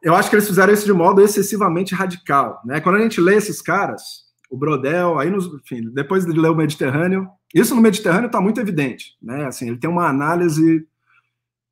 Eu 0.02 0.16
acho 0.16 0.32
que 0.32 0.36
eles 0.36 0.48
fizeram 0.48 0.74
isso 0.74 0.84
de 0.84 0.92
modo 0.92 1.22
excessivamente 1.22 1.94
radical. 1.94 2.60
Né? 2.66 2.82
Quando 2.82 2.96
a 2.96 3.02
gente 3.02 3.22
lê 3.22 3.36
esses 3.36 3.62
caras, 3.62 4.24
o 4.50 4.58
Brodel, 4.58 5.20
aí 5.20 5.30
nos, 5.30 5.46
enfim, 5.46 5.92
depois 5.94 6.26
de 6.26 6.32
ler 6.32 6.50
o 6.50 6.56
Mediterrâneo, 6.56 7.30
isso 7.54 7.76
no 7.76 7.82
Mediterrâneo 7.82 8.26
está 8.26 8.42
muito 8.42 8.60
evidente. 8.60 9.16
Né? 9.22 9.46
Assim, 9.46 9.68
ele 9.68 9.78
tem 9.78 9.90
uma 9.90 10.08
análise 10.08 10.88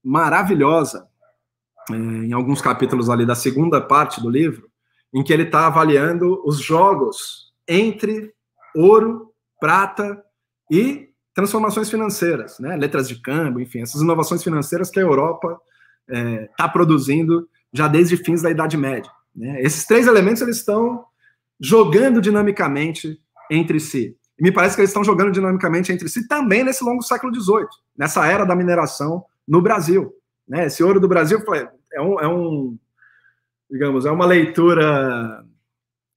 maravilhosa 0.04 1.08
é, 1.90 1.96
em 1.96 2.34
alguns 2.34 2.62
capítulos 2.62 3.10
ali 3.10 3.26
da 3.26 3.36
segunda 3.36 3.82
parte 3.82 4.22
do 4.22 4.30
livro, 4.30 4.70
em 5.12 5.24
que 5.24 5.34
ele 5.34 5.44
está 5.44 5.66
avaliando 5.66 6.40
os 6.46 6.60
jogos 6.60 7.52
entre 7.68 8.32
ouro 8.76 9.31
prata 9.62 10.22
e 10.70 11.10
transformações 11.34 11.90
financeiras, 11.90 12.60
né? 12.60 12.76
letras 12.76 13.08
de 13.08 13.22
câmbio, 13.22 13.62
enfim, 13.62 13.82
essas 13.82 14.02
inovações 14.02 14.44
financeiras 14.44 14.90
que 14.90 15.00
a 15.00 15.04
Europa 15.04 15.58
está 16.10 16.20
é, 16.20 16.50
tá 16.58 16.68
produzindo 16.68 17.48
já 17.72 17.88
desde 17.88 18.18
fins 18.18 18.42
da 18.42 18.50
Idade 18.50 18.76
Média. 18.76 19.10
Né? 19.34 19.62
Esses 19.62 19.86
três 19.86 20.08
elementos 20.08 20.42
eles 20.42 20.58
estão 20.58 21.06
jogando 21.60 22.20
dinamicamente 22.20 23.22
entre 23.50 23.80
si. 23.80 24.18
E 24.38 24.44
me 24.44 24.52
parece 24.52 24.76
que 24.76 24.82
eles 24.82 24.90
estão 24.90 25.04
jogando 25.04 25.32
dinamicamente 25.32 25.92
entre 25.92 26.10
si 26.10 26.28
também 26.28 26.64
nesse 26.64 26.84
longo 26.84 27.04
século 27.04 27.34
XVIII, 27.34 27.68
nessa 27.96 28.26
era 28.26 28.44
da 28.44 28.56
mineração 28.56 29.24
no 29.48 29.62
Brasil. 29.62 30.12
Né? 30.48 30.66
Esse 30.66 30.84
ouro 30.84 31.00
do 31.00 31.08
Brasil 31.08 31.40
é 31.94 32.02
um, 32.02 32.20
é 32.20 32.28
um 32.28 32.78
digamos, 33.70 34.06
é 34.06 34.12
uma 34.12 34.26
leitura 34.26 35.46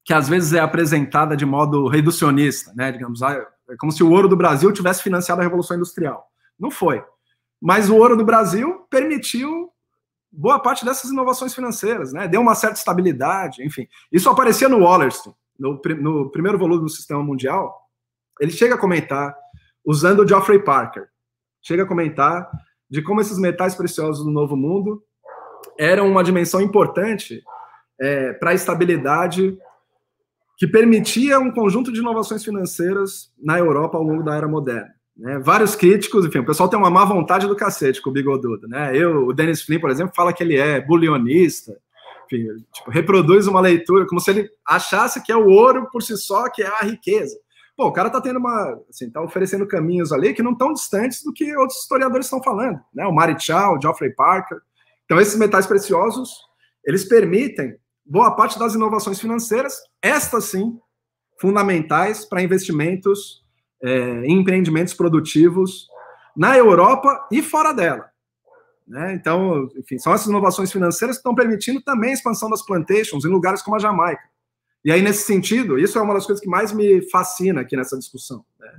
que 0.04 0.12
às 0.12 0.28
vezes 0.28 0.52
é 0.52 0.60
apresentada 0.60 1.36
de 1.36 1.46
modo 1.46 1.88
reducionista, 1.88 2.72
né? 2.74 2.92
Digamos, 2.92 3.22
ah, 3.22 3.32
é 3.68 3.76
como 3.78 3.90
se 3.90 4.02
o 4.02 4.10
ouro 4.10 4.28
do 4.28 4.36
Brasil 4.36 4.70
tivesse 4.72 5.02
financiado 5.02 5.40
a 5.40 5.44
Revolução 5.44 5.76
Industrial. 5.76 6.26
Não 6.58 6.70
foi. 6.70 7.02
Mas 7.60 7.88
o 7.88 7.96
ouro 7.96 8.16
do 8.16 8.24
Brasil 8.24 8.86
permitiu 8.90 9.70
boa 10.30 10.58
parte 10.60 10.84
dessas 10.84 11.10
inovações 11.10 11.54
financeiras, 11.54 12.12
né? 12.12 12.28
Deu 12.28 12.40
uma 12.40 12.54
certa 12.54 12.76
estabilidade, 12.76 13.64
enfim. 13.64 13.88
Isso 14.12 14.28
aparecia 14.28 14.68
no 14.68 14.80
Wallerstein, 14.80 15.34
no, 15.58 15.80
no 16.00 16.30
primeiro 16.30 16.58
volume 16.58 16.82
do 16.82 16.88
Sistema 16.88 17.22
Mundial. 17.22 17.74
Ele 18.40 18.50
chega 18.50 18.74
a 18.74 18.78
comentar, 18.78 19.34
usando 19.84 20.20
o 20.20 20.28
Geoffrey 20.28 20.58
Parker, 20.58 21.08
chega 21.62 21.84
a 21.84 21.86
comentar 21.86 22.50
de 22.90 23.00
como 23.00 23.20
esses 23.20 23.38
metais 23.38 23.74
preciosos 23.74 24.24
do 24.24 24.30
Novo 24.30 24.56
Mundo 24.56 25.02
eram 25.78 26.08
uma 26.08 26.22
dimensão 26.22 26.60
importante 26.60 27.42
é, 28.00 28.32
para 28.34 28.50
a 28.50 28.54
estabilidade 28.54 29.56
que 30.56 30.66
permitia 30.66 31.38
um 31.38 31.50
conjunto 31.50 31.92
de 31.92 32.00
inovações 32.00 32.44
financeiras 32.44 33.32
na 33.42 33.58
Europa 33.58 33.98
ao 33.98 34.04
longo 34.04 34.22
da 34.22 34.36
era 34.36 34.46
moderna. 34.46 34.94
Né? 35.16 35.38
Vários 35.38 35.74
críticos, 35.74 36.24
enfim, 36.24 36.38
o 36.38 36.46
pessoal 36.46 36.68
tem 36.68 36.78
uma 36.78 36.90
má 36.90 37.04
vontade 37.04 37.46
do 37.46 37.56
cacete 37.56 38.00
com 38.00 38.10
o 38.10 38.12
Bigodudo. 38.12 38.68
Né? 38.68 38.96
Eu, 38.96 39.26
o 39.26 39.32
Dennis 39.32 39.62
Flynn, 39.62 39.80
por 39.80 39.90
exemplo, 39.90 40.14
fala 40.14 40.32
que 40.32 40.42
ele 40.42 40.56
é 40.56 40.80
bulionista, 40.80 41.76
enfim, 42.26 42.46
tipo, 42.72 42.90
reproduz 42.90 43.46
uma 43.46 43.60
leitura 43.60 44.06
como 44.06 44.20
se 44.20 44.30
ele 44.30 44.50
achasse 44.66 45.22
que 45.22 45.30
é 45.30 45.36
o 45.36 45.48
ouro 45.48 45.88
por 45.90 46.02
si 46.02 46.16
só 46.16 46.48
que 46.48 46.62
é 46.62 46.66
a 46.66 46.84
riqueza. 46.84 47.36
Pô, 47.76 47.86
o 47.86 47.92
cara 47.92 48.08
tá 48.08 48.20
tendo 48.20 48.38
uma, 48.38 48.80
assim, 48.88 49.10
tá 49.10 49.20
oferecendo 49.20 49.66
caminhos 49.66 50.12
ali 50.12 50.32
que 50.32 50.42
não 50.42 50.52
estão 50.52 50.72
distantes 50.72 51.24
do 51.24 51.32
que 51.32 51.56
outros 51.56 51.80
historiadores 51.80 52.26
estão 52.26 52.42
falando, 52.42 52.78
né? 52.94 53.04
O 53.04 53.12
Marichal, 53.12 53.76
o 53.76 53.80
Geoffrey 53.80 54.14
Parker. 54.14 54.58
Então, 55.04 55.20
esses 55.20 55.36
metais 55.36 55.66
preciosos, 55.66 56.30
eles 56.86 57.04
permitem 57.04 57.76
boa 58.04 58.32
parte 58.32 58.58
das 58.58 58.74
inovações 58.74 59.20
financeiras, 59.20 59.78
estas 60.02 60.44
sim, 60.44 60.78
fundamentais 61.40 62.24
para 62.24 62.42
investimentos 62.42 63.42
é, 63.82 64.24
em 64.24 64.40
empreendimentos 64.40 64.94
produtivos 64.94 65.88
na 66.36 66.56
Europa 66.56 67.26
e 67.30 67.42
fora 67.42 67.72
dela. 67.72 68.10
Né? 68.86 69.14
Então, 69.14 69.68
enfim, 69.76 69.98
são 69.98 70.12
essas 70.12 70.26
inovações 70.26 70.70
financeiras 70.70 71.16
que 71.16 71.20
estão 71.20 71.34
permitindo 71.34 71.80
também 71.82 72.10
a 72.10 72.14
expansão 72.14 72.50
das 72.50 72.64
plantations 72.64 73.24
em 73.24 73.28
lugares 73.28 73.62
como 73.62 73.76
a 73.76 73.78
Jamaica. 73.78 74.22
E 74.84 74.92
aí, 74.92 75.00
nesse 75.00 75.24
sentido, 75.24 75.78
isso 75.78 75.98
é 75.98 76.02
uma 76.02 76.12
das 76.12 76.26
coisas 76.26 76.42
que 76.42 76.50
mais 76.50 76.70
me 76.72 77.08
fascina 77.10 77.62
aqui 77.62 77.76
nessa 77.76 77.98
discussão. 77.98 78.44
Né? 78.60 78.78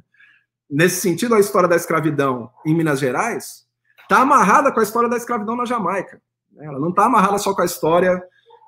Nesse 0.69 1.01
sentido, 1.01 1.33
a 1.33 1.39
história 1.39 1.67
da 1.67 1.75
escravidão 1.75 2.51
em 2.65 2.75
Minas 2.75 2.99
Gerais 2.99 3.65
está 4.03 4.21
amarrada 4.21 4.71
com 4.71 4.79
a 4.79 4.83
história 4.83 5.09
da 5.09 5.17
escravidão 5.17 5.55
na 5.55 5.65
Jamaica. 5.65 6.21
Né? 6.51 6.65
Ela 6.65 6.79
não 6.79 6.89
está 6.89 7.05
amarrada 7.05 7.39
só 7.39 7.55
com 7.55 7.63
a 7.63 7.65
história 7.65 8.21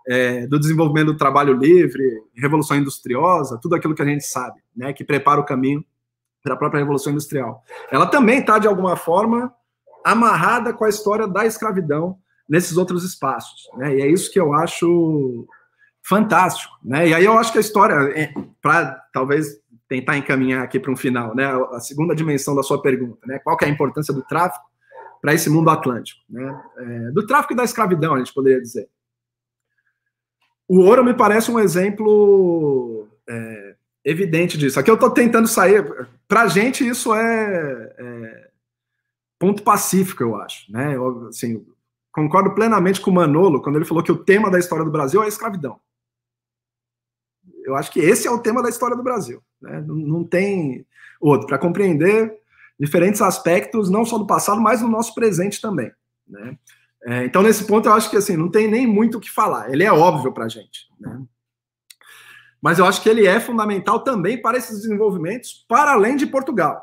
é, 0.07 0.47
do 0.47 0.59
desenvolvimento 0.59 1.07
do 1.07 1.17
trabalho 1.17 1.53
livre, 1.53 2.21
revolução 2.35 2.77
industriosa, 2.77 3.59
tudo 3.61 3.75
aquilo 3.75 3.93
que 3.93 4.01
a 4.01 4.05
gente 4.05 4.23
sabe, 4.25 4.59
né, 4.75 4.93
que 4.93 5.03
prepara 5.03 5.39
o 5.39 5.45
caminho 5.45 5.83
para 6.41 6.53
a 6.53 6.57
própria 6.57 6.79
revolução 6.79 7.11
industrial. 7.11 7.63
Ela 7.91 8.07
também 8.07 8.39
está 8.39 8.57
de 8.57 8.67
alguma 8.67 8.95
forma 8.95 9.53
amarrada 10.03 10.73
com 10.73 10.85
a 10.85 10.89
história 10.89 11.27
da 11.27 11.45
escravidão 11.45 12.17
nesses 12.47 12.77
outros 12.77 13.03
espaços, 13.03 13.69
né? 13.75 13.97
E 13.97 14.01
é 14.01 14.07
isso 14.07 14.31
que 14.31 14.39
eu 14.39 14.53
acho 14.53 15.45
fantástico, 16.01 16.73
né? 16.81 17.09
E 17.09 17.13
aí 17.13 17.25
eu 17.25 17.37
acho 17.37 17.51
que 17.51 17.57
a 17.57 17.61
história, 17.61 17.95
é, 18.17 18.33
para 18.61 19.03
talvez 19.11 19.59
tentar 19.89 20.17
encaminhar 20.17 20.63
aqui 20.63 20.79
para 20.79 20.91
um 20.91 20.95
final, 20.95 21.35
né? 21.35 21.45
A 21.73 21.81
segunda 21.81 22.15
dimensão 22.15 22.55
da 22.55 22.63
sua 22.63 22.81
pergunta, 22.81 23.19
né? 23.27 23.39
Qual 23.39 23.57
que 23.57 23.65
é 23.65 23.67
a 23.67 23.71
importância 23.71 24.13
do 24.13 24.23
tráfico 24.23 24.65
para 25.21 25.33
esse 25.33 25.49
mundo 25.49 25.69
atlântico, 25.69 26.21
né? 26.29 26.61
É, 26.77 27.11
do 27.11 27.25
tráfico 27.25 27.51
e 27.51 27.57
da 27.57 27.65
escravidão, 27.65 28.13
a 28.13 28.19
gente 28.19 28.33
poderia 28.33 28.61
dizer. 28.61 28.87
O 30.67 30.79
ouro 30.79 31.03
me 31.03 31.13
parece 31.13 31.49
um 31.49 31.59
exemplo 31.59 33.07
é, 33.27 33.75
evidente 34.03 34.57
disso. 34.57 34.79
Aqui 34.79 34.89
eu 34.89 34.95
estou 34.95 35.09
tentando 35.09 35.47
sair. 35.47 35.83
Para 36.27 36.41
a 36.41 36.47
gente, 36.47 36.87
isso 36.87 37.13
é, 37.15 37.93
é, 37.97 38.49
ponto 39.39 39.63
pacífico, 39.63 40.23
eu 40.23 40.35
acho. 40.35 40.71
Né? 40.71 40.95
Eu, 40.95 41.27
assim, 41.27 41.65
concordo 42.11 42.53
plenamente 42.53 42.99
com 42.99 43.11
o 43.11 43.13
Manolo 43.13 43.61
quando 43.61 43.77
ele 43.77 43.85
falou 43.85 44.03
que 44.03 44.11
o 44.11 44.23
tema 44.23 44.49
da 44.49 44.59
história 44.59 44.83
do 44.83 44.91
Brasil 44.91 45.21
é 45.21 45.25
a 45.25 45.29
escravidão. 45.29 45.79
Eu 47.63 47.75
acho 47.75 47.91
que 47.91 47.99
esse 47.99 48.27
é 48.27 48.31
o 48.31 48.39
tema 48.39 48.63
da 48.63 48.69
história 48.69 48.95
do 48.95 49.03
Brasil. 49.03 49.41
Né? 49.61 49.83
Não, 49.85 49.95
não 49.95 50.23
tem 50.23 50.85
outro. 51.19 51.47
Para 51.47 51.57
compreender 51.57 52.33
diferentes 52.79 53.21
aspectos, 53.21 53.89
não 53.89 54.05
só 54.05 54.17
do 54.17 54.27
passado, 54.27 54.61
mas 54.61 54.81
do 54.81 54.87
nosso 54.87 55.13
presente 55.13 55.59
também. 55.59 55.91
Né? 56.27 56.57
É, 57.05 57.25
então, 57.25 57.41
nesse 57.41 57.65
ponto, 57.65 57.87
eu 57.87 57.93
acho 57.93 58.09
que 58.09 58.17
assim, 58.17 58.35
não 58.35 58.49
tem 58.49 58.67
nem 58.67 58.87
muito 58.87 59.17
o 59.17 59.21
que 59.21 59.29
falar. 59.29 59.71
Ele 59.71 59.83
é 59.83 59.91
óbvio 59.91 60.31
para 60.31 60.45
a 60.45 60.49
gente. 60.49 60.87
Né? 60.99 61.21
Mas 62.61 62.79
eu 62.79 62.85
acho 62.85 63.01
que 63.01 63.09
ele 63.09 63.25
é 63.25 63.39
fundamental 63.39 64.03
também 64.03 64.41
para 64.41 64.57
esses 64.57 64.81
desenvolvimentos, 64.81 65.65
para 65.67 65.91
além 65.93 66.15
de 66.15 66.25
Portugal. 66.25 66.81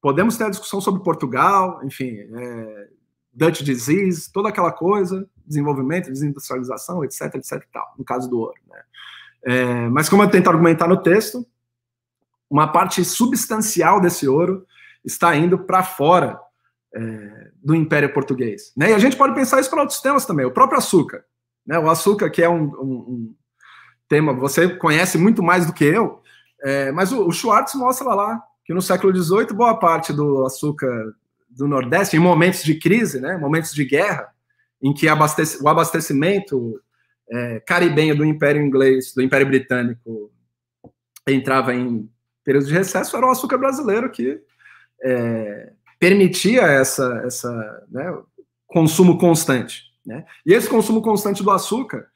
Podemos 0.00 0.36
ter 0.36 0.44
a 0.44 0.50
discussão 0.50 0.80
sobre 0.80 1.02
Portugal, 1.02 1.80
enfim, 1.82 2.18
é, 2.18 2.88
Dutch 3.32 3.62
disease, 3.62 4.30
toda 4.30 4.50
aquela 4.50 4.70
coisa, 4.70 5.26
desenvolvimento, 5.46 6.10
desindustrialização, 6.10 7.02
etc, 7.02 7.34
etc 7.34 7.52
e 7.52 7.72
tal, 7.72 7.94
no 7.98 8.04
caso 8.04 8.28
do 8.28 8.38
ouro. 8.38 8.60
Né? 8.68 8.82
É, 9.46 9.88
mas 9.88 10.08
como 10.08 10.22
eu 10.22 10.30
tento 10.30 10.48
argumentar 10.48 10.86
no 10.86 11.02
texto, 11.02 11.46
uma 12.48 12.68
parte 12.68 13.04
substancial 13.04 14.00
desse 14.00 14.28
ouro 14.28 14.66
está 15.04 15.34
indo 15.34 15.58
para 15.58 15.82
fora 15.82 16.38
é, 16.94 17.50
do 17.62 17.74
Império 17.74 18.12
Português. 18.12 18.72
Né? 18.76 18.90
E 18.90 18.94
a 18.94 18.98
gente 18.98 19.16
pode 19.16 19.34
pensar 19.34 19.60
isso 19.60 19.70
para 19.70 19.80
outros 19.80 20.00
temas 20.00 20.24
também. 20.24 20.46
O 20.46 20.52
próprio 20.52 20.78
açúcar. 20.78 21.24
Né? 21.66 21.78
O 21.78 21.90
açúcar, 21.90 22.30
que 22.30 22.42
é 22.42 22.48
um, 22.48 22.64
um, 22.64 22.92
um 22.92 23.34
tema, 24.08 24.32
você 24.32 24.68
conhece 24.68 25.18
muito 25.18 25.42
mais 25.42 25.66
do 25.66 25.72
que 25.72 25.84
eu, 25.84 26.22
é, 26.62 26.92
mas 26.92 27.12
o, 27.12 27.26
o, 27.26 27.32
Schwartz 27.32 27.74
mostra 27.74 28.08
lá 28.14 28.42
que 28.64 28.72
no 28.72 28.80
século 28.80 29.14
XVIII, 29.14 29.48
boa 29.48 29.78
parte 29.78 30.12
do 30.12 30.44
açúcar 30.46 31.14
do 31.50 31.68
Nordeste, 31.68 32.16
em 32.16 32.20
momentos 32.20 32.62
de 32.62 32.78
crise, 32.78 33.20
né, 33.20 33.36
momentos 33.36 33.72
de 33.74 33.84
guerra, 33.84 34.28
em 34.82 34.92
que 34.92 35.08
abastece, 35.08 35.62
o 35.62 35.68
abastecimento 35.68 36.80
é, 37.30 37.60
caribenho 37.60 38.16
do 38.16 38.24
Império 38.24 38.62
Inglês, 38.62 39.12
do 39.14 39.22
Império 39.22 39.46
Britânico, 39.46 40.30
entrava 41.26 41.74
em 41.74 42.08
período 42.42 42.66
de 42.66 42.72
recesso, 42.72 43.16
era 43.16 43.26
o 43.26 43.30
açúcar 43.30 43.58
brasileiro 43.58 44.10
que 44.10 44.40
é, 45.02 45.72
permitia 46.04 46.60
essa, 46.64 47.22
essa 47.24 47.86
né, 47.90 48.14
consumo 48.66 49.16
constante. 49.16 49.84
Né? 50.04 50.22
E 50.44 50.52
esse 50.52 50.68
consumo 50.68 51.00
constante 51.00 51.42
do 51.42 51.50
açúcar, 51.50 52.08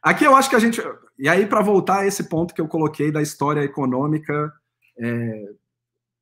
aqui 0.00 0.24
eu 0.24 0.36
acho 0.36 0.48
que 0.48 0.54
a 0.54 0.60
gente. 0.60 0.80
E 1.18 1.28
aí, 1.28 1.44
para 1.44 1.60
voltar 1.60 2.00
a 2.00 2.06
esse 2.06 2.28
ponto 2.28 2.54
que 2.54 2.60
eu 2.60 2.68
coloquei 2.68 3.10
da 3.10 3.20
história 3.20 3.62
econômica, 3.62 4.52
é, 4.96 5.48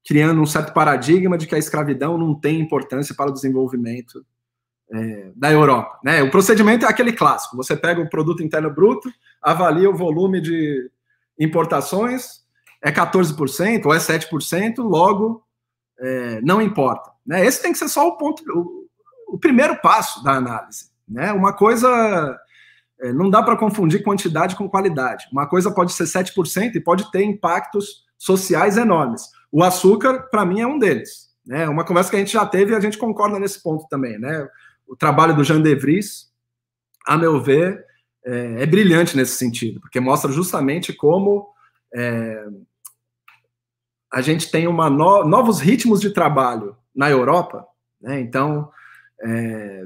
criando 0.06 0.40
um 0.40 0.46
certo 0.46 0.72
paradigma 0.72 1.36
de 1.36 1.46
que 1.46 1.54
a 1.54 1.58
escravidão 1.58 2.16
não 2.16 2.34
tem 2.34 2.58
importância 2.58 3.14
para 3.14 3.28
o 3.28 3.34
desenvolvimento 3.34 4.24
é, 4.90 5.30
da 5.36 5.52
Europa. 5.52 6.00
Né? 6.02 6.22
O 6.22 6.30
procedimento 6.30 6.86
é 6.86 6.88
aquele 6.88 7.12
clássico: 7.12 7.54
você 7.54 7.76
pega 7.76 8.00
o 8.00 8.08
produto 8.08 8.42
interno 8.42 8.72
bruto, 8.72 9.12
avalia 9.42 9.90
o 9.90 9.96
volume 9.96 10.40
de 10.40 10.90
importações, 11.38 12.46
é 12.82 12.90
14% 12.90 13.84
ou 13.84 13.92
é 13.92 13.98
7%, 13.98 14.78
logo 14.78 15.44
é, 16.00 16.40
não 16.40 16.62
importa. 16.62 17.09
Né? 17.26 17.44
Esse 17.44 17.62
tem 17.62 17.72
que 17.72 17.78
ser 17.78 17.88
só 17.88 18.08
o 18.08 18.16
ponto, 18.16 18.42
o, 18.52 18.88
o 19.34 19.38
primeiro 19.38 19.76
passo 19.80 20.22
da 20.22 20.32
análise. 20.32 20.90
Né? 21.08 21.32
Uma 21.32 21.52
coisa 21.52 22.38
é, 23.00 23.12
não 23.12 23.30
dá 23.30 23.42
para 23.42 23.56
confundir 23.56 24.02
quantidade 24.02 24.56
com 24.56 24.68
qualidade. 24.68 25.26
Uma 25.32 25.48
coisa 25.48 25.70
pode 25.70 25.92
ser 25.92 26.04
7% 26.04 26.74
e 26.74 26.80
pode 26.80 27.10
ter 27.10 27.22
impactos 27.22 28.04
sociais 28.18 28.76
enormes. 28.76 29.22
O 29.50 29.62
açúcar, 29.62 30.28
para 30.30 30.44
mim, 30.44 30.60
é 30.60 30.66
um 30.66 30.78
deles. 30.78 31.30
Né? 31.44 31.68
Uma 31.68 31.84
conversa 31.84 32.10
que 32.10 32.16
a 32.16 32.18
gente 32.18 32.32
já 32.32 32.44
teve 32.46 32.72
e 32.72 32.76
a 32.76 32.80
gente 32.80 32.98
concorda 32.98 33.38
nesse 33.38 33.62
ponto 33.62 33.86
também. 33.88 34.18
Né? 34.18 34.46
O 34.86 34.94
trabalho 34.94 35.34
do 35.34 35.44
Jean 35.44 35.62
De 35.62 35.74
Vries, 35.74 36.30
a 37.06 37.16
meu 37.16 37.42
ver, 37.42 37.84
é, 38.24 38.62
é 38.62 38.66
brilhante 38.66 39.16
nesse 39.16 39.36
sentido, 39.36 39.80
porque 39.80 39.98
mostra 39.98 40.30
justamente 40.30 40.92
como 40.92 41.48
é, 41.94 42.44
a 44.12 44.20
gente 44.20 44.50
tem 44.50 44.66
uma 44.66 44.90
no, 44.90 45.24
novos 45.24 45.60
ritmos 45.60 46.00
de 46.00 46.10
trabalho 46.10 46.76
na 46.94 47.10
Europa, 47.10 47.66
né? 48.00 48.20
então 48.20 48.70
é, 49.22 49.84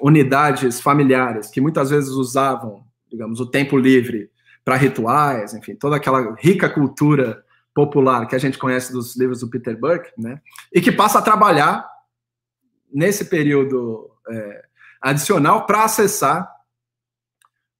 unidades 0.00 0.80
familiares 0.80 1.48
que 1.48 1.60
muitas 1.60 1.90
vezes 1.90 2.10
usavam, 2.10 2.84
digamos, 3.10 3.40
o 3.40 3.46
tempo 3.46 3.76
livre 3.76 4.30
para 4.64 4.76
rituais, 4.76 5.54
enfim, 5.54 5.74
toda 5.76 5.96
aquela 5.96 6.34
rica 6.34 6.68
cultura 6.68 7.44
popular 7.72 8.26
que 8.26 8.34
a 8.34 8.38
gente 8.38 8.58
conhece 8.58 8.92
dos 8.92 9.16
livros 9.16 9.40
do 9.40 9.48
Peter 9.50 9.78
Burke, 9.78 10.10
né? 10.18 10.40
E 10.72 10.80
que 10.80 10.90
passa 10.90 11.18
a 11.18 11.22
trabalhar 11.22 11.86
nesse 12.92 13.26
período 13.26 14.10
é, 14.28 14.64
adicional 15.00 15.66
para 15.66 15.84
acessar 15.84 16.50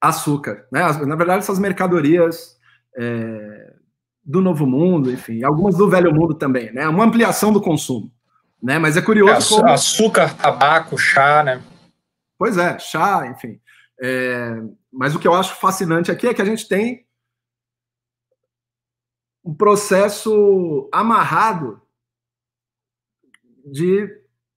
açúcar, 0.01 0.67
né? 0.71 0.81
Na 1.07 1.17
verdade, 1.17 1.39
essas 1.39 1.59
mercadorias 1.59 2.57
é, 2.97 3.75
do 4.23 4.41
Novo 4.41 4.67
Mundo, 4.67 5.11
enfim, 5.11 5.43
algumas 5.43 5.77
do 5.77 5.89
Velho 5.89 6.15
Mundo 6.15 6.35
também, 6.35 6.73
né? 6.73 6.87
Uma 6.89 7.05
ampliação 7.05 7.53
do 7.53 7.61
consumo, 7.61 8.13
né? 8.63 8.79
Mas 8.79 8.97
é 8.97 9.03
curioso 9.03 9.55
é, 9.55 9.59
como... 9.59 9.71
açúcar, 9.71 10.35
tabaco, 10.37 10.99
chá, 10.99 11.43
né? 11.43 11.63
Pois 12.39 12.59
é, 12.59 12.79
chá, 12.79 13.27
enfim. 13.27 13.61
É... 14.01 14.63
Mas 14.93 15.15
o 15.15 15.19
que 15.19 15.29
eu 15.29 15.35
acho 15.35 15.55
fascinante 15.57 16.11
aqui 16.11 16.27
é 16.27 16.35
que 16.35 16.43
a 16.43 16.47
gente 16.47 16.69
tem 16.69 17.07
um 19.45 19.55
processo 19.55 20.89
amarrado 20.93 21.81
de 23.65 24.09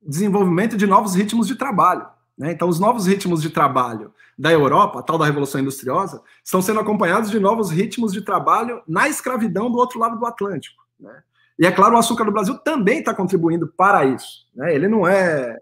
desenvolvimento 0.02 0.76
de 0.76 0.88
novos 0.88 1.14
ritmos 1.14 1.48
de 1.48 1.56
trabalho. 1.56 2.08
Né? 2.38 2.52
Então, 2.54 2.68
os 2.68 2.80
novos 2.80 3.06
ritmos 3.06 3.42
de 3.42 3.50
trabalho 3.50 4.14
da 4.38 4.52
Europa, 4.52 5.00
a 5.00 5.04
tal 5.04 5.18
da 5.18 5.26
Revolução 5.26 5.60
Industriosa, 5.60 6.24
estão 6.44 6.62
sendo 6.62 6.80
acompanhados 6.80 7.30
de 7.30 7.40
novos 7.40 7.70
ritmos 7.70 8.14
de 8.14 8.22
trabalho 8.22 8.82
na 8.88 9.10
escravidão 9.10 9.70
do 9.70 9.78
outro 9.78 10.00
lado 10.00 10.18
do 10.18 10.26
Atlântico. 10.26 10.82
Né? 11.00 11.22
E 11.60 11.66
é 11.66 11.72
claro, 11.72 11.96
o 11.96 11.98
açúcar 11.98 12.24
do 12.24 12.32
Brasil 12.32 12.58
também 12.60 13.00
está 13.00 13.14
contribuindo 13.14 13.68
para 13.68 14.06
isso. 14.06 14.48
Né? 14.56 14.74
Ele 14.74 14.88
não 14.88 15.06
é, 15.06 15.58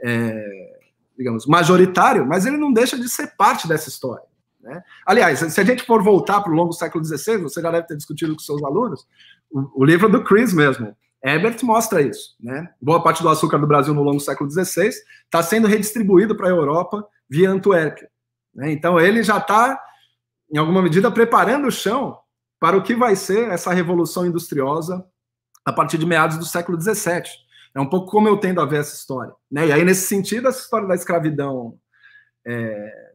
é, 0.00 0.78
digamos, 1.18 1.44
majoritário, 1.44 2.24
mas 2.24 2.46
ele 2.46 2.56
não 2.56 2.72
deixa 2.72 2.96
de 2.96 3.08
ser 3.08 3.34
parte 3.36 3.66
dessa 3.66 3.88
história. 3.88 4.24
Né? 4.60 4.80
Aliás, 5.04 5.40
se 5.40 5.60
a 5.60 5.64
gente 5.64 5.84
for 5.84 6.02
voltar 6.04 6.40
para 6.40 6.52
o 6.52 6.54
longo 6.54 6.72
século 6.72 7.04
XVI, 7.04 7.38
você 7.38 7.60
já 7.60 7.70
deve 7.70 7.88
ter 7.88 7.96
discutido 7.96 8.34
com 8.34 8.38
seus 8.38 8.62
alunos, 8.62 9.04
o, 9.50 9.82
o 9.82 9.84
livro 9.84 10.08
do 10.08 10.22
Chris 10.22 10.54
mesmo, 10.54 10.94
Ebert 11.22 11.64
mostra 11.64 12.00
isso. 12.00 12.36
Né? 12.38 12.70
Boa 12.80 13.02
parte 13.02 13.20
do 13.20 13.28
açúcar 13.28 13.58
do 13.58 13.66
Brasil 13.66 13.92
no 13.92 14.04
longo 14.04 14.20
século 14.20 14.48
XVI 14.48 14.88
está 15.24 15.42
sendo 15.42 15.66
redistribuído 15.66 16.36
para 16.36 16.46
a 16.46 16.50
Europa 16.50 17.04
via 17.28 17.50
Antuérpia. 17.50 18.08
Né? 18.54 18.70
Então, 18.70 19.00
ele 19.00 19.24
já 19.24 19.38
está, 19.38 19.80
em 20.52 20.58
alguma 20.58 20.80
medida, 20.80 21.10
preparando 21.10 21.66
o 21.66 21.72
chão 21.72 22.16
para 22.60 22.76
o 22.76 22.82
que 22.84 22.94
vai 22.94 23.16
ser 23.16 23.50
essa 23.50 23.72
revolução 23.72 24.24
industriosa 24.24 25.04
a 25.64 25.72
partir 25.72 25.98
de 25.98 26.06
meados 26.06 26.38
do 26.38 26.44
século 26.44 26.80
XVII. 26.80 27.22
É 27.74 27.80
um 27.80 27.88
pouco 27.88 28.10
como 28.10 28.28
eu 28.28 28.36
tendo 28.36 28.60
a 28.60 28.66
ver 28.66 28.80
essa 28.80 28.94
história. 28.94 29.32
Né? 29.50 29.68
E 29.68 29.72
aí, 29.72 29.84
nesse 29.84 30.06
sentido, 30.06 30.48
essa 30.48 30.60
história 30.60 30.88
da 30.88 30.94
escravidão 30.94 31.78
é, 32.46 33.12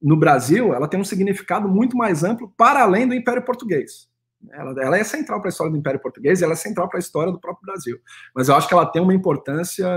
no 0.00 0.16
Brasil, 0.16 0.74
ela 0.74 0.86
tem 0.86 1.00
um 1.00 1.04
significado 1.04 1.68
muito 1.68 1.96
mais 1.96 2.22
amplo 2.22 2.52
para 2.56 2.82
além 2.82 3.08
do 3.08 3.14
Império 3.14 3.44
Português. 3.44 4.08
Ela, 4.52 4.82
ela 4.82 4.98
é 4.98 5.02
central 5.02 5.40
para 5.40 5.48
a 5.48 5.50
história 5.50 5.72
do 5.72 5.78
Império 5.78 6.00
Português 6.00 6.40
e 6.40 6.44
ela 6.44 6.52
é 6.52 6.56
central 6.56 6.88
para 6.88 6.98
a 6.98 7.00
história 7.00 7.32
do 7.32 7.40
próprio 7.40 7.66
Brasil. 7.66 7.98
Mas 8.34 8.48
eu 8.48 8.54
acho 8.54 8.68
que 8.68 8.74
ela 8.74 8.86
tem 8.86 9.02
uma 9.02 9.14
importância 9.14 9.88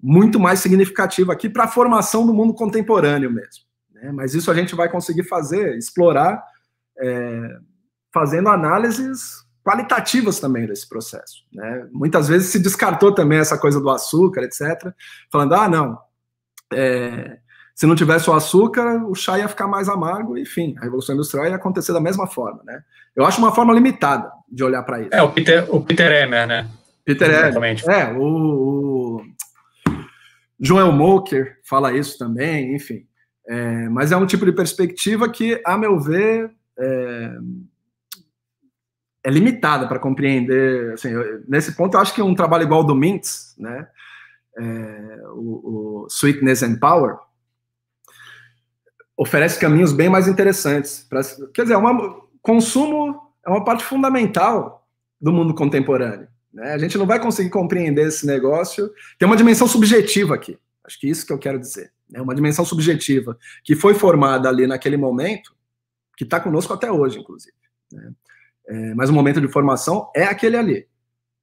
muito 0.00 0.38
mais 0.38 0.60
significativa 0.60 1.32
aqui 1.32 1.48
para 1.48 1.64
a 1.64 1.68
formação 1.68 2.26
do 2.26 2.34
mundo 2.34 2.52
contemporâneo 2.52 3.30
mesmo. 3.30 3.64
Né? 3.90 4.12
Mas 4.12 4.34
isso 4.34 4.50
a 4.50 4.54
gente 4.54 4.74
vai 4.74 4.90
conseguir 4.90 5.22
fazer, 5.24 5.78
explorar, 5.78 6.44
é, 6.98 7.58
fazendo 8.12 8.50
análises 8.50 9.43
qualitativas 9.64 10.38
também 10.38 10.66
desse 10.66 10.86
processo. 10.88 11.44
Né? 11.52 11.88
Muitas 11.90 12.28
vezes 12.28 12.50
se 12.50 12.58
descartou 12.58 13.12
também 13.12 13.38
essa 13.38 13.56
coisa 13.56 13.80
do 13.80 13.88
açúcar, 13.88 14.42
etc., 14.42 14.92
falando, 15.32 15.54
ah, 15.54 15.68
não, 15.68 15.98
é, 16.72 17.38
Se 17.74 17.86
não 17.86 17.96
tivesse 17.96 18.30
o 18.30 18.34
açúcar, 18.34 19.04
o 19.04 19.14
chá 19.14 19.38
ia 19.38 19.48
ficar 19.48 19.66
mais 19.66 19.88
amargo, 19.88 20.38
enfim, 20.38 20.76
a 20.78 20.84
Revolução 20.84 21.14
Industrial 21.14 21.46
ia 21.46 21.56
acontecer 21.56 21.92
da 21.92 22.00
mesma 22.00 22.26
forma, 22.26 22.62
né? 22.64 22.82
Eu 23.16 23.24
acho 23.24 23.38
uma 23.38 23.52
forma 23.52 23.72
limitada 23.72 24.30
de 24.48 24.62
olhar 24.62 24.82
para 24.84 25.00
isso. 25.00 25.10
É, 25.12 25.22
o 25.22 25.32
Peter, 25.32 25.66
o 25.74 25.80
Peter 25.80 26.12
Emer, 26.12 26.46
né? 26.46 26.68
Peter 27.04 27.28
Emer, 27.28 27.82
é, 27.88 28.12
o, 28.12 29.16
o 29.16 29.22
Joel 30.60 30.92
Moker 30.92 31.58
fala 31.64 31.92
isso 31.92 32.16
também, 32.16 32.76
enfim. 32.76 33.06
É, 33.46 33.88
mas 33.88 34.12
é 34.12 34.16
um 34.16 34.26
tipo 34.26 34.44
de 34.44 34.52
perspectiva 34.52 35.28
que, 35.28 35.60
a 35.66 35.76
meu 35.76 35.98
ver, 35.98 36.50
é, 36.78 37.36
é 39.24 39.30
limitada 39.30 39.88
para 39.88 39.98
compreender. 39.98 40.92
Assim, 40.92 41.08
eu, 41.08 41.42
nesse 41.48 41.72
ponto, 41.72 41.96
eu 41.96 42.00
acho 42.00 42.14
que 42.14 42.20
um 42.20 42.34
trabalho 42.34 42.64
igual 42.64 42.80
ao 42.80 42.86
do 42.86 42.94
Mintz, 42.94 43.54
né, 43.58 43.88
é, 44.56 45.22
o, 45.32 46.04
o, 46.04 46.06
Sweetness 46.08 46.62
and 46.62 46.78
Power, 46.78 47.16
oferece 49.16 49.58
caminhos 49.58 49.92
bem 49.92 50.10
mais 50.10 50.28
interessantes. 50.28 51.06
Pra, 51.08 51.22
quer 51.54 51.62
dizer, 51.62 51.74
é 51.74 51.78
uma, 51.78 52.22
consumo 52.42 53.20
é 53.44 53.48
uma 53.48 53.64
parte 53.64 53.84
fundamental 53.84 54.86
do 55.20 55.32
mundo 55.32 55.54
contemporâneo. 55.54 56.28
Né? 56.52 56.72
A 56.72 56.78
gente 56.78 56.98
não 56.98 57.06
vai 57.06 57.18
conseguir 57.18 57.50
compreender 57.50 58.06
esse 58.06 58.26
negócio. 58.26 58.90
Tem 59.18 59.26
uma 59.26 59.36
dimensão 59.36 59.66
subjetiva 59.66 60.34
aqui. 60.34 60.58
Acho 60.84 61.00
que 61.00 61.08
isso 61.08 61.26
que 61.26 61.32
eu 61.32 61.38
quero 61.38 61.58
dizer. 61.58 61.92
É 62.12 62.20
uma 62.20 62.34
dimensão 62.34 62.64
subjetiva 62.64 63.38
que 63.62 63.74
foi 63.74 63.94
formada 63.94 64.48
ali 64.48 64.66
naquele 64.66 64.96
momento, 64.96 65.54
que 66.16 66.24
está 66.24 66.38
conosco 66.38 66.72
até 66.72 66.90
hoje, 66.92 67.18
inclusive. 67.18 67.54
Né? 67.90 68.12
É, 68.66 68.94
mas 68.94 69.10
o 69.10 69.12
momento 69.12 69.40
de 69.40 69.48
formação 69.48 70.10
é 70.14 70.24
aquele 70.24 70.56
ali. 70.56 70.86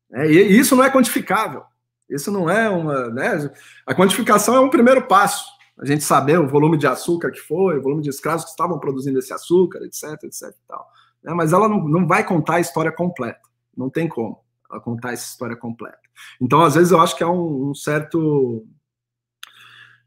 Né? 0.09 0.31
E 0.31 0.57
isso 0.57 0.75
não 0.75 0.83
é 0.83 0.89
quantificável. 0.89 1.63
Isso 2.09 2.31
não 2.31 2.49
é 2.49 2.69
uma. 2.69 3.09
Né? 3.09 3.51
A 3.85 3.95
quantificação 3.95 4.55
é 4.55 4.59
um 4.59 4.69
primeiro 4.69 5.07
passo. 5.07 5.45
A 5.79 5.85
gente 5.85 6.03
saber 6.03 6.39
o 6.39 6.47
volume 6.47 6.77
de 6.77 6.85
açúcar 6.85 7.31
que 7.31 7.39
foi, 7.39 7.77
o 7.77 7.81
volume 7.81 8.03
de 8.03 8.09
escravos 8.09 8.43
que 8.43 8.51
estavam 8.51 8.79
produzindo 8.79 9.17
esse 9.17 9.33
açúcar, 9.33 9.79
etc, 9.83 10.23
etc 10.23 10.53
tal. 10.67 10.85
Né? 11.23 11.33
Mas 11.33 11.53
ela 11.53 11.67
não, 11.67 11.87
não 11.87 12.07
vai 12.07 12.25
contar 12.25 12.55
a 12.55 12.59
história 12.59 12.91
completa. 12.91 13.41
Não 13.75 13.89
tem 13.89 14.07
como 14.07 14.43
ela 14.69 14.81
contar 14.81 15.13
essa 15.13 15.25
história 15.25 15.55
completa. 15.55 15.99
Então, 16.39 16.61
às 16.61 16.75
vezes, 16.75 16.91
eu 16.91 16.99
acho 16.99 17.15
que 17.15 17.23
é 17.23 17.27
um, 17.27 17.69
um 17.69 17.73
certo. 17.73 18.65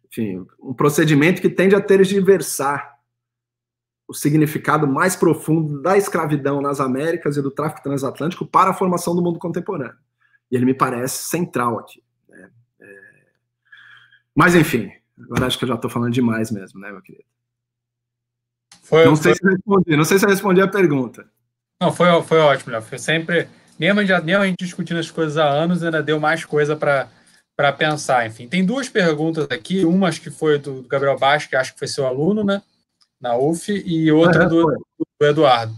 Enfim, 0.09 0.47
um 0.61 0.73
procedimento 0.73 1.41
que 1.41 1.49
tende 1.49 1.75
a 1.75 1.81
tergiversar 1.81 2.94
o 4.07 4.15
significado 4.15 4.87
mais 4.87 5.17
profundo 5.17 5.81
da 5.81 5.97
escravidão 5.97 6.61
nas 6.61 6.81
Américas 6.81 7.37
e 7.37 7.43
do 7.43 7.51
tráfico 7.51 7.83
transatlântico 7.83 8.47
para 8.47 8.71
a 8.71 8.75
formação 8.75 9.15
do 9.15 9.23
mundo 9.23 9.39
contemporâneo. 9.39 9.97
E 10.51 10.57
ele 10.57 10.67
me 10.67 10.75
parece 10.75 11.25
central 11.29 11.79
aqui. 11.79 12.03
Né? 12.29 12.51
É... 12.81 12.87
Mas, 14.35 14.55
enfim, 14.55 14.91
agora 15.19 15.47
acho 15.47 15.59
que 15.59 15.65
eu 15.65 15.69
já 15.69 15.75
estou 15.75 15.91
falando 15.91 16.13
demais 16.13 16.51
mesmo, 16.51 16.81
né, 16.81 16.93
meu 16.93 17.01
querido? 17.01 17.25
Foi, 18.83 19.05
não, 19.07 19.17
sei 19.17 19.35
foi... 19.35 19.51
se 19.51 19.57
respondi, 19.57 19.97
não 19.97 20.05
sei 20.05 20.19
se 20.19 20.27
eu 20.27 20.29
respondi 20.29 20.61
a 20.61 20.69
pergunta. 20.69 21.27
Não, 21.81 21.93
foi, 21.93 22.07
foi 22.23 22.39
ótimo, 22.39 22.73
Léo. 22.73 22.83
Foi 22.83 22.99
sempre. 22.99 23.49
Mesmo, 23.79 24.05
já, 24.05 24.21
mesmo 24.21 24.43
a 24.43 24.47
gente 24.47 24.65
discutindo 24.65 25.01
as 25.01 25.11
coisas 25.11 25.39
há 25.39 25.49
anos, 25.49 25.83
ainda 25.83 26.03
deu 26.03 26.21
mais 26.21 26.45
coisa 26.45 26.77
para 26.77 27.73
pensar. 27.73 28.27
Enfim, 28.27 28.47
tem 28.47 28.65
duas 28.65 28.89
perguntas 28.89 29.47
aqui. 29.51 29.85
Uma 29.85 30.09
acho 30.09 30.21
que 30.21 30.31
foi 30.31 30.59
do, 30.59 30.83
Gabriel 30.83 31.19
Baixo, 31.19 31.49
que 31.49 31.57
acho 31.57 31.73
que 31.73 31.79
foi 31.79 31.89
seu 31.89 32.07
aluno, 32.07 32.45
né? 32.45 32.63
Na 33.21 33.37
UF, 33.37 33.73
e 33.73 34.11
outra 34.13 34.47
do, 34.47 34.67
do, 35.21 35.27
Eduardo. 35.27 35.75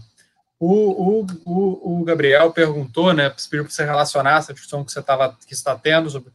O, 0.59 1.21
o, 1.21 1.27
o, 1.45 2.01
o, 2.01 2.03
Gabriel 2.03 2.51
perguntou, 2.51 3.13
né, 3.13 3.29
pediu 3.29 3.63
para 3.63 3.71
você 3.71 3.85
relacionar 3.85 4.39
essa 4.39 4.53
discussão 4.53 4.83
que 4.83 4.91
você 4.91 4.99
estava 4.99 5.37
que 5.47 5.53
está 5.53 5.75
tendo 5.75 6.09
sobre, 6.09 6.31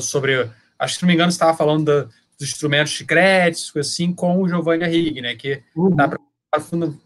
sobre, 0.00 0.50
acho 0.78 0.94
que 0.94 0.98
se 0.98 1.02
não 1.02 1.08
me 1.08 1.14
engano, 1.14 1.32
você 1.32 1.36
estava 1.36 1.56
falando 1.56 1.84
da, 1.84 2.02
dos 2.38 2.48
instrumentos 2.48 2.92
de 2.92 3.04
crédito, 3.04 3.78
assim, 3.78 4.12
com 4.12 4.40
o 4.40 4.48
Giovanni 4.48 4.84
Arrighi, 4.84 5.20
né, 5.20 5.34
que 5.34 5.62
uhum. 5.74 5.96
dá 5.96 6.06
para 6.06 6.18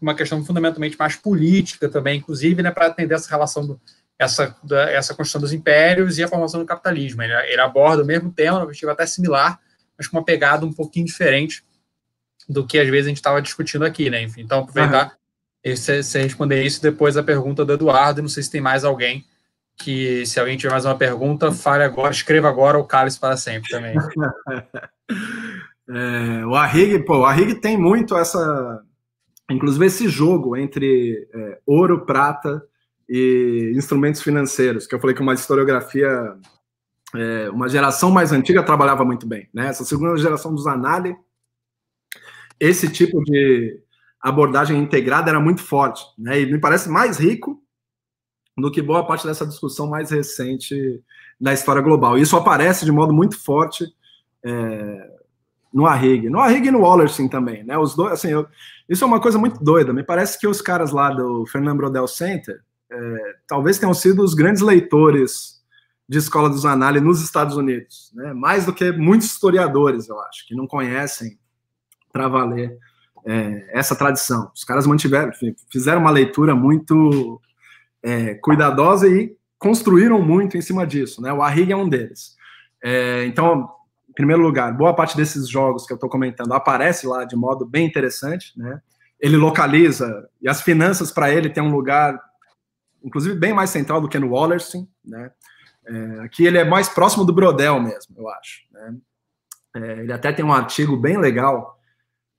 uma 0.01 0.15
questão 0.15 0.43
fundamentalmente 0.43 0.97
mais 0.97 1.15
política 1.15 1.89
também, 1.89 2.19
inclusive, 2.19 2.61
né, 2.61 2.69
para 2.69 2.87
atender 2.87 3.15
essa 3.15 3.29
relação 3.29 3.65
do, 3.65 3.79
essa, 4.19 4.55
da, 4.63 4.91
essa 4.91 5.15
construção 5.15 5.41
dos 5.41 5.53
impérios 5.53 6.17
e 6.17 6.23
a 6.23 6.27
formação 6.27 6.59
do 6.59 6.65
capitalismo. 6.65 7.23
Ele, 7.23 7.33
ele 7.33 7.61
aborda 7.61 8.03
o 8.03 8.05
mesmo 8.05 8.31
tema, 8.31 8.57
uma 8.57 8.65
perspectiva 8.65 8.91
até 8.91 9.05
similar, 9.05 9.59
mas 9.97 10.07
com 10.07 10.17
uma 10.17 10.25
pegada 10.25 10.65
um 10.65 10.73
pouquinho 10.73 11.05
diferente 11.05 11.63
do 12.51 12.65
que 12.65 12.79
às 12.79 12.87
vezes 12.87 13.05
a 13.05 13.09
gente 13.09 13.17
estava 13.17 13.41
discutindo 13.41 13.85
aqui, 13.85 14.09
né? 14.09 14.21
Enfim, 14.21 14.41
então 14.41 14.59
aproveitar 14.59 15.15
você, 15.65 16.21
responder 16.21 16.63
isso 16.63 16.81
depois 16.81 17.15
da 17.15 17.23
pergunta 17.23 17.63
do 17.63 17.73
Eduardo. 17.73 18.21
Não 18.21 18.29
sei 18.29 18.43
se 18.43 18.51
tem 18.51 18.61
mais 18.61 18.83
alguém 18.83 19.25
que, 19.77 20.25
se 20.25 20.39
alguém 20.39 20.57
tiver 20.57 20.71
mais 20.71 20.85
uma 20.85 20.97
pergunta, 20.97 21.51
fale 21.51 21.83
agora, 21.83 22.11
escreva 22.11 22.49
agora 22.49 22.77
ou 22.77 22.85
cale 22.85 23.11
para 23.19 23.37
sempre 23.37 23.69
também. 23.69 23.95
é, 25.89 26.45
o 26.45 26.55
Arrig, 26.55 26.99
pô, 27.05 27.19
o 27.19 27.25
Arrig 27.25 27.55
tem 27.55 27.77
muito 27.77 28.15
essa, 28.17 28.83
inclusive 29.49 29.85
esse 29.85 30.07
jogo 30.07 30.57
entre 30.57 31.27
é, 31.33 31.59
ouro, 31.65 32.05
prata 32.05 32.61
e 33.07 33.73
instrumentos 33.75 34.21
financeiros, 34.21 34.87
que 34.87 34.95
eu 34.95 34.99
falei 34.99 35.15
que 35.15 35.21
uma 35.21 35.33
historiografia, 35.33 36.33
é, 37.15 37.49
uma 37.49 37.67
geração 37.67 38.09
mais 38.09 38.31
antiga 38.31 38.63
trabalhava 38.63 39.03
muito 39.03 39.27
bem, 39.27 39.49
né? 39.53 39.67
Essa 39.67 39.83
segunda 39.83 40.15
geração 40.17 40.53
dos 40.53 40.65
Anali 40.65 41.15
esse 42.61 42.87
tipo 42.87 43.23
de 43.23 43.81
abordagem 44.21 44.79
integrada 44.79 45.31
era 45.31 45.39
muito 45.39 45.63
forte, 45.63 46.05
né? 46.15 46.39
E 46.39 46.45
me 46.45 46.59
parece 46.59 46.87
mais 46.87 47.17
rico 47.17 47.59
do 48.55 48.71
que 48.71 48.83
boa 48.83 49.03
parte 49.05 49.25
dessa 49.25 49.47
discussão 49.47 49.87
mais 49.87 50.11
recente 50.11 51.03
da 51.39 51.51
história 51.51 51.81
global. 51.81 52.19
Isso 52.19 52.37
aparece 52.37 52.85
de 52.85 52.91
modo 52.91 53.11
muito 53.11 53.43
forte 53.43 53.91
é, 54.45 55.09
no 55.73 55.87
Arrig, 55.87 56.29
no 56.29 56.39
Arrig 56.39 56.67
e 56.67 56.71
no 56.71 56.81
Wallerstein 56.81 57.27
também, 57.27 57.63
né? 57.63 57.75
Os 57.79 57.95
dois, 57.95 58.13
assim, 58.13 58.29
eu, 58.29 58.45
isso 58.87 59.03
é 59.03 59.07
uma 59.07 59.19
coisa 59.19 59.39
muito 59.39 59.63
doida. 59.63 59.91
Me 59.91 60.03
parece 60.03 60.39
que 60.39 60.47
os 60.47 60.61
caras 60.61 60.91
lá 60.91 61.09
do 61.09 61.47
Fernando 61.47 61.77
Brodel 61.77 62.07
Center 62.07 62.61
é, 62.91 63.35
talvez 63.47 63.79
tenham 63.79 63.93
sido 63.95 64.21
os 64.21 64.35
grandes 64.35 64.61
leitores 64.61 65.59
de 66.07 66.19
escola 66.19 66.47
dos 66.47 66.63
Análise 66.63 67.03
nos 67.03 67.23
Estados 67.23 67.57
Unidos, 67.57 68.11
né? 68.13 68.33
Mais 68.33 68.67
do 68.67 68.73
que 68.73 68.91
muitos 68.91 69.31
historiadores, 69.31 70.07
eu 70.07 70.19
acho, 70.21 70.45
que 70.47 70.53
não 70.53 70.67
conhecem 70.67 71.40
para 72.11 72.27
valer 72.27 72.77
é, 73.25 73.69
essa 73.77 73.95
tradição. 73.95 74.51
Os 74.53 74.63
caras 74.63 74.87
mantiveram, 74.87 75.31
fizeram 75.71 76.01
uma 76.01 76.11
leitura 76.11 76.55
muito 76.55 77.39
é, 78.03 78.35
cuidadosa 78.35 79.07
e 79.07 79.35
construíram 79.57 80.21
muito 80.21 80.57
em 80.57 80.61
cima 80.61 80.85
disso. 80.85 81.21
Né? 81.21 81.31
O 81.31 81.41
Arrig 81.41 81.71
é 81.71 81.75
um 81.75 81.87
deles. 81.87 82.35
É, 82.83 83.25
então, 83.25 83.69
em 84.09 84.13
primeiro 84.13 84.41
lugar, 84.41 84.75
boa 84.75 84.93
parte 84.93 85.15
desses 85.15 85.47
jogos 85.47 85.85
que 85.85 85.93
eu 85.93 85.95
estou 85.95 86.09
comentando 86.09 86.51
aparece 86.53 87.05
lá 87.05 87.23
de 87.25 87.35
modo 87.35 87.65
bem 87.65 87.85
interessante. 87.85 88.57
Né? 88.57 88.81
Ele 89.19 89.37
localiza, 89.37 90.27
e 90.41 90.49
as 90.49 90.61
finanças 90.61 91.11
para 91.11 91.31
ele 91.31 91.49
tem 91.49 91.61
um 91.61 91.71
lugar, 91.71 92.19
inclusive, 93.03 93.37
bem 93.37 93.53
mais 93.53 93.69
central 93.69 94.01
do 94.01 94.09
que 94.09 94.17
no 94.17 94.31
Wallerstein. 94.31 94.87
Né? 95.05 95.31
É, 95.85 96.19
aqui 96.21 96.45
ele 96.45 96.57
é 96.57 96.65
mais 96.65 96.89
próximo 96.89 97.23
do 97.23 97.33
Brodel 97.33 97.79
mesmo, 97.79 98.15
eu 98.17 98.27
acho. 98.29 98.61
Né? 98.71 98.95
É, 99.75 99.91
ele 99.99 100.11
até 100.11 100.33
tem 100.33 100.43
um 100.43 100.53
artigo 100.53 100.97
bem 100.97 101.17
legal 101.17 101.79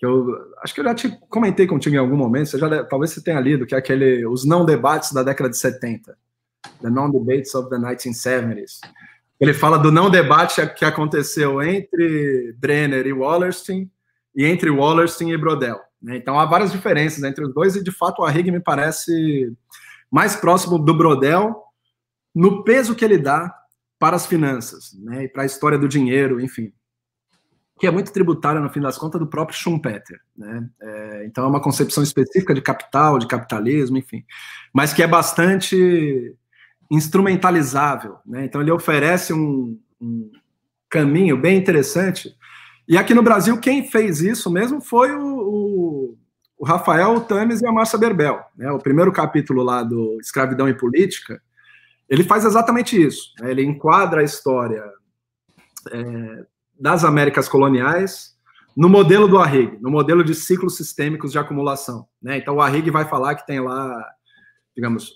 que 0.02 0.06
eu 0.06 0.36
acho 0.60 0.74
que 0.74 0.80
eu 0.80 0.84
já 0.84 0.94
te 0.96 1.16
comentei 1.30 1.64
contigo 1.64 1.94
em 1.94 1.98
algum 1.98 2.16
momento, 2.16 2.48
você 2.48 2.58
já, 2.58 2.82
talvez 2.82 3.12
você 3.12 3.22
tenha 3.22 3.38
lido, 3.38 3.64
que 3.64 3.72
é 3.72 3.78
aquele 3.78 4.26
Os 4.26 4.44
Não 4.44 4.64
Debates 4.64 5.12
da 5.12 5.22
década 5.22 5.48
de 5.48 5.56
70, 5.56 6.18
The 6.80 6.90
Non-Debates 6.90 7.54
of 7.54 7.70
the 7.70 7.76
1970s. 7.76 8.80
Ele 9.38 9.54
fala 9.54 9.78
do 9.78 9.92
não 9.92 10.10
debate 10.10 10.66
que 10.74 10.84
aconteceu 10.84 11.62
entre 11.62 12.52
Brenner 12.58 13.06
e 13.06 13.12
Wallerstein 13.12 13.88
e 14.34 14.44
entre 14.44 14.70
Wallerstein 14.70 15.30
e 15.30 15.36
Brodel. 15.36 15.80
Né? 16.02 16.16
Então 16.16 16.36
há 16.38 16.46
várias 16.46 16.72
diferenças 16.72 17.22
entre 17.22 17.44
os 17.44 17.54
dois 17.54 17.76
e 17.76 17.82
de 17.82 17.92
fato 17.92 18.22
o 18.22 18.24
Arrighi 18.24 18.50
me 18.50 18.60
parece 18.60 19.52
mais 20.10 20.34
próximo 20.34 20.80
do 20.80 20.94
Brodel 20.96 21.62
no 22.34 22.64
peso 22.64 22.94
que 22.96 23.04
ele 23.04 23.18
dá 23.18 23.52
para 24.00 24.16
as 24.16 24.26
finanças 24.26 24.96
né? 25.00 25.24
e 25.24 25.28
para 25.28 25.44
a 25.44 25.46
história 25.46 25.78
do 25.78 25.88
dinheiro, 25.88 26.40
enfim 26.40 26.72
que 27.82 27.86
é 27.88 27.90
muito 27.90 28.12
tributária, 28.12 28.60
no 28.60 28.70
fim 28.70 28.78
das 28.78 28.96
contas, 28.96 29.20
do 29.20 29.26
próprio 29.26 29.58
Schumpeter. 29.58 30.20
Né? 30.38 30.68
É, 30.80 31.24
então, 31.26 31.42
é 31.42 31.48
uma 31.48 31.60
concepção 31.60 32.00
específica 32.00 32.54
de 32.54 32.62
capital, 32.62 33.18
de 33.18 33.26
capitalismo, 33.26 33.98
enfim, 33.98 34.24
mas 34.72 34.92
que 34.92 35.02
é 35.02 35.06
bastante 35.08 36.32
instrumentalizável. 36.88 38.18
Né? 38.24 38.44
Então, 38.44 38.60
ele 38.60 38.70
oferece 38.70 39.32
um, 39.32 39.76
um, 40.00 40.30
caminho 40.88 41.36
bem 41.36 41.58
interessante. 41.58 42.32
E 42.86 42.96
aqui 42.96 43.14
no 43.14 43.22
Brasil, 43.22 43.58
quem 43.58 43.90
fez 43.90 44.20
isso 44.20 44.48
mesmo 44.48 44.80
foi 44.80 45.10
o, 45.10 45.26
o, 45.26 46.18
o 46.58 46.64
Rafael 46.64 47.18
Tames 47.22 47.62
e 47.62 47.66
a 47.66 47.72
Márcia 47.72 47.98
Berbel. 47.98 48.44
Né? 48.56 48.70
O 48.70 48.78
primeiro 48.78 49.10
capítulo 49.10 49.60
lá 49.60 49.82
do 49.82 50.20
Escravidão 50.20 50.68
e 50.68 50.74
Política, 50.74 51.42
ele 52.08 52.22
faz 52.22 52.44
exatamente 52.44 53.02
isso. 53.04 53.32
Né? 53.40 53.50
Ele 53.50 53.64
enquadra 53.64 54.20
a 54.20 54.24
história 54.24 54.84
é, 55.90 56.46
das 56.82 57.04
Américas 57.04 57.48
coloniais 57.48 58.36
no 58.76 58.88
modelo 58.88 59.28
do 59.28 59.38
Arrig, 59.38 59.78
no 59.80 59.88
modelo 59.88 60.24
de 60.24 60.34
ciclos 60.34 60.76
sistêmicos 60.76 61.30
de 61.30 61.38
acumulação. 61.38 62.08
Né? 62.20 62.38
Então, 62.38 62.56
o 62.56 62.60
Arrig 62.60 62.90
vai 62.90 63.04
falar 63.04 63.36
que 63.36 63.46
tem 63.46 63.60
lá, 63.60 64.04
digamos, 64.74 65.14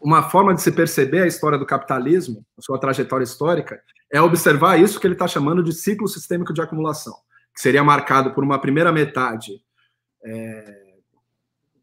uma 0.00 0.22
forma 0.22 0.54
de 0.54 0.62
se 0.62 0.72
perceber 0.72 1.20
a 1.20 1.26
história 1.26 1.58
do 1.58 1.66
capitalismo, 1.66 2.42
a 2.56 2.62
sua 2.62 2.78
trajetória 2.78 3.24
histórica, 3.24 3.78
é 4.10 4.18
observar 4.22 4.80
isso 4.80 4.98
que 4.98 5.06
ele 5.06 5.14
está 5.14 5.28
chamando 5.28 5.62
de 5.62 5.74
ciclo 5.74 6.08
sistêmico 6.08 6.54
de 6.54 6.62
acumulação, 6.62 7.14
que 7.54 7.60
seria 7.60 7.84
marcado 7.84 8.32
por 8.32 8.42
uma 8.42 8.58
primeira 8.58 8.90
metade 8.90 9.60
é, 10.24 10.94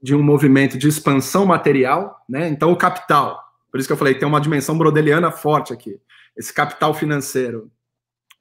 de 0.01 0.15
um 0.15 0.23
movimento 0.23 0.79
de 0.79 0.87
expansão 0.87 1.45
material, 1.45 2.23
né? 2.27 2.47
Então, 2.47 2.71
o 2.71 2.75
capital, 2.75 3.39
por 3.69 3.79
isso 3.79 3.87
que 3.87 3.93
eu 3.93 3.97
falei, 3.97 4.15
tem 4.15 4.27
uma 4.27 4.41
dimensão 4.41 4.75
brodeliana 4.75 5.29
forte 5.29 5.71
aqui. 5.71 5.99
Esse 6.35 6.51
capital 6.51 6.91
financeiro, 6.91 7.69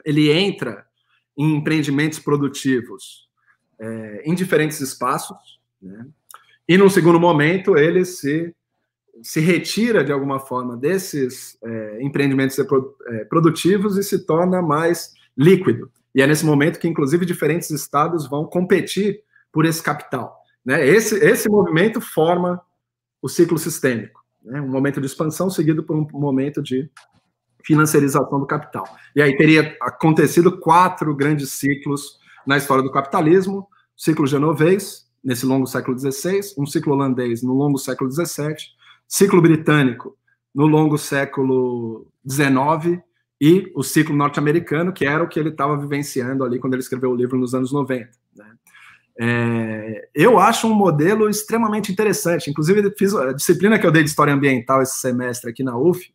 ele 0.05 0.31
entra 0.31 0.87
em 1.37 1.57
empreendimentos 1.57 2.19
produtivos 2.19 3.29
é, 3.79 4.23
em 4.25 4.35
diferentes 4.35 4.81
espaços, 4.81 5.59
né? 5.81 6.07
E, 6.67 6.79
num 6.79 6.89
segundo 6.89 7.21
momento, 7.21 7.77
ele 7.77 8.05
se, 8.05 8.55
se 9.23 9.39
retira, 9.41 10.03
de 10.03 10.11
alguma 10.11 10.41
forma, 10.41 10.77
desses 10.77 11.59
é, 11.63 12.03
empreendimentos 12.03 12.59
é, 12.59 13.25
produtivos 13.27 13.99
e 13.99 14.03
se 14.03 14.25
torna 14.25 14.63
mais 14.63 15.13
líquido. 15.37 15.91
E 16.15 16.23
é 16.23 16.27
nesse 16.27 16.47
momento 16.47 16.79
que, 16.79 16.89
inclusive, 16.89 17.27
diferentes 17.27 17.71
estados 17.71 18.27
vão 18.27 18.47
competir 18.47 19.21
por 19.53 19.67
esse 19.67 19.83
capital. 19.83 20.35
Né? 20.65 20.87
Esse, 20.87 21.17
esse 21.17 21.49
movimento 21.51 22.01
forma 22.01 22.61
o 23.21 23.29
ciclo 23.29 23.59
sistêmico. 23.59 24.25
Né? 24.43 24.61
Um 24.61 24.71
momento 24.71 25.01
de 25.01 25.07
expansão 25.07 25.51
seguido 25.51 25.83
por 25.83 25.97
um 25.97 26.07
momento 26.13 26.63
de 26.63 26.89
financiarização 27.65 28.39
do 28.39 28.47
capital. 28.47 28.85
E 29.15 29.23
aí 29.23 29.37
teria 29.37 29.77
acontecido 29.81 30.59
quatro 30.59 31.15
grandes 31.15 31.51
ciclos 31.53 32.19
na 32.47 32.57
história 32.57 32.83
do 32.83 32.93
capitalismo: 32.93 33.61
o 33.61 33.67
ciclo 33.97 34.27
genovês, 34.27 35.07
nesse 35.23 35.47
longo 35.47 35.67
século 35.67 35.99
XVI, 35.99 36.41
um 36.59 36.67
ciclo 36.67 36.93
holandês 36.93 37.43
no 37.43 37.55
longo 37.55 37.79
século 37.79 38.11
XVII, 38.11 38.57
ciclo 39.09 39.41
britânico 39.41 40.17
no 40.55 40.67
longo 40.67 40.97
século 40.97 42.07
XIX 42.29 43.03
e 43.41 43.73
o 43.75 43.83
ciclo 43.83 44.15
norte-americano, 44.15 44.93
que 44.93 45.05
era 45.05 45.23
o 45.23 45.29
que 45.29 45.41
ele 45.41 45.49
estava 45.49 45.77
vivenciando 45.77 46.45
ali 46.45 46.59
quando 46.59 46.75
ele 46.75 46.83
escreveu 46.83 47.11
o 47.11 47.17
livro 47.17 47.37
nos 47.37 47.55
anos 47.55 47.73
90. 47.73 48.09
Né? 48.37 48.47
É, 49.21 50.09
eu 50.15 50.39
acho 50.39 50.67
um 50.67 50.75
modelo 50.75 51.29
extremamente 51.29 51.91
interessante. 51.91 52.51
Inclusive, 52.51 52.95
fiz 52.97 53.15
a 53.15 53.33
disciplina 53.33 53.79
que 53.79 53.87
eu 53.87 53.91
dei 53.91 54.03
de 54.03 54.11
História 54.11 54.33
Ambiental 54.33 54.83
esse 54.83 54.99
semestre 54.99 55.51
aqui 55.51 55.63
na 55.63 55.77
UF, 55.77 56.13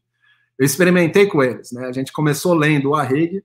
eu 0.60 0.66
experimentei 0.66 1.26
com 1.26 1.42
eles. 1.42 1.72
Né? 1.72 1.88
A 1.88 1.92
gente 1.92 2.12
começou 2.12 2.54
lendo 2.54 2.90
o 2.90 2.96
Arrigue, 2.96 3.44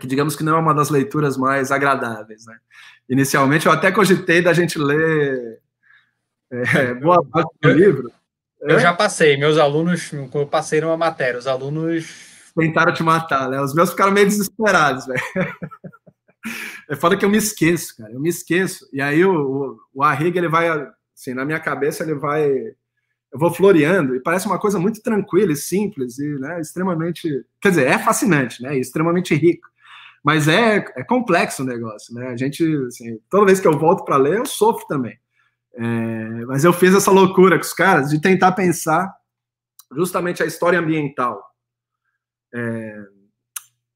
que 0.00 0.06
digamos 0.06 0.34
que 0.34 0.42
não 0.42 0.56
é 0.56 0.60
uma 0.60 0.74
das 0.74 0.90
leituras 0.90 1.36
mais 1.36 1.70
agradáveis. 1.70 2.44
Né? 2.44 2.58
Inicialmente, 3.08 3.66
eu 3.66 3.72
até 3.72 3.92
cogitei 3.92 4.42
da 4.42 4.52
gente 4.52 4.78
ler 4.78 5.60
é, 6.50 6.94
boa 7.00 7.24
parte 7.24 7.50
do 7.62 7.70
livro. 7.70 8.12
Eu 8.60 8.76
é? 8.76 8.80
já 8.80 8.92
passei, 8.92 9.36
meus 9.36 9.56
alunos, 9.56 10.12
eu 10.12 10.46
passei 10.46 10.80
numa 10.80 10.96
matéria, 10.96 11.38
os 11.38 11.46
alunos 11.46 12.36
tentaram 12.56 12.92
te 12.92 13.02
matar, 13.02 13.48
né? 13.50 13.60
Os 13.60 13.74
meus 13.74 13.90
ficaram 13.90 14.12
meio 14.12 14.26
desesperados, 14.26 15.06
velho. 15.06 15.20
É 16.88 16.94
foda 16.94 17.16
que 17.16 17.24
eu 17.24 17.28
me 17.28 17.36
esqueço, 17.36 17.96
cara. 17.96 18.12
Eu 18.12 18.20
me 18.20 18.28
esqueço. 18.28 18.88
E 18.92 19.02
aí 19.02 19.24
o, 19.24 19.34
o, 19.34 19.80
o 19.92 20.02
Arriga, 20.04 20.38
ele 20.38 20.48
vai, 20.48 20.68
assim, 21.12 21.34
na 21.34 21.44
minha 21.44 21.58
cabeça, 21.58 22.04
ele 22.04 22.14
vai. 22.14 22.72
Eu 23.32 23.38
vou 23.38 23.52
floreando 23.52 24.14
e 24.14 24.20
parece 24.20 24.46
uma 24.46 24.58
coisa 24.58 24.78
muito 24.78 25.02
tranquila 25.02 25.52
e 25.52 25.56
simples 25.56 26.18
e 26.18 26.38
né, 26.38 26.60
extremamente. 26.60 27.44
Quer 27.60 27.70
dizer, 27.70 27.86
é 27.86 27.98
fascinante, 27.98 28.62
né? 28.62 28.76
E 28.76 28.80
extremamente 28.80 29.34
rico. 29.34 29.68
Mas 30.24 30.48
é, 30.48 30.84
é 30.96 31.04
complexo 31.04 31.62
o 31.62 31.66
negócio, 31.66 32.14
né? 32.14 32.28
A 32.28 32.36
gente, 32.36 32.64
assim, 32.86 33.18
toda 33.30 33.46
vez 33.46 33.60
que 33.60 33.68
eu 33.68 33.78
volto 33.78 34.04
para 34.04 34.16
ler, 34.16 34.38
eu 34.38 34.46
sofro 34.46 34.86
também. 34.86 35.18
É, 35.74 36.44
mas 36.46 36.64
eu 36.64 36.72
fiz 36.72 36.94
essa 36.94 37.10
loucura 37.10 37.56
com 37.56 37.64
os 37.64 37.72
caras 37.72 38.10
de 38.10 38.20
tentar 38.20 38.52
pensar 38.52 39.14
justamente 39.94 40.42
a 40.42 40.46
história 40.46 40.78
ambiental 40.78 41.42
é, 42.54 43.04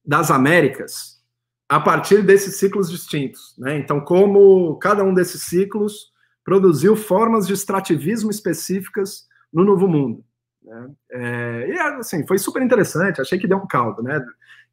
das 0.05 0.29
Américas 0.29 1.21
a 1.67 1.79
partir 1.79 2.21
desses 2.21 2.57
ciclos 2.57 2.89
distintos. 2.89 3.55
Né? 3.57 3.77
Então, 3.77 4.01
como 4.01 4.77
cada 4.77 5.03
um 5.03 5.13
desses 5.13 5.43
ciclos 5.43 6.10
produziu 6.43 6.95
formas 6.95 7.47
de 7.47 7.53
extrativismo 7.53 8.31
específicas 8.31 9.27
no 9.51 9.63
Novo 9.63 9.87
Mundo. 9.87 10.23
Né? 10.63 10.89
É, 11.11 11.69
e 11.69 11.79
assim, 11.79 12.25
foi 12.25 12.37
super 12.37 12.61
interessante, 12.61 13.21
achei 13.21 13.39
que 13.39 13.47
deu 13.47 13.57
um 13.57 13.67
caldo. 13.67 14.01
Né? 14.01 14.23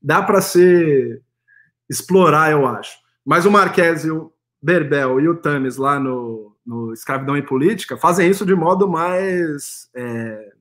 Dá 0.01 0.23
para 0.23 0.41
se 0.41 1.21
explorar, 1.89 2.51
eu 2.51 2.67
acho. 2.67 2.99
Mas 3.25 3.47
o 3.47 3.51
Marques 3.51 4.05
e 4.05 4.11
o 4.11 4.33
Berbel 4.63 5.21
e 5.21 5.29
o 5.29 5.37
Tames 5.37 5.77
lá 5.77 5.99
no, 5.99 6.57
no 6.65 6.93
Escravidão 6.93 7.37
e 7.37 7.43
Política 7.43 7.97
fazem 7.97 8.31
isso 8.31 8.45
de 8.45 8.55
modo 8.55 8.89
mais 8.89 9.89
é, 9.95 10.53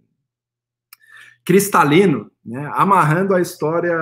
cristalino, 1.46 2.30
né? 2.46 2.70
amarrando 2.74 3.34
a 3.34 3.42
história 3.42 3.98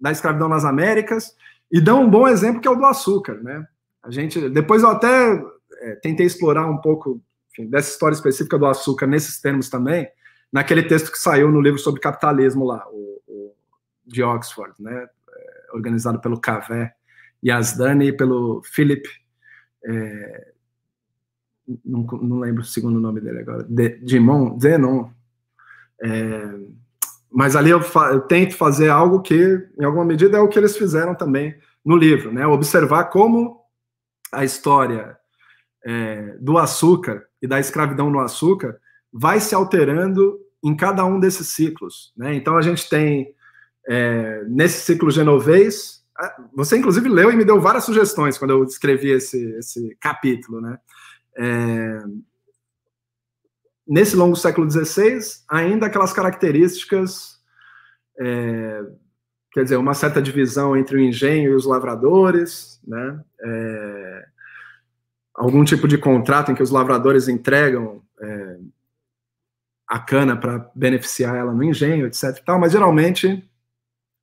da 0.00 0.10
escravidão 0.10 0.48
nas 0.48 0.64
Américas, 0.64 1.34
e 1.70 1.80
dão 1.80 2.02
um 2.02 2.10
bom 2.10 2.26
exemplo 2.26 2.60
que 2.60 2.68
é 2.68 2.70
o 2.70 2.76
do 2.76 2.84
açúcar, 2.84 3.34
né? 3.42 3.66
A 4.02 4.10
gente, 4.10 4.48
depois 4.48 4.82
eu 4.82 4.88
até 4.88 5.44
é, 5.80 5.94
tentei 5.96 6.26
explorar 6.26 6.66
um 6.68 6.78
pouco 6.78 7.20
enfim, 7.52 7.68
dessa 7.68 7.90
história 7.90 8.14
específica 8.14 8.58
do 8.58 8.66
açúcar 8.66 9.06
nesses 9.06 9.40
termos 9.40 9.68
também, 9.68 10.08
naquele 10.52 10.82
texto 10.82 11.10
que 11.10 11.18
saiu 11.18 11.50
no 11.50 11.60
livro 11.60 11.78
sobre 11.78 12.00
capitalismo 12.00 12.64
lá, 12.64 12.86
o, 12.90 13.20
o 13.26 13.54
de 14.06 14.22
Oxford, 14.22 14.74
né? 14.78 15.08
É, 15.30 15.76
organizado 15.76 16.20
pelo 16.20 16.40
Cavé 16.40 16.94
Yazdani 17.44 18.08
e 18.08 18.12
pelo 18.12 18.62
Philip, 18.64 19.08
é, 19.84 20.52
não, 21.84 22.02
não, 22.02 22.38
lembro 22.38 22.62
o 22.62 22.66
segundo 22.66 22.98
nome 22.98 23.20
dele 23.20 23.40
agora, 23.40 23.64
de, 23.64 23.98
Dimon, 23.98 24.58
Zenon, 24.58 25.10
é, 26.02 26.54
mas 27.30 27.54
ali 27.54 27.70
eu, 27.70 27.80
eu, 28.10 28.20
tento 28.22 28.56
fazer 28.56 28.88
algo 28.88 29.20
que, 29.20 29.68
em 29.78 29.84
alguma 29.84 30.04
medida, 30.04 30.38
é 30.38 30.40
o 30.40 30.48
que 30.48 30.58
eles 30.58 30.76
fizeram 30.76 31.14
também 31.14 31.58
no 31.84 31.96
livro, 31.96 32.32
né? 32.32 32.46
Observar 32.46 33.04
como 33.04 33.60
a 34.32 34.44
história 34.44 35.18
é, 35.84 36.36
do 36.40 36.58
açúcar 36.58 37.24
e 37.40 37.46
da 37.46 37.60
escravidão 37.60 38.10
no 38.10 38.20
açúcar 38.20 38.78
vai 39.12 39.40
se 39.40 39.54
alterando 39.54 40.38
em 40.62 40.76
cada 40.76 41.04
um 41.04 41.20
desses 41.20 41.48
ciclos, 41.48 42.12
né? 42.16 42.34
Então 42.34 42.56
a 42.56 42.62
gente 42.62 42.88
tem 42.88 43.34
é, 43.88 44.44
nesse 44.44 44.84
ciclo 44.84 45.10
genovês, 45.10 46.04
você 46.52 46.76
inclusive 46.76 47.08
leu 47.08 47.30
e 47.30 47.36
me 47.36 47.44
deu 47.44 47.60
várias 47.60 47.84
sugestões 47.84 48.36
quando 48.36 48.50
eu 48.50 48.64
escrevi 48.64 49.10
esse, 49.10 49.40
esse 49.56 49.96
capítulo, 50.00 50.60
né? 50.60 50.78
É, 51.36 52.02
nesse 53.86 54.14
longo 54.14 54.36
século 54.36 54.70
XVI, 54.70 55.18
ainda 55.48 55.86
aquelas 55.86 56.12
características, 56.12 57.38
é, 58.20 58.82
quer 59.52 59.62
dizer, 59.62 59.76
uma 59.76 59.94
certa 59.94 60.20
divisão 60.20 60.76
entre 60.76 60.96
o 60.96 61.00
engenho 61.00 61.52
e 61.52 61.54
os 61.54 61.64
lavradores, 61.64 62.80
né? 62.86 63.24
É, 63.40 63.97
algum 65.38 65.64
tipo 65.64 65.86
de 65.86 65.96
contrato 65.96 66.50
em 66.50 66.54
que 66.54 66.62
os 66.62 66.70
lavradores 66.70 67.28
entregam 67.28 68.02
é, 68.20 68.58
a 69.86 69.98
cana 69.98 70.36
para 70.36 70.70
beneficiar 70.74 71.36
ela 71.36 71.52
no 71.52 71.64
engenho, 71.64 72.06
etc. 72.06 72.42
Tal, 72.44 72.58
mas 72.58 72.72
geralmente 72.72 73.48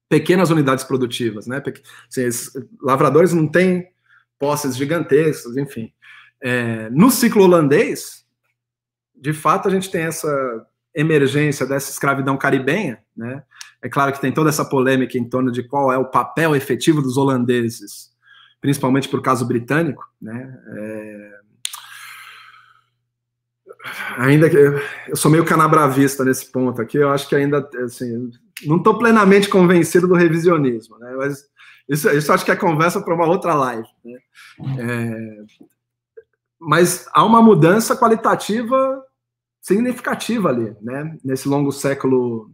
pequenas 0.07 0.51
unidades 0.51 0.83
produtivas, 0.83 1.47
né? 1.47 1.63
Assim, 2.07 2.55
lavradores 2.81 3.33
não 3.33 3.47
têm 3.47 3.89
posses 4.37 4.75
gigantescas, 4.75 5.57
enfim. 5.57 5.91
É, 6.41 6.89
no 6.91 7.09
ciclo 7.09 7.43
holandês, 7.43 8.25
de 9.15 9.33
fato, 9.33 9.67
a 9.67 9.71
gente 9.71 9.89
tem 9.89 10.03
essa 10.03 10.67
emergência 10.93 11.65
dessa 11.65 11.89
escravidão 11.89 12.37
caribenha, 12.37 12.99
né? 13.15 13.43
É 13.81 13.89
claro 13.89 14.11
que 14.11 14.21
tem 14.21 14.31
toda 14.31 14.49
essa 14.49 14.65
polêmica 14.65 15.17
em 15.17 15.27
torno 15.27 15.51
de 15.51 15.63
qual 15.63 15.91
é 15.91 15.97
o 15.97 16.09
papel 16.09 16.55
efetivo 16.55 17.01
dos 17.01 17.17
holandeses, 17.17 18.14
principalmente 18.65 19.07
por 19.07 19.21
caso 19.21 19.45
britânico, 19.45 20.03
né? 20.19 20.59
É... 20.75 21.35
Ainda 24.17 24.49
que 24.49 24.57
eu 24.57 25.15
sou 25.15 25.29
meio 25.29 25.45
canabravista 25.45 26.25
nesse 26.25 26.51
ponto 26.51 26.81
aqui, 26.81 26.97
eu 26.97 27.11
acho 27.11 27.29
que 27.29 27.35
ainda 27.35 27.69
assim, 27.83 28.31
não 28.65 28.77
estou 28.77 28.97
plenamente 28.97 29.47
convencido 29.47 30.07
do 30.07 30.15
revisionismo, 30.15 30.97
né? 30.97 31.13
Mas 31.15 31.45
isso, 31.87 32.09
isso 32.09 32.33
acho 32.33 32.43
que 32.43 32.49
é 32.49 32.55
conversa 32.55 32.99
para 32.99 33.13
uma 33.13 33.27
outra 33.27 33.53
live. 33.53 33.87
Né? 34.03 34.17
É, 34.79 35.43
mas 36.59 37.07
há 37.13 37.23
uma 37.23 37.43
mudança 37.43 37.95
qualitativa 37.95 39.03
significativa 39.61 40.49
ali, 40.49 40.75
né? 40.81 41.15
Nesse 41.23 41.47
longo 41.47 41.71
século 41.71 42.49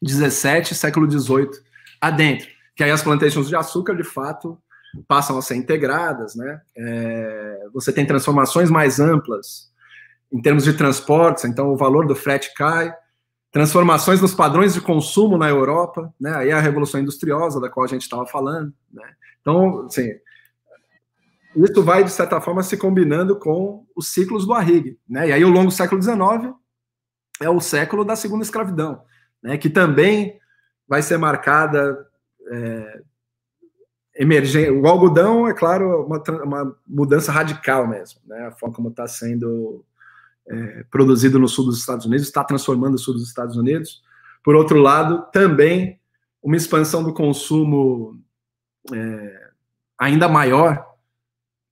17, 0.00 0.76
século 0.76 1.08
18 1.08 1.60
adentro. 2.00 2.46
Que 2.76 2.84
aí 2.84 2.92
as 2.92 3.02
plantations 3.02 3.48
de 3.48 3.56
açúcar, 3.56 3.96
de 3.96 4.04
fato, 4.04 4.56
passam 5.06 5.38
a 5.38 5.42
ser 5.42 5.56
integradas, 5.56 6.34
né? 6.34 6.60
É, 6.76 7.66
você 7.72 7.92
tem 7.92 8.06
transformações 8.06 8.70
mais 8.70 9.00
amplas 9.00 9.70
em 10.32 10.40
termos 10.40 10.64
de 10.64 10.72
transportes, 10.72 11.44
então 11.44 11.72
o 11.72 11.76
valor 11.76 12.06
do 12.06 12.14
frete 12.14 12.52
cai, 12.54 12.94
transformações 13.50 14.20
nos 14.20 14.34
padrões 14.34 14.74
de 14.74 14.80
consumo 14.80 15.36
na 15.36 15.48
Europa, 15.48 16.12
né? 16.20 16.34
Aí 16.34 16.48
é 16.50 16.52
a 16.52 16.60
revolução 16.60 17.00
industriosa 17.00 17.60
da 17.60 17.68
qual 17.68 17.84
a 17.84 17.88
gente 17.88 18.02
estava 18.02 18.26
falando, 18.26 18.72
né? 18.92 19.04
Então, 19.40 19.86
assim, 19.86 20.08
isso 21.54 21.82
vai, 21.82 22.02
de 22.02 22.10
certa 22.10 22.40
forma, 22.40 22.62
se 22.62 22.76
combinando 22.76 23.38
com 23.38 23.86
os 23.94 24.08
ciclos 24.08 24.46
do 24.46 24.54
Arrigue. 24.54 24.98
Né? 25.08 25.28
E 25.28 25.32
aí, 25.32 25.44
o 25.44 25.50
longo 25.50 25.70
século 25.70 26.00
XIX 26.00 26.54
é 27.40 27.50
o 27.50 27.60
século 27.60 28.04
da 28.04 28.16
segunda 28.16 28.42
escravidão, 28.42 29.02
né? 29.42 29.58
que 29.58 29.68
também 29.68 30.38
vai 30.88 31.02
ser 31.02 31.18
marcada 31.18 32.06
é, 32.50 33.02
emergente. 34.14 34.70
O 34.70 34.86
algodão, 34.86 35.48
é 35.48 35.54
claro, 35.54 36.04
uma, 36.04 36.22
uma 36.42 36.76
mudança 36.86 37.32
radical 37.32 37.86
mesmo, 37.86 38.20
né? 38.26 38.46
A 38.46 38.52
forma 38.52 38.74
como 38.74 38.88
está 38.88 39.06
sendo 39.06 39.84
é, 40.48 40.84
produzido 40.90 41.38
no 41.38 41.48
sul 41.48 41.66
dos 41.66 41.78
Estados 41.78 42.06
Unidos, 42.06 42.26
está 42.26 42.44
transformando 42.44 42.94
o 42.94 42.98
sul 42.98 43.14
dos 43.14 43.26
Estados 43.26 43.56
Unidos. 43.56 44.02
Por 44.44 44.54
outro 44.54 44.78
lado, 44.78 45.26
também 45.32 46.00
uma 46.42 46.56
expansão 46.56 47.02
do 47.02 47.14
consumo 47.14 48.20
é, 48.92 49.50
ainda 49.98 50.28
maior 50.28 50.86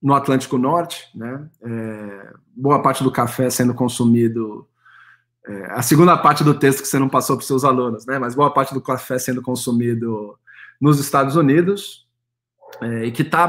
no 0.01 0.13
Atlântico 0.15 0.57
Norte, 0.57 1.09
né? 1.13 1.47
É, 1.61 2.33
boa 2.55 2.81
parte 2.81 3.03
do 3.03 3.11
café 3.11 3.49
sendo 3.49 3.73
consumido. 3.73 4.67
É, 5.45 5.71
a 5.71 5.81
segunda 5.81 6.17
parte 6.17 6.43
do 6.43 6.57
texto 6.57 6.81
que 6.81 6.87
você 6.87 6.97
não 6.97 7.09
passou 7.09 7.35
para 7.35 7.41
os 7.41 7.47
seus 7.47 7.63
alunos, 7.63 8.05
né? 8.05 8.17
Mas 8.17 8.33
boa 8.33 8.51
parte 8.51 8.73
do 8.73 8.81
café 8.81 9.19
sendo 9.19 9.41
consumido 9.41 10.37
nos 10.79 10.99
Estados 10.99 11.35
Unidos 11.35 12.09
é, 12.81 13.05
e 13.05 13.11
que 13.11 13.21
está 13.21 13.47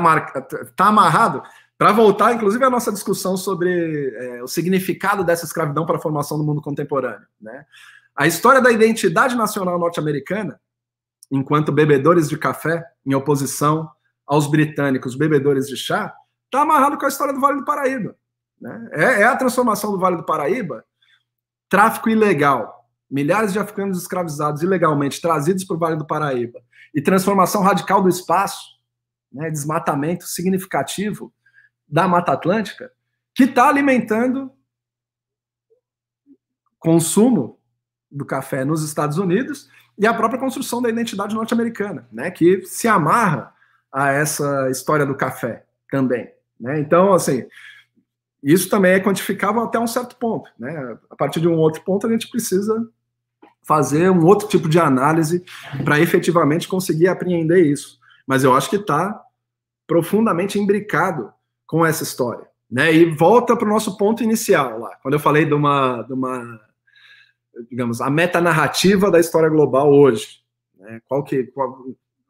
tá 0.75 0.87
amarrado 0.87 1.43
para 1.79 1.93
voltar, 1.93 2.33
inclusive, 2.33 2.65
à 2.65 2.71
nossa 2.71 2.93
discussão 2.93 3.37
sobre 3.37 4.15
é, 4.17 4.43
o 4.43 4.47
significado 4.47 5.25
dessa 5.25 5.45
escravidão 5.45 5.85
para 5.85 5.97
a 5.97 6.01
formação 6.01 6.39
do 6.39 6.45
mundo 6.45 6.63
contemporâneo, 6.63 7.27
né? 7.41 7.67
A 8.15 8.27
história 8.27 8.61
da 8.61 8.71
identidade 8.71 9.35
nacional 9.35 9.79
norte-americana, 9.79 10.61
enquanto 11.31 11.73
bebedores 11.73 12.29
de 12.29 12.37
café, 12.37 12.85
em 13.07 13.15
oposição 13.15 13.91
aos 14.27 14.47
britânicos 14.47 15.17
bebedores 15.17 15.67
de 15.67 15.77
chá, 15.77 16.15
está 16.45 16.61
amarrado 16.63 16.99
com 16.99 17.07
a 17.07 17.09
história 17.09 17.33
do 17.33 17.41
Vale 17.41 17.61
do 17.61 17.65
Paraíba. 17.65 18.15
Né? 18.61 18.89
É, 18.93 19.23
é, 19.23 19.25
a 19.25 19.35
transformação 19.35 19.91
do 19.91 19.99
Vale 19.99 20.19
do 20.19 20.27
Paraíba, 20.27 20.85
tráfico 21.69 22.11
ilegal, 22.11 22.87
milhares 23.11 23.53
de 23.53 23.59
africanos 23.59 23.99
escravizados 23.99 24.63
ilegalmente 24.63 25.21
trazidos 25.21 25.65
para 25.65 25.77
o 25.77 25.79
Vale 25.79 25.97
do 25.97 26.07
Paraíba, 26.07 26.61
e 26.95 27.01
transformação 27.01 27.63
radical 27.63 28.03
do 28.03 28.09
espaço, 28.09 28.72
né, 29.33 29.51
desmatamento 29.51 30.27
significativo 30.27 31.33
da 31.89 32.07
Mata 32.07 32.33
Atlântica, 32.33 32.91
que 33.35 33.45
está 33.45 33.69
alimentando 33.69 34.53
consumo 36.79 37.59
do 38.11 38.25
café 38.25 38.65
nos 38.65 38.83
Estados 38.83 39.19
Unidos 39.19 39.71
e 39.99 40.07
a 40.07 40.15
própria 40.15 40.41
construção 40.41 40.83
da 40.83 40.89
identidade 40.89 41.35
norte-americana, 41.35 42.09
né, 42.13 42.31
que 42.31 42.63
se 42.67 42.89
amarra 42.89 43.55
a 43.93 44.11
essa 44.11 44.69
história 44.71 45.07
do 45.07 45.15
café 45.15 45.65
também. 45.91 46.31
Né? 46.59 46.81
Então, 46.81 47.13
assim, 47.13 47.47
isso 48.43 48.69
também 48.69 48.93
é 48.93 49.01
quantificável 49.01 49.63
até 49.63 49.79
um 49.79 49.87
certo 49.87 50.17
ponto. 50.17 50.51
Né? 50.59 50.99
A 51.11 51.17
partir 51.17 51.41
de 51.41 51.49
um 51.49 51.57
outro 51.57 51.83
ponto, 51.83 52.07
a 52.07 52.11
gente 52.11 52.29
precisa 52.29 52.89
fazer 53.63 54.11
um 54.11 54.25
outro 54.25 54.49
tipo 54.49 54.69
de 54.69 54.79
análise 54.79 55.45
para 55.85 56.01
efetivamente 56.01 56.67
conseguir 56.67 57.09
apreender 57.09 57.65
isso. 57.67 58.01
Mas 58.33 58.45
eu 58.45 58.55
acho 58.55 58.71
que 58.71 58.77
está 58.77 59.23
profundamente 59.87 60.59
imbricado 60.59 61.31
com 61.67 61.85
essa 61.85 62.03
história. 62.03 62.49
Né? 62.71 62.91
E 62.91 63.05
volta 63.15 63.55
para 63.55 63.69
o 63.69 63.71
nosso 63.71 63.99
ponto 63.99 64.23
inicial 64.23 64.79
lá, 64.79 64.97
quando 65.03 65.13
eu 65.13 65.21
falei 65.21 65.45
de 65.45 65.53
uma, 65.53 66.01
de 66.01 66.15
uma 66.15 66.59
digamos, 67.71 68.01
a 68.01 68.09
metanarrativa 68.09 69.11
da 69.11 69.21
história 69.21 69.51
global 69.51 69.93
hoje. 69.93 70.43
Né? 70.79 71.03
Qual 71.07 71.23
que, 71.23 71.45
qual, 71.49 71.85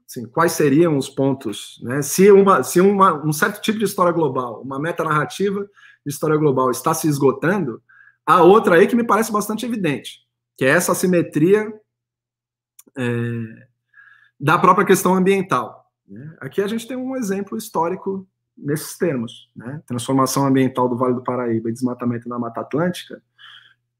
assim, 0.05 0.27
quais 0.27 0.51
seriam 0.51 0.97
os 0.97 1.09
pontos? 1.09 1.81
Né? 1.85 2.03
Se, 2.03 2.33
uma, 2.33 2.65
se 2.65 2.81
uma, 2.81 3.25
um 3.25 3.33
certo 3.33 3.63
tipo 3.63 3.79
de 3.79 3.85
história 3.85 4.11
global, 4.11 4.61
uma 4.61 4.81
metanarrativa 4.81 5.61
de 6.05 6.13
história 6.13 6.37
global 6.37 6.73
está 6.73 6.93
se 6.93 7.07
esgotando, 7.07 7.81
há 8.27 8.43
outra 8.43 8.75
aí 8.75 8.89
que 8.89 8.97
me 8.97 9.07
parece 9.07 9.31
bastante 9.31 9.65
evidente, 9.65 10.19
que 10.57 10.65
é 10.65 10.71
essa 10.71 10.91
assimetria 10.91 11.73
é, 12.99 13.69
da 14.41 14.59
própria 14.59 14.85
questão 14.85 15.15
ambiental. 15.15 15.82
Né? 16.13 16.37
Aqui 16.41 16.61
a 16.61 16.67
gente 16.67 16.87
tem 16.87 16.97
um 16.97 17.17
exemplo 17.17 17.57
histórico 17.57 18.29
nesses 18.57 18.99
termos, 18.99 19.51
né? 19.57 19.83
transformação 19.87 20.47
ambiental 20.47 20.87
do 20.89 20.97
Vale 20.97 21.15
do 21.15 21.25
Paraíba 21.25 21.71
e 21.71 21.73
desmatamento 21.73 22.29
da 22.29 22.39
Mata 22.39 22.61
Atlântica, 22.61 23.23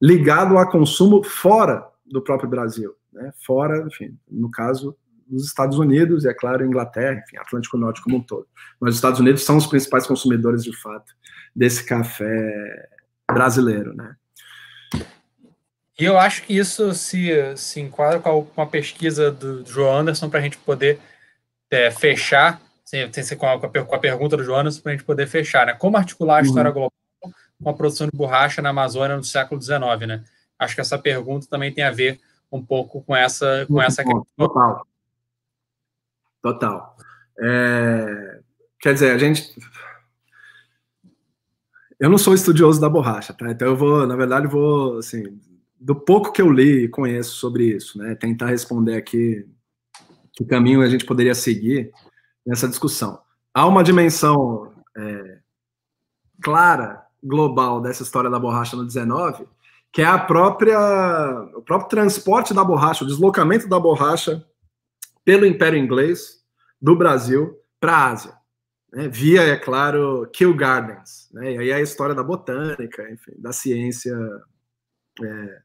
ligado 0.01 0.59
a 0.59 0.71
consumo 0.71 1.25
fora 1.25 1.89
do 2.05 2.21
próprio 2.21 2.51
Brasil, 2.51 2.95
né? 3.11 3.33
fora, 3.47 3.87
enfim, 3.87 4.19
no 4.31 4.51
caso 4.51 4.95
dos 5.27 5.47
Estados 5.47 5.79
Unidos 5.79 6.25
e, 6.25 6.29
é 6.29 6.35
claro, 6.35 6.67
Inglaterra, 6.67 7.23
enfim, 7.25 7.39
Atlântico 7.39 7.79
Norte 7.79 8.03
como 8.03 8.19
um 8.19 8.23
todo. 8.23 8.47
Mas 8.79 8.91
os 8.91 8.97
Estados 8.97 9.19
Unidos 9.19 9.43
são 9.43 9.57
os 9.57 9.67
principais 9.67 10.07
consumidores, 10.07 10.63
de 10.63 10.77
fato, 10.77 11.15
desse 11.57 11.87
café 11.87 12.89
brasileiro, 13.27 13.95
né? 13.95 14.15
E 15.99 16.05
eu 16.05 16.19
acho 16.19 16.43
que 16.43 16.57
isso 16.57 16.93
se, 16.93 17.31
se 17.57 17.81
enquadra 17.81 18.19
com 18.19 18.61
a, 18.61 18.67
pesquisa 18.67 19.31
do 19.31 19.65
João 19.65 19.99
Anderson 19.99 20.29
para 20.29 20.41
a 20.41 20.43
gente 20.43 20.59
poder 20.59 20.99
é, 21.73 21.91
fechar, 21.91 22.61
sem, 22.85 23.11
sem, 23.13 23.39
com, 23.39 23.47
a, 23.47 23.59
com 23.59 23.95
a 23.95 23.99
pergunta 23.99 24.37
do 24.37 24.55
Anderson, 24.55 24.83
para 24.83 24.93
a 24.93 24.95
gente 24.95 25.07
poder 25.07 25.27
fechar, 25.27 25.67
né? 25.67 25.73
Como 25.73 25.97
articular 25.97 26.37
a 26.37 26.41
uhum. 26.41 26.47
história 26.47 26.71
global 26.71 26.93
com 27.63 27.71
a 27.71 27.75
produção 27.75 28.07
de 28.07 28.17
borracha 28.17 28.61
na 28.61 28.69
Amazônia 28.69 29.17
no 29.17 29.25
século 29.25 29.61
XIX, 29.61 30.07
né? 30.07 30.25
Acho 30.59 30.75
que 30.75 30.81
essa 30.81 30.99
pergunta 30.99 31.47
também 31.49 31.73
tem 31.73 31.83
a 31.83 31.91
ver 31.91 32.21
um 32.51 32.63
pouco 32.63 33.03
com 33.03 33.17
essa, 33.17 33.65
com 33.67 33.81
essa 33.81 34.05
questão. 34.05 34.27
Total. 34.37 34.87
Total. 36.43 36.97
É, 37.41 38.41
quer 38.79 38.93
dizer, 38.93 39.13
a 39.13 39.19
gente. 39.19 39.55
Eu 41.99 42.11
não 42.11 42.19
sou 42.19 42.35
estudioso 42.35 42.81
da 42.81 42.89
borracha, 42.89 43.33
tá? 43.33 43.51
Então 43.51 43.69
eu 43.69 43.77
vou, 43.77 44.07
na 44.07 44.17
verdade, 44.17 44.47
vou, 44.47 44.99
assim, 44.99 45.41
do 45.81 45.95
pouco 45.95 46.33
que 46.33 46.43
eu 46.43 46.51
li 46.51 46.85
e 46.85 46.89
conheço 46.89 47.37
sobre 47.37 47.65
isso, 47.65 47.97
né? 47.97 48.15
Tentar 48.17 48.47
responder 48.47 48.97
aqui 48.97 49.49
que 50.35 50.45
caminho 50.45 50.83
a 50.83 50.89
gente 50.89 51.05
poderia 51.05 51.35
seguir 51.35 51.91
nessa 52.45 52.69
discussão. 52.69 53.21
Há 53.55 53.67
uma 53.67 53.85
dimensão 53.85 54.73
é, 54.97 55.39
clara, 56.43 57.03
global 57.23 57.81
dessa 57.81 58.03
história 58.03 58.29
da 58.29 58.39
borracha 58.39 58.77
no 58.77 58.85
19, 58.85 59.47
que 59.93 60.03
é 60.03 60.07
a 60.07 60.19
própria, 60.19 60.79
o 61.55 61.63
próprio 61.63 61.89
transporte 61.89 62.55
da 62.55 62.65
borracha, 62.65 63.05
o 63.05 63.07
deslocamento 63.07 63.69
da 63.69 63.79
borracha 63.79 64.45
pelo 65.25 65.47
Império 65.47 65.79
Inglês 65.79 66.43
do 66.81 66.97
Brasil 66.97 67.59
para 67.79 67.93
a 67.93 68.11
Ásia. 68.11 68.33
Né, 68.93 69.09
via, 69.09 69.43
é 69.43 69.57
claro, 69.57 70.29
Kew 70.33 70.55
Gardens. 70.55 71.29
Né, 71.33 71.55
e 71.55 71.59
aí 71.59 71.73
a 71.73 71.81
história 71.81 72.15
da 72.15 72.23
botânica, 72.23 73.09
enfim, 73.11 73.33
da 73.39 73.53
ciência 73.53 74.17
é, 75.23 75.59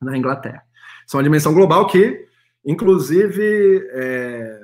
na 0.00 0.16
Inglaterra. 0.16 0.62
Isso 1.06 1.16
é 1.16 1.18
uma 1.18 1.24
dimensão 1.24 1.54
global 1.54 1.86
que, 1.86 2.27
inclusive, 2.64 3.88
é, 3.90 4.60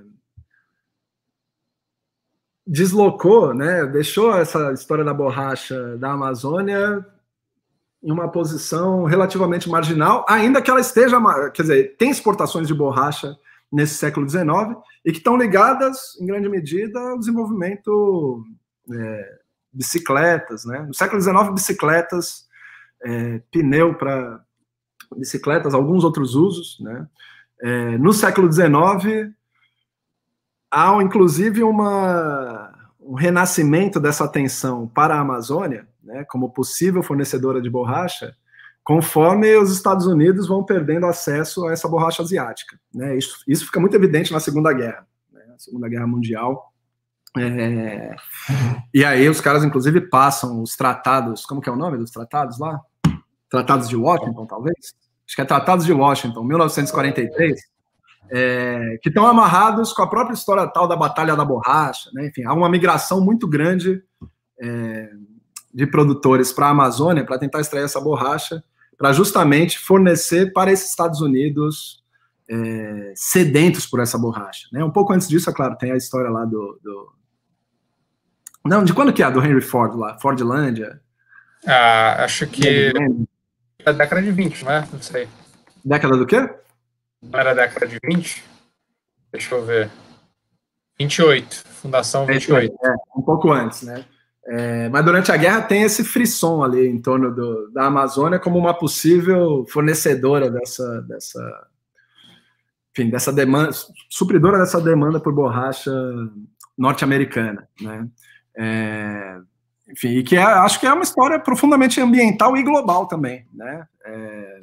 deslocou, 2.66 3.52
né, 3.52 3.86
deixou 3.86 4.34
essa 4.36 4.72
história 4.72 5.04
da 5.04 5.12
borracha 5.12 5.96
da 5.98 6.12
Amazônia 6.12 7.04
em 8.02 8.12
uma 8.12 8.28
posição 8.28 9.04
relativamente 9.04 9.68
marginal, 9.68 10.24
ainda 10.28 10.60
que 10.60 10.70
ela 10.70 10.80
esteja, 10.80 11.18
quer 11.50 11.62
dizer, 11.62 11.96
tem 11.96 12.10
exportações 12.10 12.68
de 12.68 12.74
borracha 12.74 13.34
nesse 13.72 13.94
século 13.94 14.28
XIX 14.28 14.46
e 15.04 15.10
que 15.10 15.18
estão 15.18 15.36
ligadas, 15.36 16.16
em 16.20 16.26
grande 16.26 16.48
medida, 16.48 17.00
ao 17.00 17.18
desenvolvimento 17.18 18.44
é, 18.92 19.38
bicicletas, 19.72 20.64
né? 20.64 20.80
No 20.80 20.94
século 20.94 21.20
XIX, 21.20 21.52
bicicletas, 21.52 22.46
é, 23.02 23.40
pneu 23.50 23.94
para 23.94 24.44
bicicletas, 25.16 25.74
alguns 25.74 26.04
outros 26.04 26.34
usos, 26.34 26.78
né? 26.80 27.08
É, 27.62 27.98
no 27.98 28.12
século 28.12 28.50
XIX, 28.52 29.32
há 30.70 31.02
inclusive 31.02 31.62
uma, 31.62 32.74
um 33.00 33.14
renascimento 33.14 34.00
dessa 34.00 34.24
atenção 34.24 34.88
para 34.88 35.14
a 35.14 35.20
Amazônia, 35.20 35.86
né, 36.02 36.24
como 36.24 36.50
possível 36.50 37.02
fornecedora 37.02 37.60
de 37.60 37.70
borracha, 37.70 38.34
conforme 38.82 39.56
os 39.56 39.72
Estados 39.72 40.06
Unidos 40.06 40.46
vão 40.46 40.62
perdendo 40.62 41.06
acesso 41.06 41.66
a 41.66 41.72
essa 41.72 41.88
borracha 41.88 42.22
asiática. 42.22 42.78
Né? 42.94 43.16
Isso, 43.16 43.42
isso 43.48 43.64
fica 43.64 43.80
muito 43.80 43.96
evidente 43.96 44.32
na 44.32 44.40
Segunda 44.40 44.72
Guerra, 44.72 45.06
né? 45.32 45.42
na 45.48 45.58
Segunda 45.58 45.88
Guerra 45.88 46.06
Mundial. 46.06 46.72
É... 47.36 48.14
E 48.92 49.04
aí 49.04 49.28
os 49.28 49.40
caras, 49.40 49.64
inclusive, 49.64 50.02
passam 50.02 50.62
os 50.62 50.76
tratados, 50.76 51.46
como 51.46 51.60
que 51.60 51.68
é 51.68 51.72
o 51.72 51.76
nome 51.76 51.96
dos 51.96 52.10
tratados 52.10 52.58
lá? 52.58 52.80
Tratados 53.48 53.88
de 53.88 53.96
Washington, 53.96 54.46
talvez? 54.46 54.94
Acho 55.26 55.36
que 55.36 55.42
é 55.42 55.44
Tratados 55.44 55.86
de 55.86 55.92
Washington, 55.92 56.44
1943, 56.44 57.60
é, 58.30 58.98
que 59.02 59.08
estão 59.08 59.26
amarrados 59.26 59.92
com 59.92 60.02
a 60.02 60.08
própria 60.08 60.34
história 60.34 60.66
tal 60.66 60.86
da 60.86 60.96
Batalha 60.96 61.36
da 61.36 61.44
Borracha, 61.44 62.10
né? 62.12 62.26
enfim, 62.26 62.44
há 62.44 62.52
uma 62.52 62.68
migração 62.68 63.20
muito 63.20 63.48
grande 63.48 64.02
é, 64.60 65.10
de 65.72 65.86
produtores 65.86 66.52
para 66.52 66.66
a 66.66 66.70
Amazônia 66.70 67.24
para 67.24 67.38
tentar 67.38 67.60
extrair 67.60 67.84
essa 67.84 68.00
borracha, 68.00 68.62
para 68.96 69.12
justamente 69.12 69.78
fornecer 69.78 70.52
para 70.52 70.70
esses 70.70 70.90
Estados 70.90 71.20
Unidos 71.20 72.02
é, 72.48 73.12
sedentos 73.16 73.86
por 73.86 74.00
essa 74.00 74.18
borracha. 74.18 74.68
Né? 74.72 74.84
Um 74.84 74.90
pouco 74.90 75.12
antes 75.12 75.28
disso, 75.28 75.50
é 75.50 75.52
claro, 75.52 75.76
tem 75.76 75.90
a 75.90 75.96
história 75.96 76.30
lá 76.30 76.44
do, 76.44 76.78
do... 76.82 77.12
Não, 78.64 78.84
de 78.84 78.94
quando 78.94 79.12
que 79.12 79.22
é? 79.22 79.30
Do 79.30 79.44
Henry 79.44 79.60
Ford 79.60 79.94
lá, 79.94 80.18
Fordlândia? 80.18 81.00
Ah, 81.66 82.24
acho 82.24 82.46
que 82.46 82.92
da 83.84 83.92
década 83.92 84.22
de 84.22 84.32
20, 84.32 84.64
não 84.64 84.72
é? 84.72 84.88
Não 84.92 85.02
sei. 85.02 85.28
Década 85.84 86.16
do 86.16 86.26
quê? 86.26 86.48
Não 87.22 87.38
era 87.38 87.54
década 87.54 87.86
de 87.86 87.98
20? 88.02 88.44
Deixa 89.30 89.54
eu 89.54 89.64
ver. 89.64 89.90
28, 90.98 91.64
Fundação 91.66 92.24
28. 92.24 92.72
É, 92.84 92.94
um 93.16 93.22
pouco 93.22 93.52
antes, 93.52 93.82
né? 93.82 94.04
É, 94.46 94.88
mas 94.90 95.04
durante 95.04 95.32
a 95.32 95.36
guerra 95.36 95.62
tem 95.62 95.82
esse 95.82 96.04
frisson 96.04 96.62
ali 96.62 96.86
em 96.86 97.00
torno 97.00 97.34
do, 97.34 97.70
da 97.72 97.86
Amazônia 97.86 98.38
como 98.38 98.58
uma 98.58 98.74
possível 98.74 99.64
fornecedora 99.68 100.50
dessa, 100.50 101.02
dessa, 101.02 101.66
enfim, 102.92 103.10
dessa 103.10 103.32
demanda, 103.32 103.70
supridora 104.10 104.58
dessa 104.58 104.80
demanda 104.80 105.18
por 105.18 105.32
borracha 105.32 105.90
norte-americana, 106.76 107.66
né? 107.80 108.08
É, 108.56 109.38
enfim, 109.94 110.08
e 110.18 110.22
que 110.24 110.36
é, 110.36 110.42
acho 110.42 110.80
que 110.80 110.86
é 110.86 110.92
uma 110.92 111.04
história 111.04 111.38
profundamente 111.38 112.00
ambiental 112.00 112.56
e 112.56 112.62
global 112.64 113.06
também, 113.06 113.46
né? 113.52 113.86
É, 114.04 114.60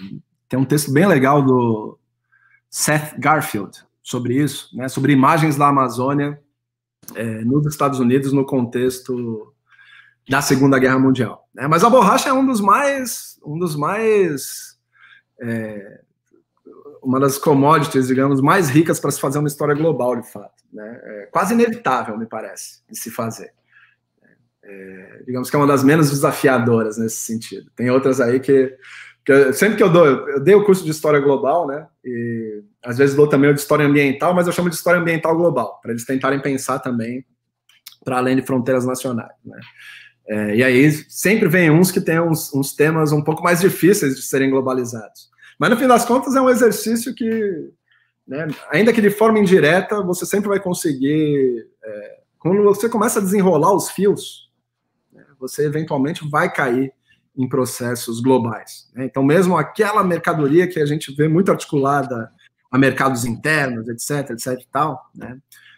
tem 0.49 0.59
um 0.59 0.65
texto 0.65 0.91
bem 0.91 1.05
legal 1.05 1.41
do 1.41 1.97
Seth 2.69 3.17
Garfield 3.17 3.71
sobre 4.03 4.35
isso, 4.35 4.75
né? 4.75 4.89
Sobre 4.89 5.13
imagens 5.13 5.55
da 5.55 5.69
Amazônia 5.69 6.37
é, 7.15 7.45
nos 7.45 7.65
Estados 7.65 7.99
Unidos 7.99 8.33
no 8.33 8.45
contexto 8.45 9.53
da 10.29 10.41
Segunda 10.41 10.77
Guerra 10.77 10.99
Mundial. 10.99 11.47
Né? 11.53 11.65
Mas 11.65 11.83
a 11.83 11.89
borracha 11.89 12.27
é 12.27 12.33
um 12.33 12.45
dos 12.45 12.59
mais, 12.59 13.39
um 13.43 13.57
dos 13.57 13.73
mais 13.75 14.77
é, 15.41 16.01
uma 17.01 17.21
das 17.21 17.37
commodities, 17.37 18.07
digamos, 18.07 18.41
mais 18.41 18.69
ricas 18.69 18.99
para 18.99 19.11
se 19.11 19.19
fazer 19.19 19.39
uma 19.39 19.47
história 19.47 19.73
global, 19.73 20.19
de 20.19 20.29
fato. 20.29 20.61
Né? 20.71 21.01
É 21.03 21.25
quase 21.31 21.53
inevitável, 21.53 22.17
me 22.17 22.25
parece, 22.25 22.81
de 22.89 22.99
se 22.99 23.09
fazer. 23.09 23.53
É, 24.63 25.23
digamos 25.25 25.49
que 25.49 25.55
é 25.55 25.59
uma 25.59 25.67
das 25.67 25.83
menos 25.83 26.09
desafiadoras 26.09 26.97
nesse 26.97 27.17
sentido. 27.17 27.69
Tem 27.75 27.89
outras 27.89 28.21
aí 28.21 28.39
que, 28.39 28.75
que 29.25 29.53
sempre 29.53 29.77
que 29.77 29.83
eu 29.83 29.89
dou, 29.89 30.05
eu 30.05 30.39
dei 30.39 30.55
o 30.55 30.63
curso 30.63 30.83
de 30.83 30.91
história 30.91 31.19
global, 31.19 31.67
né? 31.67 31.87
E 32.05 32.63
às 32.83 32.97
vezes 32.97 33.15
dou 33.15 33.27
também 33.27 33.49
o 33.49 33.53
de 33.53 33.59
história 33.59 33.85
ambiental, 33.85 34.33
mas 34.33 34.47
eu 34.47 34.53
chamo 34.53 34.69
de 34.69 34.75
história 34.75 34.99
ambiental 34.99 35.35
global, 35.35 35.79
para 35.81 35.91
eles 35.91 36.05
tentarem 36.05 36.41
pensar 36.41 36.79
também 36.79 37.25
para 38.03 38.17
além 38.17 38.35
de 38.35 38.41
fronteiras 38.41 38.85
nacionais, 38.85 39.33
né? 39.45 39.59
É, 40.27 40.55
e 40.55 40.63
aí 40.63 40.91
sempre 41.09 41.47
vem 41.49 41.69
uns 41.69 41.91
que 41.91 41.99
têm 41.99 42.19
uns, 42.19 42.53
uns 42.53 42.73
temas 42.73 43.11
um 43.11 43.23
pouco 43.23 43.43
mais 43.43 43.59
difíceis 43.59 44.15
de 44.15 44.21
serem 44.21 44.49
globalizados. 44.49 45.29
Mas 45.59 45.69
no 45.69 45.77
fim 45.77 45.87
das 45.87 46.05
contas 46.05 46.35
é 46.35 46.41
um 46.41 46.49
exercício 46.49 47.13
que, 47.13 47.69
né, 48.27 48.47
ainda 48.69 48.93
que 48.93 49.01
de 49.01 49.09
forma 49.09 49.39
indireta, 49.39 50.01
você 50.01 50.25
sempre 50.25 50.49
vai 50.49 50.59
conseguir. 50.59 51.67
É, 51.83 52.19
quando 52.39 52.63
você 52.63 52.87
começa 52.87 53.19
a 53.19 53.21
desenrolar 53.21 53.73
os 53.73 53.89
fios, 53.89 54.50
você 55.41 55.65
eventualmente 55.65 56.27
vai 56.29 56.51
cair 56.51 56.93
em 57.35 57.49
processos 57.49 58.21
globais. 58.21 58.89
Né? 58.93 59.05
Então, 59.05 59.23
mesmo 59.23 59.57
aquela 59.57 60.03
mercadoria 60.03 60.67
que 60.67 60.79
a 60.79 60.85
gente 60.85 61.13
vê 61.13 61.27
muito 61.27 61.51
articulada 61.51 62.31
a 62.69 62.77
mercados 62.77 63.25
internos, 63.25 63.87
etc, 63.89 64.31
etc 64.31 64.61
e 64.61 64.67
tal, 64.71 65.09
né? 65.13 65.37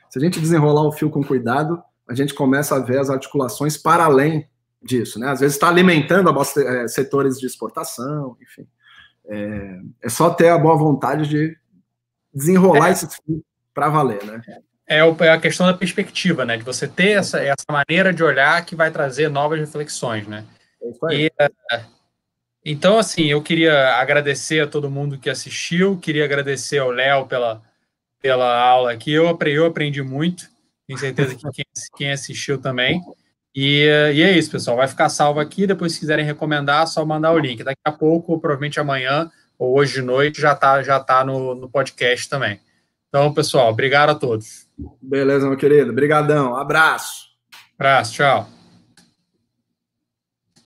se 0.10 0.20
a 0.20 0.22
gente 0.22 0.40
desenrolar 0.40 0.84
o 0.84 0.92
fio 0.92 1.10
com 1.10 1.24
cuidado, 1.24 1.82
a 2.08 2.14
gente 2.14 2.34
começa 2.34 2.76
a 2.76 2.80
ver 2.80 3.00
as 3.00 3.10
articulações 3.10 3.78
para 3.78 4.06
além 4.06 4.48
disso. 4.82 5.20
Né? 5.20 5.30
Às 5.30 5.40
vezes 5.40 5.56
está 5.56 5.70
alimentando 5.70 6.30
é, 6.60 6.88
setores 6.88 7.40
de 7.40 7.46
exportação, 7.46 8.38
enfim. 8.42 8.68
É, 9.26 9.80
é 10.02 10.10
só 10.10 10.30
ter 10.30 10.50
a 10.50 10.58
boa 10.58 10.76
vontade 10.76 11.28
de 11.30 11.58
desenrolar 12.34 12.90
é. 12.90 12.92
esse 12.92 13.08
para 13.74 13.90
valer, 13.90 14.24
né? 14.26 14.42
É, 15.00 15.26
é 15.26 15.30
a 15.30 15.40
questão 15.40 15.66
da 15.66 15.74
perspectiva, 15.74 16.46
né? 16.46 16.58
De 16.58 16.64
você 16.64 16.88
ter 16.88 17.12
essa, 17.12 17.40
essa 17.40 17.66
maneira 17.70 18.14
de 18.14 18.24
olhar 18.24 18.66
que 18.66 18.76
vai 18.76 18.92
trazer 18.92 19.30
novas 19.30 19.60
reflexões, 19.60 20.28
né? 20.28 20.46
É 21.10 21.16
e, 21.16 21.32
é, 21.40 21.50
então, 22.66 22.98
assim, 22.98 23.26
eu 23.26 23.42
queria 23.42 23.96
agradecer 23.96 24.62
a 24.62 24.68
todo 24.68 24.90
mundo 24.90 25.18
que 25.18 25.30
assistiu, 25.30 25.98
queria 25.98 26.24
agradecer 26.24 26.78
ao 26.78 26.92
Léo 26.92 27.28
pela, 27.28 27.62
pela 28.22 28.58
aula 28.58 28.92
aqui. 28.92 29.12
Eu 29.12 29.28
aprendi, 29.28 29.58
eu 29.58 29.66
aprendi 29.66 30.02
muito, 30.02 30.50
tenho 30.88 31.00
certeza 31.00 31.36
que 31.36 31.50
quem, 31.52 31.66
quem 31.98 32.12
assistiu 32.12 32.58
também. 32.58 33.02
E, 33.56 33.86
e, 34.14 34.22
é 34.22 34.32
isso, 34.32 34.50
pessoal. 34.50 34.78
Vai 34.78 34.88
ficar 34.88 35.10
salvo 35.10 35.40
aqui. 35.40 35.68
Depois, 35.68 35.94
se 35.94 36.00
quiserem 36.00 36.26
recomendar, 36.26 36.84
é 36.84 36.86
só 36.86 37.06
mandar 37.06 37.34
o 37.34 37.38
link. 37.38 37.64
Daqui 37.64 37.82
a 37.86 37.92
pouco, 37.92 38.40
provavelmente 38.40 38.80
amanhã 38.80 39.30
ou 39.60 39.78
hoje 39.78 39.96
de 39.96 40.02
noite, 40.02 40.42
já 40.42 40.54
está 40.54 40.82
já 40.82 41.00
tá 41.00 41.24
no, 41.24 41.54
no 41.54 41.70
podcast 41.70 42.28
também. 42.30 42.60
Então, 43.10 43.32
pessoal, 43.34 43.70
obrigado 43.70 44.10
a 44.10 44.16
todos. 44.16 44.63
Beleza, 45.02 45.48
meu 45.48 45.58
querido. 45.58 45.92
Obrigadão. 45.92 46.56
Abraço. 46.56 47.28
Abraço. 47.78 48.14
Tchau. 48.14 48.53